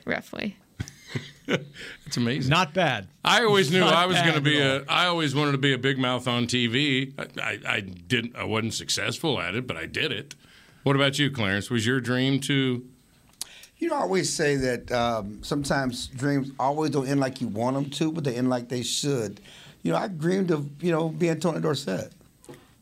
roughly. 0.04 0.56
It's 2.04 2.18
amazing. 2.18 2.50
Not 2.50 2.74
bad. 2.74 3.08
I 3.24 3.42
always 3.44 3.70
knew 3.70 3.80
Not 3.80 3.94
I 3.94 4.04
was 4.04 4.18
going 4.20 4.34
to 4.34 4.40
be 4.42 4.60
at 4.60 4.82
a. 4.82 4.84
I 4.92 5.06
always 5.06 5.34
wanted 5.34 5.52
to 5.52 5.58
be 5.58 5.72
a 5.72 5.78
big 5.78 5.98
mouth 5.98 6.28
on 6.28 6.46
TV. 6.46 7.12
I, 7.18 7.42
I, 7.42 7.58
I 7.76 7.80
didn't. 7.80 8.36
I 8.36 8.44
wasn't 8.44 8.74
successful 8.74 9.40
at 9.40 9.54
it, 9.54 9.66
but 9.66 9.76
I 9.76 9.86
did 9.86 10.12
it. 10.12 10.34
What 10.82 10.94
about 10.94 11.18
you, 11.18 11.30
Clarence? 11.30 11.70
Was 11.70 11.86
your 11.86 12.00
dream 12.00 12.38
to? 12.40 12.86
You 13.78 13.88
know, 13.88 13.96
I 13.96 14.00
always 14.00 14.32
say 14.32 14.56
that 14.56 14.90
um, 14.90 15.42
sometimes 15.42 16.08
dreams 16.08 16.50
always 16.58 16.90
don't 16.90 17.06
end 17.06 17.20
like 17.20 17.40
you 17.40 17.48
want 17.48 17.74
them 17.76 17.90
to, 17.90 18.10
but 18.12 18.24
they 18.24 18.34
end 18.34 18.50
like 18.50 18.68
they 18.68 18.82
should. 18.82 19.40
You 19.82 19.92
know, 19.92 19.98
I 19.98 20.08
dreamed 20.08 20.50
of 20.50 20.82
you 20.82 20.90
know 20.90 21.08
being 21.08 21.38
Tony 21.38 21.60
Dorsett. 21.60 22.12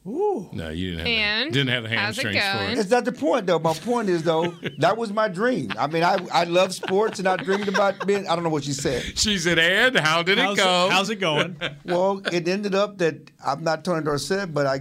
Ooh. 0.06 0.48
No, 0.52 0.68
you 0.68 0.92
didn't 0.92 1.06
have. 1.06 1.08
And 1.08 1.48
the, 1.50 1.52
didn't 1.52 1.70
have 1.70 1.82
the 1.82 1.88
how's 1.88 2.18
it 2.18 2.22
hamstrings 2.22 2.44
for 2.44 2.72
it. 2.72 2.78
It's 2.78 2.90
not 2.90 3.04
the 3.04 3.12
point, 3.12 3.46
though. 3.46 3.58
My 3.58 3.74
point 3.74 4.08
is, 4.08 4.22
though, 4.22 4.54
that 4.78 4.96
was 4.96 5.12
my 5.12 5.26
dream. 5.28 5.72
I 5.76 5.88
mean, 5.88 6.04
I, 6.04 6.18
I 6.32 6.44
love 6.44 6.72
sports, 6.72 7.18
and 7.18 7.26
I 7.26 7.36
dreamed 7.36 7.68
about 7.68 8.06
being. 8.06 8.26
I 8.28 8.34
don't 8.36 8.44
know 8.44 8.50
what 8.50 8.64
she 8.64 8.72
said. 8.72 9.02
She 9.16 9.38
said, 9.38 9.58
"And 9.58 9.96
how 9.98 10.22
did 10.22 10.38
How's 10.38 10.58
it 10.58 10.62
go? 10.62 10.88
how's 10.90 11.10
it 11.10 11.16
going? 11.16 11.56
Well, 11.84 12.22
it 12.32 12.46
ended 12.46 12.74
up 12.74 12.98
that 12.98 13.30
I'm 13.44 13.64
not 13.64 13.84
Tony 13.84 14.04
Dorsett, 14.04 14.54
but 14.54 14.66
I 14.66 14.80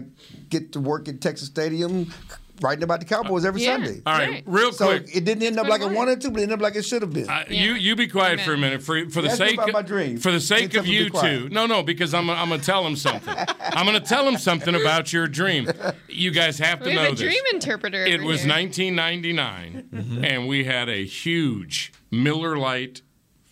get 0.49 0.71
to 0.73 0.79
work 0.79 1.07
at 1.07 1.21
Texas 1.21 1.47
Stadium 1.47 2.13
writing 2.61 2.83
about 2.83 2.99
the 2.99 3.05
Cowboys 3.05 3.43
every 3.45 3.61
Yeah. 3.61 3.75
Sunday. 3.75 4.01
All 4.05 4.13
right, 4.13 4.43
real 4.45 4.67
quick. 4.69 4.75
So 4.77 4.87
quick. 4.87 5.15
it 5.15 5.25
didn't 5.25 5.43
end 5.43 5.59
up 5.59 5.67
like 5.67 5.81
I 5.81 5.85
wanted 5.87 6.21
to, 6.21 6.31
but 6.31 6.39
it 6.39 6.43
ended 6.43 6.59
up 6.59 6.61
like 6.63 6.75
it 6.75 6.83
should 6.85 7.01
have 7.01 7.11
been. 7.13 7.29
Uh, 7.29 7.43
You 7.49 7.73
you 7.73 7.95
be 7.95 8.07
quiet 8.07 8.41
for 8.41 8.53
a 8.53 8.57
minute 8.57 8.81
for 8.81 9.09
for 9.09 9.21
the 9.21 9.29
Ask 9.29 9.37
sake 9.37 9.53
about 9.55 9.71
my 9.73 9.81
dream. 9.81 10.17
for 10.17 10.31
the 10.31 10.39
sake 10.39 10.73
of 10.75 10.87
you 10.87 11.09
two. 11.09 11.49
No, 11.49 11.65
no, 11.65 11.83
because 11.83 12.13
I'm 12.13 12.29
I'm 12.29 12.49
gonna 12.49 12.61
tell 12.61 12.85
him 12.85 12.95
something. 12.95 13.35
I'm 13.59 13.85
gonna 13.85 13.99
tell 13.99 14.27
him 14.27 14.37
something 14.37 14.75
about 14.75 15.11
your 15.11 15.27
dream. 15.27 15.67
You 16.07 16.31
guys 16.31 16.57
have 16.59 16.79
to 16.83 16.89
We 16.89 16.95
know 16.95 17.01
have 17.01 17.13
a 17.13 17.15
this. 17.15 17.21
dream 17.21 17.43
interpreter. 17.53 18.05
It 18.05 18.21
was 18.21 18.41
here. 18.43 18.51
1999, 18.53 20.21
and 20.23 20.47
we 20.47 20.63
had 20.65 20.89
a 20.89 21.05
huge 21.05 21.91
Miller 22.11 22.57
Lite 22.57 23.01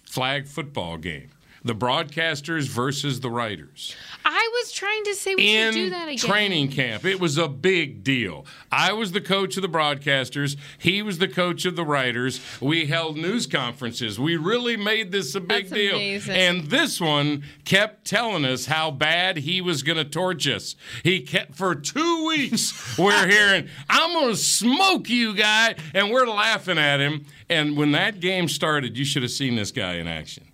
flag 0.05 0.47
football 0.47 0.97
game. 0.97 1.29
The 1.65 1.73
broadcasters 1.75 2.67
versus 2.67 3.21
the 3.21 3.29
writers 3.29 3.95
I 4.25 4.49
was 4.61 4.71
trying 4.71 5.03
to 5.05 5.15
say 5.15 5.35
we 5.35 5.47
should 5.47 5.73
do 5.73 5.89
that 5.89 6.03
in 6.07 6.15
again. 6.15 6.29
training 6.29 6.71
camp. 6.71 7.05
It 7.05 7.19
was 7.19 7.37
a 7.37 7.47
big 7.47 8.03
deal. 8.03 8.45
I 8.71 8.93
was 8.93 9.11
the 9.11 9.21
coach 9.21 9.55
of 9.57 9.61
the 9.61 9.69
broadcasters. 9.69 10.55
He 10.77 11.01
was 11.01 11.17
the 11.17 11.27
coach 11.27 11.65
of 11.65 11.75
the 11.75 11.83
writers. 11.83 12.39
We 12.61 12.85
held 12.85 13.17
news 13.17 13.47
conferences. 13.47 14.19
We 14.19 14.37
really 14.37 14.77
made 14.77 15.11
this 15.11 15.35
a 15.35 15.41
big 15.41 15.65
That's 15.69 15.73
deal. 15.73 15.95
amazing. 15.95 16.35
And 16.35 16.63
this 16.69 17.01
one 17.01 17.43
kept 17.65 18.05
telling 18.05 18.45
us 18.45 18.65
how 18.67 18.91
bad 18.91 19.37
he 19.37 19.61
was 19.61 19.83
going 19.83 19.97
to 19.97 20.05
torch 20.05 20.47
us. 20.47 20.75
He 21.03 21.21
kept 21.21 21.55
for 21.55 21.75
two 21.75 22.25
weeks. 22.25 22.97
we're 22.97 23.27
hearing, 23.27 23.67
"I'm 23.89 24.13
going 24.13 24.29
to 24.31 24.37
smoke 24.37 25.09
you, 25.09 25.35
guy," 25.35 25.75
and 25.93 26.11
we're 26.11 26.27
laughing 26.27 26.77
at 26.77 26.99
him. 26.99 27.25
And 27.49 27.77
when 27.77 27.91
that 27.91 28.19
game 28.19 28.47
started, 28.47 28.97
you 28.97 29.05
should 29.05 29.21
have 29.23 29.31
seen 29.31 29.55
this 29.55 29.71
guy 29.71 29.95
in 29.95 30.07
action. 30.07 30.45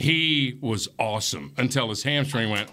He 0.00 0.58
was 0.62 0.88
awesome 0.98 1.52
until 1.58 1.90
his 1.90 2.02
hamstring 2.02 2.48
went 2.50 2.70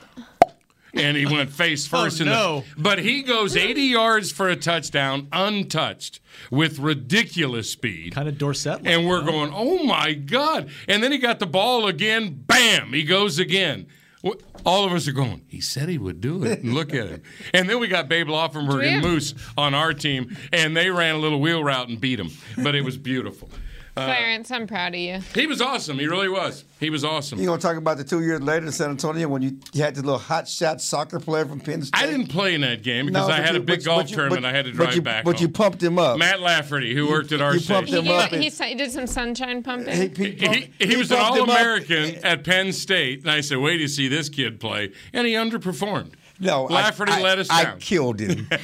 and 0.94 1.18
he 1.18 1.26
went 1.26 1.50
face 1.52 1.86
oh, 1.94 2.04
first. 2.04 2.22
Oh, 2.22 2.24
in 2.24 2.30
the- 2.30 2.34
no. 2.34 2.64
but 2.78 3.00
he 3.00 3.22
goes 3.22 3.56
80 3.56 3.82
yards 3.82 4.32
for 4.32 4.48
a 4.50 4.56
touchdown, 4.56 5.28
untouched, 5.32 6.22
with 6.52 6.80
ridiculous 6.80 7.70
speed. 7.70 8.14
Kind 8.16 8.28
of 8.30 8.38
Dorsett. 8.38 8.82
And 8.86 9.06
we're 9.08 9.24
going, 9.24 9.52
oh 9.54 9.84
my 9.84 10.14
God. 10.14 10.70
And 10.88 11.04
then 11.04 11.12
he 11.12 11.18
got 11.18 11.40
the 11.40 11.48
ball 11.48 11.88
again. 11.88 12.44
Bam! 12.48 12.94
He 12.94 13.04
goes 13.04 13.40
again. 13.40 13.88
All 14.66 14.84
of 14.86 14.92
us 14.92 15.08
are 15.08 15.14
going, 15.14 15.44
he 15.48 15.62
said 15.62 15.88
he 15.88 15.98
would 15.98 16.20
do 16.20 16.44
it. 16.44 16.64
And 16.64 16.74
look 16.74 16.94
at 16.94 17.08
him. 17.08 17.22
And 17.54 17.70
then 17.70 17.80
we 17.80 17.88
got 17.88 18.10
Babe 18.10 18.28
Laufenberg 18.28 18.84
and 18.86 19.02
Moose 19.02 19.34
on 19.58 19.74
our 19.74 19.94
team, 19.94 20.36
and 20.52 20.76
they 20.76 20.90
ran 20.90 21.16
a 21.16 21.18
little 21.18 21.40
wheel 21.40 21.64
route 21.64 21.88
and 21.88 22.02
beat 22.02 22.20
him. 22.20 22.30
But 22.62 22.76
it 22.76 22.84
was 22.84 22.98
beautiful. 22.98 23.50
Uh, 23.98 24.06
Clarence, 24.06 24.52
I'm 24.52 24.68
proud 24.68 24.93
of 24.93 25.00
you. 25.00 25.20
he 25.34 25.48
was 25.48 25.62
awesome. 25.62 25.98
He 26.00 26.08
really 26.08 26.30
was. 26.30 26.64
He 26.80 26.89
was 26.89 27.04
awesome. 27.04 27.39
You 27.39 27.45
gonna 27.48 27.60
talk 27.62 27.78
about 27.78 27.98
the 27.98 28.04
two 28.04 28.22
years 28.22 28.41
later 28.41 28.66
in 28.68 28.72
San 28.72 28.91
Antonio 28.91 29.28
when 29.28 29.41
you, 29.41 29.58
you 29.74 29.82
had 29.84 29.95
this 29.95 30.04
little 30.04 30.20
hot 30.20 30.48
shot 30.48 30.80
soccer 30.82 31.20
player 31.20 31.45
from 31.45 31.60
Penn 31.60 31.82
State? 31.82 32.00
I 32.02 32.06
didn't 32.06 32.28
play 32.28 32.54
in 32.54 32.62
that 32.62 32.84
game 32.84 33.08
because 33.08 33.28
No, 33.28 33.34
I 33.34 33.38
but 33.39 33.45
had 33.48 33.56
a 33.56 33.60
big 33.60 33.80
but- 33.80 33.86
golf 33.86 34.02
but 34.04 34.10
you- 34.12 34.16
tournament 34.16 34.43
but- 34.43 34.50
I 34.50 34.56
had 34.56 34.66
to 34.66 34.72
but 34.72 34.78
drive 34.78 34.95
you- 34.95 35.02
back 35.02 35.26
But 35.26 35.41
you 35.41 35.50
pumped 35.50 35.82
him 35.82 35.98
up. 35.98 36.18
Matt 36.20 36.39
Lafferty, 36.41 36.93
who 36.93 37.08
worked 37.10 37.32
at 37.32 37.41
our 37.41 37.56
you 37.56 37.62
pumped 37.66 37.89
station. 37.89 38.06
him 38.06 38.12
up. 38.12 38.30
He, 38.30 38.50
he, 38.50 38.66
he 38.66 38.76
did 38.76 38.91
some 38.91 39.08
sunshine 39.08 39.64
pumping. 39.64 39.93
He, 39.95 40.08
he, 40.10 40.32
He, 40.32 40.45
pumped- 40.48 40.84
he 40.84 40.95
was 40.95 41.12
an 41.12 41.18
All 41.20 41.41
American 41.43 42.16
at 42.24 42.43
Penn 42.43 42.72
State, 42.74 43.22
and 43.22 43.32
I 43.32 43.41
said, 43.41 43.58
"Wait 43.58 43.78
to 43.80 43.88
see 43.88 44.08
this 44.08 44.30
kid 44.30 44.60
play," 44.60 44.91
and 45.14 45.26
he 45.26 45.34
underperformed. 45.34 46.12
No, 46.40 46.68
I- 46.68 46.74
Lafferty 46.74 47.12
I, 47.14 47.22
let 47.22 47.40
us 47.40 47.48
I 47.50 47.64
down. 47.64 47.80
killed 47.80 48.20
him, 48.20 48.48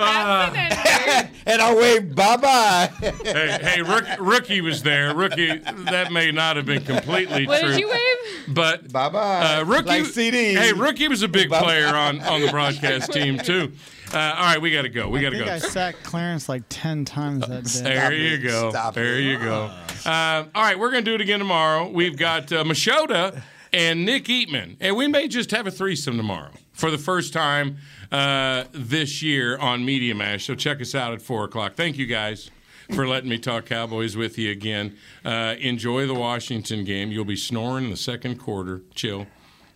Ah. 0.00 1.28
and 1.46 1.60
I 1.62 1.74
waved 1.74 2.14
bye 2.14 2.36
bye. 2.36 2.90
hey, 3.00 3.58
hey 3.60 3.82
rook, 3.82 4.04
rookie 4.20 4.60
was 4.60 4.82
there. 4.82 5.14
Rookie, 5.14 5.58
that 5.58 6.12
may 6.12 6.30
not 6.30 6.56
have 6.56 6.66
been 6.66 6.84
completely 6.84 7.46
what 7.46 7.60
true. 7.60 7.70
did 7.70 7.80
you 7.80 7.88
wave? 7.88 8.54
But 8.54 8.92
bye 8.92 9.08
bye. 9.08 9.56
uh, 9.58 9.64
rookie, 9.64 9.88
Like 9.88 10.04
CD. 10.06 10.54
hey, 10.54 10.72
rookie 10.72 11.08
was 11.08 11.22
a 11.22 11.28
big 11.28 11.50
Bye-bye. 11.50 11.64
player 11.64 11.86
on, 11.88 12.20
on 12.20 12.40
the 12.40 12.48
broadcast 12.50 13.12
team 13.14 13.38
too. 13.38 13.72
Uh, 14.12 14.18
all 14.18 14.44
right, 14.44 14.62
we 14.62 14.72
got 14.72 14.82
to 14.82 14.88
go. 14.88 15.08
We 15.08 15.20
got 15.20 15.30
to 15.30 15.36
think 15.36 15.46
go. 15.48 15.52
I 15.54 15.58
sacked 15.58 16.02
Clarence 16.02 16.48
like 16.48 16.62
10 16.70 17.04
times 17.04 17.46
that 17.46 17.64
day. 17.64 17.82
There 17.94 18.12
you 18.14 18.38
go. 18.38 18.70
Stop 18.70 18.94
there 18.94 19.16
it. 19.16 19.22
you 19.22 19.38
go. 19.38 19.64
Uh, 20.06 20.44
all 20.54 20.62
right, 20.62 20.78
we're 20.78 20.90
going 20.90 21.04
to 21.04 21.10
do 21.10 21.14
it 21.14 21.20
again 21.20 21.40
tomorrow. 21.40 21.90
We've 21.90 22.16
got 22.16 22.50
uh, 22.52 22.64
Machota 22.64 23.42
and 23.72 24.04
Nick 24.04 24.24
Eatman, 24.24 24.76
and 24.80 24.96
we 24.96 25.06
may 25.08 25.28
just 25.28 25.50
have 25.50 25.66
a 25.66 25.70
threesome 25.70 26.16
tomorrow. 26.16 26.50
for 26.72 26.90
the 26.90 26.98
first 26.98 27.32
time 27.32 27.76
uh, 28.12 28.64
this 28.72 29.22
year 29.22 29.58
on 29.58 29.84
Media 29.84 30.14
Mash. 30.14 30.46
So 30.46 30.54
check 30.54 30.80
us 30.80 30.94
out 30.94 31.12
at 31.12 31.20
4 31.20 31.44
o'clock. 31.44 31.74
Thank 31.74 31.98
you 31.98 32.06
guys 32.06 32.50
for 32.94 33.06
letting 33.06 33.28
me 33.28 33.38
talk 33.38 33.66
Cowboys 33.66 34.16
with 34.16 34.38
you 34.38 34.50
again. 34.50 34.96
Uh, 35.24 35.56
enjoy 35.58 36.06
the 36.06 36.14
Washington 36.14 36.84
game. 36.84 37.10
You'll 37.10 37.24
be 37.24 37.36
snoring 37.36 37.84
in 37.86 37.90
the 37.90 37.96
second 37.96 38.36
quarter. 38.38 38.82
Chill. 38.94 39.26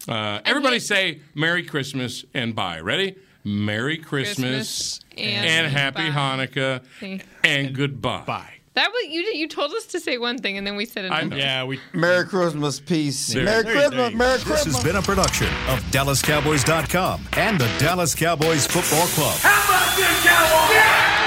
Uh, 0.09 0.41
everybody 0.45 0.79
say 0.79 1.21
Merry 1.35 1.63
Christmas 1.65 2.25
and 2.35 2.55
bye. 2.55 2.81
Ready? 2.81 3.17
Merry 3.45 3.99
Christmas, 3.99 5.01
Christmas 5.11 5.45
and 5.45 5.73
Happy 5.73 6.09
bye. 6.11 6.17
Hanukkah 6.17 6.83
Okay. 6.99 7.21
and 7.43 7.75
goodbye. 7.75 8.23
Bye. 8.25 8.55
That 8.75 8.91
was 8.91 9.13
you. 9.13 9.21
You 9.35 9.49
told 9.49 9.73
us 9.73 9.85
to 9.87 10.01
say 10.01 10.17
one 10.19 10.39
thing, 10.39 10.57
and 10.57 10.67
then 10.67 10.77
we 10.77 10.87
said 10.87 11.05
another. 11.05 11.37
Yeah, 11.37 11.65
we. 11.65 11.79
Merry 11.93 12.25
Christmas, 12.27 12.81
peace. 12.81 13.27
There- 13.29 13.45
Merry 13.45 13.63
there 13.65 13.73
Christmas, 13.75 14.09
there 14.09 14.17
Merry. 14.17 14.39
Christmas. 14.41 14.65
This 14.65 14.75
has 14.77 14.85
been 14.85 14.97
a 14.97 15.03
production 15.03 15.49
of 15.69 15.81
DallasCowboys.com 15.91 17.29
and 17.35 17.61
the 17.61 17.69
Dallas 17.79 18.15
Cowboys 18.15 18.67
Football 18.67 19.07
Club. 19.09 19.37
How 19.41 19.65
about 19.65 19.97
this, 19.97 20.25
Cowboys? 20.25 21.22